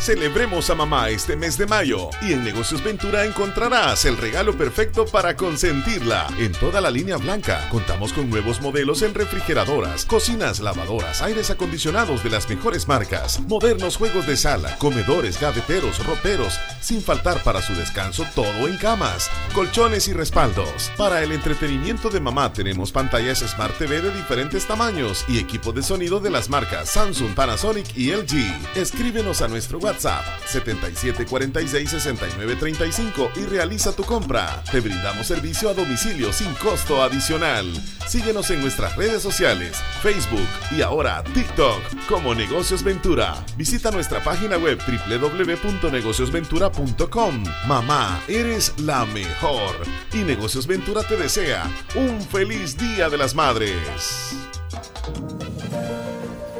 Celebremos 0.00 0.70
a 0.70 0.74
mamá 0.74 1.10
este 1.10 1.36
mes 1.36 1.58
de 1.58 1.66
mayo 1.66 2.08
y 2.22 2.32
en 2.32 2.42
Negocios 2.42 2.82
Ventura 2.82 3.26
encontrarás 3.26 4.06
el 4.06 4.16
regalo 4.16 4.56
perfecto 4.56 5.04
para 5.04 5.36
consentirla. 5.36 6.26
En 6.38 6.52
toda 6.52 6.80
la 6.80 6.90
línea 6.90 7.18
blanca 7.18 7.68
contamos 7.70 8.14
con 8.14 8.30
nuevos 8.30 8.62
modelos 8.62 9.02
en 9.02 9.12
refrigeradoras, 9.12 10.06
cocinas, 10.06 10.60
lavadoras, 10.60 11.20
aires 11.20 11.50
acondicionados 11.50 12.24
de 12.24 12.30
las 12.30 12.48
mejores 12.48 12.88
marcas, 12.88 13.40
modernos 13.40 13.98
juegos 13.98 14.26
de 14.26 14.38
sala, 14.38 14.74
comedores, 14.78 15.38
gaveteros, 15.38 16.02
roperos, 16.06 16.58
sin 16.80 17.02
faltar 17.02 17.42
para 17.42 17.60
su 17.60 17.74
descanso 17.74 18.24
todo 18.34 18.68
en 18.68 18.78
camas, 18.78 19.30
colchones 19.52 20.08
y 20.08 20.14
respaldos. 20.14 20.90
Para 20.96 21.22
el 21.22 21.30
entretenimiento 21.30 22.08
de 22.08 22.20
mamá 22.20 22.54
tenemos 22.54 22.90
pantallas 22.90 23.40
Smart 23.40 23.76
TV 23.76 24.00
de 24.00 24.10
diferentes 24.12 24.66
tamaños 24.66 25.26
y 25.28 25.38
equipos 25.38 25.74
de 25.74 25.82
sonido 25.82 26.20
de 26.20 26.30
las 26.30 26.48
marcas 26.48 26.88
Samsung, 26.88 27.34
Panasonic 27.34 27.94
y 27.94 28.12
LG. 28.12 28.76
Escríbenos 28.76 29.42
a 29.42 29.48
nuestro 29.48 29.78
WhatsApp 29.90 30.22
77466935 30.46 33.30
y 33.36 33.44
realiza 33.46 33.92
tu 33.92 34.04
compra. 34.04 34.62
Te 34.70 34.78
brindamos 34.80 35.26
servicio 35.26 35.68
a 35.68 35.74
domicilio 35.74 36.32
sin 36.32 36.54
costo 36.54 37.02
adicional. 37.02 37.66
Síguenos 38.06 38.48
en 38.50 38.60
nuestras 38.60 38.94
redes 38.96 39.20
sociales, 39.20 39.76
Facebook 40.00 40.46
y 40.70 40.82
ahora 40.82 41.24
TikTok 41.34 41.82
como 42.08 42.36
Negocios 42.36 42.84
Ventura. 42.84 43.34
Visita 43.56 43.90
nuestra 43.90 44.22
página 44.22 44.58
web 44.58 44.78
www.negociosventura.com. 44.86 47.44
Mamá, 47.66 48.22
eres 48.28 48.74
la 48.78 49.04
mejor. 49.06 49.74
Y 50.12 50.18
Negocios 50.18 50.68
Ventura 50.68 51.02
te 51.02 51.16
desea 51.16 51.68
un 51.96 52.20
feliz 52.20 52.78
Día 52.78 53.08
de 53.08 53.18
las 53.18 53.34
Madres. 53.34 54.36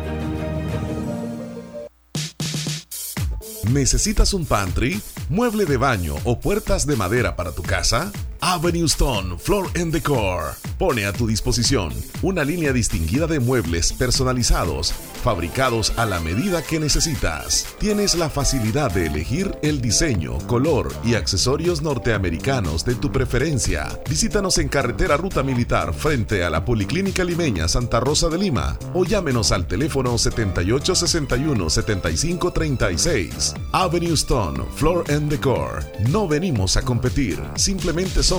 ¿Necesitas 3.71 4.35
un 4.35 4.45
pantry, 4.45 5.01
mueble 5.29 5.65
de 5.65 5.77
baño 5.77 6.17
o 6.25 6.41
puertas 6.41 6.85
de 6.87 6.97
madera 6.97 7.37
para 7.37 7.53
tu 7.53 7.63
casa? 7.63 8.11
Avenue 8.45 8.87
Stone 8.87 9.39
Floor 9.39 9.69
and 9.81 9.93
Decor 9.93 10.57
pone 10.77 11.07
a 11.07 11.13
tu 11.13 11.29
disposición 11.29 11.93
una 12.23 12.43
línea 12.43 12.73
distinguida 12.73 13.29
de 13.29 13.39
muebles 13.39 13.93
personalizados, 13.93 14.93
fabricados 15.23 15.93
a 15.97 16.07
la 16.07 16.19
medida 16.19 16.61
que 16.61 16.81
necesitas. 16.81 17.69
Tienes 17.79 18.17
la 18.17 18.29
facilidad 18.29 18.91
de 18.91 19.07
elegir 19.07 19.57
el 19.63 19.81
diseño, 19.81 20.39
color 20.49 20.93
y 21.05 21.15
accesorios 21.15 21.83
norteamericanos 21.83 22.85
de 22.85 22.97
tu 22.97 23.13
preferencia. 23.13 23.97
Visítanos 24.11 24.59
en 24.59 24.67
carretera 24.67 25.17
Ruta 25.17 25.45
Militar 25.45 25.95
frente 25.95 26.43
a 26.43 26.51
la 26.51 26.65
Policlínica 26.65 27.23
Limeña 27.23 27.69
Santa 27.69 28.01
Rosa 28.01 28.29
de 28.29 28.39
Lima 28.39 28.77
o 28.93 29.05
llámenos 29.05 29.53
al 29.53 29.69
teléfono 29.69 30.19
7861 30.19 31.71
7536. 31.71 33.55
Avenue 33.71 34.15
Stone 34.15 34.65
Floor 34.75 35.05
and 35.13 35.31
Decor. 35.31 35.85
No 36.11 36.27
venimos 36.27 36.77
a 36.77 36.83
competir, 36.83 37.41
simplemente 37.55 38.25
somos 38.25 38.32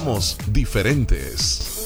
diferentes. 0.48 1.86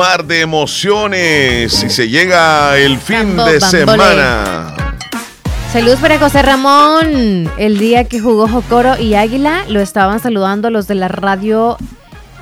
Mar 0.00 0.24
de 0.24 0.40
emociones 0.40 1.84
y 1.84 1.90
se 1.90 2.08
llega 2.08 2.78
el 2.78 2.96
fin 2.98 3.36
de 3.36 3.58
bambole. 3.58 3.60
semana. 3.60 4.74
Saludos 5.74 5.98
para 6.00 6.18
José 6.18 6.40
Ramón. 6.40 7.50
El 7.58 7.78
día 7.78 8.04
que 8.04 8.18
jugó 8.18 8.48
Jocoro 8.48 8.98
y 8.98 9.12
Águila 9.14 9.64
lo 9.68 9.78
estaban 9.80 10.18
saludando 10.18 10.70
los 10.70 10.86
de 10.86 10.94
la 10.94 11.08
radio 11.08 11.76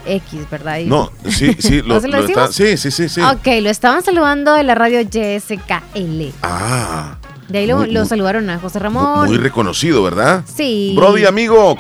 X, 0.07 0.49
¿verdad? 0.49 0.79
Y- 0.79 0.85
No, 0.87 1.11
sí, 1.29 1.57
sí, 1.59 1.83
lo, 1.85 1.95
¿No 1.95 2.01
se 2.01 2.07
lo 2.07 2.19
lo 2.21 2.27
está- 2.29 2.47
decimos? 2.47 2.55
sí, 2.55 2.77
sí, 2.77 2.91
sí, 2.93 3.09
sí. 3.09 3.21
Ok, 3.23 3.47
lo 3.61 3.71
estaban 3.71 4.05
saludando 4.05 4.55
de 4.55 4.63
la 4.63 4.77
radio 4.77 5.01
YSKL. 5.01 6.33
Ah, 6.45 7.17
De 7.49 7.59
ahí 7.59 7.67
lo, 7.67 7.79
Muy- 7.79 7.91
lo 7.91 8.01
muy- 8.01 8.09
saludaron 8.09 8.49
a 8.51 8.61
José 8.61 8.79
Ramón. 8.79 9.27
muy 9.27 9.37
reconocido, 9.39 10.01
¿verdad? 10.05 10.45
Sí. 10.57 10.93
Brody, 10.97 11.25
amigo. 11.27 11.77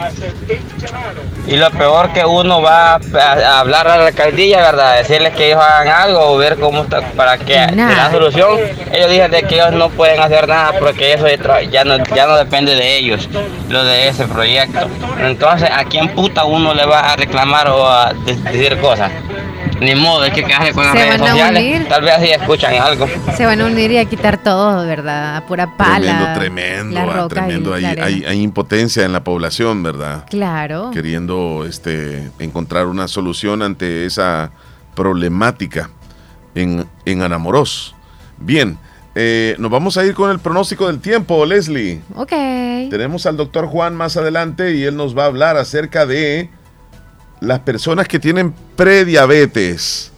Y 1.48 1.56
lo 1.56 1.70
peor 1.70 2.12
que 2.12 2.24
uno 2.26 2.60
va 2.60 2.96
a, 2.96 3.58
hablar 3.60 3.88
a 3.88 3.96
la 3.96 4.06
alcaldía, 4.08 4.58
¿verdad? 4.60 4.98
Decirles 4.98 5.32
que 5.34 5.46
ellos 5.46 5.62
hagan 5.62 5.88
algo 5.88 6.32
o 6.32 6.36
ver 6.36 6.58
cómo 6.58 6.82
está 6.82 7.00
para 7.16 7.38
que 7.38 7.54
de 7.88 7.96
la 7.96 8.10
solución. 8.10 8.58
Ellos 8.92 9.10
dicen 9.10 9.30
de 9.30 9.42
que 9.44 9.54
ellos 9.54 9.72
no 9.72 9.88
pueden 9.88 10.20
hacer 10.20 10.46
nada 10.46 10.74
porque 10.78 11.14
eso 11.14 11.26
ya 11.70 11.84
no, 11.84 11.96
ya 12.14 12.26
no 12.26 12.36
depende 12.36 12.74
de 12.74 12.98
ellos, 12.98 13.28
lo 13.70 13.82
de 13.82 14.08
ese 14.08 14.26
proyecto. 14.26 14.88
Entonces, 15.22 15.70
¿a 15.72 15.84
quién 15.84 16.08
puta 16.10 16.44
uno 16.44 16.74
le 16.74 16.84
va 16.84 17.00
a 17.12 17.16
reclamar 17.16 17.68
o 17.68 17.88
a 17.90 18.12
de- 18.12 18.34
decir 18.36 18.78
cosas? 18.78 19.10
Ni 19.80 19.94
modo, 19.94 20.22
hay 20.22 20.32
que 20.32 20.42
quedarse 20.42 20.72
con 20.72 20.84
las 20.84 20.92
Se 20.92 20.98
redes 21.04 21.20
van 21.20 21.28
a 21.28 21.30
sociales. 21.32 21.62
unir. 21.76 21.88
Tal 21.88 22.02
vez 22.02 22.14
así 22.14 22.30
escuchan 22.30 22.74
algo. 22.74 23.06
Se 23.36 23.46
van 23.46 23.60
a 23.60 23.66
unir 23.66 23.90
y 23.92 23.98
a 23.98 24.04
quitar 24.06 24.42
todo, 24.42 24.84
¿verdad? 24.86 25.36
A 25.36 25.46
pura 25.46 25.76
pala. 25.76 26.34
Tremendo, 26.34 26.34
tremendo, 26.40 26.94
la 26.94 27.02
ah, 27.02 27.06
roca 27.06 27.24
y 27.24 27.28
tremendo. 27.28 27.74
Hay, 27.74 27.82
la 27.82 27.90
arena. 27.90 28.06
hay- 28.06 28.24
hay 28.24 28.42
impotencia 28.42 29.04
en 29.04 29.12
la 29.12 29.22
población, 29.22 29.82
¿verdad? 29.84 30.24
Claro. 30.28 30.90
Queriendo 30.92 31.64
este, 31.68 32.28
encontrar 32.40 32.86
una 32.86 33.06
solución 33.06 33.62
ante 33.62 34.04
esa 34.06 34.50
problemática 34.96 35.90
en, 36.56 36.86
en 37.04 37.22
Anamorós. 37.22 37.94
Bien, 38.38 38.78
eh, 39.14 39.54
nos 39.58 39.70
vamos 39.70 39.96
a 39.96 40.04
ir 40.04 40.14
con 40.14 40.30
el 40.30 40.38
pronóstico 40.40 40.86
del 40.88 40.98
tiempo, 41.00 41.46
Leslie. 41.46 42.00
Ok. 42.16 42.30
Tenemos 42.90 43.26
al 43.26 43.36
doctor 43.36 43.66
Juan 43.66 43.94
más 43.94 44.16
adelante 44.16 44.74
y 44.74 44.82
él 44.84 44.96
nos 44.96 45.16
va 45.16 45.22
a 45.24 45.26
hablar 45.26 45.56
acerca 45.56 46.04
de 46.04 46.50
las 47.40 47.60
personas 47.60 48.08
que 48.08 48.18
tienen 48.18 48.54
prediabetes, 48.76 50.12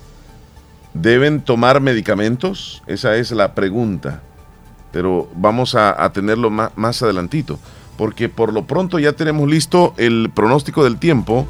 ¿deben 0.95 1.41
tomar 1.41 1.81
medicamentos? 1.81 2.83
Esa 2.87 3.17
es 3.17 3.31
la 3.31 3.55
pregunta. 3.55 4.23
Pero 4.93 5.29
vamos 5.37 5.75
a, 5.75 6.11
tenerlo 6.13 6.51
más, 6.51 6.71
más 6.77 7.03
adelantito. 7.03 7.59
Porque 7.97 8.29
por 8.29 8.53
lo 8.53 8.65
pronto 8.65 8.99
ya 8.99 9.13
tenemos 9.13 9.49
listo 9.49 9.95
el 9.99 10.31
pronóstico 10.35 10.83
del 10.83 10.99
tiempo, 10.99 11.47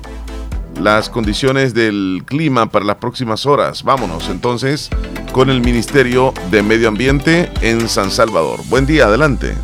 las 0.78 1.08
condiciones 1.08 1.72
del 1.74 2.22
clima 2.26 2.66
para 2.70 2.84
las 2.84 2.96
próximas 2.96 3.46
horas. 3.46 3.82
Vámonos 3.82 4.28
entonces 4.28 4.90
con 5.32 5.48
el 5.48 5.60
Ministerio 5.60 6.34
de 6.50 6.62
Medio 6.62 6.88
Ambiente 6.88 7.50
en 7.62 7.88
San 7.88 8.10
Salvador. 8.10 8.60
Buen 8.68 8.84
día, 8.84 9.06
adelante. 9.06 9.54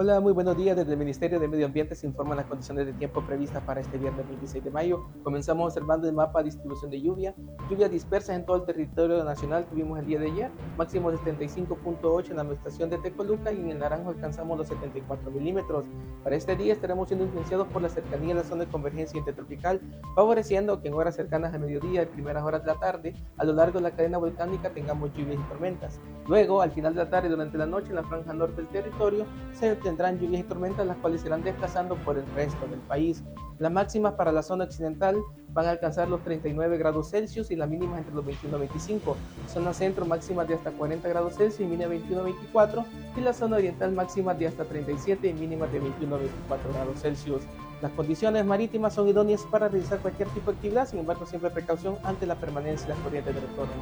Hola, 0.00 0.20
muy 0.20 0.32
buenos 0.32 0.56
días. 0.56 0.76
Desde 0.76 0.92
el 0.92 0.96
Ministerio 0.96 1.40
de 1.40 1.48
Medio 1.48 1.66
Ambiente 1.66 1.96
se 1.96 2.06
informan 2.06 2.36
las 2.36 2.46
condiciones 2.46 2.86
de 2.86 2.92
tiempo 2.92 3.20
previstas 3.26 3.64
para 3.64 3.80
este 3.80 3.98
viernes 3.98 4.28
26 4.28 4.62
de 4.62 4.70
mayo. 4.70 5.08
Comenzamos 5.24 5.66
observando 5.66 6.06
el 6.06 6.14
mapa 6.14 6.38
de 6.38 6.44
distribución 6.44 6.88
de 6.92 7.02
lluvia. 7.02 7.34
Lluvias 7.68 7.90
dispersas 7.90 8.36
en 8.36 8.46
todo 8.46 8.58
el 8.58 8.64
territorio 8.64 9.24
nacional 9.24 9.66
tuvimos 9.68 9.98
el 9.98 10.06
día 10.06 10.20
de 10.20 10.26
ayer, 10.30 10.50
máximo 10.76 11.10
de 11.10 11.16
75.8 11.16 12.30
en 12.30 12.36
la 12.36 12.44
estación 12.54 12.90
de 12.90 12.98
Tecoluca 12.98 13.50
y 13.50 13.58
en 13.58 13.70
el 13.70 13.80
Naranjo 13.80 14.10
alcanzamos 14.10 14.56
los 14.56 14.68
74 14.68 15.32
milímetros. 15.32 15.84
Para 16.22 16.36
este 16.36 16.54
día 16.54 16.74
estaremos 16.74 17.08
siendo 17.08 17.24
influenciados 17.24 17.66
por 17.66 17.82
la 17.82 17.88
cercanía 17.88 18.36
de 18.36 18.42
la 18.42 18.44
zona 18.44 18.66
de 18.66 18.70
convergencia 18.70 19.18
intertropical, 19.18 19.80
favoreciendo 20.14 20.80
que 20.80 20.86
en 20.86 20.94
horas 20.94 21.16
cercanas 21.16 21.52
al 21.52 21.58
mediodía 21.58 22.04
y 22.04 22.06
primeras 22.06 22.44
horas 22.44 22.62
de 22.62 22.68
la 22.68 22.78
tarde, 22.78 23.14
a 23.36 23.44
lo 23.44 23.52
largo 23.52 23.80
de 23.80 23.82
la 23.82 23.90
cadena 23.90 24.18
volcánica 24.18 24.70
tengamos 24.70 25.12
lluvias 25.14 25.40
y 25.44 25.48
tormentas. 25.48 26.00
Luego, 26.28 26.62
al 26.62 26.70
final 26.70 26.94
de 26.94 27.02
la 27.02 27.10
tarde 27.10 27.26
y 27.26 27.30
durante 27.32 27.58
la 27.58 27.66
noche, 27.66 27.88
en 27.88 27.96
la 27.96 28.04
franja 28.04 28.32
norte 28.32 28.56
del 28.56 28.68
territorio, 28.68 29.26
se 29.52 29.87
tendrán 29.88 30.18
lluvias 30.18 30.42
y 30.42 30.44
tormentas 30.44 30.86
las 30.86 30.98
cuales 30.98 31.22
se 31.22 31.28
irán 31.28 31.42
desplazando 31.42 31.96
por 31.96 32.18
el 32.18 32.26
resto 32.34 32.66
del 32.66 32.80
país. 32.80 33.24
Las 33.58 33.72
máximas 33.72 34.12
para 34.14 34.32
la 34.32 34.42
zona 34.42 34.64
occidental 34.64 35.16
van 35.54 35.64
a 35.64 35.70
alcanzar 35.70 36.08
los 36.08 36.22
39 36.24 36.76
grados 36.76 37.10
Celsius 37.10 37.50
y 37.50 37.56
las 37.56 37.70
mínimas 37.70 38.00
entre 38.00 38.14
los 38.14 38.24
21 38.24 38.54
y 38.56 38.60
25. 38.60 39.16
Zona 39.48 39.72
centro 39.72 40.04
máximas 40.04 40.46
de 40.46 40.54
hasta 40.54 40.72
40 40.72 41.08
grados 41.08 41.36
Celsius 41.36 41.60
y 41.60 41.70
mínima 41.70 41.88
21 41.88 42.22
24. 42.22 42.84
Y 43.16 43.20
la 43.22 43.32
zona 43.32 43.56
oriental 43.56 43.92
máximas 43.92 44.38
de 44.38 44.46
hasta 44.46 44.64
37 44.64 45.26
y 45.26 45.32
mínimas 45.32 45.72
de 45.72 45.80
21 45.80 46.14
a 46.14 46.18
24 46.18 46.72
grados 46.74 47.00
Celsius. 47.00 47.42
Las 47.80 47.92
condiciones 47.92 48.44
marítimas 48.44 48.92
son 48.92 49.08
idóneas 49.08 49.40
para 49.50 49.68
realizar 49.68 50.00
cualquier 50.00 50.28
tipo 50.30 50.50
de 50.50 50.56
actividad, 50.56 50.86
sin 50.86 50.98
embargo 50.98 51.24
siempre 51.24 51.48
precaución 51.48 51.96
ante 52.02 52.26
la 52.26 52.34
permanencia 52.34 52.88
de 52.88 52.94
las 52.94 53.02
corrientes 53.02 53.34
de 53.34 53.40
retorno. 53.40 53.72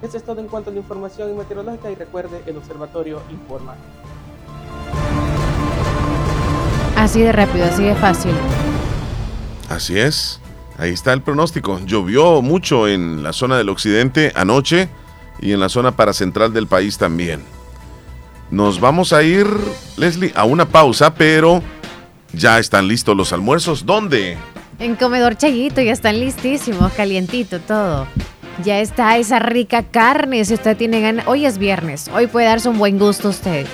Esto 0.00 0.16
es 0.16 0.22
todo 0.22 0.40
en 0.40 0.46
cuanto 0.46 0.70
a 0.70 0.72
la 0.72 0.78
información 0.78 1.36
meteorológica 1.36 1.90
y 1.90 1.96
recuerde, 1.96 2.40
el 2.46 2.56
observatorio 2.56 3.20
informa. 3.30 3.74
Así 7.06 7.20
de 7.20 7.30
rápido, 7.30 7.66
así 7.66 7.84
de 7.84 7.94
fácil. 7.94 8.32
Así 9.68 9.96
es. 9.96 10.40
Ahí 10.76 10.90
está 10.90 11.12
el 11.12 11.22
pronóstico. 11.22 11.78
Llovió 11.84 12.42
mucho 12.42 12.88
en 12.88 13.22
la 13.22 13.32
zona 13.32 13.56
del 13.56 13.68
occidente 13.68 14.32
anoche 14.34 14.88
y 15.40 15.52
en 15.52 15.60
la 15.60 15.68
zona 15.68 15.94
paracentral 15.94 16.52
del 16.52 16.66
país 16.66 16.98
también. 16.98 17.44
Nos 18.50 18.80
vamos 18.80 19.12
a 19.12 19.22
ir, 19.22 19.46
Leslie, 19.96 20.32
a 20.34 20.46
una 20.46 20.68
pausa, 20.68 21.14
pero 21.14 21.62
ya 22.32 22.58
están 22.58 22.88
listos 22.88 23.16
los 23.16 23.32
almuerzos. 23.32 23.86
¿Dónde? 23.86 24.36
En 24.80 24.96
Comedor 24.96 25.36
Chayito 25.36 25.80
ya 25.80 25.92
están 25.92 26.18
listísimos, 26.18 26.92
calientito 26.94 27.60
todo. 27.60 28.08
Ya 28.64 28.80
está 28.80 29.16
esa 29.16 29.38
rica 29.38 29.84
carne, 29.84 30.44
si 30.44 30.54
usted 30.54 30.76
tiene 30.76 31.00
ganas. 31.02 31.28
Hoy 31.28 31.46
es 31.46 31.58
viernes, 31.58 32.10
hoy 32.12 32.26
puede 32.26 32.48
darse 32.48 32.68
un 32.68 32.78
buen 32.78 32.98
gusto 32.98 33.28
usted. 33.28 33.64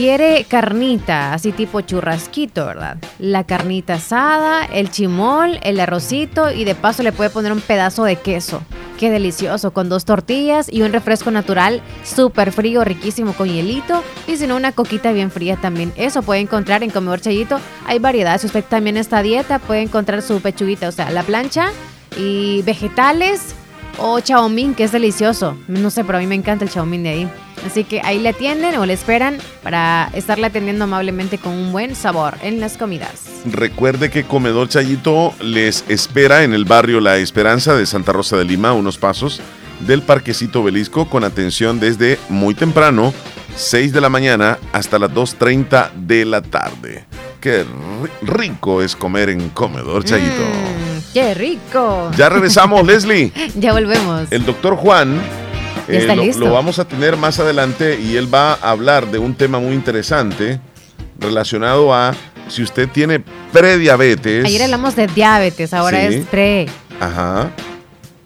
Quiere 0.00 0.46
carnita, 0.48 1.34
así 1.34 1.52
tipo 1.52 1.82
churrasquito, 1.82 2.64
¿verdad? 2.64 2.96
La 3.18 3.44
carnita 3.44 3.96
asada, 3.96 4.64
el 4.64 4.90
chimol, 4.90 5.60
el 5.62 5.78
arrocito 5.78 6.50
y 6.50 6.64
de 6.64 6.74
paso 6.74 7.02
le 7.02 7.12
puede 7.12 7.28
poner 7.28 7.52
un 7.52 7.60
pedazo 7.60 8.04
de 8.04 8.16
queso. 8.16 8.62
Qué 8.98 9.10
delicioso, 9.10 9.74
con 9.74 9.90
dos 9.90 10.06
tortillas 10.06 10.72
y 10.72 10.80
un 10.80 10.94
refresco 10.94 11.30
natural 11.30 11.82
súper 12.02 12.50
frío, 12.50 12.82
riquísimo 12.82 13.34
con 13.34 13.50
hielito 13.50 14.02
y 14.26 14.38
si 14.38 14.46
no 14.46 14.56
una 14.56 14.72
coquita 14.72 15.12
bien 15.12 15.30
fría 15.30 15.56
también. 15.56 15.92
Eso 15.96 16.22
puede 16.22 16.40
encontrar 16.40 16.82
en 16.82 16.88
Comedor 16.88 17.20
Chayito. 17.20 17.60
Hay 17.84 17.98
variedad, 17.98 18.40
si 18.40 18.46
usted 18.46 18.64
también 18.64 18.96
está 18.96 19.18
a 19.18 19.22
dieta 19.22 19.58
puede 19.58 19.82
encontrar 19.82 20.22
su 20.22 20.40
pechuguita, 20.40 20.88
o 20.88 20.92
sea, 20.92 21.10
la 21.10 21.24
plancha 21.24 21.72
y 22.16 22.62
vegetales 22.62 23.54
o 23.98 24.18
chaomín, 24.20 24.74
que 24.74 24.84
es 24.84 24.92
delicioso. 24.92 25.58
No 25.68 25.90
sé, 25.90 26.04
pero 26.04 26.16
a 26.16 26.20
mí 26.22 26.26
me 26.26 26.36
encanta 26.36 26.64
el 26.64 26.70
chaomín 26.70 27.02
de 27.02 27.08
ahí. 27.10 27.30
Así 27.66 27.84
que 27.84 28.00
ahí 28.02 28.18
le 28.18 28.30
atienden 28.30 28.76
o 28.76 28.86
le 28.86 28.92
esperan 28.94 29.38
para 29.62 30.10
estarle 30.14 30.46
atendiendo 30.46 30.84
amablemente 30.84 31.38
con 31.38 31.52
un 31.52 31.72
buen 31.72 31.94
sabor 31.94 32.34
en 32.42 32.60
las 32.60 32.76
comidas. 32.76 33.10
Recuerde 33.44 34.10
que 34.10 34.24
Comedor 34.24 34.68
Chayito 34.68 35.34
les 35.40 35.84
espera 35.88 36.42
en 36.44 36.52
el 36.54 36.64
barrio 36.64 37.00
La 37.00 37.16
Esperanza 37.18 37.74
de 37.74 37.86
Santa 37.86 38.12
Rosa 38.12 38.36
de 38.36 38.44
Lima, 38.44 38.72
unos 38.72 38.98
pasos 38.98 39.40
del 39.80 40.02
Parquecito 40.02 40.62
Belisco, 40.62 41.08
con 41.08 41.24
atención 41.24 41.80
desde 41.80 42.18
muy 42.28 42.54
temprano, 42.54 43.14
6 43.56 43.92
de 43.92 44.00
la 44.00 44.08
mañana, 44.10 44.58
hasta 44.72 44.98
las 44.98 45.10
2.30 45.10 45.90
de 45.94 46.24
la 46.26 46.42
tarde. 46.42 47.04
Qué 47.40 47.64
ri- 47.64 48.10
rico 48.22 48.82
es 48.82 48.94
comer 48.94 49.30
en 49.30 49.48
Comedor 49.50 50.04
Chayito. 50.04 50.42
Mm, 50.42 51.12
¡Qué 51.14 51.32
rico! 51.34 52.10
Ya 52.16 52.28
regresamos, 52.28 52.86
Leslie. 52.86 53.32
Ya 53.58 53.72
volvemos. 53.72 54.30
El 54.30 54.44
doctor 54.44 54.76
Juan 54.76 55.18
eh, 55.94 55.98
está 55.98 56.14
lo, 56.16 56.22
listo. 56.24 56.40
lo 56.44 56.52
vamos 56.52 56.78
a 56.78 56.84
tener 56.86 57.16
más 57.16 57.38
adelante 57.38 57.98
y 58.00 58.16
él 58.16 58.32
va 58.32 58.54
a 58.54 58.70
hablar 58.70 59.10
de 59.10 59.18
un 59.18 59.34
tema 59.34 59.58
muy 59.58 59.74
interesante 59.74 60.60
relacionado 61.18 61.94
a 61.94 62.14
si 62.48 62.62
usted 62.62 62.88
tiene 62.88 63.22
prediabetes. 63.52 64.44
Ayer 64.44 64.62
hablamos 64.62 64.96
de 64.96 65.06
diabetes, 65.06 65.72
ahora 65.74 66.08
Sí. 66.08 66.14
es 66.16 66.26
pre. 66.26 66.66
Ajá. 67.00 67.50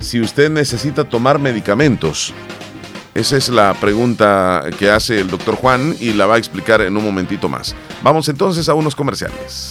Si 0.01 0.21
usted 0.21 0.51
necesita 0.51 1.05
tomar 1.05 1.39
medicamentos. 1.39 2.33
Esa 3.15 3.37
es 3.37 3.49
la 3.49 3.75
pregunta 3.75 4.65
que 4.77 4.91
hace 4.91 5.21
el 5.21 5.31
doctor 5.31 5.55
Juan 5.55 5.95
y 6.01 6.13
la 6.15 6.27
va 6.27 6.35
a 6.35 6.39
explicar 6.39 6.81
en 6.81 6.97
un 6.97 7.05
momentito 7.05 7.49
más. 7.49 7.73
Vamos 8.03 8.29
entonces 8.29 8.69
a 8.69 8.75
unos 8.75 8.97
comerciales. 8.97 9.71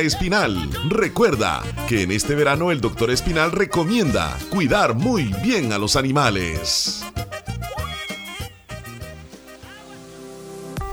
Espinal. 0.00 0.68
Recuerda 0.88 1.62
que 1.88 2.02
en 2.02 2.10
este 2.10 2.34
verano 2.34 2.70
el 2.70 2.80
doctor 2.80 3.10
Espinal 3.10 3.52
recomienda 3.52 4.36
cuidar 4.50 4.94
muy 4.94 5.34
bien 5.42 5.72
a 5.72 5.78
los 5.78 5.96
animales. 5.96 7.11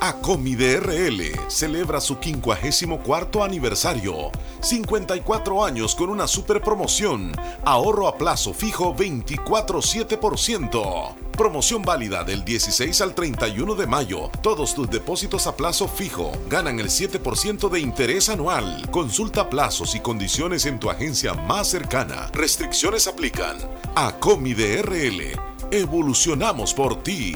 Acomi 0.02 0.56
DRL 0.56 1.50
celebra 1.50 2.00
su 2.00 2.16
54 2.22 3.44
aniversario. 3.44 4.32
54 4.62 5.66
años 5.66 5.94
con 5.94 6.10
una 6.10 6.26
super 6.26 6.62
promoción. 6.62 7.34
Ahorro 7.66 8.08
a 8.08 8.18
plazo 8.18 8.54
fijo 8.54 8.96
24,7%. 8.96 11.16
Promoción 11.32 11.82
válida 11.82 12.24
del 12.24 12.46
16 12.46 13.02
al 13.02 13.14
31 13.14 13.76
de 13.76 13.88
mayo. 13.88 14.30
Todos 14.42 14.74
tus 14.74 14.90
depósitos 14.90 15.48
a 15.48 15.58
plazo 15.58 15.90
fijo 15.90 16.32
ganan 16.50 16.80
el 16.80 16.88
7% 16.88 17.70
de 17.70 17.82
interés 17.82 18.30
anual. 18.30 18.88
Consulta 18.92 19.50
plazos 19.50 19.96
y 19.96 20.00
condiciones 20.00 20.66
en 20.66 20.80
tu 20.80 20.90
agencia 20.90 21.34
más 21.34 21.68
cercana. 21.68 22.30
Restricciones 22.32 23.06
aplican. 23.08 23.58
Acomi 23.96 24.54
DRL. 24.54 25.38
Evolucionamos 25.72 26.74
por 26.74 27.04
ti. 27.04 27.36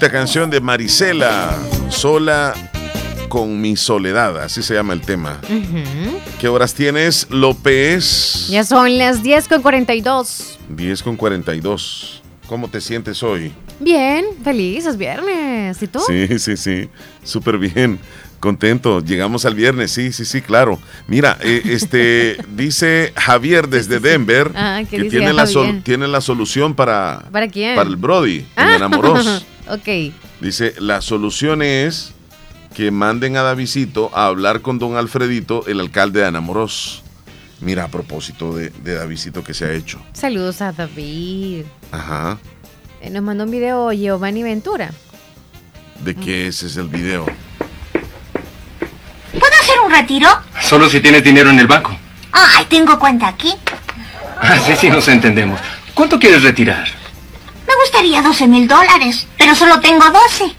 Bonita 0.00 0.16
canción 0.18 0.48
de 0.48 0.62
Marisela, 0.62 1.58
sola 1.90 2.54
con 3.28 3.60
mi 3.60 3.76
soledad, 3.76 4.42
así 4.42 4.62
se 4.62 4.72
llama 4.72 4.94
el 4.94 5.02
tema. 5.02 5.38
¿Qué 6.40 6.48
horas 6.48 6.72
tienes, 6.72 7.26
López? 7.28 8.48
Ya 8.48 8.64
son 8.64 8.96
las 8.96 9.22
10 9.22 9.46
con 9.46 9.60
42. 9.60 10.58
10 10.70 11.02
con 11.02 11.16
42. 11.16 12.22
¿Cómo 12.46 12.68
te 12.70 12.80
sientes 12.80 13.22
hoy? 13.22 13.52
Bien, 13.78 14.24
feliz, 14.42 14.86
es 14.86 14.96
viernes. 14.96 15.82
¿Y 15.82 15.86
tú? 15.86 16.00
Sí, 16.06 16.38
sí, 16.38 16.56
sí, 16.56 16.88
súper 17.22 17.58
bien. 17.58 17.98
Contento, 18.40 19.00
llegamos 19.04 19.44
al 19.44 19.54
viernes, 19.54 19.90
sí, 19.90 20.12
sí, 20.12 20.24
sí, 20.24 20.40
claro. 20.40 20.78
Mira, 21.08 21.36
eh, 21.42 21.60
este 21.66 22.38
dice 22.56 23.12
Javier 23.14 23.68
desde 23.68 24.00
Denver 24.00 24.50
Ah, 24.54 24.80
¿qué 24.88 24.96
que 24.96 25.10
tiene 25.10 25.34
la, 25.34 25.46
sol- 25.46 25.82
tiene 25.84 26.08
la 26.08 26.22
solución 26.22 26.74
para, 26.74 27.24
¿Para 27.30 27.48
quién? 27.48 27.76
para 27.76 27.86
el 27.90 27.96
Brody, 27.96 28.46
Ah, 28.56 28.76
Enamoros. 28.76 29.44
ok. 29.74 30.12
Dice, 30.40 30.74
la 30.78 31.00
solución 31.00 31.62
es 31.62 32.12
que 32.74 32.90
manden 32.90 33.36
a 33.36 33.42
Davidito 33.42 34.10
a 34.14 34.26
hablar 34.26 34.60
con 34.60 34.78
don 34.78 34.96
Alfredito, 34.96 35.64
el 35.66 35.80
alcalde 35.80 36.20
de 36.20 36.26
Anamoros. 36.26 37.02
Mira, 37.60 37.84
a 37.84 37.88
propósito 37.88 38.54
de, 38.54 38.70
de 38.70 38.94
Davidito 38.94 39.44
que 39.44 39.52
se 39.54 39.66
ha 39.66 39.72
hecho. 39.72 40.00
Saludos 40.12 40.62
a 40.62 40.72
David. 40.72 41.64
Ajá. 41.92 42.38
Eh, 43.02 43.10
Nos 43.10 43.22
mandó 43.22 43.44
un 43.44 43.50
video 43.50 43.92
Giovanni 43.92 44.42
Ventura. 44.42 44.90
¿De 46.04 46.14
qué 46.14 46.46
ese 46.46 46.66
es 46.66 46.76
el 46.76 46.88
video? 46.88 47.26
¿Puedo 49.32 49.52
hacer 49.60 49.78
un 49.84 49.90
retiro? 49.90 50.28
Solo 50.62 50.88
si 50.88 51.00
tienes 51.00 51.22
dinero 51.22 51.50
en 51.50 51.58
el 51.58 51.66
banco. 51.66 51.94
Ay, 52.32 52.64
tengo 52.70 52.98
cuenta 52.98 53.28
aquí. 53.28 53.52
Así 54.40 54.74
sí 54.76 54.88
nos 54.88 55.06
entendemos. 55.08 55.60
¿Cuánto 55.94 56.18
quieres 56.18 56.42
retirar? 56.42 56.88
Me 57.70 57.76
gustaría 57.84 58.20
12 58.20 58.48
mil 58.48 58.66
dólares, 58.66 59.28
pero 59.38 59.54
solo 59.54 59.78
tengo 59.78 60.04
12. 60.10 60.52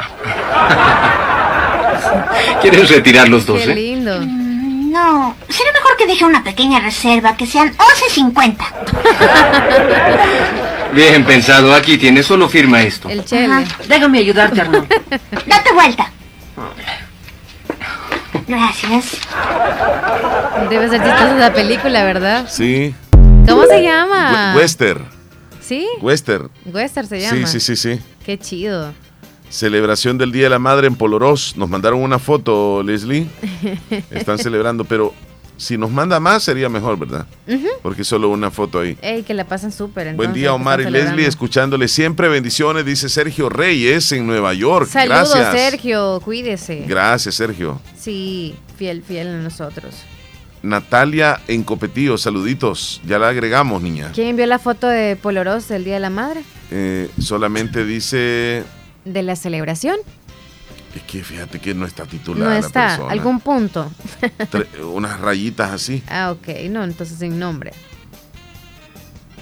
¿Quieres 2.62 2.90
retirar 2.90 3.28
los 3.28 3.44
Qué 3.46 3.52
12? 3.52 3.76
lindo. 3.76 4.18
Mm, 4.22 4.92
No, 4.94 5.36
será 5.50 5.72
mejor 5.74 5.98
que 5.98 6.08
deje 6.08 6.24
una 6.24 6.42
pequeña 6.42 6.80
reserva, 6.80 7.36
que 7.36 7.46
sean 7.46 7.74
11.50. 7.78 8.56
Bien 10.94 11.26
pensado, 11.26 11.74
aquí 11.76 11.98
tienes, 11.98 12.26
solo 12.26 12.48
firma 12.48 12.82
esto. 12.82 13.10
El 13.10 13.26
chele. 13.26 13.66
Déjame 13.90 14.20
ayudarte, 14.20 14.62
Arno. 14.62 14.86
Date 15.48 15.74
vuelta. 15.74 16.10
Gracias. 18.48 19.18
Debe 20.70 20.90
ser 20.90 21.02
chistosa 21.04 21.34
la 21.36 21.52
película, 21.54 22.04
¿verdad? 22.06 22.46
Sí. 22.50 22.96
¿Cómo 23.48 23.66
se 23.66 23.82
llama? 23.84 24.54
We- 24.56 24.62
Wester. 24.62 25.02
¿Sí? 25.72 25.88
Wester. 26.02 26.50
Western 26.66 27.08
se 27.08 27.22
Sí, 27.22 27.26
llama. 27.36 27.48
sí, 27.48 27.60
sí, 27.62 27.76
sí. 27.78 27.98
Qué 28.26 28.38
chido. 28.38 28.92
Celebración 29.50 30.18
del 30.18 30.34
Día 30.34 30.44
de 30.44 30.50
la 30.50 30.60
Madre 30.60 30.88
en 30.88 30.96
Polorós. 30.96 31.54
Nos 31.56 31.70
mandaron 31.70 32.02
una 32.02 32.20
foto, 32.20 32.84
Leslie. 32.84 33.26
Están 34.12 34.38
celebrando, 34.38 34.84
pero 34.84 35.14
si 35.56 35.78
nos 35.78 35.90
manda 35.90 36.20
más 36.20 36.44
sería 36.44 36.68
mejor, 36.68 37.00
¿verdad? 37.00 37.26
Ujú. 37.48 37.68
Porque 37.82 38.04
solo 38.04 38.28
una 38.30 38.52
foto 38.52 38.80
ahí. 38.82 38.98
Ey, 39.02 39.24
que 39.24 39.34
la 39.34 39.46
pasan 39.46 39.72
súper. 39.72 40.14
Buen 40.16 40.34
día, 40.34 40.54
Omar 40.54 40.82
y 40.82 40.90
Leslie, 40.90 41.26
escuchándole 41.26 41.88
siempre. 41.88 42.28
Bendiciones, 42.28 42.84
dice 42.86 43.08
Sergio 43.08 43.48
Reyes 43.48 44.12
en 44.12 44.28
Nueva 44.28 44.54
York. 44.54 44.90
Saludos, 44.90 45.34
Gracias. 45.34 45.54
Sergio. 45.72 46.20
Cuídese. 46.26 46.84
Gracias, 46.86 47.36
Sergio. 47.36 47.80
Sí, 47.98 48.56
fiel, 48.78 49.04
fiel 49.04 49.28
a 49.28 49.38
nosotros. 49.38 49.96
Natalia 50.64 51.42
en 51.48 51.64
Copetío, 51.64 52.18
saluditos. 52.18 53.02
Ya 53.06 53.18
la 53.20 53.30
agregamos, 53.30 53.82
niña. 53.82 54.12
¿Quién 54.14 54.36
vio 54.36 54.46
la 54.46 54.60
foto 54.60 54.88
de 54.88 55.16
Poloros 55.16 55.68
del 55.68 55.84
Día 55.84 55.96
de 55.96 56.00
la 56.02 56.10
Madre? 56.10 56.44
Eh, 56.70 57.10
solamente 57.20 57.84
dice 57.84 58.64
De 59.04 59.24
la 59.24 59.36
celebración. 59.36 59.98
es 60.96 61.02
que 61.04 61.24
fíjate 61.24 61.60
que 61.60 61.74
no 61.74 61.86
está 61.86 62.06
titulada 62.06 62.54
No 62.56 62.60
la 62.62 62.68
está. 62.68 62.88
persona. 62.90 63.12
¿Algún 63.12 63.40
punto? 63.40 63.92
Tre- 64.52 64.68
unas 64.86 65.20
rayitas 65.20 65.72
así. 65.72 66.04
ah, 66.08 66.32
ok. 66.32 66.48
No, 66.70 66.84
entonces 66.84 67.18
sin 67.18 67.40
nombre. 67.40 67.72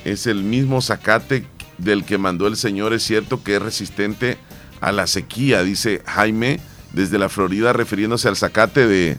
Es 0.05 0.25
el 0.27 0.43
mismo 0.43 0.81
zacate 0.81 1.45
del 1.77 2.05
que 2.05 2.17
mandó 2.17 2.47
el 2.47 2.55
señor. 2.55 2.93
Es 2.93 3.03
cierto 3.03 3.43
que 3.43 3.57
es 3.57 3.61
resistente 3.61 4.37
a 4.79 4.91
la 4.93 5.07
sequía, 5.07 5.63
dice 5.63 6.01
Jaime 6.05 6.59
desde 6.93 7.19
la 7.19 7.27
Florida, 7.29 7.73
refiriéndose 7.73 8.27
al 8.29 8.37
zacate 8.37 8.87
de 8.87 9.17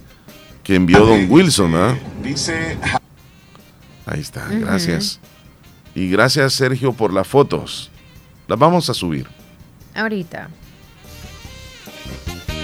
que 0.62 0.74
envió 0.74 1.04
Don 1.04 1.26
Wilson. 1.30 1.74
¿ah? 1.74 1.98
Dice 2.22 2.76
Ahí 4.06 4.20
está, 4.20 4.46
gracias. 4.48 5.20
Y 5.94 6.08
gracias, 6.08 6.54
Sergio, 6.54 6.92
por 6.92 7.12
las 7.12 7.26
fotos. 7.26 7.90
Las 8.48 8.58
vamos 8.58 8.90
a 8.90 8.94
subir. 8.94 9.26
Ahorita. 9.94 10.48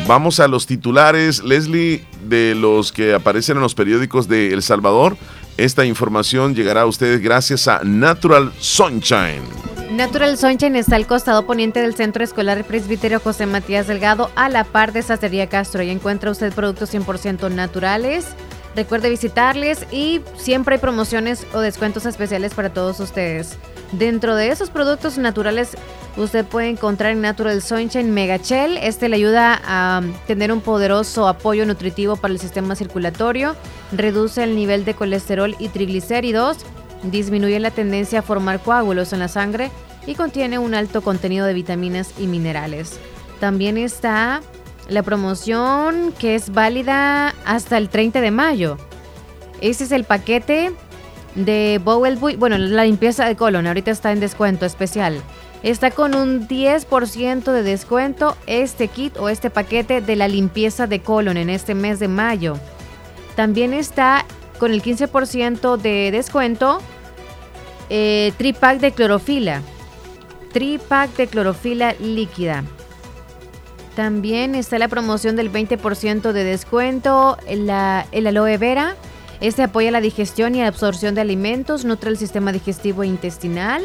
Vamos 0.06 0.38
a 0.38 0.48
los 0.48 0.66
titulares, 0.66 1.42
Leslie, 1.42 2.04
de 2.28 2.54
los 2.54 2.92
que 2.92 3.14
aparecen 3.14 3.56
en 3.56 3.62
los 3.62 3.74
periódicos 3.74 4.28
de 4.28 4.52
El 4.52 4.62
Salvador. 4.62 5.16
Esta 5.56 5.86
información 5.86 6.54
llegará 6.54 6.82
a 6.82 6.86
ustedes 6.86 7.22
gracias 7.22 7.66
a 7.66 7.80
Natural 7.82 8.52
Sunshine. 8.58 9.42
Natural 9.90 10.36
Sunshine 10.36 10.76
está 10.76 10.96
al 10.96 11.06
costado 11.06 11.46
poniente 11.46 11.80
del 11.80 11.94
Centro 11.94 12.22
Escolar 12.22 12.62
Presbítero 12.64 13.20
José 13.20 13.46
Matías 13.46 13.86
Delgado, 13.86 14.30
a 14.34 14.50
la 14.50 14.64
par 14.64 14.92
de 14.92 15.00
Sacería 15.00 15.48
Castro. 15.48 15.82
Y 15.82 15.88
encuentra 15.88 16.30
usted 16.30 16.52
productos 16.52 16.92
100% 16.92 17.50
naturales. 17.50 18.26
Recuerde 18.74 19.08
visitarles 19.08 19.86
y 19.90 20.20
siempre 20.36 20.74
hay 20.74 20.80
promociones 20.80 21.46
o 21.54 21.60
descuentos 21.60 22.04
especiales 22.04 22.52
para 22.52 22.74
todos 22.74 23.00
ustedes. 23.00 23.56
Dentro 23.92 24.34
de 24.34 24.48
esos 24.48 24.70
productos 24.70 25.16
naturales, 25.16 25.76
usted 26.16 26.44
puede 26.44 26.68
encontrar 26.68 27.12
en 27.12 27.20
Natural 27.20 27.62
Sunshine 27.62 28.10
Mega 28.10 28.38
Shell. 28.38 28.78
Este 28.78 29.08
le 29.08 29.16
ayuda 29.16 29.60
a 29.64 30.02
tener 30.26 30.50
un 30.50 30.60
poderoso 30.60 31.28
apoyo 31.28 31.64
nutritivo 31.66 32.16
para 32.16 32.34
el 32.34 32.40
sistema 32.40 32.74
circulatorio, 32.74 33.54
reduce 33.92 34.42
el 34.42 34.56
nivel 34.56 34.84
de 34.84 34.94
colesterol 34.94 35.54
y 35.58 35.68
triglicéridos, 35.68 36.58
disminuye 37.04 37.60
la 37.60 37.70
tendencia 37.70 38.20
a 38.20 38.22
formar 38.22 38.60
coágulos 38.60 39.12
en 39.12 39.20
la 39.20 39.28
sangre 39.28 39.70
y 40.06 40.14
contiene 40.14 40.58
un 40.58 40.74
alto 40.74 41.02
contenido 41.02 41.46
de 41.46 41.54
vitaminas 41.54 42.12
y 42.18 42.26
minerales. 42.26 42.98
También 43.40 43.76
está 43.78 44.40
la 44.88 45.02
promoción 45.02 46.12
que 46.18 46.34
es 46.34 46.50
válida 46.50 47.34
hasta 47.44 47.78
el 47.78 47.88
30 47.88 48.20
de 48.20 48.30
mayo. 48.30 48.78
Ese 49.60 49.84
es 49.84 49.92
el 49.92 50.04
paquete 50.04 50.72
de 51.36 51.80
Bowel 51.82 52.18
Buoy- 52.18 52.36
bueno, 52.36 52.58
la 52.58 52.84
limpieza 52.84 53.26
de 53.26 53.36
colon, 53.36 53.66
ahorita 53.66 53.90
está 53.90 54.10
en 54.12 54.20
descuento 54.20 54.66
especial. 54.66 55.20
Está 55.62 55.90
con 55.90 56.14
un 56.14 56.48
10% 56.48 57.52
de 57.52 57.62
descuento 57.62 58.36
este 58.46 58.88
kit 58.88 59.16
o 59.18 59.28
este 59.28 59.50
paquete 59.50 60.00
de 60.00 60.16
la 60.16 60.28
limpieza 60.28 60.86
de 60.86 61.00
colon 61.00 61.36
en 61.36 61.50
este 61.50 61.74
mes 61.74 61.98
de 61.98 62.08
mayo. 62.08 62.58
También 63.36 63.74
está 63.74 64.24
con 64.58 64.72
el 64.72 64.82
15% 64.82 65.76
de 65.76 66.10
descuento 66.10 66.80
eh, 67.90 68.32
de 68.38 68.92
clorofila. 68.92 69.62
Tripack 70.52 71.16
de 71.16 71.26
clorofila 71.26 71.94
líquida. 72.00 72.64
También 73.94 74.54
está 74.54 74.78
la 74.78 74.88
promoción 74.88 75.36
del 75.36 75.50
20% 75.52 76.32
de 76.32 76.44
descuento 76.44 77.38
en 77.46 77.66
la, 77.66 78.06
el 78.12 78.26
aloe 78.26 78.56
vera. 78.58 78.94
Este 79.40 79.62
apoya 79.62 79.90
la 79.90 80.00
digestión 80.00 80.54
y 80.54 80.62
absorción 80.62 81.14
de 81.14 81.20
alimentos, 81.20 81.84
nutre 81.84 82.10
el 82.10 82.16
sistema 82.16 82.52
digestivo 82.52 83.02
e 83.02 83.06
intestinal, 83.06 83.82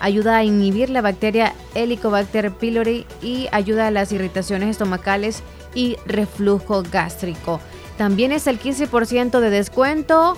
ayuda 0.00 0.36
a 0.36 0.44
inhibir 0.44 0.90
la 0.90 1.02
bacteria 1.02 1.54
Helicobacter 1.74 2.52
pylori 2.52 3.06
y 3.22 3.48
ayuda 3.52 3.88
a 3.88 3.90
las 3.90 4.12
irritaciones 4.12 4.70
estomacales 4.70 5.42
y 5.74 5.96
reflujo 6.06 6.82
gástrico. 6.90 7.60
También 7.98 8.32
es 8.32 8.46
el 8.46 8.58
15% 8.58 9.40
de 9.40 9.50
descuento 9.50 10.36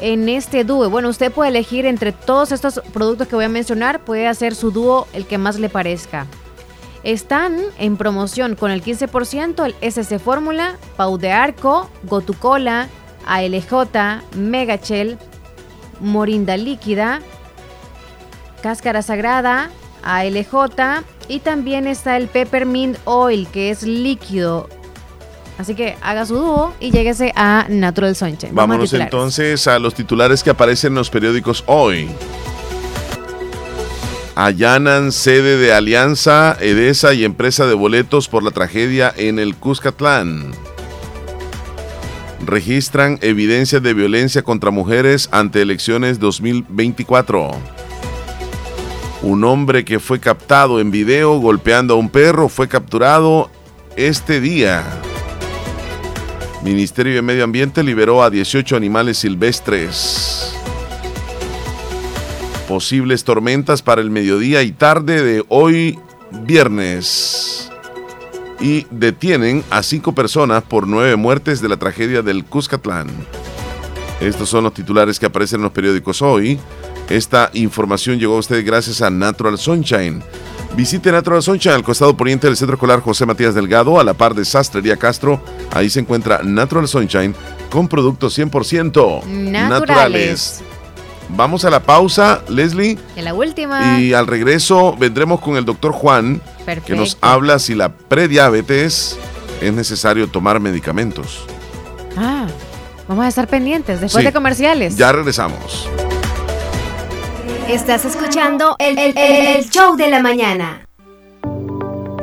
en 0.00 0.28
este 0.28 0.64
dúo. 0.64 0.90
Bueno, 0.90 1.08
usted 1.08 1.32
puede 1.32 1.50
elegir 1.50 1.86
entre 1.86 2.12
todos 2.12 2.52
estos 2.52 2.80
productos 2.92 3.28
que 3.28 3.36
voy 3.36 3.44
a 3.44 3.50
mencionar, 3.50 4.04
puede 4.04 4.26
hacer 4.26 4.54
su 4.54 4.70
dúo 4.70 5.06
el 5.12 5.26
que 5.26 5.38
más 5.38 5.58
le 5.58 5.68
parezca. 5.68 6.26
Están 7.02 7.58
en 7.78 7.96
promoción 7.96 8.56
con 8.56 8.70
el 8.70 8.82
15% 8.82 9.64
el 9.64 9.76
SC 9.80 10.18
Fórmula, 10.18 10.76
Pau 10.96 11.18
de 11.18 11.30
Arco, 11.30 11.88
Gotucola, 12.02 12.88
ALJ, 13.26 13.72
Megachel, 14.36 15.18
Morinda 16.00 16.56
Líquida, 16.56 17.20
Cáscara 18.62 19.02
Sagrada, 19.02 19.70
ALJ 20.02 21.04
y 21.28 21.40
también 21.40 21.86
está 21.86 22.16
el 22.16 22.28
Peppermint 22.28 22.96
Oil 23.04 23.48
que 23.48 23.70
es 23.70 23.82
líquido. 23.82 24.68
Así 25.58 25.74
que 25.74 25.96
haga 26.02 26.26
su 26.26 26.36
dúo 26.36 26.74
y 26.80 26.90
lléguese 26.90 27.32
a 27.34 27.66
Natural 27.68 28.14
Sunshine. 28.14 28.52
A 28.52 28.54
Vámonos 28.54 28.92
entonces 28.92 29.66
a 29.66 29.78
los 29.78 29.94
titulares 29.94 30.42
que 30.42 30.50
aparecen 30.50 30.92
en 30.92 30.96
los 30.96 31.10
periódicos 31.10 31.64
hoy. 31.66 32.08
Allanan 34.34 35.12
sede 35.12 35.56
de 35.56 35.72
Alianza, 35.72 36.58
Edesa 36.60 37.14
y 37.14 37.24
empresa 37.24 37.66
de 37.66 37.72
boletos 37.72 38.28
por 38.28 38.42
la 38.42 38.50
tragedia 38.50 39.12
en 39.16 39.38
el 39.38 39.56
Cuscatlán. 39.56 40.52
Registran 42.46 43.18
evidencias 43.22 43.82
de 43.82 43.92
violencia 43.92 44.42
contra 44.42 44.70
mujeres 44.70 45.28
ante 45.32 45.60
elecciones 45.62 46.20
2024. 46.20 47.50
Un 49.22 49.42
hombre 49.42 49.84
que 49.84 49.98
fue 49.98 50.20
captado 50.20 50.78
en 50.78 50.92
video 50.92 51.40
golpeando 51.40 51.94
a 51.94 51.96
un 51.96 52.08
perro 52.08 52.48
fue 52.48 52.68
capturado 52.68 53.50
este 53.96 54.40
día. 54.40 54.84
Ministerio 56.62 57.16
de 57.16 57.22
Medio 57.22 57.42
Ambiente 57.42 57.82
liberó 57.82 58.22
a 58.22 58.30
18 58.30 58.76
animales 58.76 59.18
silvestres. 59.18 60.54
Posibles 62.68 63.24
tormentas 63.24 63.82
para 63.82 64.00
el 64.00 64.10
mediodía 64.10 64.62
y 64.62 64.70
tarde 64.70 65.24
de 65.24 65.44
hoy 65.48 65.98
viernes. 66.30 67.72
Y 68.60 68.86
detienen 68.90 69.62
a 69.70 69.82
cinco 69.82 70.14
personas 70.14 70.62
por 70.62 70.86
nueve 70.86 71.16
muertes 71.16 71.60
de 71.60 71.68
la 71.68 71.76
tragedia 71.76 72.22
del 72.22 72.44
Cuscatlán. 72.44 73.08
Estos 74.20 74.48
son 74.48 74.64
los 74.64 74.72
titulares 74.72 75.18
que 75.18 75.26
aparecen 75.26 75.60
en 75.60 75.64
los 75.64 75.72
periódicos 75.72 76.22
hoy. 76.22 76.58
Esta 77.08 77.50
información 77.52 78.18
llegó 78.18 78.36
a 78.36 78.40
usted 78.40 78.64
gracias 78.64 79.02
a 79.02 79.10
Natural 79.10 79.58
Sunshine. 79.58 80.22
Visite 80.74 81.12
Natural 81.12 81.42
Sunshine 81.42 81.74
al 81.74 81.82
costado 81.82 82.16
poniente 82.16 82.46
del 82.46 82.56
Centro 82.56 82.74
Escolar 82.74 83.00
José 83.00 83.24
Matías 83.24 83.54
Delgado, 83.54 84.00
a 84.00 84.04
la 84.04 84.14
par 84.14 84.34
de 84.34 84.44
Sastrería 84.44 84.96
Castro. 84.96 85.40
Ahí 85.70 85.88
se 85.88 86.00
encuentra 86.00 86.42
Natural 86.42 86.88
Sunshine 86.88 87.34
con 87.70 87.88
productos 87.88 88.38
100% 88.38 89.24
Naturales. 89.24 90.62
Vamos 91.28 91.64
a 91.64 91.70
la 91.70 91.80
pausa, 91.80 92.42
Leslie. 92.48 92.98
En 93.16 93.24
la 93.24 93.34
última. 93.34 93.98
Y 94.00 94.12
al 94.14 94.26
regreso 94.26 94.96
vendremos 94.96 95.40
con 95.40 95.56
el 95.56 95.64
doctor 95.64 95.92
Juan, 95.92 96.40
que 96.84 96.94
nos 96.94 97.18
habla 97.20 97.58
si 97.58 97.74
la 97.74 97.88
prediabetes 97.90 99.18
es 99.60 99.72
necesario 99.72 100.28
tomar 100.28 100.60
medicamentos. 100.60 101.44
Ah, 102.16 102.46
vamos 103.08 103.24
a 103.24 103.28
estar 103.28 103.48
pendientes 103.48 104.00
después 104.00 104.22
Sí. 104.22 104.26
de 104.26 104.32
comerciales. 104.32 104.96
Ya 104.96 105.10
regresamos. 105.12 105.88
Estás 107.68 108.04
escuchando 108.04 108.76
el, 108.78 108.96
el- 108.98 109.18
el 109.18 109.68
show 109.68 109.96
de 109.96 110.08
la 110.08 110.22
mañana. 110.22 110.82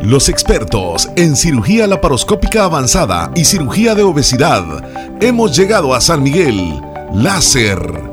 Los 0.02 0.30
expertos 0.30 1.10
en 1.16 1.36
cirugía 1.36 1.88
laparoscópica 1.88 2.64
avanzada 2.66 3.32
y 3.36 3.46
cirugía 3.46 3.96
de 3.96 4.04
obesidad. 4.04 4.64
Hemos 5.22 5.56
llegado 5.58 5.94
a 5.94 6.02
San 6.02 6.24
Miguel. 6.24 6.82
Láser. 7.14 8.13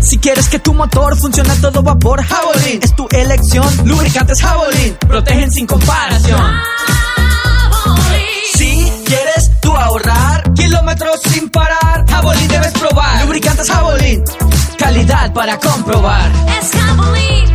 Si 0.02 0.18
quieres 0.18 0.48
que 0.48 0.58
tu 0.58 0.74
motor 0.74 1.16
funcione 1.16 1.50
a 1.52 1.60
todo 1.60 1.82
vapor, 1.82 2.22
Javelin 2.22 2.80
es 2.82 2.94
tu 2.94 3.06
elección. 3.10 3.66
Lubricantes 3.86 4.42
Javelin 4.42 4.96
protegen 5.08 5.50
sin 5.50 5.66
comparación. 5.66 6.52
Si 8.54 8.92
quieres 9.06 9.50
tú 9.60 9.72
ahorrar 9.72 10.52
kilómetros 10.54 11.20
sin 11.32 11.48
parar, 11.48 12.04
Javelin 12.10 12.48
debes 12.48 12.72
probar. 12.72 13.22
Lubricantes 13.22 13.70
Javelin, 13.70 14.24
calidad 14.82 15.32
para 15.32 15.58
comprobar. 15.58 16.30
Es 16.60 16.72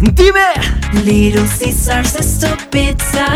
Dime. 0.00 0.54
Little 1.04 1.44
Caesars 1.58 2.14
es 2.14 2.38
tu 2.38 2.46
pizza. 2.70 3.26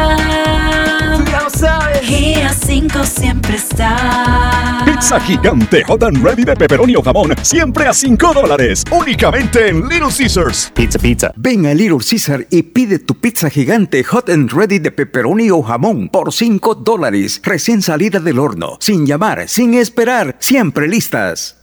Ya 1.27 1.43
lo 1.43 1.51
sabes. 1.51 2.09
Y 2.09 2.35
a 2.35 2.53
5 2.53 3.05
siempre 3.05 3.57
está. 3.57 4.83
Pizza 4.85 5.19
gigante 5.19 5.83
hot 5.83 6.05
and 6.05 6.23
ready 6.23 6.45
de 6.45 6.55
pepperoni 6.55 6.95
o 6.95 7.03
jamón, 7.03 7.35
siempre 7.43 7.89
a 7.89 7.93
5 7.93 8.33
dólares. 8.33 8.85
Únicamente 8.93 9.71
en 9.71 9.89
Little 9.89 10.11
Caesars. 10.17 10.71
Pizza, 10.73 11.01
pizza. 11.01 11.33
Ven 11.35 11.67
a 11.67 11.75
Little 11.75 11.99
Caesar 11.99 12.47
y 12.49 12.63
pide 12.63 13.01
tu 13.01 13.17
pizza 13.17 13.51
gigante 13.51 14.05
hot 14.05 14.31
and 14.31 14.53
ready 14.53 14.79
de 14.79 14.93
pepperoni 14.93 15.51
o 15.51 15.63
jamón 15.63 16.09
por 16.11 16.33
5 16.33 16.77
dólares. 16.77 17.41
Recién 17.43 17.83
salida 17.83 18.21
del 18.21 18.39
horno. 18.39 18.77
Sin 18.79 19.05
llamar, 19.05 19.49
sin 19.49 19.75
esperar. 19.75 20.37
Siempre 20.39 20.87
listas. 20.87 21.57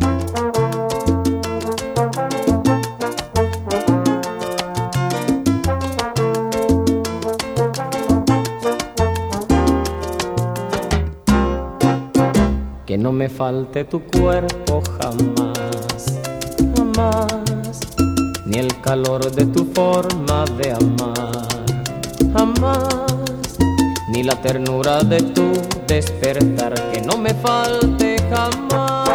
No 12.99 13.13
me 13.13 13.29
falte 13.29 13.85
tu 13.85 14.01
cuerpo 14.01 14.83
jamás, 14.99 16.19
jamás, 16.75 17.79
ni 18.45 18.57
el 18.57 18.81
calor 18.81 19.31
de 19.31 19.45
tu 19.45 19.63
forma 19.73 20.43
de 20.57 20.73
amar, 20.73 21.47
jamás, 22.33 23.57
ni 24.09 24.23
la 24.23 24.35
ternura 24.41 25.01
de 25.01 25.21
tu 25.21 25.49
despertar, 25.87 26.73
que 26.91 26.99
no 26.99 27.17
me 27.17 27.33
falte 27.35 28.17
jamás. 28.29 29.09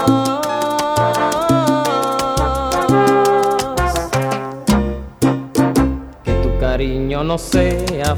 Que 6.25 6.33
tu 6.43 6.59
cariño 6.59 7.23
no 7.23 7.37
sea 7.37 8.17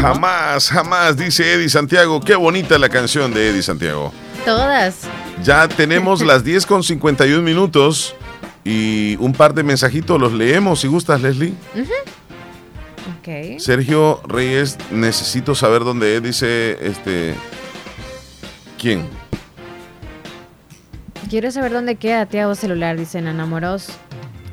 Jamás, 0.00 0.68
jamás, 0.68 1.16
dice 1.16 1.54
Eddie 1.54 1.68
Santiago. 1.68 2.20
Qué 2.20 2.34
bonita 2.34 2.78
la 2.78 2.88
canción 2.88 3.32
de 3.32 3.50
Eddie 3.50 3.62
Santiago. 3.62 4.12
Todas. 4.44 5.02
Ya 5.42 5.66
tenemos 5.66 6.20
las 6.20 6.44
10 6.44 6.66
con 6.66 6.82
51 6.82 7.42
minutos 7.42 8.14
y 8.64 9.16
un 9.16 9.32
par 9.32 9.54
de 9.54 9.62
mensajitos 9.62 10.20
los 10.20 10.32
leemos 10.32 10.80
si 10.80 10.88
gustas, 10.88 11.22
Leslie. 11.22 11.54
Ujú. 11.74 11.92
Ok. 13.18 13.58
Sergio 13.58 14.20
Reyes, 14.26 14.76
necesito 14.90 15.54
saber 15.54 15.84
dónde 15.84 16.16
es, 16.16 16.22
dice 16.22 16.78
este. 16.86 17.34
¿Quién? 18.78 19.06
Quiero 21.30 21.50
saber 21.50 21.72
dónde 21.72 21.96
queda 21.96 22.26
Tiago 22.26 22.54
Celular, 22.54 22.98
dicen 22.98 23.26
enamorados. 23.26 23.88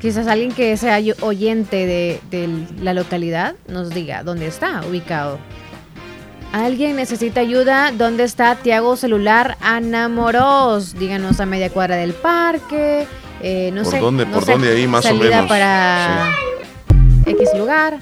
Quizás 0.02 0.26
alguien 0.26 0.50
que 0.52 0.76
sea 0.76 0.98
oyente 1.20 1.86
de, 1.86 2.20
de 2.30 2.48
la 2.82 2.92
localidad 2.92 3.54
nos 3.68 3.90
diga 3.90 4.24
dónde 4.24 4.48
está 4.48 4.82
ubicado. 4.88 5.38
Alguien 6.52 6.96
necesita 6.96 7.40
ayuda. 7.40 7.92
¿Dónde 7.96 8.24
está 8.24 8.56
Tiago 8.56 8.96
Celular 8.96 9.56
Anamoros? 9.60 10.94
Díganos 10.98 11.38
a 11.40 11.46
media 11.46 11.70
cuadra 11.70 11.96
del 11.96 12.12
parque. 12.14 13.06
eh, 13.44 13.70
no 13.74 13.82
¿Por 13.82 13.92
sé. 13.92 13.98
dónde- 13.98 14.26
no 14.26 14.32
por 14.32 14.44
sé, 14.44 14.52
dónde 14.52 14.72
ahí 14.72 14.86
más 14.86 15.04
o 15.06 15.14
menos? 15.14 15.46
para 15.48 16.30
X 17.26 17.48
lugar. 17.56 17.98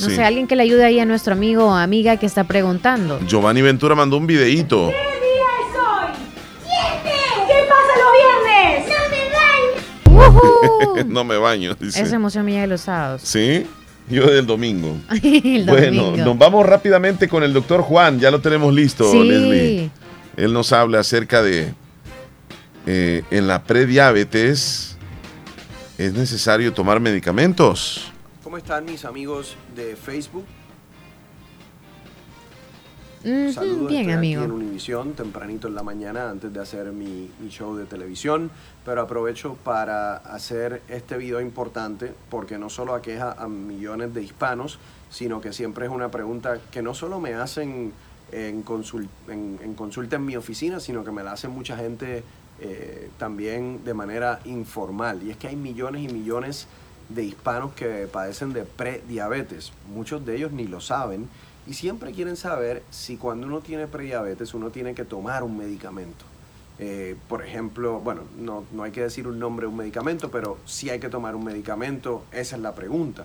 No 0.00 0.08
Sí. 0.08 0.16
sé, 0.16 0.24
alguien 0.24 0.48
que 0.48 0.56
le 0.56 0.64
ayude 0.64 0.84
ahí 0.84 0.98
a 0.98 1.04
nuestro 1.04 1.34
amigo 1.34 1.66
o 1.66 1.74
amiga 1.74 2.16
que 2.16 2.26
está 2.26 2.42
preguntando. 2.44 3.20
Giovanni 3.26 3.62
Ventura 3.62 3.94
mandó 3.94 4.16
un 4.16 4.26
videíto. 4.26 4.90
no 11.06 11.24
me 11.24 11.36
baño, 11.36 11.74
dice. 11.78 12.02
Esa 12.02 12.16
emoción 12.16 12.44
mía 12.44 12.62
de 12.62 12.66
los 12.68 12.82
sábados. 12.82 13.22
¿Sí? 13.24 13.66
Yo 14.08 14.26
del 14.30 14.46
domingo. 14.46 14.96
El 15.22 15.64
Bueno, 15.66 16.04
domingo. 16.04 16.24
nos 16.26 16.38
vamos 16.38 16.66
rápidamente 16.66 17.28
con 17.28 17.42
el 17.42 17.52
doctor 17.52 17.80
Juan. 17.82 18.20
Ya 18.20 18.30
lo 18.30 18.40
tenemos 18.40 18.72
listo, 18.74 19.10
Sí. 19.10 19.22
Leslie. 19.24 19.90
Él 20.36 20.52
nos 20.52 20.72
habla 20.72 21.00
acerca 21.00 21.42
de 21.42 21.72
eh, 22.86 23.22
en 23.30 23.46
la 23.48 23.62
prediabetes 23.62 24.96
es 25.96 26.12
necesario 26.12 26.72
tomar 26.72 27.00
medicamentos. 27.00 28.10
¿Cómo 28.42 28.58
están 28.58 28.84
mis 28.84 29.04
amigos 29.04 29.56
de 29.74 29.96
Facebook? 29.96 30.44
Saludos, 33.24 33.88
bien, 33.88 34.00
estoy 34.02 34.12
amigo. 34.12 34.42
aquí 34.42 34.50
en 34.50 34.52
Univisión 34.52 35.12
tempranito 35.14 35.66
en 35.68 35.74
la 35.74 35.82
mañana 35.82 36.28
antes 36.28 36.52
de 36.52 36.60
hacer 36.60 36.92
mi, 36.92 37.30
mi 37.40 37.48
show 37.48 37.74
de 37.74 37.86
televisión, 37.86 38.50
pero 38.84 39.00
aprovecho 39.00 39.54
para 39.64 40.16
hacer 40.16 40.82
este 40.88 41.16
video 41.16 41.40
importante 41.40 42.12
porque 42.30 42.58
no 42.58 42.68
solo 42.68 42.94
aqueja 42.94 43.32
a 43.32 43.48
millones 43.48 44.12
de 44.12 44.22
hispanos, 44.22 44.78
sino 45.10 45.40
que 45.40 45.54
siempre 45.54 45.86
es 45.86 45.90
una 45.90 46.10
pregunta 46.10 46.58
que 46.70 46.82
no 46.82 46.92
solo 46.92 47.18
me 47.18 47.32
hacen 47.32 47.92
en, 48.30 48.62
consul- 48.62 49.08
en, 49.28 49.58
en 49.62 49.72
consulta 49.74 50.16
en 50.16 50.26
mi 50.26 50.36
oficina, 50.36 50.78
sino 50.78 51.02
que 51.02 51.10
me 51.10 51.22
la 51.22 51.32
hacen 51.32 51.50
mucha 51.50 51.78
gente 51.78 52.22
eh, 52.60 53.08
también 53.16 53.84
de 53.86 53.94
manera 53.94 54.40
informal. 54.44 55.22
Y 55.22 55.30
es 55.30 55.38
que 55.38 55.48
hay 55.48 55.56
millones 55.56 56.02
y 56.02 56.12
millones 56.12 56.66
de 57.08 57.24
hispanos 57.24 57.72
que 57.72 58.06
padecen 58.10 58.52
de 58.52 58.64
prediabetes. 58.64 59.72
Muchos 59.94 60.26
de 60.26 60.36
ellos 60.36 60.52
ni 60.52 60.66
lo 60.66 60.80
saben 60.82 61.28
y 61.66 61.74
siempre 61.74 62.12
quieren 62.12 62.36
saber 62.36 62.82
si 62.90 63.16
cuando 63.16 63.46
uno 63.46 63.60
tiene 63.60 63.86
prediabetes 63.86 64.54
uno 64.54 64.70
tiene 64.70 64.94
que 64.94 65.04
tomar 65.04 65.42
un 65.42 65.56
medicamento. 65.56 66.24
Eh, 66.78 67.16
por 67.28 67.44
ejemplo, 67.44 68.00
bueno, 68.00 68.22
no, 68.36 68.64
no 68.72 68.82
hay 68.82 68.90
que 68.90 69.02
decir 69.02 69.28
un 69.28 69.38
nombre 69.38 69.66
de 69.66 69.70
un 69.70 69.76
medicamento, 69.76 70.30
pero 70.30 70.58
si 70.64 70.90
hay 70.90 70.98
que 70.98 71.08
tomar 71.08 71.36
un 71.36 71.44
medicamento, 71.44 72.24
esa 72.32 72.56
es 72.56 72.62
la 72.62 72.74
pregunta. 72.74 73.24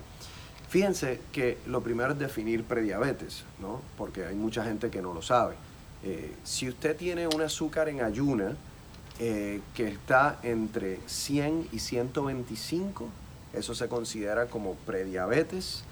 Fíjense 0.68 1.20
que 1.32 1.58
lo 1.66 1.82
primero 1.82 2.12
es 2.12 2.18
definir 2.18 2.62
prediabetes, 2.62 3.42
¿no? 3.58 3.80
Porque 3.98 4.24
hay 4.24 4.36
mucha 4.36 4.64
gente 4.64 4.88
que 4.88 5.02
no 5.02 5.12
lo 5.12 5.20
sabe. 5.20 5.56
Eh, 6.04 6.32
si 6.44 6.68
usted 6.68 6.96
tiene 6.96 7.26
un 7.26 7.42
azúcar 7.42 7.88
en 7.88 8.02
ayuna 8.02 8.54
eh, 9.18 9.60
que 9.74 9.88
está 9.88 10.38
entre 10.44 11.00
100 11.06 11.68
y 11.72 11.80
125, 11.80 13.08
eso 13.52 13.74
se 13.74 13.88
considera 13.88 14.46
como 14.46 14.74
prediabetes. 14.86 15.82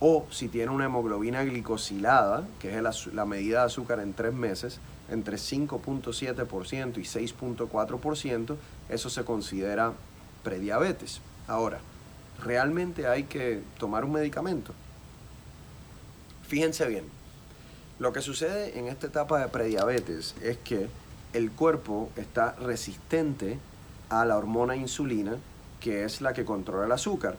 O 0.00 0.26
si 0.30 0.48
tiene 0.48 0.70
una 0.70 0.84
hemoglobina 0.84 1.42
glicosilada, 1.42 2.46
que 2.60 2.76
es 2.76 3.06
la 3.12 3.24
medida 3.24 3.60
de 3.60 3.66
azúcar 3.66 4.00
en 4.00 4.14
tres 4.14 4.32
meses, 4.32 4.78
entre 5.10 5.36
5.7% 5.36 6.98
y 6.98 7.02
6.4%, 7.02 8.56
eso 8.88 9.10
se 9.10 9.24
considera 9.24 9.92
prediabetes. 10.44 11.20
Ahora, 11.46 11.80
¿realmente 12.44 13.06
hay 13.08 13.24
que 13.24 13.62
tomar 13.78 14.04
un 14.04 14.12
medicamento? 14.12 14.72
Fíjense 16.46 16.86
bien, 16.86 17.04
lo 17.98 18.12
que 18.12 18.22
sucede 18.22 18.78
en 18.78 18.86
esta 18.86 19.08
etapa 19.08 19.40
de 19.40 19.48
prediabetes 19.48 20.34
es 20.42 20.56
que 20.58 20.88
el 21.32 21.50
cuerpo 21.50 22.10
está 22.16 22.52
resistente 22.52 23.58
a 24.08 24.24
la 24.24 24.36
hormona 24.36 24.76
insulina, 24.76 25.36
que 25.80 26.04
es 26.04 26.20
la 26.20 26.32
que 26.32 26.44
controla 26.44 26.86
el 26.86 26.92
azúcar. 26.92 27.36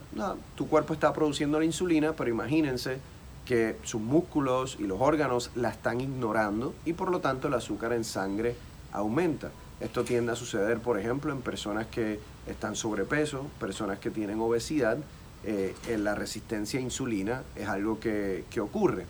Tu 0.55 0.67
cuerpo 0.67 0.93
está 0.93 1.13
produciendo 1.13 1.59
la 1.59 1.65
insulina, 1.65 2.13
pero 2.13 2.29
imagínense 2.29 2.99
que 3.45 3.77
sus 3.83 4.01
músculos 4.01 4.77
y 4.79 4.83
los 4.83 5.01
órganos 5.01 5.51
la 5.55 5.69
están 5.69 6.01
ignorando 6.01 6.73
y 6.85 6.93
por 6.93 7.09
lo 7.09 7.19
tanto 7.19 7.47
el 7.47 7.53
azúcar 7.53 7.93
en 7.93 8.03
sangre 8.03 8.55
aumenta. 8.91 9.51
Esto 9.79 10.03
tiende 10.03 10.31
a 10.33 10.35
suceder, 10.35 10.79
por 10.79 10.99
ejemplo, 10.99 11.31
en 11.31 11.41
personas 11.41 11.87
que 11.87 12.19
están 12.47 12.75
sobrepeso, 12.75 13.47
personas 13.59 13.99
que 13.99 14.11
tienen 14.11 14.39
obesidad. 14.39 14.97
eh, 15.43 15.73
en 15.87 16.03
la 16.03 16.15
resistencia 16.15 16.79
a 16.79 16.83
insulina 16.83 17.43
es 17.55 17.67
algo 17.67 17.99
que, 17.99 18.43
que 18.49 18.59
ocurre. 18.59 19.05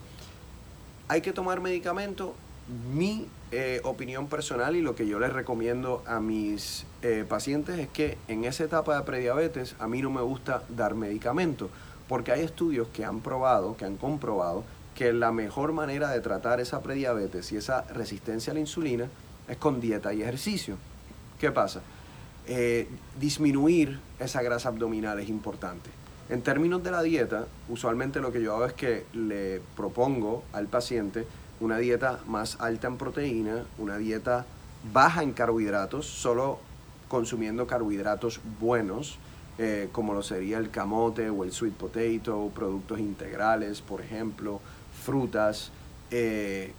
¿Hay 1.08 1.22
que 1.22 1.32
tomar 1.32 1.60
medicamento? 1.60 2.34
Mi 2.94 3.26
eh, 3.52 3.80
opinión 3.82 4.28
personal 4.28 4.76
y 4.76 4.80
lo 4.80 4.94
que 4.94 5.08
yo 5.08 5.18
les 5.18 5.32
recomiendo 5.32 6.04
a 6.06 6.20
mis 6.20 6.86
eh, 7.02 7.24
pacientes 7.28 7.78
es 7.80 7.88
que 7.88 8.16
en 8.28 8.44
esa 8.44 8.62
etapa 8.62 8.96
de 8.96 9.02
prediabetes 9.02 9.74
a 9.80 9.88
mí 9.88 10.00
no 10.02 10.10
me 10.10 10.22
gusta 10.22 10.62
dar 10.68 10.94
medicamento, 10.94 11.68
porque 12.08 12.30
hay 12.30 12.42
estudios 12.42 12.88
que 12.88 13.04
han 13.04 13.20
probado, 13.20 13.76
que 13.76 13.84
han 13.84 13.96
comprobado 13.96 14.62
que 14.94 15.12
la 15.12 15.32
mejor 15.32 15.72
manera 15.72 16.10
de 16.10 16.20
tratar 16.20 16.60
esa 16.60 16.80
prediabetes 16.80 17.50
y 17.50 17.56
esa 17.56 17.82
resistencia 17.92 18.52
a 18.52 18.54
la 18.54 18.60
insulina 18.60 19.08
es 19.48 19.56
con 19.56 19.80
dieta 19.80 20.14
y 20.14 20.22
ejercicio. 20.22 20.76
¿Qué 21.40 21.50
pasa? 21.50 21.80
Eh, 22.46 22.86
disminuir 23.18 23.98
esa 24.20 24.42
grasa 24.42 24.68
abdominal 24.68 25.18
es 25.18 25.28
importante. 25.28 25.90
En 26.28 26.42
términos 26.42 26.84
de 26.84 26.92
la 26.92 27.02
dieta, 27.02 27.46
usualmente 27.68 28.20
lo 28.20 28.30
que 28.30 28.40
yo 28.40 28.54
hago 28.54 28.66
es 28.66 28.74
que 28.74 29.06
le 29.12 29.60
propongo 29.74 30.44
al 30.52 30.68
paciente 30.68 31.26
una 31.60 31.78
dieta 31.78 32.20
más 32.26 32.56
alta 32.60 32.88
en 32.88 32.96
proteína, 32.96 33.64
una 33.78 33.98
dieta 33.98 34.46
baja 34.92 35.22
en 35.22 35.32
carbohidratos, 35.32 36.06
solo 36.06 36.58
consumiendo 37.08 37.66
carbohidratos 37.66 38.40
buenos, 38.60 39.18
eh, 39.58 39.88
como 39.92 40.14
lo 40.14 40.22
sería 40.22 40.58
el 40.58 40.70
camote 40.70 41.28
o 41.28 41.44
el 41.44 41.52
sweet 41.52 41.74
potato, 41.74 42.50
productos 42.54 42.98
integrales, 42.98 43.82
por 43.82 44.00
ejemplo, 44.00 44.60
frutas 45.04 45.70
eh, 46.10 46.72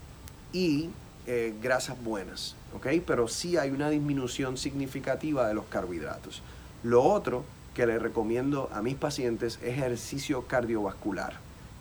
y 0.51 0.89
eh, 1.27 1.53
grasas 1.61 2.03
buenas, 2.03 2.55
¿ok? 2.75 2.87
Pero 3.05 3.27
sí 3.27 3.57
hay 3.57 3.69
una 3.69 3.89
disminución 3.89 4.57
significativa 4.57 5.47
de 5.47 5.53
los 5.53 5.65
carbohidratos. 5.65 6.41
Lo 6.81 7.03
otro 7.03 7.43
que 7.75 7.85
le 7.85 7.99
recomiendo 7.99 8.69
a 8.73 8.81
mis 8.81 8.95
pacientes 8.95 9.59
es 9.61 9.77
ejercicio 9.77 10.47
cardiovascular. 10.47 11.33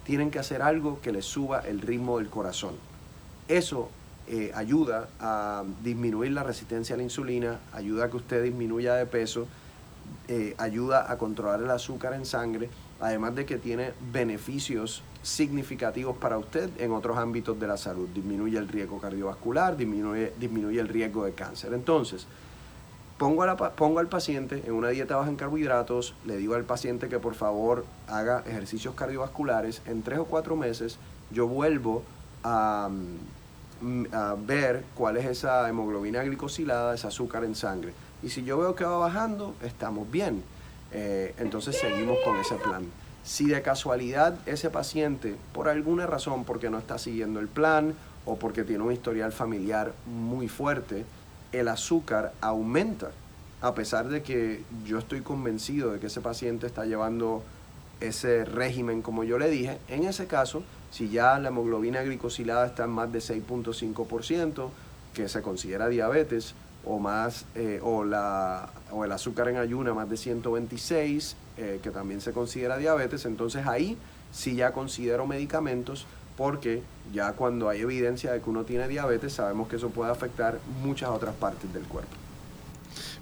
Tienen 0.04 0.30
que 0.30 0.38
hacer 0.38 0.60
algo 0.60 1.00
que 1.00 1.12
les 1.12 1.24
suba 1.24 1.60
el 1.60 1.80
ritmo 1.80 2.18
del 2.18 2.28
corazón. 2.28 2.89
Eso 3.50 3.88
eh, 4.28 4.52
ayuda 4.54 5.08
a 5.18 5.64
disminuir 5.82 6.30
la 6.30 6.44
resistencia 6.44 6.94
a 6.94 6.96
la 6.96 7.02
insulina, 7.02 7.58
ayuda 7.72 8.04
a 8.04 8.08
que 8.08 8.16
usted 8.16 8.44
disminuya 8.44 8.94
de 8.94 9.06
peso, 9.06 9.48
eh, 10.28 10.54
ayuda 10.56 11.10
a 11.10 11.18
controlar 11.18 11.60
el 11.60 11.68
azúcar 11.68 12.14
en 12.14 12.24
sangre, 12.24 12.70
además 13.00 13.34
de 13.34 13.46
que 13.46 13.58
tiene 13.58 13.92
beneficios 14.12 15.02
significativos 15.24 16.16
para 16.16 16.38
usted 16.38 16.70
en 16.78 16.92
otros 16.92 17.18
ámbitos 17.18 17.58
de 17.58 17.66
la 17.66 17.76
salud. 17.76 18.08
Disminuye 18.14 18.56
el 18.56 18.68
riesgo 18.68 19.00
cardiovascular, 19.00 19.76
disminuye, 19.76 20.32
el 20.80 20.88
riesgo 20.88 21.24
de 21.24 21.32
cáncer. 21.32 21.74
Entonces, 21.74 22.28
pongo, 23.18 23.44
pongo 23.74 23.98
al 23.98 24.06
paciente 24.06 24.62
en 24.64 24.74
una 24.74 24.90
dieta 24.90 25.16
baja 25.16 25.28
en 25.28 25.34
carbohidratos, 25.34 26.14
le 26.24 26.36
digo 26.36 26.54
al 26.54 26.62
paciente 26.66 27.08
que 27.08 27.18
por 27.18 27.34
favor 27.34 27.84
haga 28.06 28.44
ejercicios 28.46 28.94
cardiovasculares, 28.94 29.82
en 29.86 30.02
tres 30.02 30.20
o 30.20 30.26
cuatro 30.26 30.54
meses 30.54 30.98
yo 31.32 31.48
vuelvo 31.48 32.04
a, 32.44 32.88
a 34.12 34.36
ver 34.38 34.84
cuál 34.94 35.16
es 35.16 35.26
esa 35.26 35.68
hemoglobina 35.68 36.22
glicosilada, 36.22 36.94
ese 36.94 37.06
azúcar 37.06 37.44
en 37.44 37.54
sangre. 37.54 37.92
Y 38.22 38.28
si 38.28 38.42
yo 38.44 38.58
veo 38.58 38.74
que 38.74 38.84
va 38.84 38.98
bajando, 38.98 39.54
estamos 39.62 40.10
bien. 40.10 40.42
Eh, 40.92 41.34
entonces 41.38 41.78
seguimos 41.78 42.18
con 42.24 42.36
ese 42.38 42.56
plan. 42.56 42.84
Si 43.22 43.46
de 43.46 43.62
casualidad 43.62 44.36
ese 44.46 44.70
paciente, 44.70 45.36
por 45.52 45.68
alguna 45.68 46.06
razón, 46.06 46.44
porque 46.44 46.70
no 46.70 46.78
está 46.78 46.98
siguiendo 46.98 47.40
el 47.40 47.48
plan 47.48 47.94
o 48.24 48.36
porque 48.36 48.64
tiene 48.64 48.82
un 48.82 48.92
historial 48.92 49.32
familiar 49.32 49.92
muy 50.06 50.48
fuerte, 50.48 51.04
el 51.52 51.68
azúcar 51.68 52.32
aumenta, 52.40 53.10
a 53.60 53.74
pesar 53.74 54.08
de 54.08 54.22
que 54.22 54.62
yo 54.84 54.98
estoy 54.98 55.20
convencido 55.20 55.92
de 55.92 56.00
que 56.00 56.06
ese 56.06 56.20
paciente 56.20 56.66
está 56.66 56.86
llevando 56.86 57.42
ese 58.00 58.44
régimen 58.44 59.02
como 59.02 59.24
yo 59.24 59.38
le 59.38 59.50
dije, 59.50 59.78
en 59.88 60.04
ese 60.04 60.26
caso, 60.26 60.62
si 60.90 61.08
ya 61.08 61.38
la 61.38 61.48
hemoglobina 61.48 62.02
glicosilada 62.02 62.66
está 62.66 62.84
en 62.84 62.90
más 62.90 63.12
de 63.12 63.20
6.5%, 63.20 64.70
que 65.14 65.28
se 65.28 65.42
considera 65.42 65.88
diabetes, 65.88 66.54
o 66.84 66.98
más, 66.98 67.44
eh, 67.54 67.80
o, 67.82 68.04
la, 68.04 68.70
o 68.90 69.04
el 69.04 69.12
azúcar 69.12 69.48
en 69.48 69.56
ayuna 69.56 69.92
más 69.92 70.08
de 70.08 70.16
126, 70.16 71.36
eh, 71.58 71.80
que 71.82 71.90
también 71.90 72.20
se 72.20 72.32
considera 72.32 72.78
diabetes, 72.78 73.26
entonces 73.26 73.66
ahí 73.66 73.98
sí 74.32 74.54
ya 74.54 74.72
considero 74.72 75.26
medicamentos 75.26 76.06
porque 76.36 76.82
ya 77.12 77.32
cuando 77.32 77.68
hay 77.68 77.80
evidencia 77.80 78.32
de 78.32 78.40
que 78.40 78.48
uno 78.48 78.64
tiene 78.64 78.88
diabetes 78.88 79.34
sabemos 79.34 79.68
que 79.68 79.76
eso 79.76 79.90
puede 79.90 80.10
afectar 80.10 80.58
muchas 80.82 81.10
otras 81.10 81.34
partes 81.34 81.70
del 81.74 81.82
cuerpo. 81.82 82.16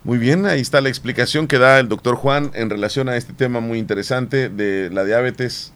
Muy 0.04 0.18
bien, 0.18 0.46
ahí 0.46 0.60
está 0.60 0.80
la 0.80 0.88
explicación 0.88 1.48
que 1.48 1.58
da 1.58 1.80
el 1.80 1.88
doctor 1.88 2.14
Juan 2.14 2.52
en 2.54 2.70
relación 2.70 3.08
a 3.08 3.16
este 3.16 3.32
tema 3.32 3.58
muy 3.58 3.78
interesante 3.78 4.48
de 4.48 4.90
la 4.90 5.04
diabetes 5.04 5.72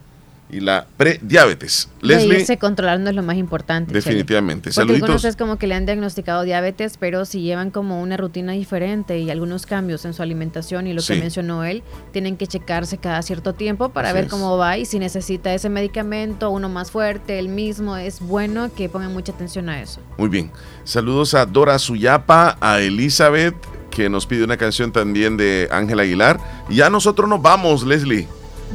y 0.53 0.61
la 0.61 0.87
prediabetes. 0.99 1.89
Leslie, 2.03 2.41
irse 2.41 2.59
controlando 2.59 3.11
es 3.11 3.17
lo 3.17 3.23
más 3.23 3.37
importante. 3.37 3.89
Chele. 3.91 4.01
definitivamente. 4.01 4.71
Porque 4.71 4.81
algunos 4.81 5.01
Saluditos. 5.01 5.25
es 5.25 5.37
como 5.37 5.57
que 5.59 5.67
le 5.67 5.75
han 5.75 5.87
diagnosticado 5.87 6.43
diabetes, 6.43 6.99
pero 6.99 7.25
si 7.25 7.41
llevan 7.41 7.71
como 7.71 8.01
una 8.03 8.17
rutina 8.17 8.53
diferente 8.53 9.19
y 9.19 9.31
algunos 9.31 9.67
cambios 9.67 10.05
en 10.05 10.13
su 10.15 10.23
alimentación 10.23 10.87
y 10.87 10.93
lo 10.93 11.01
que 11.01 11.15
Sí. 11.15 11.21
mencionó 11.21 11.65
él, 11.65 11.83
tienen 12.13 12.37
que 12.37 12.47
checarse 12.47 12.99
cada 12.99 13.23
cierto 13.23 13.55
tiempo 13.55 13.89
para 13.89 14.09
Así 14.11 14.15
ver 14.17 14.25
es. 14.25 14.31
cómo 14.31 14.57
va 14.59 14.77
y 14.79 14.85
si 14.85 14.99
necesita 14.99 15.53
ese 15.55 15.69
medicamento, 15.71 16.51
uno 16.51 16.69
más 16.69 16.91
fuerte, 16.91 17.39
el 17.39 17.49
mismo, 17.49 17.97
es 17.97 18.21
bueno 18.21 18.71
que 18.75 18.89
pongan 18.89 19.13
mucha 19.13 19.33
atención 19.33 19.69
a 19.71 19.81
eso. 19.81 20.01
Muy 20.19 20.29
bien. 20.29 20.51
Saludos 20.85 21.35
a 21.35 21.47
Dora 21.47 21.79
Suyapa, 21.79 22.59
a 22.61 22.79
Elizabeth, 22.81 23.55
que 23.91 24.09
nos 24.11 24.27
pide 24.27 24.45
una 24.45 24.57
canción 24.57 24.93
también 24.93 25.37
de 25.37 25.69
Ángel 25.71 26.01
Aguilar. 26.01 26.39
Y 26.69 26.77
ya 26.77 26.91
nosotros 26.91 27.29
nos 27.29 27.41
vamos, 27.43 27.85
Leslie. 27.87 28.27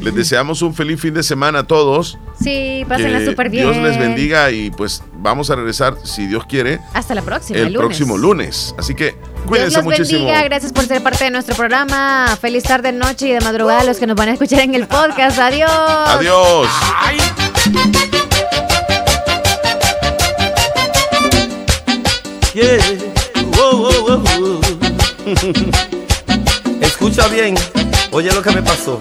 Les 0.02 0.14
deseamos 0.16 0.62
un 0.62 0.74
feliz 0.74 1.02
fin 1.02 1.14
de 1.14 1.24
semana 1.24 1.60
a 1.60 1.64
todos. 1.64 2.18
Sí, 2.42 2.86
pásenla 2.88 3.26
súper 3.26 3.50
bien. 3.50 3.72
Dios 3.72 3.78
les 3.84 3.98
bendiga 3.98 4.52
y 4.52 4.70
pues 4.72 5.04
vamos 5.14 5.50
a 5.50 5.56
regresar, 5.56 5.96
si 6.04 6.28
Dios 6.28 6.46
quiere, 6.46 6.80
Hasta 6.94 7.16
la 7.16 7.22
próxima, 7.24 7.60
el 7.60 7.68
el, 7.68 7.74
lunes. 7.74 7.88
próximo 7.88 8.18
lunes. 8.18 8.76
Así 8.78 8.94
que 8.94 9.06
Dios 9.12 9.18
cuídense 9.48 9.78
los 9.78 9.84
muchísimo. 9.86 10.26
bendiga, 10.26 10.44
gracias 10.44 10.72
por 10.72 10.86
ser 10.86 11.02
parte 11.02 11.26
de 11.26 11.32
nuestro 11.32 11.56
programa. 11.56 12.38
Feliz 12.40 12.64
tarde, 12.64 12.92
noche 12.92 13.28
y 13.28 13.32
de 13.32 13.42
madrugada 13.42 13.82
a 13.82 13.84
los 13.86 13.98
que 13.98 14.08
nos 14.08 14.16
van 14.16 14.30
a 14.30 14.34
escuchar 14.34 14.60
en 14.62 14.76
el 14.76 14.88
podcast. 14.88 15.40
Adiós. 15.40 15.70
Adiós. 15.72 16.68
Yeah. 22.54 22.80
Wow, 23.54 23.90
wow, 24.06 24.18
wow. 24.18 24.62
Escucha 26.82 27.28
bien, 27.28 27.56
oye 28.12 28.32
lo 28.32 28.42
que 28.42 28.52
me 28.52 28.62
pasó. 28.64 29.00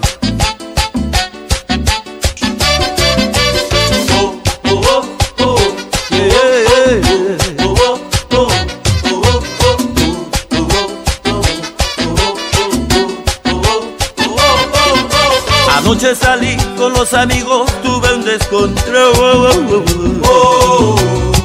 Anoche 15.87 16.15
salí 16.15 16.57
con 16.75 16.91
los 16.91 17.13
amigos, 17.13 17.71
tuve 17.81 18.13
un 18.13 18.21
descontrol. 18.21 19.85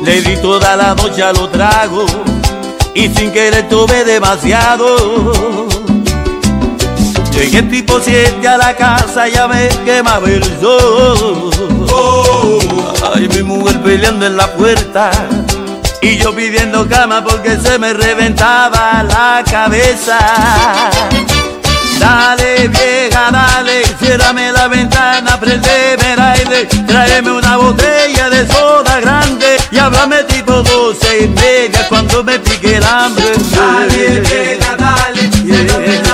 Le 0.04 0.20
di 0.20 0.36
toda 0.38 0.74
la 0.74 0.96
noche 0.96 1.22
a 1.22 1.32
lo 1.32 1.48
trago 1.48 2.04
y 2.92 3.08
sin 3.08 3.30
querer 3.30 3.68
tomé 3.68 4.02
demasiado. 4.02 5.68
Llegué 7.30 7.62
tipo 7.62 8.00
7 8.00 8.48
a 8.48 8.56
la 8.56 8.74
casa, 8.74 9.28
ya 9.28 9.46
me 9.46 9.68
quemaba 9.84 10.28
el 10.28 10.42
sol. 10.60 11.50
Ay, 13.14 13.28
mi 13.28 13.44
mujer 13.44 13.80
peleando 13.80 14.26
en 14.26 14.36
la 14.36 14.46
puerta 14.52 15.10
Y 16.00 16.16
yo 16.18 16.34
pidiendo 16.34 16.88
cama 16.88 17.22
porque 17.22 17.56
se 17.58 17.78
me 17.78 17.92
reventaba 17.92 19.04
la 19.04 19.44
cabeza. 19.48 20.18
Dale 22.02 22.66
vieja, 22.66 23.30
dale, 23.30 23.84
ciérrame 24.00 24.50
la 24.50 24.66
ventana, 24.66 25.38
prendeme 25.38 26.14
el 26.14 26.20
aire, 26.20 26.66
tráeme 26.84 27.30
una 27.30 27.56
botella 27.56 28.28
de 28.28 28.44
soda 28.48 28.98
grande 29.00 29.56
y 29.70 29.78
háblame 29.78 30.24
tipo 30.24 30.64
doce 30.64 31.20
y 31.20 31.28
media 31.28 31.86
cuando 31.88 32.24
me 32.24 32.40
pique 32.40 32.76
el 32.78 32.84
hambre. 32.84 33.32
Dale 33.54 34.20
vieja, 34.20 34.76
dale, 34.76 35.30
ciérrame 35.30 36.11